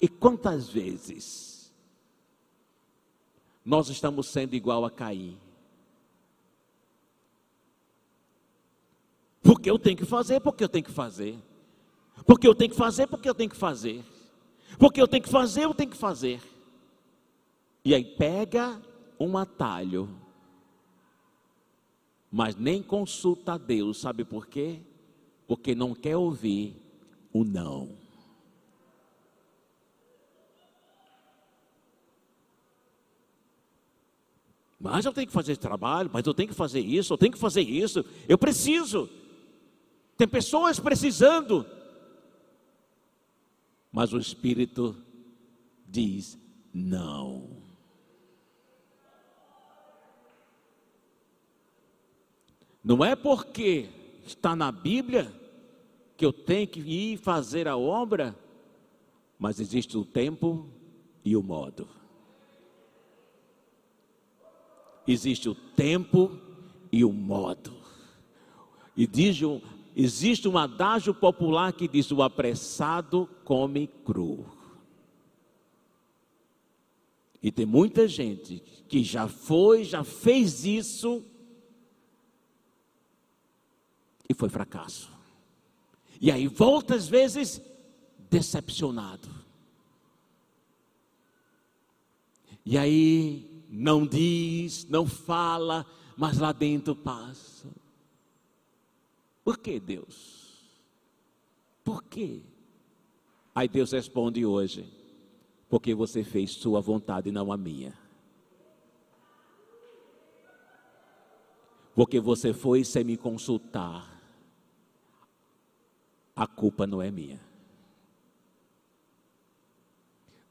E 0.00 0.08
quantas 0.08 0.68
vezes 0.68 1.72
nós 3.64 3.88
estamos 3.88 4.26
sendo 4.26 4.54
igual 4.54 4.84
a 4.84 4.90
Caim? 4.90 5.38
Porque 9.44 9.70
eu 9.70 9.78
tenho 9.78 9.98
que 9.98 10.06
fazer, 10.06 10.40
porque 10.40 10.64
eu 10.64 10.68
tenho 10.70 10.84
que 10.86 10.90
fazer. 10.90 11.38
Porque 12.24 12.48
eu 12.48 12.54
tenho 12.54 12.70
que 12.70 12.76
fazer, 12.76 13.06
porque 13.06 13.28
eu 13.28 13.34
tenho 13.34 13.50
que 13.50 13.56
fazer. 13.56 14.02
Porque 14.78 15.00
eu 15.00 15.06
tenho 15.06 15.22
que 15.22 15.28
fazer, 15.28 15.64
eu 15.64 15.74
tenho 15.74 15.90
que 15.90 15.96
fazer. 15.98 16.40
E 17.84 17.94
aí 17.94 18.02
pega 18.02 18.80
um 19.20 19.36
atalho, 19.36 20.08
mas 22.32 22.56
nem 22.56 22.82
consulta 22.82 23.52
a 23.52 23.58
Deus, 23.58 24.00
sabe 24.00 24.24
por 24.24 24.46
quê? 24.46 24.80
Porque 25.46 25.74
não 25.74 25.94
quer 25.94 26.16
ouvir 26.16 26.74
o 27.30 27.44
não. 27.44 27.90
Mas 34.80 35.04
eu 35.04 35.12
tenho 35.12 35.26
que 35.26 35.32
fazer 35.34 35.52
esse 35.52 35.60
trabalho, 35.60 36.10
mas 36.10 36.26
eu 36.26 36.32
tenho 36.32 36.48
que 36.48 36.54
fazer 36.54 36.80
isso, 36.80 37.12
eu 37.12 37.18
tenho 37.18 37.32
que 37.32 37.38
fazer 37.38 37.60
isso, 37.60 38.02
eu 38.26 38.38
preciso. 38.38 39.08
Tem 40.16 40.28
pessoas 40.28 40.78
precisando. 40.78 41.66
Mas 43.92 44.12
o 44.12 44.18
Espírito 44.18 44.96
diz: 45.86 46.38
não. 46.72 47.62
Não 52.82 53.04
é 53.04 53.16
porque 53.16 53.88
está 54.26 54.54
na 54.54 54.70
Bíblia 54.70 55.32
que 56.16 56.24
eu 56.24 56.32
tenho 56.32 56.68
que 56.68 56.80
ir 56.80 57.16
fazer 57.16 57.66
a 57.66 57.76
obra, 57.76 58.36
mas 59.38 59.58
existe 59.58 59.96
o 59.96 60.04
tempo 60.04 60.68
e 61.24 61.36
o 61.36 61.42
modo. 61.42 61.88
Existe 65.06 65.48
o 65.48 65.54
tempo 65.54 66.38
e 66.92 67.04
o 67.04 67.12
modo. 67.12 67.74
E 68.96 69.06
diz 69.06 69.34
Existe 69.96 70.48
um 70.48 70.58
adágio 70.58 71.14
popular 71.14 71.72
que 71.72 71.86
diz: 71.86 72.10
o 72.10 72.22
apressado 72.22 73.28
come 73.44 73.86
cru. 73.86 74.44
E 77.42 77.52
tem 77.52 77.66
muita 77.66 78.08
gente 78.08 78.60
que 78.88 79.04
já 79.04 79.28
foi, 79.28 79.84
já 79.84 80.02
fez 80.02 80.64
isso 80.64 81.22
e 84.28 84.32
foi 84.32 84.48
fracasso. 84.48 85.10
E 86.20 86.30
aí 86.30 86.48
volta 86.48 86.94
às 86.94 87.06
vezes 87.06 87.60
decepcionado. 88.30 89.28
E 92.64 92.78
aí 92.78 93.62
não 93.68 94.06
diz, 94.06 94.86
não 94.88 95.06
fala, 95.06 95.84
mas 96.16 96.38
lá 96.38 96.50
dentro 96.50 96.96
passa. 96.96 97.68
Por 99.44 99.58
que 99.58 99.78
Deus? 99.78 100.54
Por 101.84 102.02
quê? 102.02 102.42
Aí 103.54 103.68
Deus 103.68 103.92
responde 103.92 104.44
hoje: 104.44 104.90
porque 105.68 105.94
você 105.94 106.24
fez 106.24 106.52
sua 106.52 106.80
vontade 106.80 107.28
e 107.28 107.32
não 107.32 107.52
a 107.52 107.56
minha. 107.56 107.92
Porque 111.94 112.18
você 112.18 112.52
foi 112.52 112.82
sem 112.82 113.04
me 113.04 113.16
consultar. 113.16 114.10
A 116.34 116.46
culpa 116.46 116.86
não 116.86 117.00
é 117.00 117.10
minha. 117.10 117.40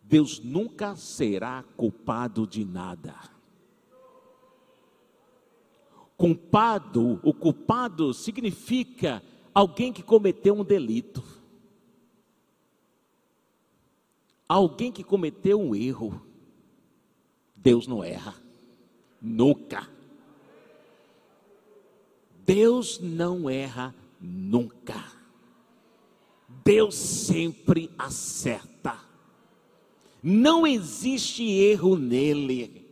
Deus 0.01 0.39
nunca 0.39 0.95
será 0.95 1.63
culpado 1.75 2.45
de 2.47 2.63
nada. 2.63 3.32
Culpado, 6.17 7.19
o 7.23 7.33
culpado 7.33 8.13
significa 8.13 9.21
alguém 9.53 9.91
que 9.91 10.03
cometeu 10.03 10.55
um 10.55 10.63
delito. 10.63 11.23
Alguém 14.47 14.91
que 14.91 15.03
cometeu 15.03 15.59
um 15.59 15.75
erro. 15.75 16.21
Deus 17.55 17.87
não 17.87 18.03
erra. 18.03 18.35
Nunca. 19.21 19.89
Deus 22.45 22.99
não 22.99 23.49
erra 23.49 23.95
nunca. 24.19 25.01
Deus 26.63 26.95
sempre 26.95 27.89
acerta. 27.97 28.99
Não 30.21 30.67
existe 30.67 31.43
erro 31.43 31.97
nele. 31.97 32.82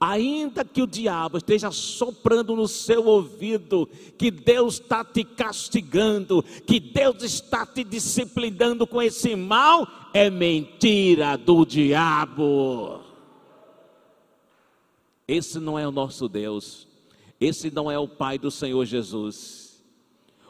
Ainda 0.00 0.64
que 0.64 0.80
o 0.80 0.86
diabo 0.86 1.38
esteja 1.38 1.70
soprando 1.72 2.54
no 2.54 2.68
seu 2.68 3.04
ouvido 3.06 3.88
que 4.16 4.30
Deus 4.30 4.74
está 4.74 5.04
te 5.04 5.24
castigando, 5.24 6.42
que 6.66 6.78
Deus 6.78 7.22
está 7.22 7.66
te 7.66 7.82
disciplinando 7.82 8.86
com 8.86 9.02
esse 9.02 9.34
mal, 9.34 9.88
é 10.14 10.30
mentira 10.30 11.36
do 11.36 11.64
diabo. 11.64 13.00
Esse 15.26 15.58
não 15.58 15.78
é 15.78 15.86
o 15.86 15.92
nosso 15.92 16.28
Deus, 16.28 16.86
esse 17.40 17.70
não 17.70 17.90
é 17.90 17.98
o 17.98 18.06
Pai 18.06 18.38
do 18.38 18.50
Senhor 18.50 18.84
Jesus. 18.84 19.82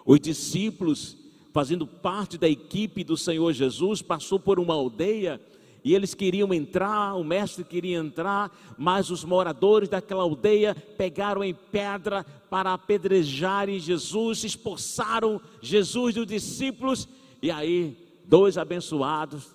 Os 0.04 0.20
discípulos 0.20 1.16
fazendo 1.58 1.86
parte 1.86 2.38
da 2.38 2.48
equipe 2.48 3.02
do 3.02 3.16
Senhor 3.16 3.52
Jesus, 3.52 4.02
passou 4.02 4.38
por 4.38 4.60
uma 4.60 4.74
aldeia 4.74 5.40
e 5.84 5.94
eles 5.94 6.14
queriam 6.14 6.52
entrar, 6.52 7.14
o 7.14 7.24
mestre 7.24 7.64
queria 7.64 7.98
entrar, 7.98 8.50
mas 8.76 9.10
os 9.10 9.24
moradores 9.24 9.88
daquela 9.88 10.22
aldeia 10.22 10.74
pegaram 10.74 11.42
em 11.42 11.54
pedra 11.54 12.24
para 12.50 12.72
apedrejarem 12.72 13.78
Jesus, 13.78 14.44
expulsaram 14.44 15.40
Jesus 15.62 16.14
dos 16.14 16.26
discípulos, 16.26 17.08
e 17.40 17.50
aí 17.50 17.96
dois 18.24 18.58
abençoados 18.58 19.54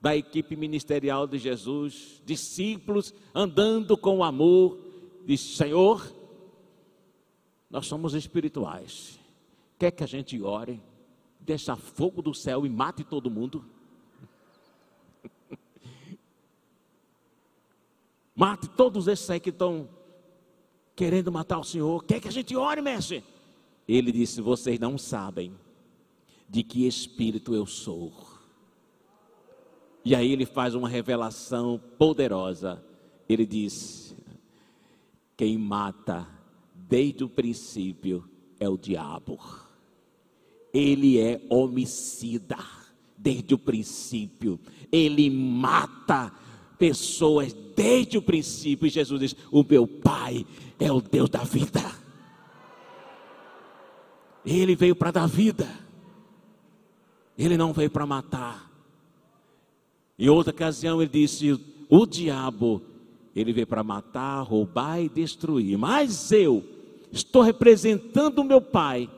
da 0.00 0.16
equipe 0.16 0.56
ministerial 0.56 1.26
de 1.26 1.38
Jesus, 1.38 2.22
discípulos 2.24 3.12
andando 3.34 3.96
com 3.96 4.24
amor, 4.24 4.78
disse: 5.24 5.56
Senhor, 5.56 6.12
nós 7.70 7.86
somos 7.86 8.14
espirituais, 8.14 9.18
quer 9.78 9.90
que 9.90 10.04
a 10.04 10.06
gente 10.06 10.40
ore, 10.40 10.80
deixa 11.40 11.76
fogo 11.76 12.22
do 12.22 12.32
céu 12.32 12.64
e 12.64 12.68
mate 12.68 13.04
todo 13.04 13.30
mundo? 13.30 13.64
Mate 18.36 18.68
todos 18.68 19.08
esses 19.08 19.30
aí 19.30 19.40
que 19.40 19.48
estão 19.48 19.88
querendo 20.94 21.32
matar 21.32 21.58
o 21.58 21.64
Senhor. 21.64 22.04
Quer 22.04 22.20
que 22.20 22.28
a 22.28 22.32
gente 22.32 22.54
ore, 22.54 22.82
mestre? 22.82 23.24
Ele 23.88 24.12
disse: 24.12 24.42
Vocês 24.42 24.78
não 24.78 24.98
sabem 24.98 25.54
de 26.46 26.62
que 26.62 26.86
espírito 26.86 27.54
eu 27.54 27.64
sou. 27.64 28.12
E 30.04 30.14
aí 30.14 30.30
ele 30.30 30.44
faz 30.44 30.74
uma 30.74 30.88
revelação 30.88 31.80
poderosa. 31.98 32.84
Ele 33.26 33.46
diz: 33.46 34.14
Quem 35.34 35.56
mata 35.56 36.28
desde 36.74 37.24
o 37.24 37.30
princípio 37.30 38.28
é 38.60 38.68
o 38.68 38.76
diabo. 38.76 39.40
Ele 40.74 41.18
é 41.18 41.40
homicida 41.48 42.58
desde 43.16 43.54
o 43.54 43.58
princípio. 43.58 44.60
Ele 44.92 45.30
mata 45.30 46.32
pessoas 46.78 47.52
desde 47.74 48.18
o 48.18 48.22
princípio. 48.22 48.86
E 48.86 48.90
Jesus 48.90 49.20
diz: 49.20 49.36
O 49.50 49.62
meu 49.62 49.86
Pai 49.86 50.46
é 50.78 50.90
o 50.90 51.00
Deus 51.00 51.28
da 51.28 51.42
vida. 51.42 51.82
Ele 54.44 54.76
veio 54.76 54.94
para 54.94 55.10
dar 55.10 55.26
vida. 55.26 55.68
Ele 57.36 57.56
não 57.56 57.72
veio 57.72 57.90
para 57.90 58.06
matar. 58.06 58.70
Em 60.18 60.28
outra 60.28 60.52
ocasião 60.52 61.02
ele 61.02 61.10
disse: 61.10 61.60
O 61.88 62.06
diabo, 62.06 62.82
ele 63.34 63.52
veio 63.52 63.66
para 63.66 63.82
matar, 63.82 64.40
roubar 64.42 65.00
e 65.00 65.08
destruir. 65.08 65.76
Mas 65.76 66.32
eu 66.32 66.64
estou 67.12 67.42
representando 67.42 68.38
o 68.38 68.44
meu 68.44 68.60
Pai. 68.60 69.10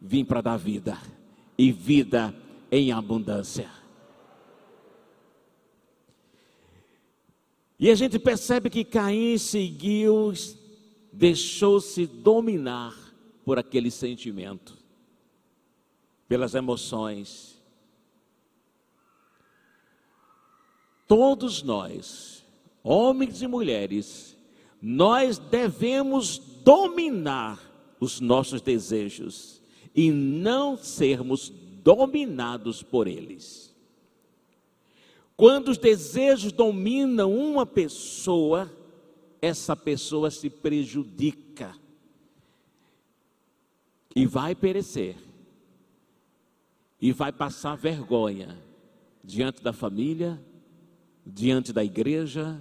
Vim 0.00 0.24
para 0.24 0.40
dar 0.40 0.56
vida 0.56 0.98
e 1.56 1.70
vida 1.70 2.34
em 2.70 2.92
abundância. 2.92 3.75
E 7.78 7.90
a 7.90 7.94
gente 7.94 8.18
percebe 8.18 8.70
que 8.70 8.84
Caim 8.84 9.36
seguiu, 9.36 10.32
deixou-se 11.12 12.06
dominar 12.06 12.94
por 13.44 13.58
aquele 13.58 13.90
sentimento, 13.90 14.76
pelas 16.26 16.54
emoções. 16.54 17.60
Todos 21.06 21.62
nós, 21.62 22.44
homens 22.82 23.42
e 23.42 23.46
mulheres, 23.46 24.36
nós 24.80 25.38
devemos 25.38 26.38
dominar 26.38 27.60
os 28.00 28.20
nossos 28.20 28.60
desejos 28.60 29.60
e 29.94 30.10
não 30.10 30.76
sermos 30.76 31.52
dominados 31.82 32.82
por 32.82 33.06
eles. 33.06 33.75
Quando 35.36 35.68
os 35.68 35.76
desejos 35.76 36.50
dominam 36.50 37.34
uma 37.34 37.66
pessoa, 37.66 38.70
essa 39.40 39.76
pessoa 39.76 40.30
se 40.30 40.48
prejudica 40.48 41.76
e 44.14 44.24
vai 44.24 44.54
perecer, 44.54 45.16
e 46.98 47.12
vai 47.12 47.30
passar 47.30 47.76
vergonha 47.76 48.58
diante 49.22 49.62
da 49.62 49.74
família, 49.74 50.42
diante 51.26 51.70
da 51.70 51.84
igreja, 51.84 52.58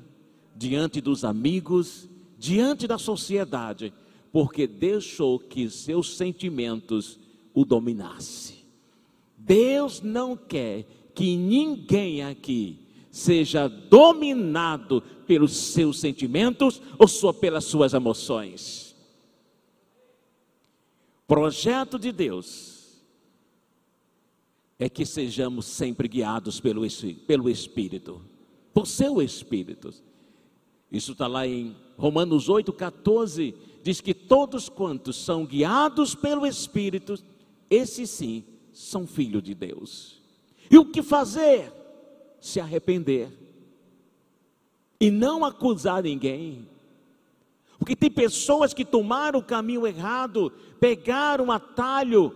diante 0.53 0.99
dos 0.99 1.23
amigos, 1.23 2.09
diante 2.37 2.87
da 2.87 2.97
sociedade, 2.97 3.93
porque 4.33 4.67
deixou 4.67 5.39
que 5.39 5.69
seus 5.69 6.17
sentimentos 6.17 7.17
o 7.53 7.63
dominasse. 7.63 8.65
Deus 9.37 10.01
não 10.01 10.35
quer 10.35 10.85
que 11.15 11.37
ninguém 11.37 12.21
aqui 12.21 12.85
seja 13.09 13.69
dominado 13.69 15.01
pelos 15.25 15.55
seus 15.55 15.99
sentimentos 15.99 16.81
ou 16.99 17.07
só 17.07 17.31
pelas 17.31 17.63
suas 17.63 17.93
emoções. 17.93 18.93
Projeto 21.25 21.97
de 21.97 22.11
Deus 22.11 23.01
é 24.77 24.89
que 24.89 25.05
sejamos 25.05 25.65
sempre 25.65 26.07
guiados 26.07 26.59
pelo, 26.59 26.81
pelo 27.25 27.49
Espírito, 27.49 28.21
por 28.73 28.85
seu 28.85 29.21
Espírito. 29.21 29.93
Isso 30.91 31.13
está 31.13 31.25
lá 31.25 31.47
em 31.47 31.75
Romanos 31.97 32.49
8,14, 32.49 33.55
diz 33.81 34.01
que 34.01 34.13
todos 34.13 34.67
quantos 34.67 35.15
são 35.15 35.45
guiados 35.45 36.13
pelo 36.13 36.45
Espírito, 36.45 37.17
esses 37.69 38.09
sim 38.09 38.43
são 38.73 39.07
filhos 39.07 39.41
de 39.41 39.55
Deus. 39.55 40.21
E 40.69 40.77
o 40.77 40.85
que 40.85 41.01
fazer? 41.01 41.71
Se 42.39 42.59
arrepender. 42.59 43.31
E 44.99 45.11
não 45.11 45.43
acusar 45.43 46.03
ninguém. 46.03 46.67
Porque 47.77 47.95
tem 47.95 48.09
pessoas 48.09 48.73
que 48.73 48.85
tomaram 48.85 49.39
o 49.39 49.43
caminho 49.43 49.85
errado, 49.85 50.51
pegaram 50.79 51.45
um 51.45 51.51
atalho, 51.51 52.33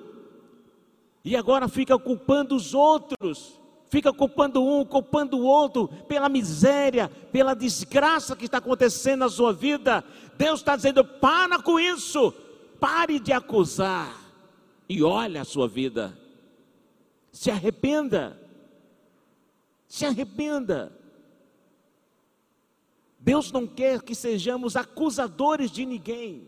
e 1.24 1.36
agora 1.36 1.68
fica 1.68 1.98
culpando 1.98 2.56
os 2.56 2.74
outros, 2.74 3.60
fica 3.90 4.12
culpando 4.12 4.64
um, 4.64 4.86
culpando 4.86 5.38
o 5.38 5.44
outro, 5.44 5.88
pela 6.08 6.30
miséria, 6.30 7.10
pela 7.32 7.54
desgraça 7.54 8.36
que 8.36 8.46
está 8.46 8.58
acontecendo 8.58 9.22
na 9.22 9.30
sua 9.30 9.54
vida. 9.54 10.04
Deus 10.38 10.60
está 10.60 10.76
dizendo: 10.76 11.04
para 11.04 11.62
com 11.62 11.80
isso, 11.80 12.34
pare 12.80 13.20
de 13.20 13.32
acusar, 13.32 14.16
e 14.88 15.02
olha 15.04 15.42
a 15.42 15.46
sua 15.46 15.68
vida. 15.68 16.18
Se 17.32 17.50
arrependa. 17.50 18.40
Se 19.88 20.06
arrependa. 20.06 20.98
Deus 23.20 23.52
não 23.52 23.68
quer 23.68 24.02
que 24.02 24.16
sejamos 24.16 24.76
acusadores 24.76 25.70
de 25.70 25.86
ninguém. 25.86 26.48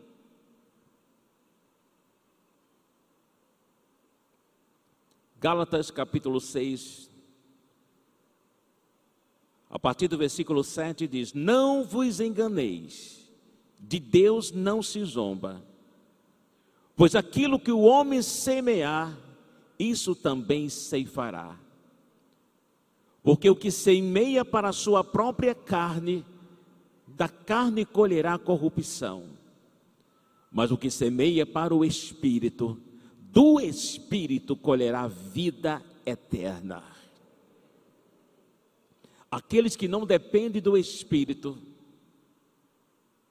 Gálatas 5.42 5.90
capítulo 5.90 6.40
6, 6.40 7.10
a 9.68 9.80
partir 9.80 10.08
do 10.08 10.16
versículo 10.16 10.64
7 10.64 11.08
diz: 11.08 11.34
Não 11.34 11.84
vos 11.84 12.20
enganeis, 12.20 13.28
de 13.80 14.00
Deus 14.00 14.52
não 14.52 14.84
se 14.84 15.04
zomba, 15.04 15.66
pois 16.96 17.16
aquilo 17.16 17.60
que 17.60 17.72
o 17.72 17.82
homem 17.82 18.22
semear, 18.22 19.18
isso 19.82 20.16
também 20.16 20.70
ceifará. 20.70 21.58
Porque 23.24 23.50
o 23.50 23.56
que 23.56 23.72
semeia 23.72 24.44
para 24.44 24.70
a 24.70 24.74
sua 24.74 25.04
própria 25.04 25.54
carne, 25.54 26.26
da 27.08 27.30
carne 27.30 27.86
colherá 27.86 28.38
corrupção. 28.38 29.26
Mas 30.52 30.72
o 30.72 30.78
que 30.78 30.90
semeia 30.90 31.46
para 31.46 31.74
o 31.74 31.86
espírito, 31.86 32.80
do 33.20 33.60
espírito 33.60 34.56
colherá 34.56 35.08
vida 35.08 35.82
eterna. 36.06 36.84
Aqueles 39.30 39.76
que 39.76 39.88
não 39.88 40.06
dependem 40.06 40.62
do 40.62 40.78
espírito, 40.78 41.58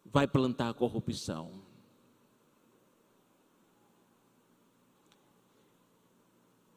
vai 0.04 0.26
plantar 0.26 0.70
a 0.70 0.74
corrupção. 0.74 1.59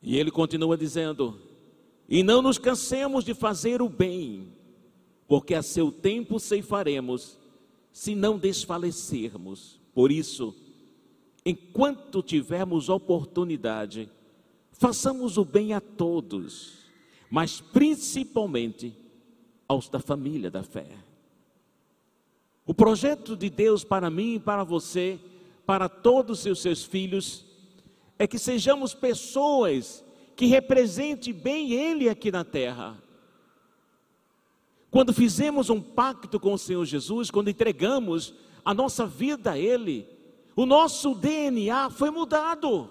E 0.04 0.18
ele 0.18 0.30
continua 0.30 0.76
dizendo: 0.76 1.40
E 2.10 2.22
não 2.22 2.42
nos 2.42 2.58
cansemos 2.58 3.24
de 3.24 3.34
fazer 3.34 3.82
o 3.82 3.88
bem, 3.88 4.50
porque 5.26 5.56
a 5.56 5.64
seu 5.64 5.90
tempo 5.90 6.42
ceifaremos, 6.42 7.40
se 7.92 8.14
não 8.14 8.38
desfalecermos. 8.38 9.80
Por 9.96 10.12
isso, 10.12 10.54
enquanto 11.46 12.22
tivermos 12.22 12.90
oportunidade, 12.90 14.10
façamos 14.74 15.38
o 15.38 15.46
bem 15.46 15.72
a 15.72 15.80
todos, 15.80 16.74
mas 17.30 17.62
principalmente 17.62 18.94
aos 19.68 19.88
da 19.88 20.00
família 20.00 20.52
da 20.52 20.64
fé. 20.64 20.98
O 22.66 22.74
projeto 22.74 23.38
de 23.38 23.50
Deus 23.50 23.84
para 23.84 24.10
mim 24.10 24.36
e 24.36 24.40
para 24.40 24.64
você, 24.64 25.20
para 25.66 25.88
todos 25.88 26.46
os 26.46 26.62
seus 26.62 26.84
filhos, 26.84 27.46
é 28.24 28.28
que 28.28 28.40
sejamos 28.40 28.94
pessoas 28.94 30.02
que 30.34 30.46
representem 30.46 31.34
bem 31.34 31.74
Ele 31.74 32.08
aqui 32.08 32.32
na 32.32 32.46
terra. 32.46 32.98
Quando 34.90 35.14
fizemos 35.14 35.70
um 35.70 35.82
pacto 35.82 36.40
com 36.40 36.54
o 36.54 36.58
Senhor 36.58 36.86
Jesus, 36.86 37.30
quando 37.30 37.50
entregamos 37.50 38.34
a 38.64 38.74
nossa 38.74 39.06
vida 39.06 39.52
a 39.52 39.60
Ele, 39.60 40.08
o 40.56 40.66
nosso 40.66 41.14
DNA 41.14 41.90
foi 41.90 42.12
mudado. 42.12 42.90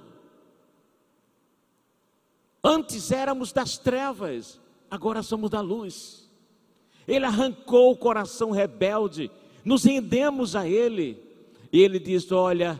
Antes 2.62 3.10
éramos 3.10 3.54
das 3.54 3.78
trevas, 3.78 4.60
agora 4.90 5.22
somos 5.22 5.48
da 5.48 5.62
luz. 5.62 6.30
Ele 7.08 7.24
arrancou 7.24 7.92
o 7.92 7.96
coração 7.96 8.50
rebelde, 8.50 9.30
nos 9.64 9.84
rendemos 9.84 10.54
a 10.54 10.68
Ele. 10.68 11.18
E 11.72 11.80
Ele 11.80 11.98
diz: 11.98 12.30
Olha, 12.30 12.78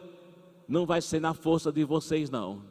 não 0.72 0.86
vai 0.86 1.02
ser 1.02 1.20
na 1.20 1.34
força 1.34 1.70
de 1.70 1.84
vocês, 1.84 2.30
não. 2.30 2.62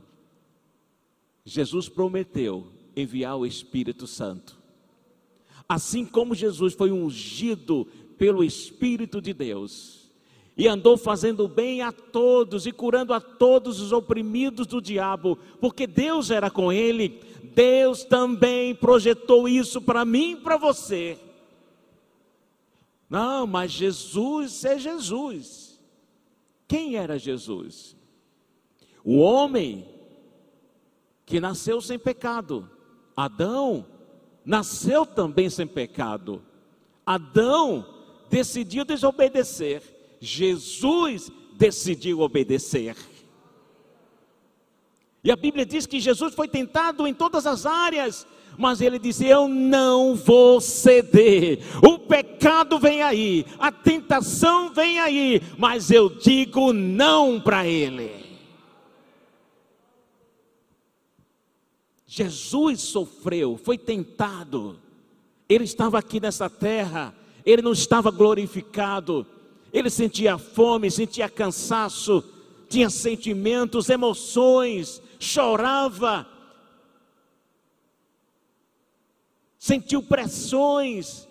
Jesus 1.46 1.88
prometeu 1.88 2.66
enviar 2.96 3.38
o 3.38 3.46
Espírito 3.46 4.08
Santo. 4.08 4.58
Assim 5.70 6.04
como 6.04 6.34
Jesus 6.34 6.74
foi 6.74 6.92
ungido 6.92 7.86
pelo 8.18 8.44
Espírito 8.44 9.22
de 9.22 9.34
Deus 9.34 10.10
e 10.58 10.68
andou 10.68 10.98
fazendo 10.98 11.48
bem 11.48 11.84
a 11.84 11.92
todos 11.92 12.66
e 12.66 12.72
curando 12.72 13.14
a 13.14 13.22
todos 13.22 13.80
os 13.80 13.92
oprimidos 13.92 14.66
do 14.66 14.82
diabo, 14.82 15.38
porque 15.60 15.86
Deus 15.86 16.32
era 16.32 16.50
com 16.50 16.74
ele, 16.74 17.22
Deus 17.54 18.04
também 18.04 18.74
projetou 18.74 19.48
isso 19.48 19.80
para 19.80 20.04
mim 20.04 20.32
e 20.32 20.38
para 20.38 20.58
você. 20.58 21.20
Não, 23.08 23.46
mas 23.46 23.72
Jesus 23.72 24.66
é 24.66 24.80
Jesus. 24.80 25.71
Quem 26.72 26.96
era 26.96 27.20
Jesus? 27.20 27.98
O 29.04 29.18
homem 29.18 29.86
que 31.26 31.38
nasceu 31.38 31.82
sem 31.82 32.00
pecado. 32.00 32.72
Adão 33.14 33.86
nasceu 34.46 35.06
também 35.06 35.50
sem 35.50 35.68
pecado. 35.68 36.42
Adão 37.06 37.86
decidiu 38.30 38.86
desobedecer. 38.86 39.84
Jesus 40.22 41.30
decidiu 41.56 42.22
obedecer. 42.22 42.96
E 45.26 45.30
a 45.30 45.36
Bíblia 45.36 45.66
diz 45.66 45.86
que 45.86 46.00
Jesus 46.00 46.34
foi 46.34 46.48
tentado 46.48 47.06
em 47.06 47.14
todas 47.14 47.46
as 47.46 47.66
áreas, 47.66 48.26
mas 48.58 48.82
ele 48.82 49.00
disse: 49.00 49.26
Eu 49.26 49.48
não 49.48 50.16
vou 50.16 50.62
ceder. 50.62 51.60
O 51.84 52.00
pecado 52.00 52.80
vem 52.80 53.02
aí, 53.02 53.46
a 53.60 53.72
tentação 53.72 54.74
vem 54.74 55.00
aí, 55.00 55.42
mas 55.58 55.92
eu 55.92 56.10
digo 56.10 56.74
não 56.74 57.40
para 57.40 57.66
ele. 57.68 58.22
Jesus 62.14 62.82
sofreu, 62.82 63.58
foi 63.58 63.78
tentado, 63.78 64.78
ele 65.48 65.64
estava 65.64 65.98
aqui 65.98 66.20
nessa 66.20 66.50
terra, 66.50 67.16
ele 67.46 67.62
não 67.62 67.72
estava 67.72 68.12
glorificado, 68.12 69.26
ele 69.72 69.90
sentia 69.90 70.38
fome, 70.38 70.92
sentia 70.92 71.30
cansaço, 71.30 72.22
tinha 72.68 72.90
sentimentos, 72.90 73.90
emoções, 73.90 75.02
chorava, 75.20 76.28
sentiu 79.62 80.02
pressões, 80.02 81.28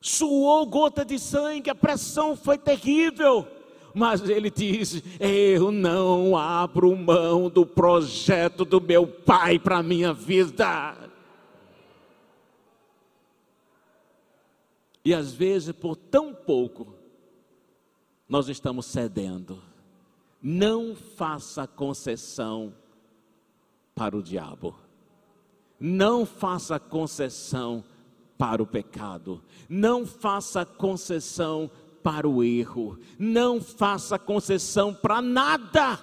suou 0.00 0.64
gota 0.64 1.04
de 1.04 1.18
sangue, 1.18 1.68
a 1.68 1.74
pressão 1.74 2.36
foi 2.36 2.56
terrível. 2.56 3.44
Mas 3.92 4.22
ele 4.22 4.52
diz: 4.52 5.02
Eu 5.18 5.72
não 5.72 6.36
abro 6.36 6.96
mão 6.96 7.50
do 7.50 7.66
projeto 7.66 8.64
do 8.64 8.80
meu 8.80 9.04
pai 9.04 9.58
para 9.58 9.78
a 9.78 9.82
minha 9.82 10.12
vida. 10.12 10.96
E 15.04 15.12
às 15.12 15.32
vezes, 15.32 15.72
por 15.72 15.96
tão 15.96 16.32
pouco, 16.32 16.94
nós 18.28 18.48
estamos 18.48 18.86
cedendo. 18.86 19.60
Não 20.40 20.94
faça 20.94 21.66
concessão 21.66 22.72
para 23.92 24.16
o 24.16 24.22
diabo. 24.22 24.89
Não 25.80 26.26
faça 26.26 26.78
concessão 26.78 27.82
para 28.36 28.62
o 28.62 28.66
pecado. 28.66 29.42
Não 29.68 30.06
faça 30.06 30.64
concessão 30.64 31.70
para 32.02 32.28
o 32.28 32.44
erro. 32.44 32.98
Não 33.18 33.60
faça 33.60 34.18
concessão 34.18 34.92
para 34.92 35.22
nada 35.22 35.98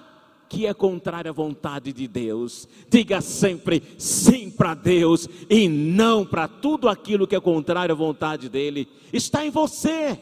que 0.48 0.66
é 0.66 0.72
contrário 0.72 1.30
à 1.30 1.34
vontade 1.34 1.92
de 1.92 2.08
Deus. 2.08 2.66
Diga 2.88 3.20
sempre 3.20 3.82
sim 3.98 4.50
para 4.50 4.74
Deus 4.74 5.28
e 5.48 5.68
não 5.68 6.24
para 6.24 6.48
tudo 6.48 6.88
aquilo 6.88 7.26
que 7.26 7.36
é 7.36 7.40
contrário 7.40 7.94
à 7.94 7.96
vontade 7.96 8.48
dele. 8.48 8.88
Está 9.12 9.44
em 9.44 9.50
você. 9.50 10.18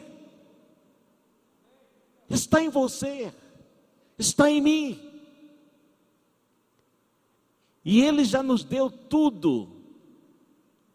Está 2.29 2.61
em 2.61 2.69
você. 2.69 3.33
Está 4.19 4.51
em 4.51 4.61
mim. 4.61 5.06
E 7.89 8.01
ele 8.01 8.25
já 8.25 8.43
nos 8.43 8.65
deu 8.65 8.89
tudo 8.89 9.69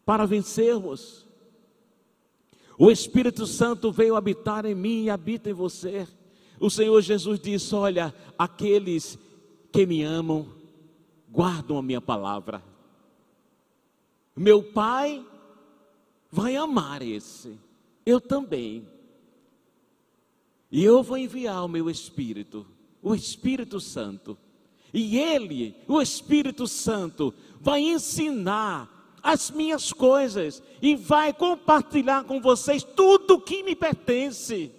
para 0.05 0.27
vencermos. 0.27 1.25
O 2.77 2.91
Espírito 2.91 3.47
Santo 3.47 3.91
veio 3.91 4.15
habitar 4.15 4.63
em 4.63 4.75
mim 4.75 5.05
e 5.05 5.09
habita 5.09 5.49
em 5.49 5.53
você. 5.53 6.07
O 6.59 6.69
Senhor 6.69 7.01
Jesus 7.01 7.39
disse: 7.39 7.73
Olha, 7.73 8.13
aqueles 8.37 9.17
que 9.71 9.87
me 9.87 10.03
amam, 10.03 10.47
guardam 11.31 11.79
a 11.79 11.81
minha 11.81 11.99
palavra. 11.99 12.63
Meu 14.35 14.61
Pai 14.61 15.25
vai 16.31 16.55
amar 16.55 17.01
esse, 17.01 17.57
eu 18.05 18.21
também. 18.21 18.87
E 20.71 20.83
eu 20.83 21.01
vou 21.01 21.17
enviar 21.17 21.65
o 21.65 21.67
meu 21.67 21.89
Espírito, 21.89 22.67
o 23.01 23.15
Espírito 23.15 23.79
Santo. 23.79 24.37
E 24.93 25.17
Ele, 25.17 25.75
o 25.87 26.01
Espírito 26.01 26.67
Santo, 26.67 27.33
vai 27.59 27.81
ensinar 27.81 29.17
as 29.23 29.49
minhas 29.49 29.91
coisas 29.91 30.61
e 30.81 30.95
vai 30.95 31.33
compartilhar 31.33 32.25
com 32.25 32.41
vocês 32.41 32.83
tudo 32.83 33.39
que 33.39 33.63
me 33.63 33.75
pertence. 33.75 34.71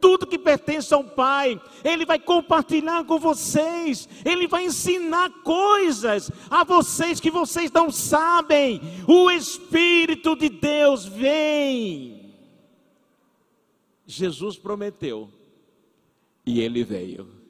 Tudo 0.00 0.26
que 0.26 0.36
pertence 0.36 0.92
ao 0.92 1.04
Pai, 1.04 1.60
Ele 1.84 2.04
vai 2.04 2.18
compartilhar 2.18 3.04
com 3.04 3.20
vocês, 3.20 4.08
Ele 4.24 4.48
vai 4.48 4.64
ensinar 4.64 5.30
coisas 5.44 6.28
a 6.50 6.64
vocês 6.64 7.20
que 7.20 7.30
vocês 7.30 7.70
não 7.70 7.88
sabem. 7.88 8.80
O 9.06 9.30
Espírito 9.30 10.34
de 10.34 10.48
Deus 10.48 11.04
vem. 11.04 12.34
Jesus 14.04 14.58
prometeu, 14.58 15.30
e 16.44 16.60
Ele 16.60 16.82
veio. 16.82 17.41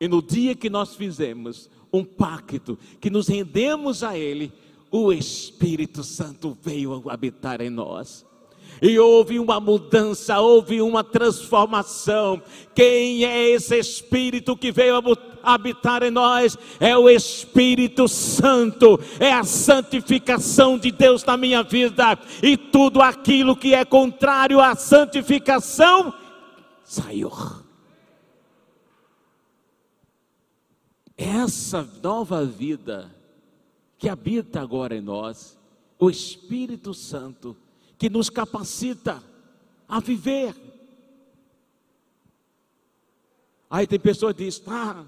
E 0.00 0.06
no 0.06 0.22
dia 0.22 0.54
que 0.54 0.70
nós 0.70 0.94
fizemos 0.94 1.68
um 1.92 2.04
pacto, 2.04 2.78
que 3.00 3.10
nos 3.10 3.28
rendemos 3.28 4.02
a 4.02 4.16
Ele, 4.16 4.52
o 4.90 5.12
Espírito 5.12 6.04
Santo 6.04 6.56
veio 6.62 7.02
habitar 7.08 7.60
em 7.60 7.70
nós. 7.70 8.26
E 8.80 8.96
houve 8.98 9.40
uma 9.40 9.58
mudança, 9.58 10.38
houve 10.40 10.80
uma 10.80 11.02
transformação. 11.02 12.40
Quem 12.74 13.24
é 13.24 13.48
esse 13.50 13.76
Espírito 13.76 14.56
que 14.56 14.70
veio 14.70 14.94
habitar 15.42 16.04
em 16.04 16.10
nós? 16.10 16.56
É 16.78 16.96
o 16.96 17.10
Espírito 17.10 18.06
Santo, 18.06 19.00
é 19.18 19.32
a 19.32 19.42
santificação 19.42 20.78
de 20.78 20.92
Deus 20.92 21.24
na 21.24 21.36
minha 21.36 21.62
vida. 21.62 22.16
E 22.40 22.56
tudo 22.56 23.02
aquilo 23.02 23.56
que 23.56 23.74
é 23.74 23.84
contrário 23.84 24.60
à 24.60 24.76
santificação 24.76 26.14
saiu. 26.84 27.32
Essa 31.18 31.82
nova 32.00 32.44
vida 32.44 33.12
que 33.98 34.08
habita 34.08 34.60
agora 34.60 34.94
em 34.94 35.00
nós, 35.00 35.58
o 35.98 36.08
Espírito 36.08 36.94
Santo, 36.94 37.56
que 37.98 38.08
nos 38.08 38.30
capacita 38.30 39.20
a 39.88 39.98
viver. 39.98 40.54
Aí 43.68 43.84
tem 43.84 43.98
pessoas 43.98 44.36
que 44.36 44.44
dizem, 44.44 44.62
ah, 44.68 45.04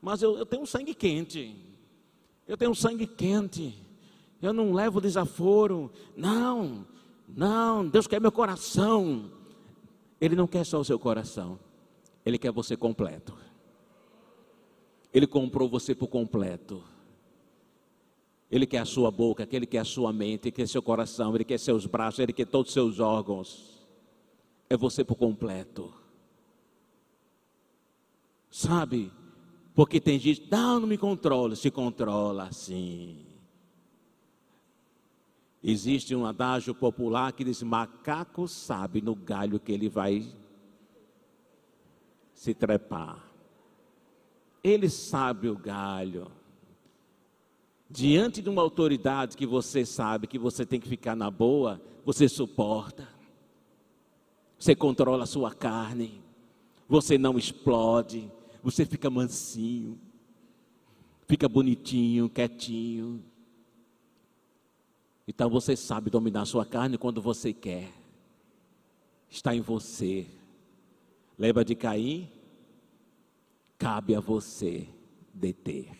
mas 0.00 0.22
eu, 0.22 0.38
eu 0.38 0.46
tenho 0.46 0.62
um 0.62 0.66
sangue 0.66 0.94
quente, 0.94 1.56
eu 2.46 2.56
tenho 2.56 2.70
um 2.70 2.74
sangue 2.74 3.04
quente, 3.04 3.76
eu 4.40 4.52
não 4.52 4.72
levo 4.72 5.00
desaforo. 5.00 5.90
Não, 6.16 6.86
não, 7.26 7.88
Deus 7.88 8.06
quer 8.06 8.20
meu 8.20 8.30
coração. 8.30 9.32
Ele 10.20 10.36
não 10.36 10.46
quer 10.46 10.64
só 10.64 10.78
o 10.78 10.84
seu 10.84 10.98
coração, 10.98 11.58
Ele 12.24 12.38
quer 12.38 12.52
você 12.52 12.76
completo. 12.76 13.36
Ele 15.14 15.28
comprou 15.28 15.68
você 15.68 15.94
por 15.94 16.08
completo. 16.08 16.82
Ele 18.50 18.66
quer 18.66 18.78
a 18.78 18.84
sua 18.84 19.12
boca, 19.12 19.48
Ele 19.50 19.64
quer 19.64 19.78
a 19.78 19.84
sua 19.84 20.12
mente, 20.12 20.48
Ele 20.48 20.52
quer 20.52 20.68
seu 20.68 20.82
coração, 20.82 21.32
Ele 21.34 21.44
quer 21.44 21.58
seus 21.58 21.86
braços, 21.86 22.18
Ele 22.18 22.32
quer 22.32 22.46
todos 22.46 22.70
os 22.70 22.74
seus 22.74 22.98
órgãos. 22.98 23.86
É 24.68 24.76
você 24.76 25.04
por 25.04 25.14
completo. 25.14 25.94
Sabe? 28.50 29.12
Porque 29.72 30.00
tem 30.00 30.18
gente, 30.18 30.48
não, 30.50 30.80
não 30.80 30.86
me 30.88 30.98
controla, 30.98 31.54
se 31.54 31.70
controla 31.70 32.50
sim. 32.52 33.24
Existe 35.62 36.14
um 36.14 36.26
adágio 36.26 36.74
popular 36.74 37.32
que 37.32 37.42
diz: 37.42 37.62
macaco 37.62 38.46
sabe 38.46 39.00
no 39.00 39.14
galho 39.14 39.58
que 39.58 39.72
ele 39.72 39.88
vai 39.88 40.28
se 42.34 42.52
trepar. 42.52 43.23
Ele 44.64 44.88
sabe 44.88 45.50
o 45.50 45.56
galho. 45.58 46.32
Diante 47.90 48.40
de 48.40 48.48
uma 48.48 48.62
autoridade 48.62 49.36
que 49.36 49.46
você 49.46 49.84
sabe 49.84 50.26
que 50.26 50.38
você 50.38 50.64
tem 50.64 50.80
que 50.80 50.88
ficar 50.88 51.14
na 51.14 51.30
boa, 51.30 51.80
você 52.02 52.26
suporta. 52.26 53.06
Você 54.58 54.74
controla 54.74 55.24
a 55.24 55.26
sua 55.26 55.54
carne. 55.54 56.22
Você 56.88 57.18
não 57.18 57.38
explode. 57.38 58.32
Você 58.62 58.86
fica 58.86 59.10
mansinho. 59.10 60.00
Fica 61.28 61.46
bonitinho, 61.46 62.30
quietinho. 62.30 63.22
Então 65.28 65.50
você 65.50 65.76
sabe 65.76 66.08
dominar 66.08 66.42
a 66.42 66.46
sua 66.46 66.64
carne 66.64 66.96
quando 66.96 67.20
você 67.20 67.52
quer. 67.52 67.92
Está 69.28 69.54
em 69.54 69.60
você. 69.60 70.26
Lembra 71.38 71.64
de 71.64 71.74
Caim? 71.74 72.30
Cabe 73.84 74.14
a 74.14 74.20
você 74.20 74.88
deter. 75.34 75.94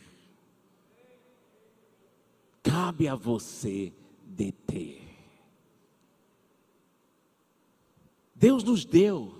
Cabe 2.62 3.06
a 3.06 3.14
você 3.14 3.92
deter. 4.24 5.02
Deus 8.34 8.64
nos 8.64 8.86
deu 8.86 9.34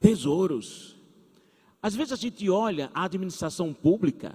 tesouros. 0.00 0.96
Às 1.82 1.94
vezes 1.94 2.14
a 2.14 2.16
gente 2.16 2.48
olha 2.48 2.90
a 2.94 3.04
administração 3.04 3.74
pública 3.74 4.34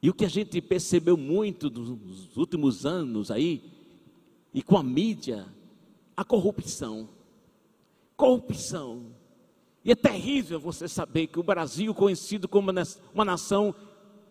e 0.00 0.08
o 0.08 0.14
que 0.14 0.24
a 0.24 0.30
gente 0.30 0.62
percebeu 0.62 1.18
muito 1.18 1.68
nos 1.68 2.34
últimos 2.38 2.86
anos 2.86 3.30
aí, 3.30 3.70
e 4.54 4.62
com 4.62 4.78
a 4.78 4.82
mídia, 4.82 5.46
a 6.16 6.24
corrupção. 6.24 7.06
Corrupção. 8.16 9.14
E 9.86 9.92
é 9.92 9.94
terrível 9.94 10.58
você 10.58 10.88
saber 10.88 11.28
que 11.28 11.38
o 11.38 11.44
Brasil, 11.44 11.94
conhecido 11.94 12.48
como 12.48 12.72
uma 13.14 13.24
nação 13.24 13.72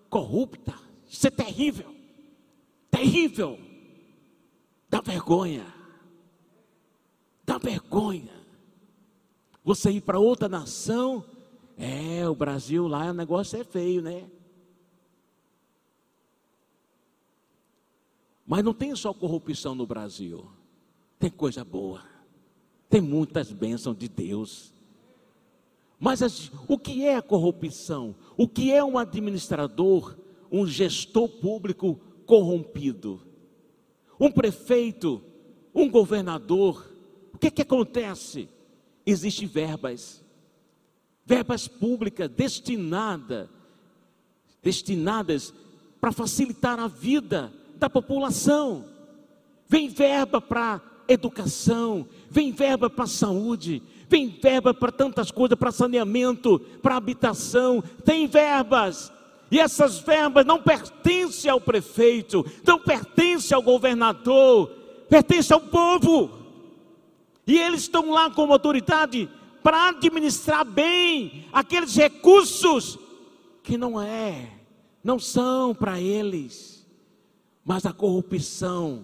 corrupta, 0.09 0.77
isso 1.07 1.25
é 1.27 1.31
terrível. 1.31 1.95
Terrível. 2.91 3.57
Dá 4.89 4.99
vergonha. 4.99 5.65
Dá 7.45 7.57
vergonha. 7.57 8.33
Você 9.63 9.91
ir 9.91 10.01
para 10.01 10.19
outra 10.19 10.49
nação, 10.49 11.23
é, 11.77 12.27
o 12.27 12.35
Brasil 12.35 12.85
lá, 12.85 13.11
o 13.11 13.13
negócio 13.13 13.57
é 13.57 13.63
feio, 13.63 14.01
né? 14.01 14.29
Mas 18.45 18.61
não 18.61 18.73
tem 18.73 18.93
só 18.93 19.13
corrupção 19.13 19.73
no 19.73 19.87
Brasil. 19.87 20.51
Tem 21.17 21.29
coisa 21.29 21.63
boa. 21.63 22.03
Tem 22.89 22.99
muitas 22.99 23.53
bênçãos 23.53 23.97
de 23.97 24.09
Deus. 24.09 24.74
Mas 26.05 26.51
o 26.67 26.77
que 26.77 27.03
é 27.03 27.15
a 27.15 27.21
corrupção? 27.23 28.13
O 28.37 28.47
que 28.47 28.71
é 28.71 28.83
um 28.83 28.95
administrador, 28.95 30.15
um 30.51 30.67
gestor 30.67 31.27
público 31.27 31.99
corrompido? 32.27 33.19
Um 34.19 34.31
prefeito, 34.31 35.19
um 35.73 35.89
governador. 35.89 36.87
O 37.33 37.39
que, 37.39 37.49
que 37.49 37.63
acontece? 37.63 38.47
Existem 39.03 39.47
verbas, 39.47 40.23
verbas 41.25 41.67
públicas 41.67 42.29
destinadas, 42.29 43.49
destinadas 44.61 45.55
para 45.99 46.11
facilitar 46.11 46.79
a 46.79 46.87
vida 46.87 47.51
da 47.77 47.89
população. 47.89 48.85
Vem 49.67 49.89
verba 49.89 50.39
para 50.39 50.79
educação, 51.07 52.07
vem 52.29 52.51
verba 52.51 52.91
para 52.91 53.07
saúde, 53.07 53.81
vem 54.09 54.27
verba 54.27 54.73
para 54.73 54.91
tantas 54.91 55.31
coisas, 55.31 55.57
para 55.57 55.71
saneamento, 55.71 56.59
para 56.81 56.95
habitação, 56.95 57.83
tem 58.03 58.27
verbas. 58.27 59.11
E 59.51 59.59
essas 59.59 59.99
verbas 59.99 60.45
não 60.45 60.61
pertencem 60.61 61.49
ao 61.49 61.61
prefeito, 61.61 62.45
não 62.65 62.79
pertencem 62.79 63.55
ao 63.55 63.61
governador, 63.61 64.67
pertencem 65.09 65.53
ao 65.53 65.61
povo. 65.61 66.31
E 67.45 67.57
eles 67.57 67.81
estão 67.81 68.11
lá 68.11 68.29
como 68.31 68.53
autoridade 68.53 69.29
para 69.61 69.89
administrar 69.89 70.65
bem 70.65 71.45
aqueles 71.53 71.95
recursos 71.95 72.97
que 73.63 73.77
não 73.77 74.01
é, 74.01 74.49
não 75.03 75.19
são 75.19 75.73
para 75.73 75.99
eles 75.99 76.75
mas 77.65 77.83
a 77.87 77.91
corrupção 77.91 79.03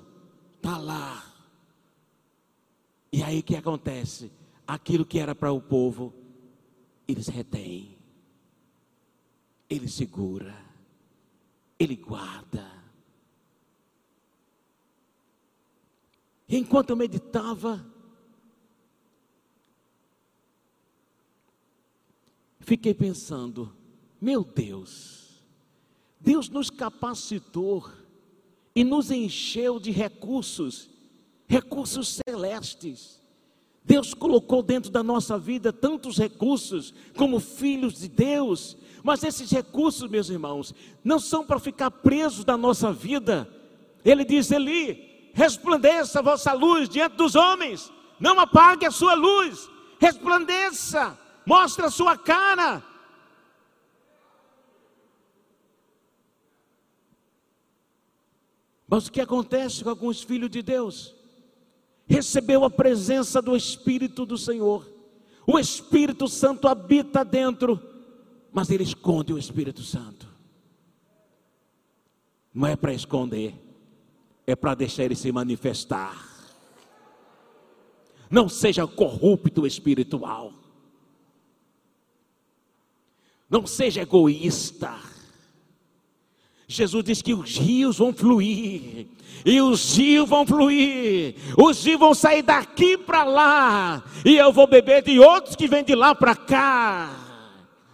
está 0.55 0.77
lá. 0.77 1.25
E 3.11 3.23
aí 3.23 3.39
o 3.39 3.43
que 3.43 3.55
acontece? 3.55 4.31
Aquilo 4.71 5.05
que 5.05 5.19
era 5.19 5.35
para 5.35 5.51
o 5.51 5.59
povo, 5.59 6.13
eles 7.05 7.27
retêm, 7.27 7.97
ele 9.69 9.89
segura, 9.89 10.57
ele 11.77 11.97
guarda. 11.97 12.71
E 16.47 16.55
enquanto 16.55 16.91
eu 16.91 16.95
meditava, 16.95 17.85
fiquei 22.61 22.93
pensando: 22.93 23.75
meu 24.21 24.41
Deus, 24.41 25.43
Deus 26.17 26.47
nos 26.47 26.69
capacitou 26.69 27.91
e 28.73 28.85
nos 28.85 29.11
encheu 29.11 29.81
de 29.81 29.91
recursos, 29.91 30.89
recursos 31.45 32.21
celestes. 32.25 33.20
Deus 33.83 34.13
colocou 34.13 34.61
dentro 34.61 34.91
da 34.91 35.01
nossa 35.01 35.37
vida 35.37 35.73
tantos 35.73 36.17
recursos 36.17 36.93
como 37.17 37.39
filhos 37.39 37.99
de 37.99 38.07
Deus, 38.07 38.77
mas 39.03 39.23
esses 39.23 39.49
recursos, 39.49 40.09
meus 40.09 40.29
irmãos, 40.29 40.73
não 41.03 41.19
são 41.19 41.45
para 41.45 41.59
ficar 41.59 41.89
presos 41.89 42.45
na 42.45 42.55
nossa 42.55 42.91
vida. 42.93 43.49
Ele 44.05 44.23
diz: 44.23 44.51
Eli, 44.51 45.31
resplandeça 45.33 46.19
a 46.19 46.21
vossa 46.23 46.53
luz 46.53 46.87
diante 46.87 47.15
dos 47.15 47.35
homens, 47.35 47.91
não 48.19 48.39
apague 48.39 48.85
a 48.85 48.91
sua 48.91 49.15
luz, 49.15 49.69
resplandeça, 49.99 51.17
mostre 51.45 51.85
a 51.85 51.89
sua 51.89 52.15
cara, 52.15 52.83
Mas 58.91 59.07
o 59.07 59.11
que 59.13 59.21
acontece 59.21 59.85
com 59.85 59.89
alguns 59.89 60.21
filhos 60.21 60.49
de 60.49 60.61
Deus? 60.61 61.15
Recebeu 62.11 62.65
a 62.65 62.69
presença 62.69 63.41
do 63.41 63.55
Espírito 63.55 64.25
do 64.25 64.37
Senhor. 64.37 64.85
O 65.47 65.57
Espírito 65.57 66.27
Santo 66.27 66.67
habita 66.67 67.23
dentro, 67.23 67.81
mas 68.51 68.69
ele 68.69 68.83
esconde 68.83 69.31
o 69.31 69.37
Espírito 69.37 69.81
Santo. 69.81 70.27
Não 72.53 72.67
é 72.67 72.75
para 72.75 72.93
esconder, 72.93 73.55
é 74.45 74.57
para 74.57 74.75
deixar 74.75 75.05
ele 75.05 75.15
se 75.15 75.31
manifestar. 75.31 76.27
Não 78.29 78.49
seja 78.49 78.85
corrupto 78.85 79.65
espiritual. 79.65 80.51
Não 83.49 83.65
seja 83.65 84.01
egoísta. 84.01 84.99
Jesus 86.71 87.03
diz 87.03 87.21
que 87.21 87.33
os 87.33 87.57
rios 87.57 87.97
vão 87.97 88.13
fluir, 88.13 89.05
e 89.45 89.61
os 89.61 89.97
rios 89.97 90.29
vão 90.29 90.47
fluir, 90.47 91.35
os 91.57 91.83
rios 91.85 91.99
vão 91.99 92.13
sair 92.13 92.41
daqui 92.41 92.97
para 92.97 93.25
lá, 93.25 94.03
e 94.23 94.37
eu 94.37 94.53
vou 94.53 94.65
beber 94.67 95.03
de 95.03 95.19
outros 95.19 95.53
que 95.53 95.67
vêm 95.67 95.83
de 95.83 95.93
lá 95.93 96.15
para 96.15 96.33
cá. 96.33 97.17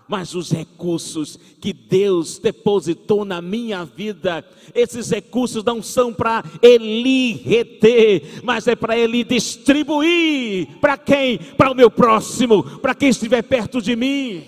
Mas 0.08 0.36
os 0.36 0.52
recursos 0.52 1.40
que 1.60 1.74
Deus 1.74 2.38
depositou 2.38 3.26
na 3.26 3.42
minha 3.42 3.84
vida, 3.84 4.46
esses 4.76 5.10
recursos 5.10 5.64
não 5.64 5.82
são 5.82 6.14
para 6.14 6.44
Ele 6.62 7.34
reter, 7.34 8.42
mas 8.44 8.68
é 8.68 8.76
para 8.76 8.96
Ele 8.96 9.24
distribuir. 9.24 10.80
Para 10.80 10.98
quem? 10.98 11.40
Para 11.40 11.72
o 11.72 11.76
meu 11.76 11.90
próximo, 11.90 12.64
para 12.80 12.94
quem 12.96 13.10
estiver 13.10 13.42
perto 13.42 13.82
de 13.82 13.96
mim. 13.96 14.46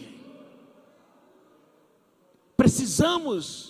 Precisamos 2.56 3.69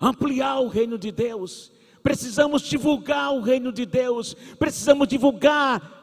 ampliar 0.00 0.60
o 0.60 0.68
reino 0.68 0.98
de 0.98 1.10
Deus, 1.10 1.72
precisamos 2.02 2.62
divulgar 2.62 3.32
o 3.32 3.40
reino 3.40 3.72
de 3.72 3.84
Deus, 3.84 4.34
precisamos 4.58 5.08
divulgar 5.08 5.94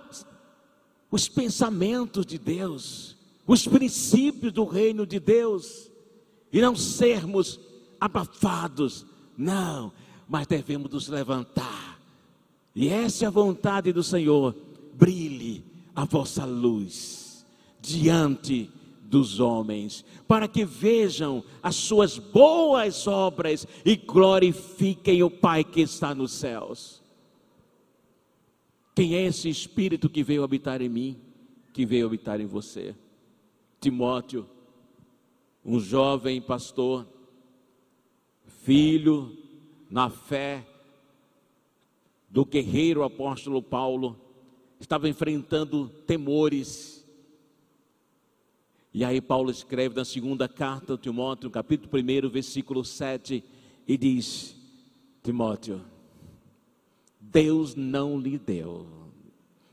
os 1.10 1.30
pensamentos 1.30 2.26
de 2.26 2.38
Deus, 2.38 3.16
os 3.46 3.68
princípios 3.68 4.52
do 4.52 4.66
reino 4.66 5.06
de 5.06 5.20
Deus, 5.20 5.92
e 6.52 6.62
não 6.62 6.76
sermos 6.76 7.60
abafados, 8.00 9.06
não, 9.38 9.92
mas 10.28 10.48
devemos 10.48 10.92
nos 10.92 11.08
levantar, 11.08 12.00
e 12.76 12.90
essa 12.90 13.26
é 13.26 13.28
a 13.28 13.32
vontade 13.32 13.94
do 13.94 14.04
Senhor, 14.04 14.56
brilhe 14.94 15.64
a 15.96 16.06
vossa 16.06 16.46
luz 16.46 17.46
diante 17.80 18.72
dos 19.14 19.40
homens, 19.40 20.04
para 20.28 20.48
que 20.48 20.66
vejam 20.66 21.44
as 21.62 21.76
suas 21.76 22.18
boas 22.18 23.06
obras 23.06 23.68
e 23.86 23.96
glorifiquem 23.96 25.22
o 25.22 25.30
Pai 25.30 25.64
que 25.64 25.82
está 25.82 26.16
nos 26.16 26.32
céus. 26.32 27.00
Quem 28.96 29.14
é 29.14 29.24
esse 29.28 29.48
Espírito 29.48 30.10
que 30.10 30.24
veio 30.24 30.44
habitar 30.44 30.82
em 30.82 30.90
mim, 30.90 31.22
que 31.72 31.86
veio 31.86 32.08
habitar 32.08 32.42
em 32.42 32.48
você? 32.48 32.96
Timóteo, 33.80 34.50
um 35.64 35.80
jovem 35.80 36.42
pastor, 36.42 37.06
filho 38.64 39.38
na 39.92 40.10
fé 40.10 40.66
do 42.32 42.44
guerreiro 42.44 43.04
apóstolo 43.04 43.62
Paulo, 43.62 44.20
estava 44.80 45.08
enfrentando 45.08 45.88
temores. 46.08 46.93
E 48.94 49.04
aí 49.04 49.20
Paulo 49.20 49.50
escreve 49.50 49.96
na 49.96 50.06
segunda 50.06 50.48
carta 50.48 50.94
a 50.94 50.98
Timóteo, 50.98 51.50
capítulo 51.50 51.90
1, 51.92 52.30
versículo 52.30 52.86
7, 52.86 53.44
e 53.88 53.98
diz: 53.98 54.56
Timóteo, 55.24 55.82
Deus 57.20 57.74
não 57.74 58.20
lhe 58.20 58.38
deu, 58.38 58.86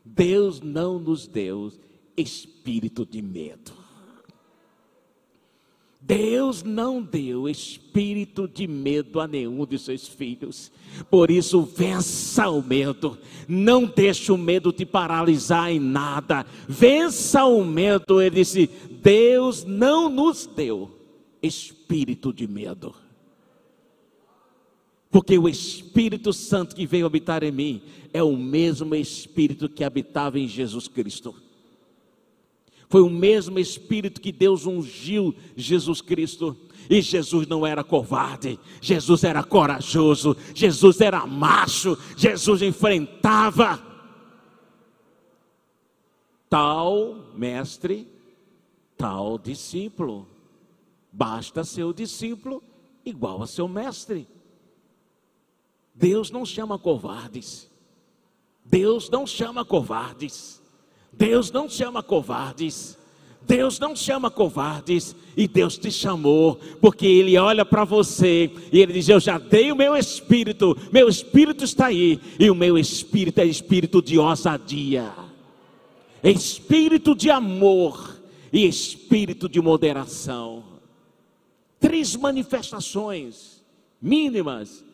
Deus 0.03 0.63
não 0.63 0.99
nos 0.99 1.27
deu 1.27 1.71
espírito 2.17 3.05
de 3.05 3.21
medo. 3.21 3.81
Deus 6.03 6.63
não 6.63 7.03
deu 7.03 7.47
espírito 7.47 8.49
de 8.49 8.67
medo 8.67 9.21
a 9.21 9.29
nenhum 9.29 9.67
de 9.67 9.79
seus 9.79 10.09
filhos. 10.09 10.73
Por 11.11 11.31
isso, 11.31 11.61
vença 11.61 12.49
o 12.49 12.63
medo. 12.63 13.19
Não 13.47 13.85
deixe 13.85 14.33
o 14.33 14.39
medo 14.39 14.73
te 14.73 14.87
paralisar 14.87 15.71
em 15.71 15.79
nada. 15.79 16.47
Vença 16.67 17.45
o 17.45 17.63
medo. 17.63 18.23
Ele 18.23 18.37
disse: 18.37 18.71
Deus 19.03 19.65
não 19.65 20.09
nos 20.09 20.47
deu 20.47 20.91
espírito 21.43 22.33
de 22.33 22.47
medo. 22.47 22.95
Porque 25.11 25.37
o 25.37 25.49
Espírito 25.49 26.33
Santo 26.33 26.75
que 26.75 26.87
veio 26.87 27.07
habitar 27.07 27.43
em 27.43 27.51
mim 27.51 27.83
é 28.13 28.23
o 28.23 28.37
mesmo 28.37 28.95
Espírito 28.95 29.69
que 29.69 29.83
habitava 29.83 30.39
em 30.39 30.47
Jesus 30.47 30.87
Cristo. 30.87 31.35
Foi 32.89 33.03
o 33.03 33.11
mesmo 33.11 33.59
Espírito 33.59 34.21
que 34.21 34.31
Deus 34.31 34.67
ungiu 34.67 35.35
Jesus 35.57 36.01
Cristo. 36.01 36.57
E 36.89 37.01
Jesus 37.01 37.47
não 37.47 37.65
era 37.65 37.85
covarde, 37.85 38.59
Jesus 38.81 39.23
era 39.23 39.45
corajoso, 39.45 40.37
Jesus 40.53 41.01
era 41.01 41.25
macho, 41.25 41.97
Jesus 42.17 42.63
enfrentava. 42.63 43.81
Tal 46.49 47.31
mestre, 47.37 48.09
tal 49.01 49.39
discípulo. 49.39 50.29
Basta 51.11 51.65
ser 51.65 51.85
o 51.85 51.95
discípulo 51.95 52.63
igual 53.03 53.43
a 53.43 53.47
seu 53.47 53.67
mestre. 53.67 54.29
Deus 55.95 56.31
não 56.31 56.45
chama 56.45 56.79
covardes. 56.79 57.71
Deus 58.63 59.09
não 59.09 59.27
chama 59.27 59.65
covardes. 59.65 60.63
Deus 61.11 61.51
não 61.51 61.67
chama 61.67 62.03
covardes. 62.03 62.99
Deus 63.41 63.81
não 63.81 63.97
chama 63.97 64.31
covardes 64.31 65.17
e 65.35 65.49
Deus 65.49 65.79
te 65.79 65.91
chamou, 65.91 66.61
porque 66.79 67.07
Ele 67.07 67.39
olha 67.39 67.65
para 67.65 67.85
você 67.85 68.51
e 68.71 68.81
Ele 68.81 68.93
diz: 68.93 69.09
Eu 69.09 69.19
já 69.19 69.39
dei 69.39 69.73
o 69.73 69.77
meu 69.77 69.97
espírito, 69.97 70.77
meu 70.93 71.09
espírito 71.09 71.65
está 71.65 71.87
aí, 71.87 72.21
e 72.39 72.51
o 72.51 72.55
meu 72.55 72.77
espírito 72.77 73.39
é 73.39 73.47
espírito 73.47 74.03
de 74.03 74.19
ousadia, 74.19 75.11
espírito 76.23 77.15
de 77.15 77.31
amor 77.31 78.20
e 78.53 78.67
espírito 78.67 79.49
de 79.49 79.61
moderação. 79.61 80.65
Três 81.79 82.17
manifestações 82.17 83.65
mínimas 84.01 84.85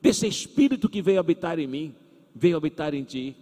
desse 0.00 0.26
espírito 0.26 0.88
que 0.88 1.02
veio 1.02 1.20
habitar 1.20 1.58
em 1.58 1.66
mim, 1.66 1.94
veio 2.34 2.56
habitar 2.56 2.94
em 2.94 3.04
ti. 3.04 3.36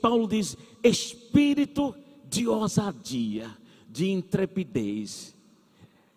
Paulo 0.00 0.26
diz: 0.26 0.56
espírito 0.82 1.94
de 2.28 2.46
ousadia, 2.48 3.50
de 3.88 4.10
intrepidez. 4.10 5.36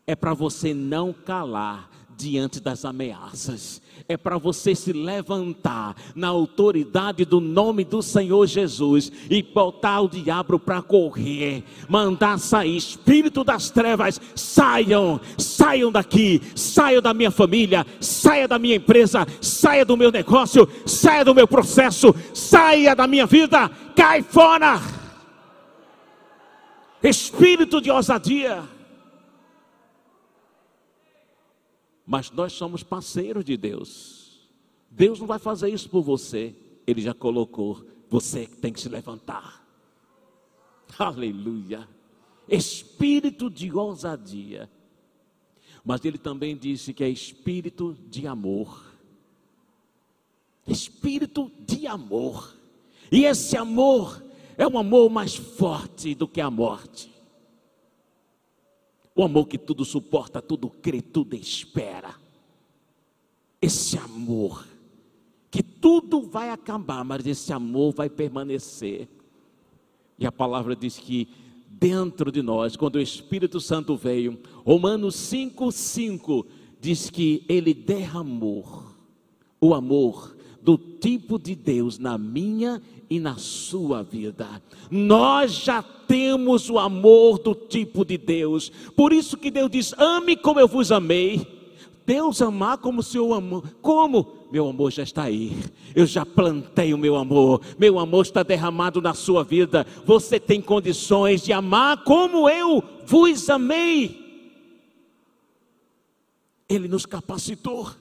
É 0.05 0.15
para 0.15 0.33
você 0.33 0.73
não 0.73 1.13
calar 1.13 1.90
diante 2.21 2.59
das 2.59 2.85
ameaças. 2.85 3.81
É 4.07 4.15
para 4.15 4.37
você 4.37 4.75
se 4.75 4.93
levantar 4.93 5.95
na 6.15 6.27
autoridade 6.27 7.25
do 7.25 7.39
nome 7.39 7.83
do 7.83 8.01
Senhor 8.01 8.45
Jesus 8.45 9.11
e 9.29 9.41
botar 9.41 10.01
o 10.01 10.09
diabo 10.09 10.59
para 10.59 10.81
correr, 10.81 11.63
mandar 11.89 12.37
sair. 12.39 12.77
Espírito 12.77 13.43
das 13.43 13.69
trevas, 13.69 14.19
saiam, 14.35 15.19
saiam 15.37 15.91
daqui, 15.91 16.41
saiam 16.55 17.01
da 17.01 17.13
minha 17.13 17.31
família, 17.31 17.85
saia 17.99 18.47
da 18.47 18.59
minha 18.59 18.75
empresa, 18.75 19.25
saia 19.39 19.85
do 19.85 19.97
meu 19.97 20.11
negócio, 20.11 20.67
saia 20.85 21.25
do 21.25 21.35
meu 21.35 21.47
processo, 21.47 22.13
saia 22.33 22.95
da 22.95 23.07
minha 23.07 23.25
vida, 23.25 23.69
cai 23.95 24.21
fora. 24.21 24.81
Espírito 27.03 27.81
de 27.81 27.89
ousadia 27.89 28.63
Mas 32.11 32.29
nós 32.29 32.51
somos 32.51 32.83
parceiros 32.83 33.45
de 33.45 33.55
Deus. 33.55 34.41
Deus 34.89 35.17
não 35.17 35.25
vai 35.25 35.39
fazer 35.39 35.69
isso 35.69 35.89
por 35.89 36.01
você. 36.01 36.53
Ele 36.85 37.01
já 37.01 37.13
colocou. 37.13 37.85
Você 38.09 38.45
tem 38.45 38.73
que 38.73 38.81
se 38.81 38.89
levantar. 38.89 39.65
Aleluia. 40.99 41.87
Espírito 42.49 43.49
de 43.49 43.71
ousadia. 43.71 44.69
Mas 45.85 46.03
ele 46.03 46.17
também 46.17 46.57
disse 46.57 46.93
que 46.93 47.01
é 47.01 47.07
espírito 47.07 47.97
de 48.09 48.27
amor. 48.27 48.93
Espírito 50.67 51.49
de 51.59 51.87
amor. 51.87 52.57
E 53.09 53.23
esse 53.23 53.55
amor 53.55 54.21
é 54.57 54.67
um 54.67 54.77
amor 54.77 55.09
mais 55.09 55.37
forte 55.37 56.13
do 56.13 56.27
que 56.27 56.41
a 56.41 56.51
morte. 56.51 57.09
O 59.21 59.23
amor 59.23 59.47
que 59.47 59.59
tudo 59.59 59.85
suporta, 59.85 60.41
tudo 60.41 60.67
crê, 60.67 60.99
tudo 60.99 61.35
espera. 61.35 62.15
Esse 63.61 63.95
amor, 63.95 64.65
que 65.51 65.61
tudo 65.61 66.23
vai 66.23 66.49
acabar, 66.49 67.03
mas 67.03 67.27
esse 67.27 67.53
amor 67.53 67.93
vai 67.93 68.09
permanecer. 68.09 69.07
E 70.17 70.25
a 70.25 70.31
palavra 70.31 70.75
diz 70.75 70.97
que 70.97 71.27
dentro 71.69 72.31
de 72.31 72.41
nós, 72.41 72.75
quando 72.75 72.95
o 72.95 72.99
Espírito 72.99 73.59
Santo 73.59 73.95
veio, 73.95 74.39
Romanos 74.65 75.17
5,5 75.17 76.47
diz 76.79 77.11
que 77.11 77.45
ele 77.47 77.75
derramou 77.75 78.85
o 79.61 79.75
amor 79.75 80.35
do 80.63 80.79
tipo 80.79 81.37
de 81.37 81.53
Deus 81.53 81.99
na 81.99 82.17
minha 82.17 82.81
e 83.11 83.19
na 83.19 83.35
sua 83.35 84.03
vida. 84.03 84.47
Nós 84.89 85.51
já 85.51 85.83
temos 85.83 86.69
o 86.69 86.79
amor 86.79 87.39
do 87.39 87.53
tipo 87.53 88.05
de 88.05 88.17
Deus. 88.17 88.71
Por 88.95 89.11
isso 89.11 89.35
que 89.35 89.51
Deus 89.51 89.69
diz: 89.69 89.93
ame 89.97 90.37
como 90.37 90.61
eu 90.61 90.67
vos 90.67 90.93
amei. 90.93 91.45
Deus 92.05 92.41
amar 92.41 92.77
como 92.77 93.01
o 93.01 93.03
Senhor 93.03 93.33
amou. 93.33 93.65
Como? 93.81 94.47
Meu 94.49 94.69
amor 94.69 94.93
já 94.93 95.03
está 95.03 95.23
aí. 95.23 95.51
Eu 95.93 96.05
já 96.05 96.25
plantei 96.25 96.93
o 96.93 96.97
meu 96.97 97.17
amor. 97.17 97.61
Meu 97.77 97.99
amor 97.99 98.25
está 98.25 98.43
derramado 98.43 99.01
na 99.01 99.13
sua 99.13 99.43
vida. 99.43 99.85
Você 100.05 100.39
tem 100.39 100.61
condições 100.61 101.43
de 101.43 101.51
amar 101.51 102.05
como 102.05 102.47
eu 102.47 102.81
vos 103.05 103.49
amei. 103.49 104.19
Ele 106.69 106.87
nos 106.87 107.05
capacitou. 107.05 107.91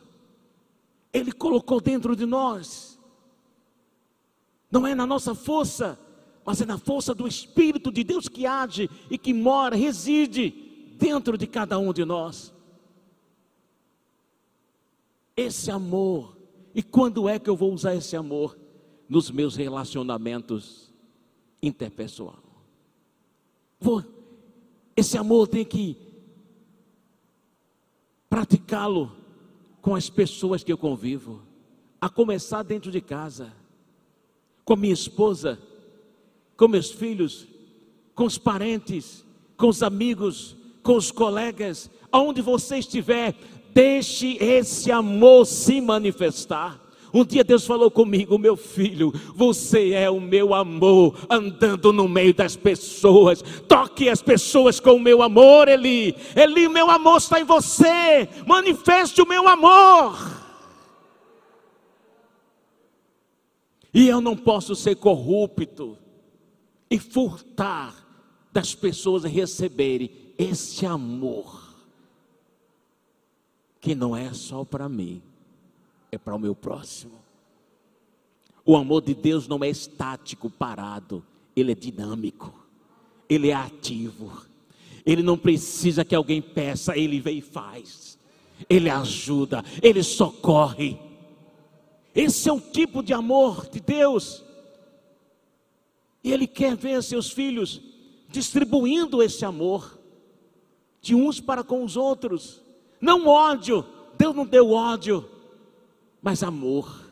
Ele 1.13 1.33
colocou 1.33 1.81
dentro 1.81 2.15
de 2.15 2.25
nós. 2.27 2.90
Não 4.71 4.87
é 4.87 4.95
na 4.95 5.07
nossa 5.07 5.35
força, 5.35 5.99
mas 6.45 6.61
é 6.61 6.67
na 6.67 6.79
força 6.79 7.15
do 7.15 7.27
Espírito 7.27 7.91
de 7.91 8.05
Deus 8.05 8.29
que 8.29 8.47
age 8.47 8.89
e 9.11 9.19
que 9.19 9.35
mora, 9.35 9.77
reside 9.77 10.51
dentro 10.97 11.37
de 11.37 11.47
cada 11.47 11.79
um 11.79 11.93
de 11.93 12.05
nós. 12.05 12.53
Esse 15.37 15.71
amor, 15.71 16.37
e 16.75 16.83
quando 16.83 17.29
é 17.29 17.39
que 17.39 17.49
eu 17.49 17.57
vou 17.57 17.73
usar 17.73 17.95
esse 17.95 18.15
amor? 18.15 18.59
Nos 19.09 19.31
meus 19.31 19.57
relacionamentos 19.57 20.93
interpessoal. 21.61 22.39
Vou, 23.81 24.05
esse 24.97 25.19
amor 25.19 25.49
tem 25.49 25.65
que 25.65 25.97
praticá-lo 28.29 29.11
com 29.81 29.95
as 29.95 30.09
pessoas 30.09 30.63
que 30.63 30.73
eu 30.73 30.79
convivo, 30.79 31.43
a 32.01 32.09
começar 32.09 32.63
dentro 32.63 32.91
de 32.91 33.01
casa, 33.01 33.53
com 34.65 34.77
minha 34.77 34.95
esposa, 34.95 35.59
com 36.57 36.69
meus 36.69 36.91
filhos, 36.91 37.47
com 38.15 38.25
os 38.25 38.39
parentes, 38.39 39.25
com 39.57 39.69
os 39.69 39.83
amigos, 39.83 40.57
com 40.83 40.97
os 40.97 41.11
colegas, 41.11 41.91
aonde 42.11 42.41
você 42.41 42.79
estiver, 42.79 43.35
deixe 43.73 44.37
esse 44.43 44.91
amor 44.91 45.47
se 45.47 45.81
manifestar. 45.81 46.81
Um 47.13 47.25
dia 47.25 47.43
Deus 47.43 47.67
falou 47.67 47.91
comigo, 47.91 48.39
meu 48.39 48.57
filho, 48.57 49.13
você 49.35 49.93
é 49.93 50.09
o 50.09 50.21
meu 50.21 50.55
amor 50.55 51.27
andando 51.29 51.93
no 51.93 52.09
meio 52.09 52.33
das 52.33 52.55
pessoas. 52.55 53.43
Toque 53.67 54.09
as 54.09 54.23
pessoas 54.23 54.79
com 54.79 54.93
o 54.93 55.01
meu 55.01 55.21
amor, 55.21 55.67
Eli. 55.67 56.15
Eli, 56.37 56.69
meu 56.69 56.89
amor 56.89 57.19
está 57.19 57.41
em 57.41 57.45
você. 57.45 58.29
Manifeste 58.47 59.21
o 59.21 59.27
meu 59.27 59.49
amor. 59.49 60.40
E 63.93 64.07
eu 64.07 64.21
não 64.21 64.37
posso 64.37 64.75
ser 64.75 64.97
corrupto 64.97 65.99
e 66.91 66.99
furtar 66.99 67.95
das 68.53 68.75
pessoas 68.75 69.25
receberem 69.25 70.11
esse 70.39 70.87
amor 70.87 71.71
que 73.81 73.95
não 73.95 74.17
é 74.17 74.33
só 74.33 74.65
para 74.65 74.89
mim, 74.89 75.23
é 76.13 76.19
para 76.19 76.35
o 76.35 76.39
meu 76.39 76.55
próximo. 76.55 77.19
O 78.65 78.77
amor 78.77 79.03
de 79.03 79.15
Deus 79.15 79.49
não 79.49 79.65
é 79.65 79.71
estático, 79.71 80.51
parado, 80.51 81.25
ele 81.57 81.73
é 81.73 81.75
dinâmico, 81.75 82.53
ele 83.29 83.49
é 83.49 83.55
ativo. 83.55 84.51
Ele 85.05 85.23
não 85.23 85.37
precisa 85.37 86.05
que 86.05 86.15
alguém 86.15 86.43
peça, 86.43 86.97
ele 86.97 87.21
vem 87.21 87.39
e 87.39 87.43
faz. 87.43 88.19
Ele 88.69 88.91
ajuda, 88.91 89.65
ele 89.83 90.03
socorre. 90.03 90.99
Esse 92.15 92.49
é 92.49 92.53
o 92.53 92.61
tipo 92.61 93.03
de 93.03 93.13
amor 93.13 93.69
de 93.69 93.81
Deus. 93.81 94.45
E 96.23 96.33
Ele 96.33 96.47
quer 96.47 96.77
ver 96.77 97.03
seus 97.03 97.31
filhos 97.31 97.81
distribuindo 98.29 99.23
esse 99.23 99.45
amor 99.45 99.99
de 101.01 101.15
uns 101.15 101.41
para 101.41 101.65
com 101.65 101.85
os 101.85 101.97
outros. 101.97 102.61
Não 103.01 103.27
ódio, 103.27 103.85
Deus 104.19 104.35
não 104.35 104.47
deu 104.47 104.71
ódio, 104.71 105.29
mas 106.23 106.43
amor. 106.43 107.09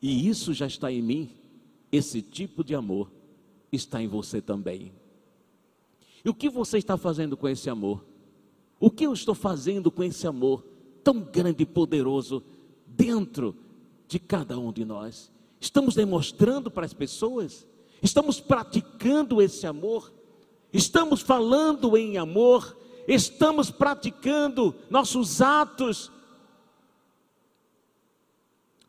E 0.00 0.28
isso 0.28 0.52
já 0.52 0.66
está 0.66 0.92
em 0.92 1.02
mim, 1.02 1.30
esse 1.90 2.22
tipo 2.22 2.62
de 2.62 2.74
amor 2.74 3.10
está 3.72 4.02
em 4.02 4.06
você 4.06 4.40
também. 4.40 4.92
E 6.24 6.28
o 6.28 6.34
que 6.34 6.48
você 6.48 6.78
está 6.78 6.96
fazendo 6.96 7.36
com 7.36 7.48
esse 7.48 7.68
amor? 7.68 8.04
O 8.78 8.90
que 8.90 9.04
eu 9.04 9.12
estou 9.12 9.34
fazendo 9.34 9.90
com 9.90 10.02
esse 10.02 10.26
amor 10.26 10.64
tão 11.02 11.20
grande 11.20 11.62
e 11.62 11.66
poderoso 11.66 12.42
dentro 12.96 13.56
de 14.06 14.18
cada 14.18 14.58
um 14.58 14.72
de 14.72 14.84
nós? 14.84 15.32
Estamos 15.60 15.94
demonstrando 15.94 16.70
para 16.70 16.86
as 16.86 16.92
pessoas? 16.92 17.66
Estamos 18.02 18.40
praticando 18.40 19.40
esse 19.40 19.66
amor? 19.66 20.12
Estamos 20.72 21.20
falando 21.20 21.96
em 21.96 22.18
amor? 22.18 22.76
Estamos 23.06 23.70
praticando 23.70 24.74
nossos 24.90 25.40
atos? 25.40 26.10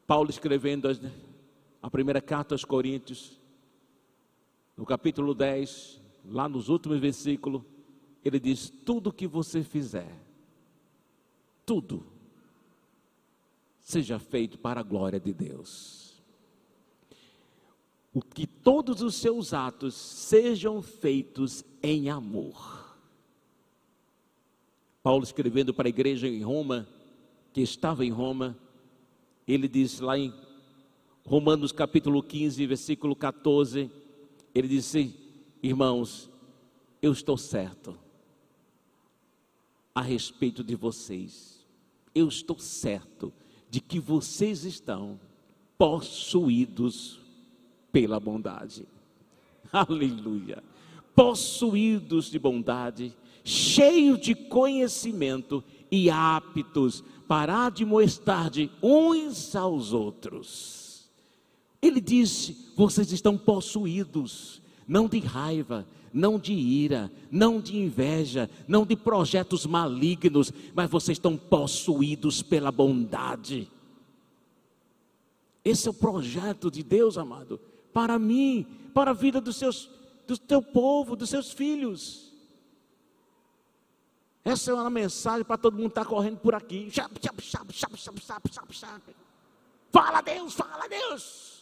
Paulo 0.07 0.30
escrevendo 0.30 0.88
a 1.82 1.90
primeira 1.90 2.22
carta 2.22 2.53
aos 2.53 2.64
Coríntios, 2.64 3.40
no 4.77 4.86
capítulo 4.86 5.34
10, 5.34 6.02
lá 6.26 6.49
nos 6.49 6.69
últimos 6.69 6.99
versículos, 6.99 7.61
ele 8.23 8.40
diz: 8.40 8.69
Tudo 8.69 9.11
que 9.14 9.27
você 9.27 9.64
fizer, 9.64 10.11
tudo, 11.65 12.06
seja 13.86 14.20
feito 14.20 14.60
para 14.60 14.82
a 14.82 14.84
glória 14.84 15.22
de 15.22 15.32
Deus 15.32 16.06
o 18.16 18.22
que 18.22 18.48
todos 18.48 19.02
os 19.02 19.16
seus 19.16 19.53
atos 19.53 19.94
sejam 19.94 20.82
feitos 20.82 21.66
em 21.84 22.10
amor. 22.10 22.95
Paulo 25.03 25.26
escrevendo 25.26 25.74
para 25.74 25.90
a 25.90 25.90
igreja 25.90 26.26
em 26.26 26.41
Roma, 26.41 26.88
que 27.52 27.60
estava 27.60 28.06
em 28.06 28.10
Roma, 28.10 28.57
ele 29.45 29.68
diz 29.68 29.99
lá 29.99 30.18
em 30.18 30.34
Romanos 31.26 31.74
capítulo 31.74 32.24
15, 32.24 32.66
versículo 32.66 33.18
14, 33.18 33.91
ele 34.56 34.70
disse: 34.70 35.14
Irmãos, 35.62 36.30
eu 37.02 37.12
estou 37.12 37.38
certo 37.38 37.99
a 39.94 40.02
respeito 40.02 40.64
de 40.64 40.74
vocês, 40.74 41.66
eu 42.16 42.30
estou 42.30 42.57
certo 42.60 43.34
de 43.76 43.81
que 43.81 43.99
vocês 43.99 44.64
estão 44.64 45.19
possuídos 45.77 47.19
pela 47.91 48.22
bondade. 48.22 48.88
Aleluia. 49.69 50.64
Possuídos 51.14 52.31
de 52.31 52.39
bondade, 52.39 53.14
cheios 53.43 54.22
de 54.22 54.34
conhecimento 54.34 55.61
e 55.91 56.10
aptos 56.10 57.03
para 57.27 57.65
admoestar 57.65 58.49
de 58.49 58.72
uns 58.81 59.53
aos 59.57 59.91
outros. 59.91 61.10
Ele 61.81 61.99
disse: 61.99 62.56
vocês 62.77 63.11
estão 63.11 63.38
possuídos, 63.38 64.61
não 64.88 65.06
de 65.06 65.19
raiva, 65.19 65.85
não 66.16 66.40
de 66.40 66.54
ira, 66.54 67.12
não 67.30 67.62
de 67.62 67.78
inveja, 67.78 68.50
não 68.68 68.86
de 68.86 68.96
projetos 68.96 69.68
malignos, 69.68 70.52
mas 70.74 70.90
vocês 70.90 71.18
estão 71.18 71.38
possuídos 71.38 72.42
pela 72.42 72.72
bondade. 72.72 73.70
Esse 75.64 75.88
é 75.88 75.92
o 75.92 75.94
projeto 75.94 76.72
de 76.72 76.82
Deus, 76.82 77.18
amado 77.18 77.60
para 77.96 78.20
mim, 78.20 78.68
para 78.94 79.12
a 79.12 79.14
vida 79.14 79.40
dos 79.40 79.56
seus, 79.56 79.90
do 80.28 80.38
teu 80.38 80.62
povo, 80.62 81.16
dos 81.16 81.30
seus 81.30 81.54
filhos. 81.54 82.30
Essa 84.44 84.72
é 84.72 84.74
uma 84.74 84.90
mensagem 84.90 85.46
para 85.46 85.58
todo 85.58 85.78
mundo 85.78 85.88
estar 85.88 86.04
tá 86.04 86.10
correndo 86.10 86.38
por 86.40 86.54
aqui. 86.54 86.90
Fala 89.94 90.20
Deus, 90.20 90.54
fala 90.54 90.90
Deus. 90.90 91.55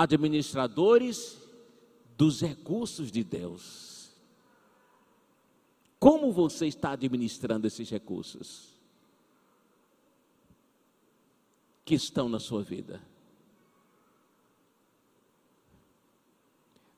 Administradores 0.00 1.38
dos 2.16 2.40
recursos 2.40 3.10
de 3.10 3.24
Deus. 3.24 4.10
Como 5.98 6.32
você 6.32 6.66
está 6.66 6.92
administrando 6.92 7.66
esses 7.66 7.88
recursos? 7.90 8.78
que 11.88 11.94
estão 11.94 12.28
na 12.28 12.38
sua 12.38 12.62
vida. 12.62 13.00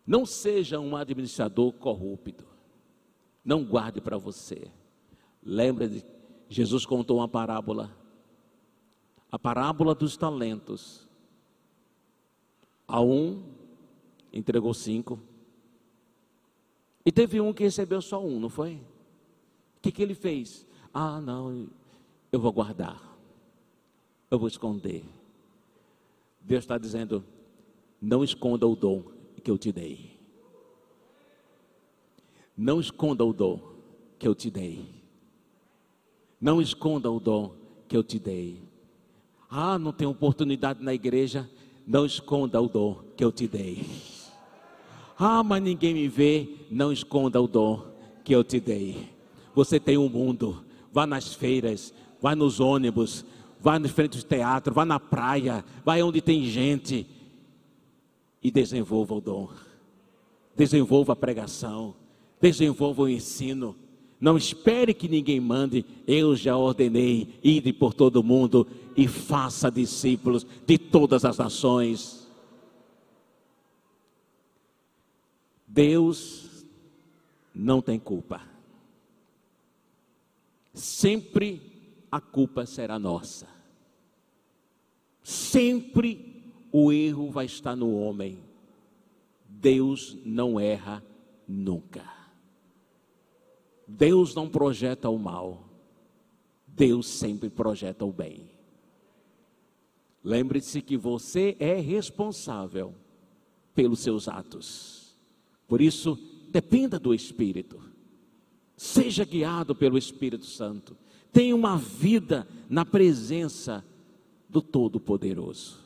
Não 0.05 0.27
seja 0.27 0.81
um 0.81 0.97
administrador 0.97 1.73
corrupto. 1.75 2.45
Não 3.45 3.65
guarde 3.65 4.01
para 4.01 4.19
você. 4.19 4.69
Lembre 5.45 5.87
de 5.87 6.05
Jesus 6.49 6.85
contou 6.85 7.19
uma 7.19 7.29
parábola. 7.29 7.97
A 9.31 9.39
parábola 9.39 9.95
dos 9.95 10.17
talentos. 10.17 11.09
A 12.91 13.01
um 13.01 13.43
entregou 14.33 14.75
cinco. 14.75 15.19
E 17.05 17.13
teve 17.13 17.41
um 17.41 17.53
que 17.53 17.63
recebeu 17.63 18.03
só 18.03 18.25
um, 18.25 18.39
não 18.39 18.49
foi? 18.49 18.75
O 18.75 19.81
que, 19.83 19.91
que 19.91 20.03
ele 20.03 20.15
fez? 20.15 20.67
Ah, 20.93 21.21
não, 21.21 21.69
eu 22.31 22.41
vou 22.41 22.53
guardar 22.53 23.11
eu 24.31 24.39
vou 24.39 24.49
esconder. 24.49 25.05
Deus 26.41 26.63
está 26.63 26.79
dizendo: 26.79 27.25
não 28.01 28.23
esconda 28.23 28.67
o 28.67 28.77
dom 28.77 29.03
que 29.43 29.51
eu 29.51 29.59
te 29.59 29.73
dei. 29.73 30.19
Não 32.57 32.81
esconda 32.81 33.25
o 33.25 33.33
dom 33.33 33.61
que 34.19 34.29
eu 34.29 34.35
te 34.35 34.51
dei. 34.51 34.85
Não 36.41 36.61
esconda 36.61 37.11
o 37.11 37.19
dom 37.19 37.55
que 37.89 37.97
eu 37.97 38.05
te 38.05 38.19
dei. 38.19 38.63
Ah, 39.51 39.79
não 39.79 39.93
tem 39.93 40.07
oportunidade 40.07 40.83
na 40.83 40.95
igreja. 40.95 41.51
Não 41.87 42.07
esconda 42.07 42.61
o 42.61 42.69
dom 42.69 43.03
que 43.17 43.25
eu 43.25 43.33
te 43.33 43.49
dei. 43.49 43.85
Ah, 45.19 45.43
mas 45.43 45.63
ninguém 45.63 45.95
me 45.95 46.09
vê. 46.09 46.49
Não 46.71 46.93
esconda 46.93 47.41
o 47.41 47.47
dom 47.47 47.85
que 48.25 48.35
eu 48.35 48.45
te 48.45 48.61
dei. 48.61 49.09
Você 49.55 49.81
tem 49.81 49.99
um 49.99 50.09
mundo. 50.09 50.65
Vá 50.93 51.07
nas 51.07 51.35
feiras, 51.35 51.95
vá 52.21 52.35
nos 52.35 52.59
ônibus, 52.59 53.25
vá 53.61 53.79
na 53.79 53.89
frente 53.89 54.19
do 54.19 54.25
teatro, 54.25 54.75
vá 54.75 54.85
na 54.85 54.99
praia, 54.99 55.65
vá 55.85 55.97
onde 55.99 56.21
tem 56.21 56.45
gente 56.47 57.07
e 58.43 58.51
desenvolva 58.51 59.15
o 59.15 59.21
dom. 59.21 59.49
Desenvolva 60.57 61.13
a 61.13 61.17
pregação, 61.17 61.95
desenvolva 62.41 63.03
o 63.03 63.09
ensino. 63.09 63.77
Não 64.21 64.37
espere 64.37 64.93
que 64.93 65.09
ninguém 65.09 65.41
mande, 65.41 65.85
eu 66.07 66.37
já 66.37 66.55
ordenei, 66.55 67.39
ide 67.43 67.73
por 67.73 67.95
todo 67.95 68.17
o 68.17 68.23
mundo 68.23 68.67
e 68.95 69.09
faça 69.09 69.71
discípulos 69.71 70.47
de 70.67 70.77
todas 70.77 71.25
as 71.25 71.39
nações. 71.39 72.29
Deus 75.67 76.67
não 77.55 77.81
tem 77.81 77.99
culpa. 77.99 78.43
Sempre 80.75 81.63
a 82.13 82.21
culpa 82.21 82.67
será 82.67 82.99
nossa. 82.99 83.49
Sempre 85.23 86.43
o 86.71 86.93
erro 86.93 87.31
vai 87.31 87.47
estar 87.47 87.75
no 87.75 87.99
homem. 87.99 88.39
Deus 89.49 90.19
não 90.25 90.61
erra 90.61 91.03
nunca. 91.49 92.20
Deus 93.97 94.35
não 94.35 94.49
projeta 94.49 95.09
o 95.09 95.19
mal, 95.19 95.69
Deus 96.67 97.09
sempre 97.09 97.51
projeta 97.51 98.05
o 98.05 98.13
bem. 98.13 98.49
Lembre-se 100.23 100.81
que 100.81 100.97
você 100.97 101.57
é 101.59 101.75
responsável 101.81 102.95
pelos 103.75 104.01
seus 104.01 104.29
atos. 104.29 105.17
Por 105.67 105.81
isso, 105.81 106.19
dependa 106.51 106.99
do 106.99 107.13
Espírito. 107.13 107.81
Seja 108.77 109.25
guiado 109.25 109.75
pelo 109.75 109.99
Espírito 109.99 110.45
Santo. 110.45 110.97
Tenha 111.33 111.55
uma 111.55 111.77
vida 111.77 112.47
na 112.69 112.85
presença 112.85 113.85
do 114.49 114.63
Todo-Poderoso. 114.63 115.79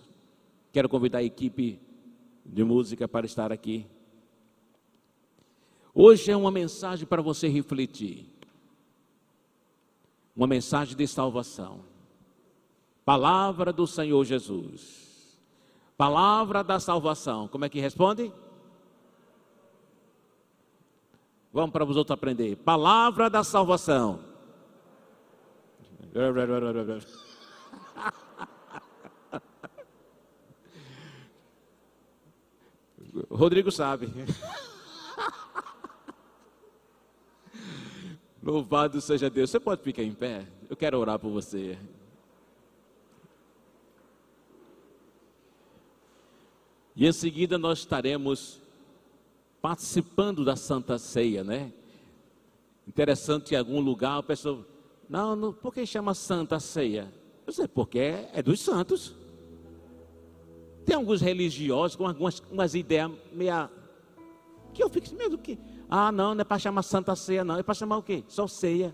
Quero 0.72 0.88
convidar 0.88 1.18
a 1.18 1.24
equipe 1.24 1.78
de 2.44 2.64
música 2.64 3.08
para 3.08 3.24
estar 3.24 3.50
aqui. 3.50 3.86
Hoje 5.94 6.32
é 6.32 6.36
uma 6.36 6.50
mensagem 6.50 7.06
para 7.06 7.22
você 7.22 7.46
refletir. 7.46 8.26
Uma 10.34 10.48
mensagem 10.48 10.96
de 10.96 11.06
salvação. 11.06 11.84
Palavra 13.04 13.72
do 13.72 13.86
Senhor 13.86 14.24
Jesus. 14.24 15.38
Palavra 15.96 16.64
da 16.64 16.80
salvação. 16.80 17.46
Como 17.46 17.64
é 17.64 17.68
que 17.68 17.78
responde? 17.78 18.32
Vamos 21.52 21.70
para 21.70 21.84
os 21.84 21.96
outros 21.96 22.14
aprender. 22.14 22.56
Palavra 22.56 23.30
da 23.30 23.44
salvação. 23.44 24.18
Rodrigo 33.30 33.70
sabe. 33.70 34.12
Louvado 38.44 39.00
seja 39.00 39.30
Deus. 39.30 39.48
Você 39.50 39.58
pode 39.58 39.82
ficar 39.82 40.02
em 40.02 40.12
pé? 40.12 40.46
Eu 40.68 40.76
quero 40.76 40.98
orar 40.98 41.18
por 41.18 41.30
você. 41.30 41.78
E 46.94 47.06
em 47.06 47.12
seguida 47.12 47.56
nós 47.56 47.78
estaremos 47.78 48.60
participando 49.62 50.44
da 50.44 50.56
Santa 50.56 50.98
Ceia, 50.98 51.42
né? 51.42 51.72
Interessante 52.86 53.54
em 53.54 53.56
algum 53.56 53.80
lugar 53.80 54.18
a 54.18 54.22
pessoa, 54.22 54.66
não, 55.08 55.34
não 55.34 55.52
por 55.52 55.72
que 55.72 55.86
chama 55.86 56.12
Santa 56.12 56.60
Ceia? 56.60 57.10
Eu 57.46 57.52
sei, 57.52 57.66
porque 57.66 57.98
é, 57.98 58.42
dos 58.42 58.60
santos. 58.60 59.14
Tem 60.84 60.94
alguns 60.94 61.22
religiosos 61.22 61.96
com 61.96 62.06
algumas 62.06 62.40
umas 62.50 62.74
ideias 62.74 63.10
meia. 63.32 63.70
Que 64.74 64.82
eu 64.82 64.90
fico 64.90 65.14
meio 65.14 65.30
do 65.30 65.38
que. 65.38 65.58
Ah, 65.96 66.10
não, 66.10 66.34
não 66.34 66.40
é 66.40 66.44
para 66.44 66.58
chamar 66.58 66.82
Santa 66.82 67.14
Ceia, 67.14 67.44
não. 67.44 67.56
É 67.56 67.62
para 67.62 67.72
chamar 67.72 67.98
o 67.98 68.02
quê? 68.02 68.24
Só 68.26 68.48
ceia. 68.48 68.92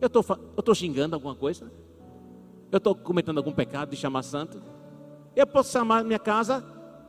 Eu 0.00 0.08
tô, 0.08 0.20
estou 0.20 0.72
xingando 0.76 1.16
alguma 1.16 1.34
coisa? 1.34 1.72
Eu 2.70 2.78
estou 2.78 2.94
cometendo 2.94 3.38
algum 3.38 3.50
pecado 3.50 3.90
de 3.90 3.96
chamar 3.96 4.22
santo? 4.22 4.62
Eu 5.34 5.44
posso 5.44 5.72
chamar 5.72 6.04
minha 6.04 6.20
casa 6.20 6.64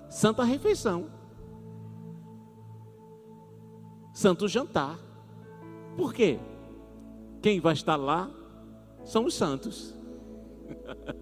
Santa 0.09 0.43
Refeição. 0.43 1.05
Santo 4.11 4.47
Jantar. 4.47 4.97
Por 5.95 6.15
quê? 6.15 6.39
Quem 7.43 7.59
vai 7.59 7.73
estar 7.73 7.95
lá 7.95 8.27
são 9.03 9.25
os 9.25 9.35
santos. 9.35 9.95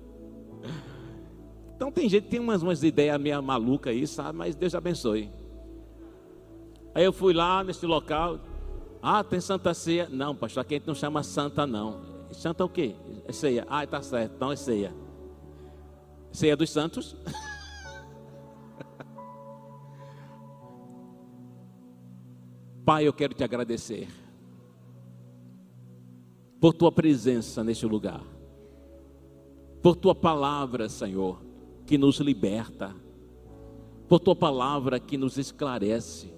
Então 1.79 1.89
tem 1.89 2.09
gente 2.09 2.25
que 2.25 2.31
tem 2.31 2.41
umas, 2.41 2.61
umas 2.61 2.83
ideias 2.83 3.17
meio 3.21 3.41
malucas 3.41 3.93
aí, 3.93 4.05
sabe? 4.05 4.37
Mas 4.37 4.53
Deus 4.53 4.75
abençoe. 4.75 5.31
Aí 6.93 7.05
eu 7.05 7.13
fui 7.13 7.33
lá 7.33 7.63
nesse 7.63 7.85
local. 7.85 8.37
Ah, 9.01 9.23
tem 9.23 9.39
Santa 9.39 9.73
Ceia. 9.73 10.09
Não, 10.09 10.35
pastor, 10.35 10.59
aqui 10.59 10.75
a 10.75 10.77
gente 10.77 10.87
não 10.87 10.93
chama 10.93 11.23
Santa, 11.23 11.65
não. 11.65 12.01
Santa 12.33 12.65
o 12.65 12.69
quê? 12.69 12.97
É 13.25 13.31
ceia. 13.31 13.65
Ah, 13.69 13.87
tá 13.87 14.01
certo, 14.01 14.33
então 14.35 14.51
é 14.51 14.57
ceia. 14.57 14.93
Ceia 16.33 16.57
dos 16.57 16.69
santos. 16.69 17.15
Pai, 22.83 23.07
eu 23.07 23.13
quero 23.13 23.33
te 23.33 23.45
agradecer 23.45 24.09
por 26.59 26.73
tua 26.73 26.91
presença 26.91 27.63
neste 27.63 27.85
lugar 27.85 28.21
por 29.81 29.95
tua 29.95 30.13
palavra, 30.13 30.89
Senhor, 30.89 31.48
que 31.89 31.97
nos 31.97 32.19
liberta, 32.19 32.95
por 34.07 34.19
tua 34.19 34.35
palavra 34.35 34.99
que 34.99 35.17
nos 35.17 35.39
esclarece, 35.39 36.31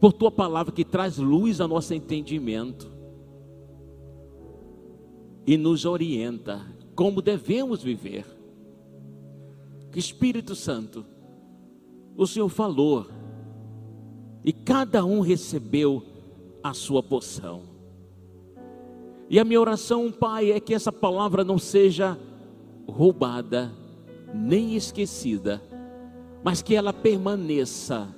por 0.00 0.10
tua 0.10 0.30
palavra 0.30 0.72
que 0.72 0.86
traz 0.86 1.18
luz 1.18 1.60
ao 1.60 1.68
nosso 1.68 1.92
entendimento 1.92 2.90
e 5.46 5.58
nos 5.58 5.84
orienta 5.84 6.64
como 6.94 7.20
devemos 7.20 7.82
viver. 7.82 8.24
Que 9.92 9.98
Espírito 9.98 10.54
Santo, 10.54 11.04
o 12.16 12.26
Senhor 12.26 12.48
falou 12.48 13.06
e 14.42 14.50
cada 14.50 15.04
um 15.04 15.20
recebeu 15.20 16.02
a 16.62 16.72
sua 16.72 17.02
porção. 17.02 17.64
E 19.28 19.38
a 19.38 19.44
minha 19.44 19.60
oração, 19.60 20.10
Pai, 20.10 20.50
é 20.50 20.58
que 20.58 20.72
essa 20.72 20.90
palavra 20.90 21.44
não 21.44 21.58
seja 21.58 22.18
roubada, 22.88 23.78
nem 24.34 24.74
esquecida, 24.74 25.62
mas 26.42 26.62
que 26.62 26.74
ela 26.74 26.92
permaneça 26.92 28.08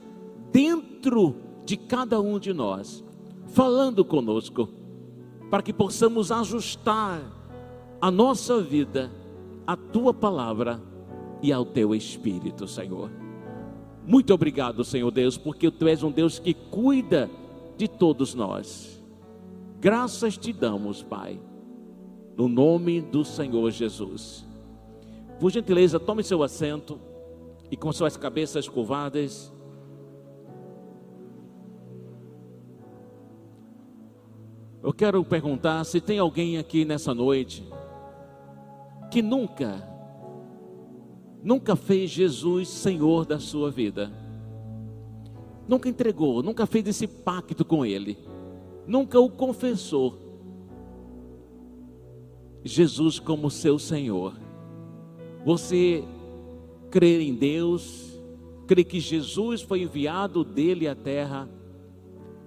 dentro 0.53 1.37
de 1.65 1.77
cada 1.77 2.21
um 2.21 2.39
de 2.39 2.53
nós, 2.53 3.05
falando 3.49 4.05
conosco, 4.05 4.69
para 5.51 5.63
que 5.63 5.73
possamos 5.73 6.31
ajustar 6.31 7.23
a 8.01 8.11
nossa 8.11 8.61
vida 8.61 9.11
à 9.67 9.77
tua 9.77 10.13
palavra 10.13 10.81
e 11.43 11.53
ao 11.53 11.65
teu 11.65 11.95
espírito, 11.95 12.67
Senhor. 12.67 13.11
Muito 14.07 14.35
obrigado, 14.35 14.85
Senhor 14.85 15.11
Deus, 15.11 15.37
porque 15.37 15.71
tu 15.71 15.87
és 15.87 16.03
um 16.03 16.11
Deus 16.11 16.39
que 16.39 16.55
cuida 16.55 17.31
de 17.77 17.87
todos 17.89 18.35
nós. 18.35 19.03
Graças 19.81 20.37
te 20.37 20.53
damos, 20.53 21.03
Pai, 21.03 21.41
no 22.37 22.49
nome 22.49 23.01
do 23.01 23.25
Senhor 23.25 23.71
Jesus. 23.71 24.47
Por 25.43 25.51
gentileza, 25.51 25.99
tome 25.99 26.23
seu 26.23 26.41
assento 26.45 27.01
e 27.69 27.77
com 27.77 27.93
suas 27.93 28.17
cabeças 28.17 28.69
curvadas. 28.69 29.53
Eu 34.81 34.93
quero 34.93 35.25
perguntar 35.25 35.83
se 35.83 36.01
tem 36.01 36.21
alguém 36.21 36.59
aqui 36.59 36.85
nessa 36.85 37.13
noite 37.13 37.69
que 39.11 39.21
nunca, 39.21 39.83
nunca 41.43 41.75
fez 41.75 42.09
Jesus 42.09 42.69
Senhor 42.69 43.27
da 43.27 43.41
sua 43.41 43.69
vida, 43.69 44.13
nunca 45.67 45.89
entregou, 45.89 46.41
nunca 46.41 46.67
fez 46.67 46.87
esse 46.87 47.09
pacto 47.09 47.65
com 47.65 47.85
Ele, 47.85 48.17
nunca 48.87 49.19
o 49.19 49.29
confessou, 49.29 50.21
Jesus 52.63 53.19
como 53.19 53.51
seu 53.51 53.77
Senhor. 53.77 54.42
Você 55.45 56.05
crê 56.91 57.23
em 57.23 57.35
Deus, 57.35 58.21
crê 58.67 58.85
que 58.85 59.01
Jesus 59.01 59.63
foi 59.63 59.83
enviado 59.83 60.45
dele 60.45 60.87
à 60.87 60.95
terra, 60.95 61.49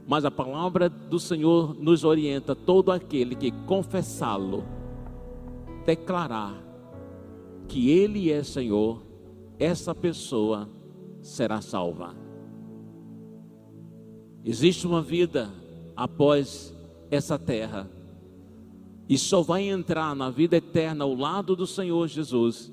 mas 0.07 0.23
a 0.23 0.31
palavra 0.31 0.87
do 0.87 1.19
Senhor 1.19 1.75
nos 1.75 2.03
orienta 2.03 2.55
todo 2.55 2.91
aquele 2.91 3.35
que 3.35 3.51
confessá-lo, 3.65 4.63
declarar 5.85 6.63
que 7.67 7.89
ele 7.89 8.31
é 8.31 8.43
Senhor, 8.43 9.01
essa 9.59 9.93
pessoa 9.93 10.69
será 11.21 11.59
salva. 11.59 12.15
Existe 14.43 14.85
uma 14.85 15.01
vida 15.01 15.51
após 15.95 16.73
essa 17.09 17.37
terra, 17.37 17.89
e 19.09 19.17
só 19.17 19.41
vai 19.41 19.63
entrar 19.63 20.15
na 20.15 20.29
vida 20.29 20.55
eterna 20.57 21.03
ao 21.03 21.13
lado 21.13 21.55
do 21.55 21.67
Senhor 21.67 22.07
Jesus 22.07 22.71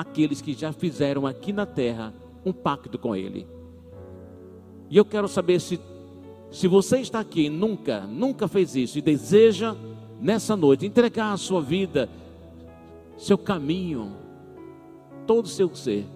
aqueles 0.00 0.40
que 0.40 0.52
já 0.52 0.72
fizeram 0.72 1.26
aqui 1.26 1.52
na 1.52 1.66
terra 1.66 2.14
um 2.44 2.52
pacto 2.52 2.98
com 2.98 3.16
Ele. 3.16 3.46
E 4.88 4.96
eu 4.96 5.04
quero 5.04 5.26
saber 5.26 5.60
se, 5.60 5.80
se 6.50 6.68
você 6.68 6.98
está 6.98 7.20
aqui 7.20 7.46
e 7.46 7.50
nunca, 7.50 8.00
nunca 8.00 8.46
fez 8.46 8.76
isso 8.76 8.98
e 8.98 9.02
deseja 9.02 9.74
nessa 10.20 10.56
noite 10.56 10.86
entregar 10.86 11.32
a 11.32 11.36
sua 11.36 11.60
vida, 11.60 12.08
seu 13.16 13.36
caminho, 13.36 14.16
todo 15.26 15.46
o 15.46 15.48
seu 15.48 15.74
ser 15.74 16.06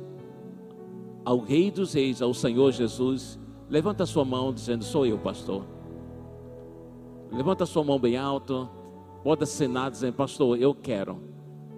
ao 1.24 1.38
Rei 1.38 1.70
dos 1.70 1.94
Reis, 1.94 2.20
ao 2.20 2.34
Senhor 2.34 2.72
Jesus, 2.72 3.38
levanta 3.68 4.02
a 4.02 4.06
sua 4.06 4.24
mão 4.24 4.52
dizendo: 4.52 4.84
Sou 4.84 5.06
eu, 5.06 5.18
pastor. 5.18 5.64
Levanta 7.30 7.64
a 7.64 7.66
sua 7.66 7.82
mão 7.82 7.98
bem 7.98 8.16
alto, 8.16 8.68
pode 9.22 9.42
assinar 9.42 9.90
dizendo: 9.90 10.14
Pastor, 10.14 10.58
eu 10.58 10.74
quero, 10.74 11.18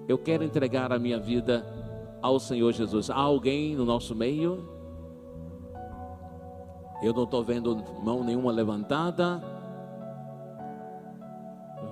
eu 0.08 0.18
quero 0.18 0.44
entregar 0.44 0.92
a 0.92 0.98
minha 0.98 1.18
vida 1.18 1.83
ao 2.24 2.40
Senhor 2.40 2.72
Jesus. 2.72 3.10
Há 3.10 3.16
alguém 3.16 3.76
no 3.76 3.84
nosso 3.84 4.14
meio? 4.14 4.66
Eu 7.02 7.12
não 7.12 7.24
estou 7.24 7.44
vendo 7.44 7.76
mão 8.02 8.24
nenhuma 8.24 8.50
levantada. 8.50 9.44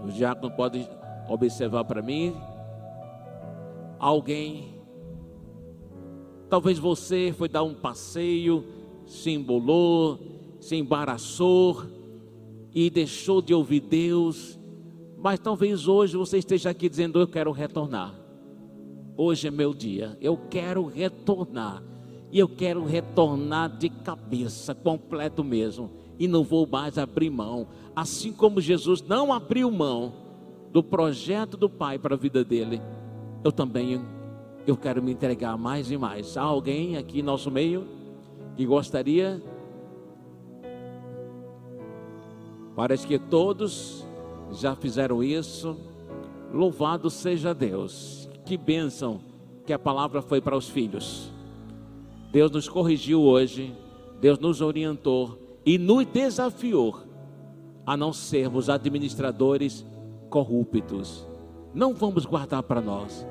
O 0.02 0.10
diácono 0.10 0.50
pode 0.56 0.88
observar 1.28 1.84
para 1.84 2.00
mim. 2.00 2.34
Alguém, 3.98 4.80
talvez 6.48 6.78
você 6.78 7.34
foi 7.36 7.50
dar 7.50 7.62
um 7.62 7.74
passeio, 7.74 8.64
se 9.06 9.32
embolou, 9.32 10.18
se 10.58 10.76
embaraçou 10.76 11.84
e 12.74 12.88
deixou 12.88 13.42
de 13.42 13.52
ouvir 13.52 13.80
Deus, 13.80 14.58
mas 15.18 15.38
talvez 15.38 15.86
hoje 15.86 16.16
você 16.16 16.38
esteja 16.38 16.70
aqui 16.70 16.88
dizendo: 16.88 17.20
Eu 17.20 17.28
quero 17.28 17.52
retornar. 17.52 18.21
Hoje 19.24 19.46
é 19.46 19.50
meu 19.52 19.72
dia, 19.72 20.18
eu 20.20 20.36
quero 20.50 20.84
retornar. 20.84 21.80
E 22.32 22.40
eu 22.40 22.48
quero 22.48 22.84
retornar 22.84 23.68
de 23.78 23.88
cabeça, 23.88 24.74
completo 24.74 25.44
mesmo. 25.44 25.92
E 26.18 26.26
não 26.26 26.42
vou 26.42 26.66
mais 26.66 26.98
abrir 26.98 27.30
mão. 27.30 27.68
Assim 27.94 28.32
como 28.32 28.60
Jesus 28.60 29.00
não 29.00 29.32
abriu 29.32 29.70
mão 29.70 30.12
do 30.72 30.82
projeto 30.82 31.56
do 31.56 31.70
Pai 31.70 32.00
para 32.00 32.16
a 32.16 32.18
vida 32.18 32.42
dele, 32.44 32.82
eu 33.44 33.52
também 33.52 34.04
eu 34.66 34.76
quero 34.76 35.00
me 35.00 35.12
entregar 35.12 35.56
mais 35.56 35.88
e 35.88 35.96
mais. 35.96 36.36
Há 36.36 36.42
alguém 36.42 36.96
aqui 36.96 37.20
em 37.20 37.22
nosso 37.22 37.48
meio 37.48 37.86
que 38.56 38.66
gostaria? 38.66 39.40
Parece 42.74 43.06
que 43.06 43.20
todos 43.20 44.04
já 44.50 44.74
fizeram 44.74 45.22
isso. 45.22 45.76
Louvado 46.52 47.08
seja 47.08 47.54
Deus. 47.54 48.21
Que 48.44 48.56
bênção 48.56 49.20
que 49.64 49.72
a 49.72 49.78
palavra 49.78 50.20
foi 50.20 50.40
para 50.40 50.56
os 50.56 50.68
filhos. 50.68 51.30
Deus 52.30 52.50
nos 52.50 52.68
corrigiu 52.68 53.22
hoje, 53.22 53.74
Deus 54.20 54.38
nos 54.38 54.60
orientou 54.60 55.38
e 55.64 55.78
nos 55.78 56.06
desafiou 56.06 57.00
a 57.84 57.96
não 57.96 58.12
sermos 58.12 58.68
administradores 58.68 59.84
corruptos. 60.30 61.26
Não 61.74 61.94
vamos 61.94 62.24
guardar 62.24 62.62
para 62.62 62.80
nós, 62.80 63.26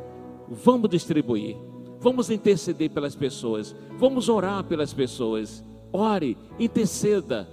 vamos 0.47 0.89
distribuir, 0.89 1.57
vamos 1.99 2.29
interceder 2.29 2.89
pelas 2.89 3.15
pessoas, 3.15 3.75
vamos 3.97 4.29
orar 4.29 4.63
pelas 4.63 4.93
pessoas. 4.93 5.63
Ore, 5.93 6.37
interceda. 6.57 7.49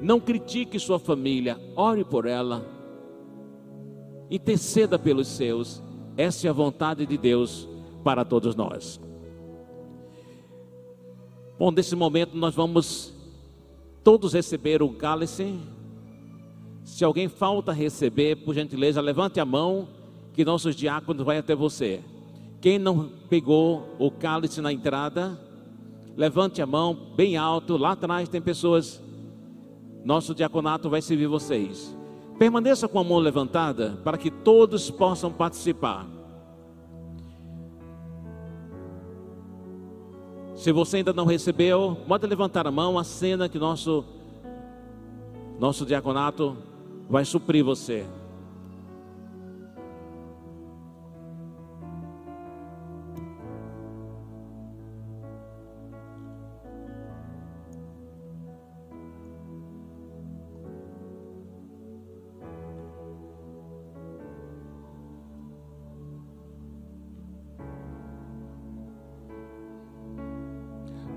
Não 0.00 0.18
critique 0.18 0.78
sua 0.78 0.98
família, 0.98 1.58
ore 1.76 2.04
por 2.04 2.26
ela. 2.26 2.66
Interceda 4.28 4.98
pelos 4.98 5.28
seus. 5.28 5.80
Essa 6.16 6.46
é 6.46 6.50
a 6.50 6.52
vontade 6.52 7.06
de 7.06 7.16
Deus 7.16 7.68
para 8.04 8.24
todos 8.24 8.54
nós. 8.54 9.00
Bom, 11.58 11.70
nesse 11.70 11.94
momento 11.94 12.36
nós 12.36 12.54
vamos 12.54 13.14
todos 14.02 14.32
receber 14.32 14.82
o 14.82 14.90
cálice. 14.90 15.58
Se 16.84 17.04
alguém 17.04 17.28
falta 17.28 17.72
receber, 17.72 18.36
por 18.44 18.54
gentileza, 18.54 19.00
levante 19.00 19.38
a 19.38 19.44
mão, 19.44 19.88
que 20.32 20.44
nossos 20.44 20.74
diáconos 20.74 21.24
vai 21.24 21.38
até 21.38 21.54
você. 21.54 22.00
Quem 22.60 22.78
não 22.78 23.10
pegou 23.28 23.94
o 23.98 24.10
cálice 24.10 24.60
na 24.60 24.72
entrada, 24.72 25.38
levante 26.16 26.60
a 26.60 26.66
mão 26.66 26.94
bem 27.16 27.36
alto. 27.36 27.76
Lá 27.76 27.92
atrás 27.92 28.28
tem 28.28 28.40
pessoas. 28.40 29.02
Nosso 30.04 30.34
diaconato 30.34 30.90
vai 30.90 31.00
servir 31.00 31.26
vocês. 31.26 31.96
Permaneça 32.38 32.88
com 32.88 32.98
a 32.98 33.04
mão 33.04 33.18
levantada 33.18 33.98
para 34.02 34.18
que 34.18 34.30
todos 34.30 34.90
possam 34.90 35.32
participar. 35.32 36.06
Se 40.54 40.70
você 40.70 40.98
ainda 40.98 41.12
não 41.12 41.24
recebeu, 41.24 41.96
pode 42.06 42.26
levantar 42.26 42.66
a 42.66 42.70
mão, 42.70 42.98
a 42.98 43.04
cena 43.04 43.48
que 43.48 43.58
nosso 43.58 44.04
nosso 45.58 45.86
diaconato 45.86 46.56
vai 47.08 47.24
suprir 47.24 47.64
você. 47.64 48.06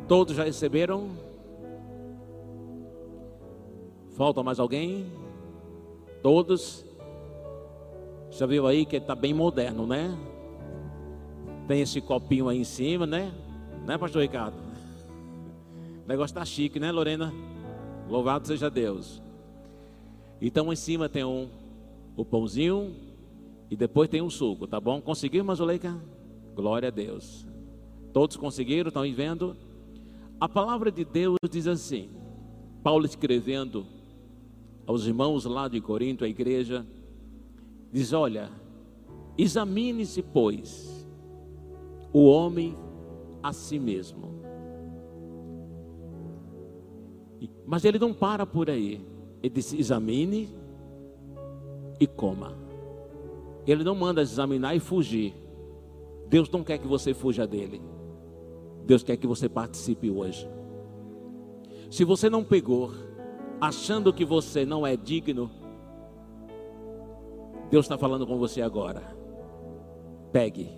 Todos 0.08 0.36
já 0.36 0.44
receberam? 0.44 1.10
Falta 4.16 4.44
mais 4.44 4.60
alguém? 4.60 5.12
Todos? 6.22 6.86
Já 8.30 8.46
viu 8.46 8.68
aí 8.68 8.86
que 8.86 8.98
está 8.98 9.16
bem 9.16 9.34
moderno, 9.34 9.88
né? 9.88 10.16
Tem 11.68 11.82
esse 11.82 12.00
copinho 12.00 12.48
aí 12.50 12.60
em 12.60 12.64
cima, 12.64 13.08
né? 13.08 13.34
Né, 13.86 13.98
pastor 13.98 14.22
Ricardo? 14.22 14.56
O 16.04 16.08
negócio 16.08 16.34
está 16.34 16.46
chique, 16.46 16.80
né, 16.80 16.92
Lorena? 16.92 17.34
Louvado 18.08 18.46
seja 18.46 18.70
Deus. 18.70 19.22
Então 20.40 20.72
em 20.72 20.76
cima 20.76 21.10
tem 21.10 21.24
um 21.24 21.50
o 22.16 22.24
pãozinho 22.24 22.96
e 23.70 23.76
depois 23.76 24.08
tem 24.08 24.22
um 24.22 24.30
suco, 24.30 24.68
tá 24.68 24.80
bom? 24.80 25.02
Conseguiu, 25.02 25.44
Mazuleika? 25.44 26.00
Glória 26.54 26.90
a 26.90 26.92
Deus. 26.92 27.46
Todos 28.14 28.38
conseguiram? 28.38 28.90
Estão 28.90 29.02
vendo? 29.12 29.58
A 30.46 30.48
palavra 30.48 30.92
de 30.92 31.04
Deus 31.04 31.38
diz 31.50 31.66
assim: 31.66 32.08
Paulo 32.84 33.04
escrevendo 33.04 33.84
aos 34.86 35.08
irmãos 35.08 35.44
lá 35.46 35.68
de 35.68 35.82
Corinto, 35.82 36.24
a 36.24 36.28
igreja, 36.28 36.86
diz: 37.92 38.14
Olha, 38.14 38.52
examine-se, 39.36 40.22
pois, 40.22 41.10
o 42.14 42.26
homem 42.26 42.78
a 43.42 43.52
si 43.52 43.80
mesmo. 43.80 44.36
Mas 47.66 47.84
ele 47.84 47.98
não 47.98 48.14
para 48.14 48.46
por 48.46 48.70
aí. 48.70 49.04
Ele 49.42 49.50
diz: 49.52 49.74
examine 49.74 50.48
e 52.00 52.06
coma. 52.06 52.56
Ele 53.66 53.84
não 53.84 53.96
manda 53.96 54.22
examinar 54.22 54.76
e 54.76 54.80
fugir. 54.80 55.34
Deus 56.28 56.48
não 56.52 56.64
quer 56.64 56.78
que 56.78 56.86
você 56.86 57.16
fuja 57.16 57.48
dele. 57.48 57.95
Deus 58.86 59.04
quer 59.04 59.18
que 59.18 59.28
você 59.28 59.50
participe 59.50 60.10
hoje. 60.10 60.48
Se 61.90 62.04
você 62.04 62.30
não 62.30 62.44
pegou, 62.44 62.92
achando 63.60 64.14
que 64.14 64.26
você 64.26 64.66
não 64.66 64.86
é 64.86 64.96
digno, 64.96 65.50
Deus 67.70 67.86
está 67.86 67.98
falando 67.98 68.28
com 68.28 68.38
você 68.38 68.62
agora. 68.62 69.16
Pegue. 70.32 70.70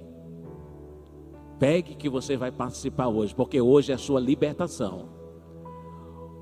Pegue 1.60 1.96
que 1.96 2.08
você 2.08 2.38
vai 2.38 2.52
participar 2.52 3.08
hoje, 3.08 3.34
porque 3.34 3.60
hoje 3.60 3.92
é 3.92 3.96
a 3.96 3.98
sua 3.98 4.20
libertação. 4.20 5.10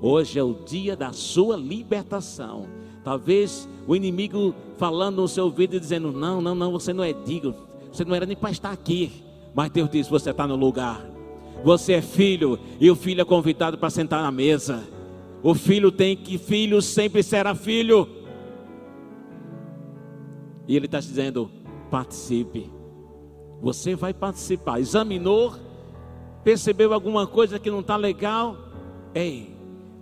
Hoje 0.00 0.38
é 0.38 0.42
o 0.42 0.52
dia 0.52 0.94
da 0.94 1.12
sua 1.12 1.56
libertação. 1.56 2.68
Talvez 3.02 3.68
o 3.88 3.96
inimigo 3.96 4.54
falando 4.76 5.22
no 5.22 5.28
seu 5.28 5.44
ouvido 5.44 5.76
e 5.76 5.80
dizendo: 5.80 6.12
Não, 6.12 6.40
não, 6.40 6.54
não, 6.54 6.70
você 6.70 6.92
não 6.92 7.02
é 7.02 7.12
digno. 7.12 7.54
Você 7.90 8.04
não 8.04 8.14
era 8.14 8.26
nem 8.26 8.36
para 8.36 8.50
estar 8.50 8.70
aqui. 8.70 9.24
Mas 9.54 9.70
Deus 9.70 9.88
diz: 9.88 10.06
Você 10.08 10.30
está 10.30 10.46
no 10.46 10.56
lugar. 10.56 11.15
Você 11.66 11.94
é 11.94 12.00
filho 12.00 12.60
e 12.78 12.88
o 12.88 12.94
filho 12.94 13.22
é 13.22 13.24
convidado 13.24 13.76
para 13.76 13.90
sentar 13.90 14.22
na 14.22 14.30
mesa. 14.30 14.84
O 15.42 15.52
filho 15.52 15.90
tem 15.90 16.16
que, 16.16 16.38
filho 16.38 16.80
sempre 16.80 17.24
será 17.24 17.56
filho. 17.56 18.08
E 20.68 20.76
ele 20.76 20.86
está 20.86 21.00
dizendo: 21.00 21.50
participe. 21.90 22.70
Você 23.60 23.96
vai 23.96 24.14
participar. 24.14 24.78
Examinou, 24.78 25.56
percebeu 26.44 26.92
alguma 26.94 27.26
coisa 27.26 27.58
que 27.58 27.68
não 27.68 27.80
está 27.80 27.96
legal? 27.96 28.56
Ei, 29.12 29.56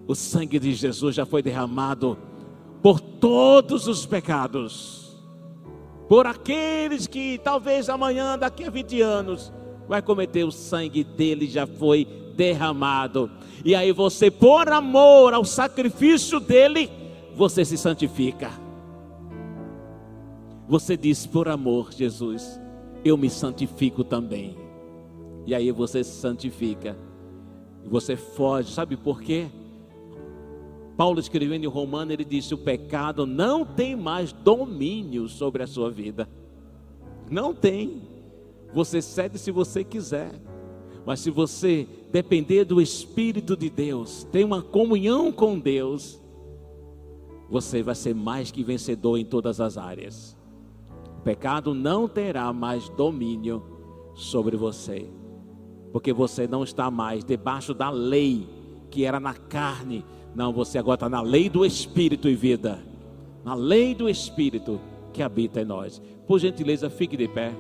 o 0.07 0.15
sangue 0.15 0.59
de 0.59 0.75
Jesus 0.75 1.15
já 1.15 1.25
foi 1.25 1.43
derramado 1.43 2.19
por 2.83 3.01
todos 3.01 3.89
os 3.89 4.05
pecados, 4.05 5.19
por 6.11 6.27
aqueles 6.27 7.07
que 7.07 7.41
talvez 7.43 7.89
amanhã, 7.89 8.39
daqui 8.39 8.65
a 8.65 8.71
20 8.71 9.01
anos, 9.01 9.51
vai 9.89 10.03
cometer 10.03 10.45
o 10.45 10.51
sangue 10.51 11.05
dele 11.05 11.47
já 11.47 11.67
foi 11.67 12.07
derramado. 12.37 13.31
E 13.65 13.75
aí 13.75 13.93
você, 13.93 14.31
por 14.31 14.69
amor 14.69 15.35
ao 15.35 15.45
sacrifício 15.45 16.41
dele, 16.41 16.91
você 17.35 17.65
se 17.65 17.77
santifica. 17.77 18.51
Você 20.69 20.97
diz, 20.97 21.27
por 21.27 21.49
amor, 21.49 21.93
Jesus, 21.93 22.61
eu 23.05 23.17
me 23.17 23.29
santifico 23.29 24.03
também. 24.03 24.57
E 25.47 25.55
aí 25.55 25.71
você 25.71 26.03
se 26.03 26.21
santifica. 26.21 26.97
Você 27.85 28.17
foge, 28.17 28.73
sabe 28.73 28.97
por 28.97 29.21
quê? 29.21 29.49
Paulo 30.97 31.21
escrevendo 31.21 31.65
em 31.65 31.69
Romano, 31.69 32.13
ele 32.13 32.25
disse: 32.25 32.55
o 32.55 32.59
pecado 32.59 33.27
não 33.27 33.65
tem 33.65 33.97
mais 33.97 34.33
domínio 34.33 35.29
sobre 35.29 35.63
a 35.63 35.67
sua 35.67 35.91
vida. 35.91 36.29
Não 37.31 37.53
tem. 37.53 38.14
Você 38.75 39.01
cede 39.01 39.39
se 39.39 39.51
você 39.51 39.85
quiser. 39.85 40.33
Mas 41.07 41.21
se 41.21 41.31
você 41.31 41.87
depender 42.11 42.65
do 42.65 42.81
Espírito 42.81 43.57
de 43.57 43.69
Deus, 43.69 44.25
ter 44.33 44.45
uma 44.45 44.63
comunhão 44.63 45.31
com 45.31 45.59
Deus, 45.59 46.21
você 47.49 47.83
vai 47.83 47.95
ser 47.95 48.15
mais 48.15 48.51
que 48.51 48.65
vencedor 48.65 49.19
em 49.19 49.25
todas 49.25 49.61
as 49.61 49.77
áreas. 49.77 50.37
O 51.19 51.23
pecado 51.23 51.75
não 51.75 52.09
terá 52.09 52.53
mais 52.53 52.89
domínio 52.91 53.63
sobre 54.15 54.57
você, 54.57 55.07
porque 55.93 56.13
você 56.13 56.47
não 56.47 56.65
está 56.65 56.91
mais 56.91 57.23
debaixo 57.23 57.75
da 57.75 57.91
lei 57.91 58.49
que 58.91 59.05
era 59.05 59.21
na 59.21 59.35
carne. 59.35 60.05
Não, 60.35 60.53
você 60.53 60.79
agora 60.79 60.97
está 60.97 61.09
na 61.09 61.21
lei 61.21 61.49
do 61.51 61.65
Espírito 61.67 62.29
e 62.29 62.35
vida, 62.35 62.83
na 63.45 63.55
lei 63.55 63.95
do 63.95 64.09
Espírito 64.09 64.81
que 65.13 65.23
habita 65.23 65.61
em 65.61 65.65
nós. 65.65 66.01
Por 66.27 66.39
gentileza, 66.39 66.89
fique 66.89 67.17
de 67.17 67.29
pé. 67.29 67.53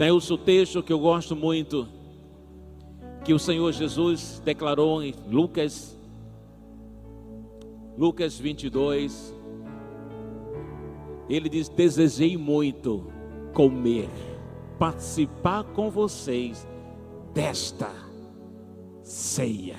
Tem 0.00 0.10
outro 0.10 0.38
texto 0.38 0.82
que 0.82 0.94
eu 0.94 0.98
gosto 0.98 1.36
muito, 1.36 1.86
que 3.22 3.34
o 3.34 3.38
Senhor 3.38 3.70
Jesus 3.70 4.40
declarou 4.42 5.02
em 5.02 5.14
Lucas, 5.28 5.94
Lucas 7.98 8.38
22. 8.38 9.34
Ele 11.28 11.50
diz: 11.50 11.68
Desejei 11.68 12.34
muito 12.38 13.12
comer, 13.52 14.08
participar 14.78 15.64
com 15.64 15.90
vocês 15.90 16.66
desta 17.34 17.92
ceia. 19.02 19.76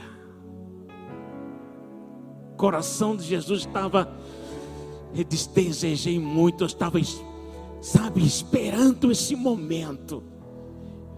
O 2.53 2.57
coração 2.57 3.15
de 3.15 3.23
Jesus 3.23 3.61
estava, 3.61 4.07
ele 5.15 5.23
diz: 5.23 5.48
Desejei 5.48 6.19
muito, 6.19 6.61
eu 6.61 6.68
estava 6.68 6.99
sabe, 7.81 8.23
esperando 8.23 9.11
esse 9.11 9.35
momento. 9.35 10.23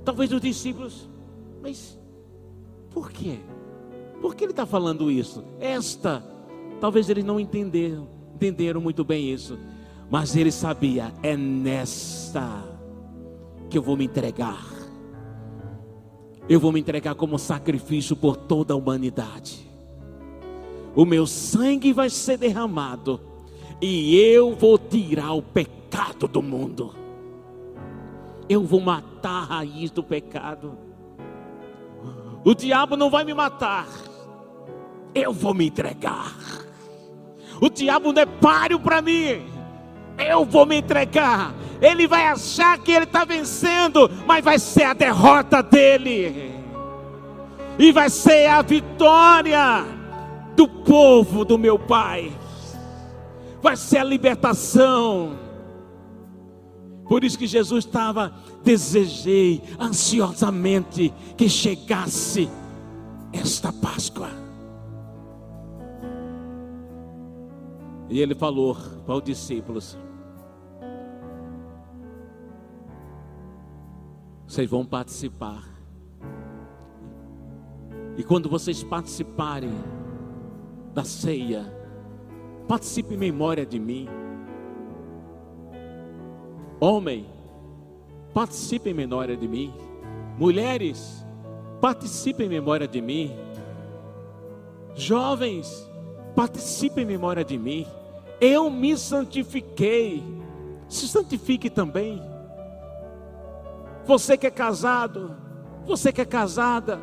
Talvez 0.06 0.32
os 0.32 0.42
discípulos, 0.42 1.10
mas 1.62 2.00
por 2.92 3.12
quê? 3.12 3.38
Por 4.22 4.34
que 4.34 4.46
ele 4.46 4.52
está 4.52 4.66
falando 4.66 5.12
isso? 5.12 5.44
Esta, 5.60 6.24
talvez 6.80 7.10
eles 7.10 7.26
não 7.26 7.40
entenderam, 7.40 8.08
entenderam 8.34 8.80
muito 8.80 9.04
bem 9.04 9.30
isso, 9.30 9.60
mas 10.10 10.36
ele 10.36 10.52
sabia, 10.52 11.14
é 11.22 11.36
nesta 11.36 12.64
que 13.70 13.78
eu 13.78 13.82
vou 13.82 13.98
me 13.98 14.06
entregar. 14.06 14.72
Eu 16.48 16.60
vou 16.60 16.72
me 16.72 16.80
entregar 16.80 17.16
como 17.16 17.38
sacrifício 17.40 18.16
por 18.16 18.36
toda 18.36 18.74
a 18.74 18.78
humanidade. 18.78 19.70
O 20.96 21.06
meu 21.06 21.26
sangue 21.26 21.92
vai 21.92 22.10
ser 22.10 22.38
derramado 22.38 23.20
e 23.82 24.16
eu 24.18 24.54
vou 24.54 24.78
tirar 24.78 25.34
o 25.34 25.42
pecado 25.42 25.83
pecado 25.94 26.28
do 26.28 26.42
mundo. 26.42 26.96
Eu 28.50 28.64
vou 28.64 28.82
matar 28.82 29.44
a 29.44 29.58
raiz 29.58 29.92
do 29.92 30.04
pecado. 30.04 30.76
O 32.44 32.56
diabo 32.56 32.98
não 32.98 33.12
vai 33.12 33.24
me 33.24 33.34
matar. 33.34 33.88
Eu 35.14 35.32
vou 35.32 35.54
me 35.54 35.68
entregar. 35.68 36.34
O 37.62 37.70
diabo 37.70 38.12
não 38.12 38.24
é 38.24 38.26
páreo 38.26 38.80
para 38.80 39.04
mim. 39.04 39.46
Eu 40.18 40.44
vou 40.44 40.66
me 40.66 40.78
entregar. 40.78 41.54
Ele 41.80 42.08
vai 42.08 42.26
achar 42.26 42.80
que 42.80 42.92
ele 42.92 43.06
está 43.06 43.24
vencendo, 43.24 44.10
mas 44.26 44.44
vai 44.44 44.58
ser 44.58 44.84
a 44.84 44.94
derrota 44.94 45.62
dele. 45.62 46.52
E 47.78 47.92
vai 47.92 48.10
ser 48.10 48.48
a 48.48 48.64
vitória 48.64 49.86
do 50.56 50.68
povo 50.68 51.46
do 51.46 51.58
meu 51.58 51.78
Pai. 51.78 52.32
Vai 53.62 53.78
ser 53.78 54.00
a 54.00 54.04
libertação 54.04 55.43
por 57.08 57.24
isso 57.24 57.38
que 57.38 57.48
Jesus 57.48 57.86
estava, 57.86 58.34
desejei 58.64 59.62
ansiosamente 59.80 61.14
que 61.38 61.50
chegasse 61.50 62.50
esta 63.32 63.72
Páscoa. 63.74 64.30
E 68.10 68.20
ele 68.20 68.36
falou 68.36 68.78
para 69.06 69.16
os 69.16 69.24
discípulos: 69.24 69.98
Vocês 74.48 74.70
vão 74.70 74.86
participar. 74.86 75.64
E 78.16 78.24
quando 78.24 78.48
vocês 78.48 78.84
participarem 78.84 79.74
da 80.94 81.04
ceia, 81.04 81.66
participe 82.68 83.16
em 83.16 83.18
memória 83.18 83.66
de 83.66 83.80
mim. 83.80 84.08
Homem, 86.84 87.26
participe 88.34 88.90
em 88.90 88.94
memória 88.94 89.38
de 89.38 89.48
mim. 89.48 89.74
Mulheres, 90.38 91.26
participe 91.80 92.44
em 92.44 92.50
memória 92.50 92.86
de 92.86 93.02
mim. 93.02 93.34
Jovens, 94.94 95.90
participe 96.36 97.00
em 97.00 97.06
memória 97.06 97.42
de 97.42 97.58
mim. 97.58 97.88
Eu 98.42 98.70
me 98.70 98.98
santifiquei. 98.98 100.22
Se 100.90 101.08
santifique 101.08 101.70
também. 101.70 102.22
Você 104.06 104.36
que 104.36 104.48
é 104.48 104.52
casado, 104.52 105.38
você 105.86 106.12
que 106.12 106.20
é 106.20 106.26
casada, 106.26 107.00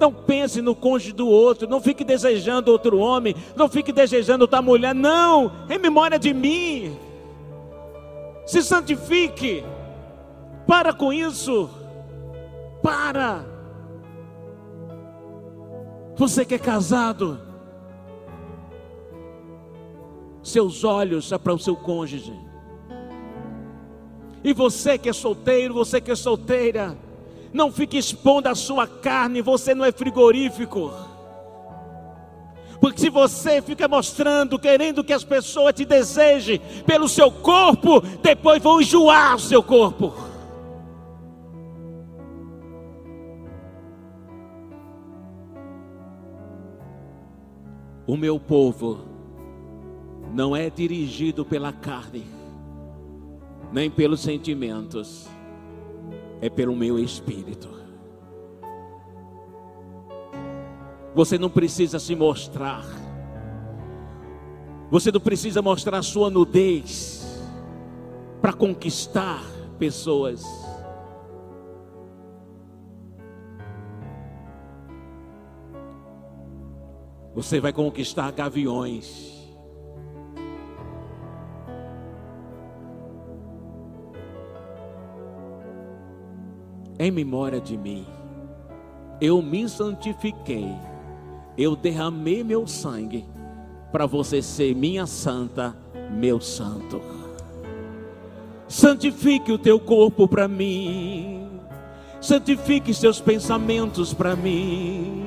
não 0.00 0.14
pense 0.14 0.62
no 0.62 0.74
cônjuge 0.74 1.12
do 1.12 1.28
outro, 1.28 1.68
não 1.68 1.78
fique 1.78 2.04
desejando 2.04 2.72
outro 2.72 2.96
homem, 2.96 3.36
não 3.54 3.68
fique 3.68 3.92
desejando 3.92 4.44
outra 4.44 4.62
mulher, 4.62 4.94
não, 4.94 5.52
em 5.68 5.78
memória 5.78 6.18
de 6.18 6.32
mim 6.32 6.96
se 8.46 8.62
santifique. 8.62 9.64
Para 10.66 10.92
com 10.92 11.12
isso. 11.12 11.70
Para. 12.82 13.44
Você 16.16 16.44
que 16.44 16.54
é 16.54 16.58
casado, 16.58 17.40
seus 20.42 20.84
olhos 20.84 21.32
é 21.32 21.38
para 21.38 21.52
o 21.52 21.58
seu 21.58 21.74
cônjuge. 21.74 22.38
E 24.44 24.52
você 24.52 24.98
que 24.98 25.08
é 25.08 25.12
solteiro, 25.12 25.74
você 25.74 26.00
que 26.00 26.10
é 26.10 26.14
solteira, 26.14 26.96
não 27.52 27.72
fique 27.72 27.96
expondo 27.96 28.48
a 28.48 28.54
sua 28.54 28.86
carne, 28.86 29.40
você 29.40 29.74
não 29.74 29.84
é 29.84 29.90
frigorífico. 29.90 30.92
Porque 32.84 33.00
se 33.00 33.08
você 33.08 33.62
fica 33.62 33.88
mostrando, 33.88 34.58
querendo 34.58 35.02
que 35.02 35.14
as 35.14 35.24
pessoas 35.24 35.72
te 35.72 35.86
desejem 35.86 36.60
pelo 36.84 37.08
seu 37.08 37.32
corpo, 37.32 38.02
depois 38.22 38.62
vão 38.62 38.78
enjoar 38.78 39.36
o 39.36 39.40
seu 39.40 39.62
corpo. 39.62 40.12
O 48.06 48.18
meu 48.18 48.38
povo 48.38 49.00
não 50.34 50.54
é 50.54 50.68
dirigido 50.68 51.42
pela 51.42 51.72
carne, 51.72 52.26
nem 53.72 53.90
pelos 53.90 54.20
sentimentos, 54.20 55.26
é 56.38 56.50
pelo 56.50 56.76
meu 56.76 56.98
espírito. 56.98 57.83
Você 61.14 61.38
não 61.38 61.48
precisa 61.48 62.00
se 62.00 62.16
mostrar. 62.16 62.84
Você 64.90 65.12
não 65.12 65.20
precisa 65.20 65.62
mostrar 65.62 66.02
sua 66.02 66.28
nudez 66.28 67.40
para 68.42 68.52
conquistar 68.52 69.42
pessoas. 69.78 70.44
Você 77.32 77.60
vai 77.60 77.72
conquistar 77.72 78.32
gaviões. 78.32 79.32
Em 86.98 87.10
memória 87.10 87.60
de 87.60 87.76
mim, 87.76 88.06
eu 89.20 89.42
me 89.42 89.68
santifiquei 89.68 90.74
eu 91.56 91.76
derramei 91.76 92.42
meu 92.42 92.66
sangue 92.66 93.24
para 93.92 94.06
você 94.06 94.42
ser 94.42 94.74
minha 94.74 95.06
santa, 95.06 95.76
meu 96.10 96.40
santo. 96.40 97.00
Santifique 98.66 99.52
o 99.52 99.58
teu 99.58 99.78
corpo 99.78 100.26
para 100.26 100.48
mim. 100.48 101.48
Santifique 102.20 102.92
seus 102.92 103.20
pensamentos 103.20 104.12
para 104.12 104.34
mim. 104.34 105.26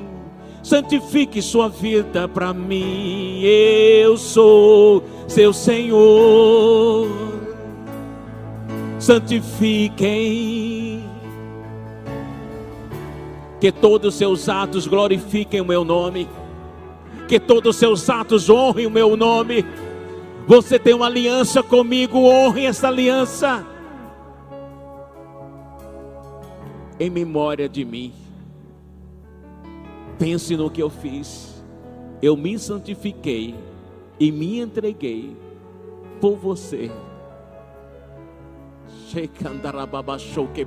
Santifique 0.62 1.40
sua 1.40 1.68
vida 1.68 2.28
para 2.28 2.52
mim. 2.52 3.40
Eu 3.42 4.18
sou 4.18 5.02
seu 5.26 5.52
Senhor. 5.52 7.08
Santifiquem 8.98 10.77
que 13.60 13.72
todos 13.72 14.14
os 14.14 14.18
seus 14.18 14.48
atos 14.48 14.86
glorifiquem 14.86 15.60
o 15.60 15.64
meu 15.64 15.84
nome. 15.84 16.28
Que 17.26 17.38
todos 17.38 17.74
os 17.74 17.76
seus 17.76 18.08
atos 18.08 18.48
honrem 18.48 18.86
o 18.86 18.90
meu 18.90 19.16
nome. 19.16 19.64
Você 20.46 20.78
tem 20.78 20.94
uma 20.94 21.06
aliança 21.06 21.62
comigo, 21.62 22.18
honre 22.18 22.64
essa 22.66 22.88
aliança. 22.88 23.66
em 26.98 27.10
memória 27.10 27.68
de 27.68 27.84
mim. 27.84 28.12
Pense 30.18 30.56
no 30.56 30.70
que 30.70 30.82
eu 30.82 30.90
fiz. 30.90 31.62
Eu 32.20 32.36
me 32.36 32.58
santifiquei 32.58 33.54
e 34.18 34.32
me 34.32 34.58
entreguei 34.58 35.36
por 36.20 36.36
você. 36.36 36.90
Shekandarababa 39.08 40.18
shoke 40.18 40.66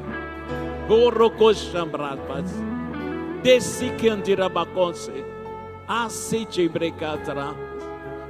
Desse 3.41 3.89
candirabaconse. 3.91 5.23
Aceite 5.87 6.67
brecatra. 6.67 7.55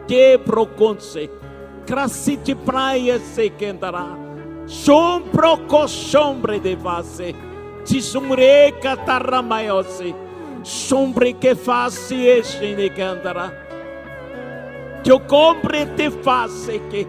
Que 0.08 0.38
proconse. 0.38 1.30
Crasite 1.88 2.54
praia 2.54 3.20
se 3.20 3.50
cantará. 3.50 4.16
Sombro 4.68 5.58
cochombre 5.68 6.60
de 6.60 6.76
vase. 6.76 7.36
Tisumre 7.84 8.72
catarramayose. 8.80 10.14
Sombre 10.64 11.34
que 11.34 11.56
face 11.56 12.28
este 12.28 12.76
negandara. 12.76 13.52
Que 15.04 15.12
o 15.12 15.20
compre 15.20 15.88
te 15.98 16.12
face 16.12 16.80
que 16.92 17.08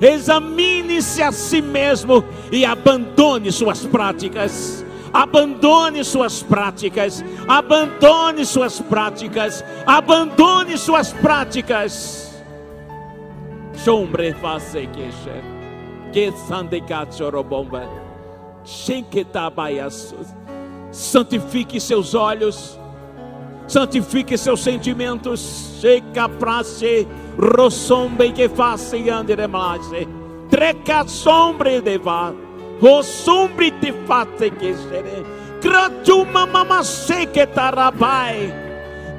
examine-se 0.00 1.22
a 1.22 1.32
si 1.32 1.60
mesmo 1.60 2.24
e 2.50 2.64
abandone 2.64 3.50
suas 3.50 3.84
práticas. 3.84 4.84
Abandone 5.12 6.02
suas 6.02 6.42
práticas, 6.42 7.24
abandone 7.46 8.44
suas 8.44 8.80
práticas, 8.80 9.64
abandone 9.86 10.76
suas 10.76 11.12
práticas. 11.12 12.42
Sombre 13.76 14.34
face 14.34 14.88
que 14.88 15.12
que 16.12 16.32
sandecachorobomba. 16.48 17.88
Santifique 20.90 21.80
seus 21.80 22.14
olhos, 22.14 22.78
santifique 23.66 24.36
seus 24.36 24.62
sentimentos. 24.62 25.78
Checa 25.80 26.28
praxe, 26.28 27.06
rossombe 27.38 28.32
que 28.32 28.48
faça 28.48 28.96
andere 28.96 29.46
mais. 29.46 29.86
Treca 30.50 31.06
sombre 31.06 31.80
de 31.80 31.98
vá, 31.98 32.32
rossombre 32.80 33.70
te 33.70 33.92
fate 34.06 34.50
que 34.50 34.74
seré. 34.74 35.24
Gratuma 35.60 36.46
mama 36.46 36.82
que 37.32 37.46
tarabai, 37.46 38.52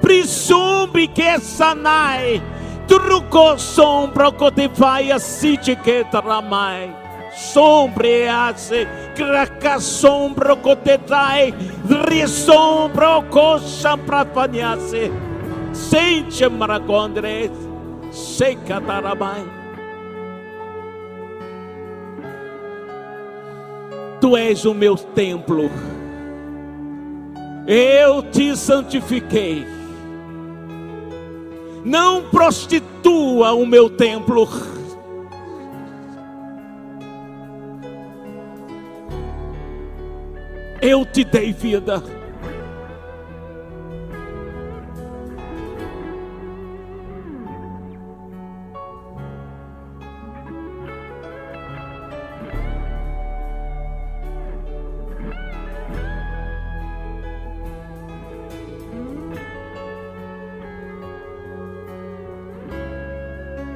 prisumbre 0.02 1.08
que 1.08 1.40
sanai. 1.40 2.42
Truco 2.88 3.58
sombra 3.58 4.32
que 4.32 4.52
te 4.52 4.68
vai 4.68 5.12
a 5.12 5.18
siti 5.18 5.76
que 5.76 6.04
taramai 6.06 7.05
sombreasse, 7.36 8.88
craca 9.14 9.80
sombro 9.80 10.56
cotetai, 10.58 11.54
risombro 12.10 13.24
coxa 13.30 13.98
prafaniasse, 13.98 15.12
sente 15.74 16.48
maracondres, 16.48 17.52
seca 18.12 18.80
tarabai. 18.80 19.46
Tu 24.22 24.38
és 24.38 24.66
o 24.66 24.74
meu 24.74 24.96
templo, 24.96 25.70
eu 27.68 28.24
te 28.24 28.56
santifiquei. 28.56 29.68
Não 31.84 32.24
prostitua 32.24 33.54
o 33.54 33.64
meu 33.66 33.88
templo 33.90 34.48
eu 40.82 41.06
te 41.06 41.24
dei 41.24 41.54
vida. 41.54 42.02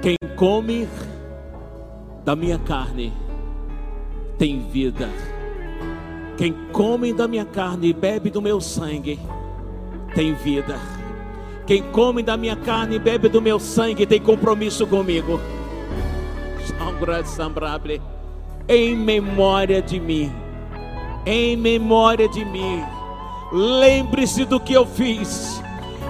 Quem 0.02 0.16
come 0.38 0.88
da 2.24 2.36
minha 2.36 2.58
carne 2.60 3.11
tem 4.38 4.69
vida. 4.69 5.10
Quem 6.40 6.56
come 6.72 7.11
da 7.11 7.27
minha 7.27 7.43
carne 7.43 7.90
e 7.90 7.93
bebe 7.93 8.30
do 8.30 8.42
meu 8.42 8.61
sangue 8.61 9.19
tem 10.16 10.34
vida. 10.34 10.80
Quem 11.68 11.84
come 11.92 12.24
da 12.24 12.38
minha 12.38 12.56
carne 12.56 12.95
e 12.95 13.00
bebe 13.00 13.27
do 13.27 13.42
meu 13.42 13.59
sangue 13.59 14.06
tem 14.06 14.22
compromisso 14.22 14.88
comigo. 14.88 15.38
Em 18.69 18.95
memória 18.95 19.82
de 19.82 20.00
mim. 20.00 20.32
Em 21.26 21.58
memória 21.58 22.30
de 22.30 22.45
mim. 22.45 22.85
Lembre-se 23.51 24.45
do 24.45 24.61
que 24.61 24.72
eu 24.72 24.85
fiz. 24.85 25.61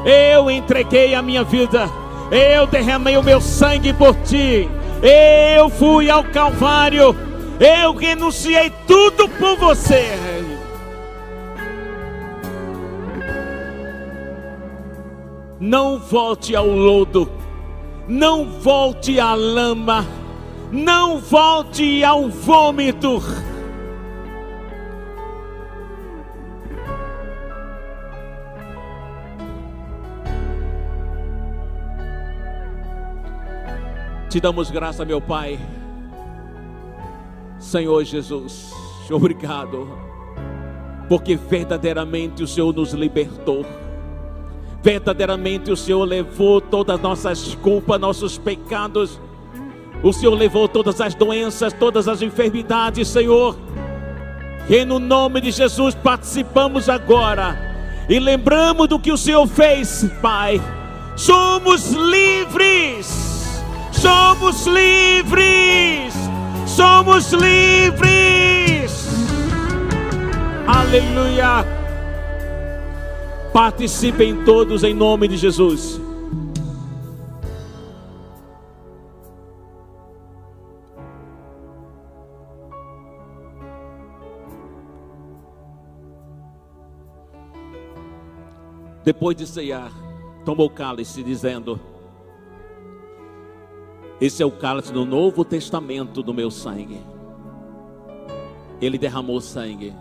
Eu 0.06 0.52
entreguei 0.52 1.16
a 1.16 1.24
minha 1.24 1.44
vida. 1.44 1.90
Eu 2.30 2.68
derramei 2.68 3.18
o 3.18 3.24
meu 3.24 3.42
sangue 3.42 3.94
por 3.94 4.14
ti. 4.18 4.70
Eu 5.02 5.72
fui 5.72 6.08
ao 6.08 6.24
Calvário 6.26 7.29
eu 7.60 7.94
renunciei 7.94 8.72
tudo 8.88 9.28
por 9.28 9.58
você. 9.58 10.06
Não 15.60 16.00
volte 16.00 16.56
ao 16.56 16.68
lodo, 16.68 17.30
não 18.08 18.46
volte 18.46 19.20
à 19.20 19.36
lama, 19.36 20.06
não 20.72 21.20
volte 21.20 22.02
ao 22.02 22.30
vômito. 22.30 23.22
Te 34.30 34.40
damos 34.40 34.72
graça, 34.72 35.04
meu 35.04 35.20
Pai 35.20 35.60
Senhor 37.70 38.04
Jesus, 38.04 38.74
obrigado, 39.12 39.88
porque 41.08 41.36
verdadeiramente 41.36 42.42
o 42.42 42.48
Senhor 42.48 42.74
nos 42.74 42.94
libertou. 42.94 43.64
Verdadeiramente 44.82 45.72
o 45.72 45.78
Senhor 45.78 46.04
levou 46.04 46.60
todas 46.60 46.96
as 46.96 47.02
nossas 47.02 47.54
culpas, 47.54 48.02
nossos 48.02 48.40
pecados. 48.40 49.22
O 50.02 50.12
Senhor 50.12 50.34
levou 50.34 50.68
todas 50.68 51.00
as 51.00 51.14
doenças, 51.14 51.72
todas 51.72 52.08
as 52.08 52.24
enfermidades, 52.24 53.08
Senhor. 53.08 53.56
E 54.68 54.84
no 54.84 54.98
nome 54.98 55.40
de 55.40 55.52
Jesus 55.52 55.94
participamos 55.94 56.90
agora 56.90 57.56
e 58.10 58.20
lembramos 58.20 58.88
do 58.88 58.98
que 59.00 59.12
o 59.12 59.18
Senhor 59.18 59.46
fez, 59.46 60.10
Pai. 60.24 60.60
Somos 61.16 61.92
livres. 61.92 63.62
Somos 63.92 64.66
livres 64.66 66.19
somos 66.80 67.34
livres. 67.34 69.10
Aleluia. 70.66 71.66
Participem 73.52 74.46
todos 74.46 74.86
em 74.86 74.94
nome 74.94 75.28
de 75.28 75.36
Jesus. 75.36 76.00
Depois 89.04 89.36
de 89.36 89.46
ceiar, 89.46 89.92
tomou 90.46 90.70
cálice, 90.70 91.22
dizendo: 91.24 91.99
esse 94.22 94.44
é 94.44 94.46
o 94.46 94.52
cálice 94.52 94.92
do 94.92 95.06
Novo 95.06 95.46
Testamento 95.46 96.22
do 96.22 96.34
meu 96.34 96.52
sangue. 96.52 97.00
Ele 98.82 98.98
derramou 98.98 99.40
sangue. 99.40 99.94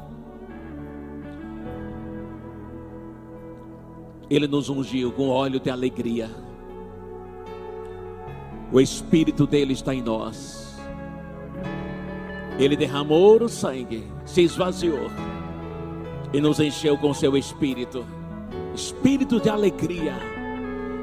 Ele 4.29 4.49
nos 4.49 4.69
ungiu 4.69 5.13
com 5.13 5.29
óleo 5.29 5.61
de 5.61 5.71
alegria. 5.71 6.29
O 8.73 8.81
Espírito 8.81 9.47
dele 9.47 9.73
está 9.73 9.95
em 9.95 10.03
nós. 10.03 10.77
Ele 12.59 12.77
derramou 12.77 13.41
o 13.41 13.49
sangue, 13.49 14.05
se 14.27 14.43
esvaziou 14.43 15.09
e 16.33 16.41
nos 16.41 16.59
encheu 16.59 16.99
com 16.99 17.15
seu 17.15 17.37
Espírito. 17.37 18.05
Espírito 18.75 19.41
de 19.41 19.49
alegria. 19.49 20.17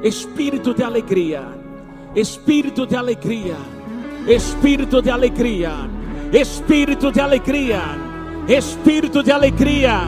Espírito 0.02 0.74
de 0.74 0.82
alegria 0.82 1.65
Espírito 2.16 2.86
de 2.86 2.96
alegria. 2.96 3.56
Espírito 4.26 5.02
de 5.02 5.10
alegria. 5.10 5.70
Espírito 6.32 7.12
de 7.12 7.20
alegria. 7.20 7.82
Espírito 8.48 9.22
de 9.22 9.30
alegria. 9.30 10.00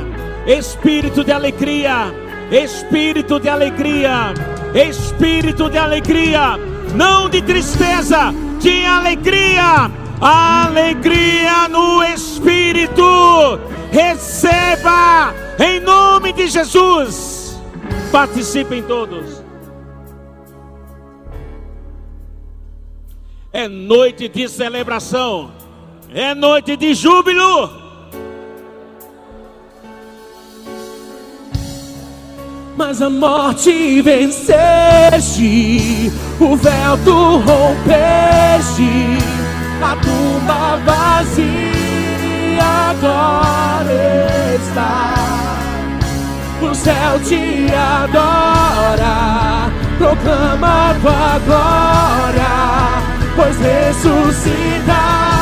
Espírito 0.46 1.22
de 1.22 1.32
alegria. 1.32 2.14
Espírito 2.50 3.38
de 3.38 3.48
alegria. 3.50 4.32
Espírito 4.74 5.68
de 5.68 5.76
alegria. 5.76 6.56
Não 6.94 7.28
de 7.28 7.42
tristeza, 7.42 8.32
de 8.58 8.86
alegria. 8.86 9.90
Alegria 10.18 11.68
no 11.68 12.02
Espírito. 12.02 13.60
Receba 13.92 15.34
em 15.58 15.78
nome 15.80 16.32
de 16.32 16.48
Jesus. 16.48 17.60
Participem 18.10 18.82
todos. 18.82 19.37
É 23.52 23.66
noite 23.66 24.28
de 24.28 24.46
celebração. 24.48 25.50
É 26.12 26.34
noite 26.34 26.76
de 26.76 26.94
júbilo. 26.94 27.70
Mas 32.76 33.02
a 33.02 33.10
morte 33.10 34.00
venceste, 34.02 35.42
o 36.38 36.54
véu 36.54 36.96
tu 37.04 37.38
rompeste, 37.38 39.18
a 39.82 39.96
tumba 39.96 40.76
vazia 40.86 41.88
agora 42.90 44.28
está. 44.54 45.14
O 46.62 46.72
céu 46.72 47.18
te 47.24 47.66
adora, 47.74 49.72
proclama 49.98 50.94
tua 51.00 51.38
glória, 51.46 52.67
pois 53.38 53.56
ressuscitar. 53.56 55.37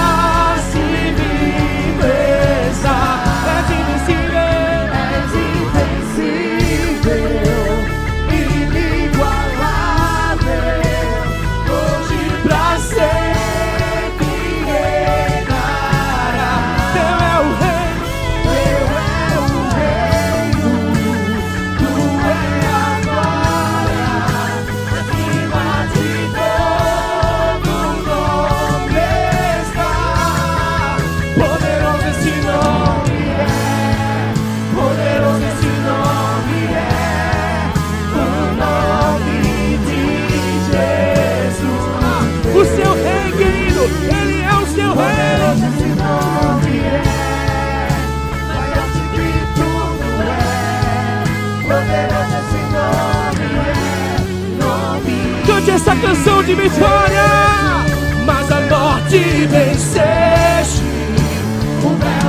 Essa 55.87 55.95
canção 56.01 56.43
de 56.43 56.53
vitória, 56.53 57.23
mas 58.25 58.51
a 58.51 58.61
morte 58.63 59.19
venceste. 59.47 60.83
O 61.85 61.91
véu 61.91 62.26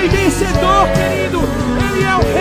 Rei 0.00 0.08
vencedor, 0.08 0.88
querido, 0.94 1.42
Ele 1.76 2.02
é 2.02 2.16
o 2.16 2.20
Rei 2.32 2.39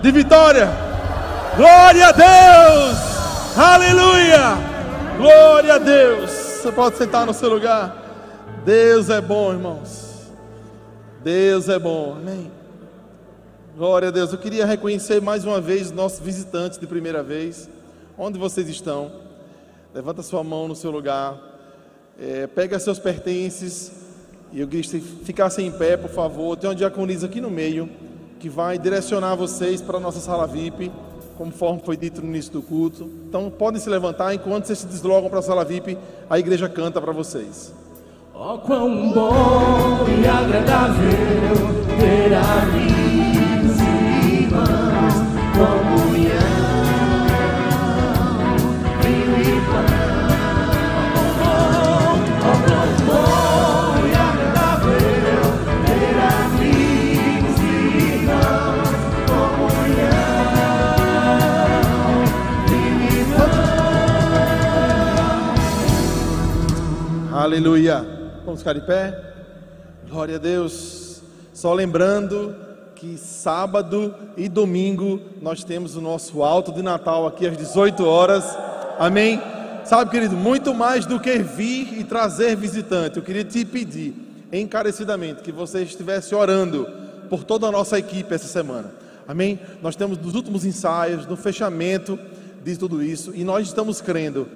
de 0.00 0.12
vitória? 0.12 0.68
Glória 1.56 2.08
a 2.08 2.12
Deus! 2.12 3.58
Aleluia! 3.58 4.56
Glória 5.16 5.74
a 5.74 5.78
Deus! 5.78 6.30
Você 6.30 6.70
pode 6.70 6.96
sentar 6.96 7.26
no 7.26 7.34
seu 7.34 7.48
lugar. 7.48 7.96
Deus 8.64 9.10
é 9.10 9.20
bom, 9.20 9.52
irmãos. 9.52 10.30
Deus 11.22 11.68
é 11.68 11.78
bom. 11.78 12.16
Amém. 12.18 12.50
Glória 13.76 14.08
a 14.08 14.10
Deus. 14.10 14.32
Eu 14.32 14.38
queria 14.38 14.66
reconhecer 14.66 15.20
mais 15.20 15.44
uma 15.44 15.60
vez 15.60 15.86
os 15.86 15.92
nossos 15.92 16.20
visitantes 16.20 16.78
de 16.78 16.86
primeira 16.86 17.22
vez. 17.22 17.68
Onde 18.16 18.38
vocês 18.38 18.68
estão? 18.68 19.10
Levanta 19.94 20.22
sua 20.22 20.44
mão 20.44 20.68
no 20.68 20.76
seu 20.76 20.90
lugar. 20.90 21.36
É, 22.20 22.46
pega 22.46 22.78
seus 22.78 22.98
pertences. 22.98 23.90
E 24.52 24.60
eu 24.60 24.68
queria 24.68 24.82
que 24.82 25.00
ficassem 25.00 25.66
em 25.66 25.72
pé, 25.72 25.96
por 25.96 26.10
favor. 26.10 26.56
Tem 26.56 26.68
uma 26.68 26.76
diaconisa 26.76 27.26
aqui 27.26 27.40
no 27.40 27.50
meio 27.50 27.88
que 28.40 28.48
vai 28.48 28.78
direcionar 28.78 29.36
vocês 29.36 29.82
para 29.82 29.98
a 29.98 30.00
nossa 30.00 30.18
sala 30.18 30.46
VIP, 30.46 30.90
conforme 31.36 31.82
foi 31.84 31.96
dito 31.96 32.22
no 32.22 32.28
início 32.28 32.52
do 32.52 32.62
culto. 32.62 33.08
Então 33.28 33.50
podem 33.50 33.78
se 33.78 33.88
levantar 33.90 34.34
enquanto 34.34 34.64
vocês 34.64 34.78
se 34.78 34.86
deslogam 34.86 35.28
para 35.28 35.40
a 35.40 35.42
sala 35.42 35.64
VIP, 35.64 35.96
a 36.28 36.38
igreja 36.38 36.68
canta 36.68 37.00
para 37.00 37.12
vocês. 37.12 37.72
Oh, 38.34 38.58
quão 38.58 39.12
bom 39.12 40.06
e 40.08 40.26
agradável 40.26 41.10
ter 42.00 42.34
amigos 42.34 42.89
Aleluia. 67.50 68.06
Vamos 68.44 68.60
ficar 68.60 68.74
de 68.74 68.80
pé? 68.82 69.12
Glória 70.08 70.36
a 70.36 70.38
Deus. 70.38 71.20
Só 71.52 71.74
lembrando 71.74 72.54
que 72.94 73.18
sábado 73.18 74.14
e 74.36 74.48
domingo 74.48 75.20
nós 75.42 75.64
temos 75.64 75.96
o 75.96 76.00
nosso 76.00 76.44
alto 76.44 76.70
de 76.70 76.80
Natal 76.80 77.26
aqui 77.26 77.48
às 77.48 77.56
18 77.56 78.06
horas. 78.06 78.44
Amém? 79.00 79.42
Sabe, 79.84 80.12
querido, 80.12 80.36
muito 80.36 80.72
mais 80.72 81.04
do 81.06 81.18
que 81.18 81.40
vir 81.40 81.98
e 81.98 82.04
trazer 82.04 82.54
visitante, 82.54 83.16
eu 83.16 83.22
queria 83.24 83.42
te 83.42 83.64
pedir 83.64 84.14
encarecidamente 84.52 85.42
que 85.42 85.50
você 85.50 85.82
estivesse 85.82 86.32
orando 86.36 86.86
por 87.28 87.42
toda 87.42 87.66
a 87.66 87.72
nossa 87.72 87.98
equipe 87.98 88.32
essa 88.32 88.46
semana. 88.46 88.92
Amém? 89.26 89.58
Nós 89.82 89.96
temos 89.96 90.16
nos 90.18 90.36
últimos 90.36 90.64
ensaios, 90.64 91.26
no 91.26 91.36
fechamento 91.36 92.16
de 92.62 92.76
tudo 92.78 93.02
isso, 93.02 93.32
e 93.34 93.42
nós 93.42 93.66
estamos 93.66 94.00
crendo 94.00 94.46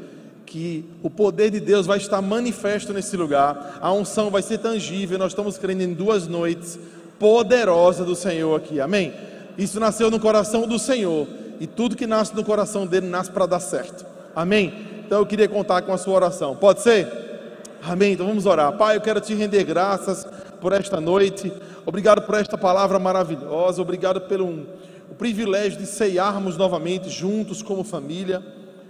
que 0.46 0.84
o 1.02 1.10
poder 1.10 1.50
de 1.50 1.60
Deus 1.60 1.86
vai 1.86 1.98
estar 1.98 2.20
manifesto 2.22 2.92
nesse 2.92 3.16
lugar, 3.16 3.78
a 3.80 3.92
unção 3.92 4.30
vai 4.30 4.42
ser 4.42 4.58
tangível. 4.58 5.18
Nós 5.18 5.32
estamos 5.32 5.58
crendo 5.58 5.82
em 5.82 5.92
duas 5.92 6.26
noites 6.26 6.78
poderosas 7.18 8.06
do 8.06 8.14
Senhor 8.14 8.54
aqui, 8.56 8.80
amém? 8.80 9.12
Isso 9.56 9.78
nasceu 9.78 10.10
no 10.10 10.18
coração 10.18 10.66
do 10.66 10.78
Senhor, 10.78 11.26
e 11.60 11.66
tudo 11.66 11.96
que 11.96 12.06
nasce 12.06 12.34
no 12.34 12.44
coração 12.44 12.86
dele 12.86 13.06
nasce 13.06 13.30
para 13.30 13.46
dar 13.46 13.60
certo, 13.60 14.04
amém? 14.34 14.72
Então 15.06 15.18
eu 15.18 15.26
queria 15.26 15.48
contar 15.48 15.82
com 15.82 15.92
a 15.92 15.98
sua 15.98 16.14
oração, 16.14 16.56
pode 16.56 16.82
ser? 16.82 17.08
Amém? 17.82 18.14
Então 18.14 18.26
vamos 18.26 18.46
orar. 18.46 18.72
Pai, 18.76 18.96
eu 18.96 19.00
quero 19.00 19.20
te 19.20 19.34
render 19.34 19.62
graças 19.62 20.26
por 20.60 20.72
esta 20.72 21.00
noite, 21.00 21.52
obrigado 21.84 22.22
por 22.22 22.34
esta 22.34 22.56
palavra 22.56 22.98
maravilhosa, 22.98 23.82
obrigado 23.82 24.22
pelo 24.22 24.46
um, 24.46 24.66
o 25.10 25.14
privilégio 25.14 25.78
de 25.78 25.86
ceiarmos 25.86 26.56
novamente 26.56 27.10
juntos 27.10 27.62
como 27.62 27.84
família. 27.84 28.42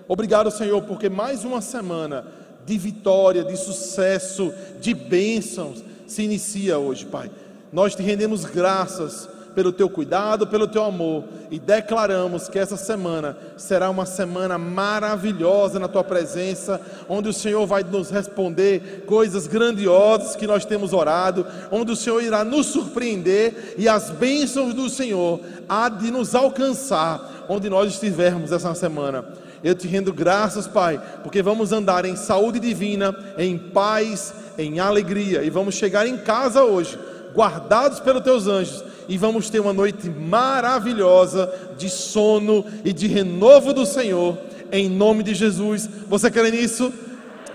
Obrigado, 0.06 0.50
Senhor, 0.50 0.82
porque 0.82 1.08
mais 1.08 1.44
uma 1.44 1.60
semana 1.60 2.26
de 2.66 2.76
vitória, 2.78 3.44
de 3.44 3.56
sucesso, 3.56 4.52
de 4.80 4.94
bênçãos 4.94 5.82
se 6.06 6.22
inicia 6.22 6.78
hoje, 6.78 7.06
Pai. 7.06 7.30
Nós 7.72 7.94
te 7.94 8.02
rendemos 8.02 8.44
graças 8.44 9.28
pelo 9.54 9.72
teu 9.72 9.88
cuidado, 9.88 10.46
pelo 10.46 10.66
teu 10.66 10.84
amor 10.84 11.24
e 11.50 11.58
declaramos 11.58 12.48
que 12.48 12.58
essa 12.58 12.76
semana 12.76 13.36
será 13.56 13.88
uma 13.88 14.04
semana 14.04 14.58
maravilhosa 14.58 15.78
na 15.78 15.86
tua 15.86 16.02
presença, 16.02 16.80
onde 17.08 17.28
o 17.28 17.32
Senhor 17.32 17.64
vai 17.66 17.82
nos 17.84 18.10
responder 18.10 19.04
coisas 19.06 19.46
grandiosas 19.46 20.34
que 20.34 20.46
nós 20.46 20.64
temos 20.64 20.92
orado, 20.92 21.46
onde 21.70 21.92
o 21.92 21.96
Senhor 21.96 22.22
irá 22.22 22.44
nos 22.44 22.66
surpreender 22.66 23.74
e 23.78 23.88
as 23.88 24.10
bênçãos 24.10 24.74
do 24.74 24.90
Senhor 24.90 25.40
há 25.68 25.88
de 25.88 26.10
nos 26.10 26.34
alcançar 26.34 27.46
onde 27.48 27.70
nós 27.70 27.92
estivermos 27.92 28.52
essa 28.52 28.74
semana. 28.74 29.24
Eu 29.64 29.74
te 29.74 29.88
rendo 29.88 30.12
graças, 30.12 30.68
Pai, 30.68 31.00
porque 31.22 31.42
vamos 31.42 31.72
andar 31.72 32.04
em 32.04 32.14
saúde 32.14 32.60
divina, 32.60 33.16
em 33.38 33.56
paz, 33.56 34.34
em 34.58 34.78
alegria 34.78 35.42
e 35.42 35.48
vamos 35.48 35.74
chegar 35.74 36.06
em 36.06 36.18
casa 36.18 36.62
hoje, 36.62 36.98
guardados 37.34 37.98
pelos 37.98 38.22
teus 38.22 38.46
anjos, 38.46 38.84
e 39.08 39.16
vamos 39.16 39.48
ter 39.48 39.60
uma 39.60 39.72
noite 39.72 40.08
maravilhosa 40.10 41.50
de 41.78 41.88
sono 41.88 42.64
e 42.84 42.92
de 42.92 43.06
renovo 43.06 43.72
do 43.72 43.86
Senhor, 43.86 44.36
em 44.70 44.88
nome 44.88 45.22
de 45.22 45.34
Jesus. 45.34 45.88
Você 46.08 46.30
crê 46.30 46.50
nisso? 46.50 46.92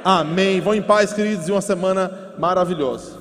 Amém. 0.03 0.59
Vão 0.61 0.73
em 0.73 0.81
paz, 0.81 1.13
queridos, 1.13 1.47
e 1.47 1.51
uma 1.51 1.61
semana 1.61 2.11
maravilhosa. 2.39 3.18